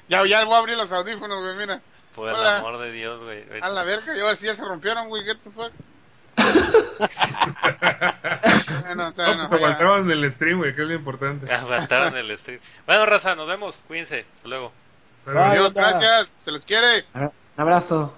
Ya, 0.08 0.24
ya 0.26 0.44
voy 0.44 0.54
a 0.54 0.58
abrir 0.58 0.76
los 0.78 0.90
audífonos, 0.92 1.40
güey, 1.40 1.56
mira. 1.56 1.80
Por 2.14 2.30
el 2.30 2.36
amor 2.36 2.78
de 2.78 2.90
Dios, 2.92 3.22
güey. 3.22 3.44
A 3.60 3.68
la 3.68 3.84
verga, 3.84 4.16
y 4.16 4.20
ahora 4.20 4.36
sí 4.36 4.46
ya 4.46 4.54
se 4.54 4.64
rompieron, 4.64 5.08
güey, 5.08 5.24
get 5.24 5.36
the 5.42 5.50
fuck. 5.50 5.72
bueno, 8.82 9.10
No, 9.10 9.12
bueno, 9.12 9.48
pues 9.48 9.62
aguantaban 9.62 10.10
en 10.10 10.10
el 10.10 10.30
stream, 10.30 10.58
güey, 10.58 10.74
que 10.74 10.82
es 10.82 10.88
lo 10.88 10.94
importante. 10.94 11.52
Aguantaron 11.52 12.16
el 12.16 12.36
stream. 12.38 12.60
Bueno, 12.86 13.06
raza, 13.06 13.34
nos 13.34 13.48
vemos. 13.48 13.76
Cuídense. 13.86 14.26
Hasta 14.34 14.48
luego. 14.48 14.72
Bye. 15.26 15.38
Adiós, 15.38 15.72
gracias, 15.72 16.28
se 16.28 16.52
les 16.52 16.64
quiere. 16.64 17.04
Un 17.14 17.30
abrazo. 17.56 18.14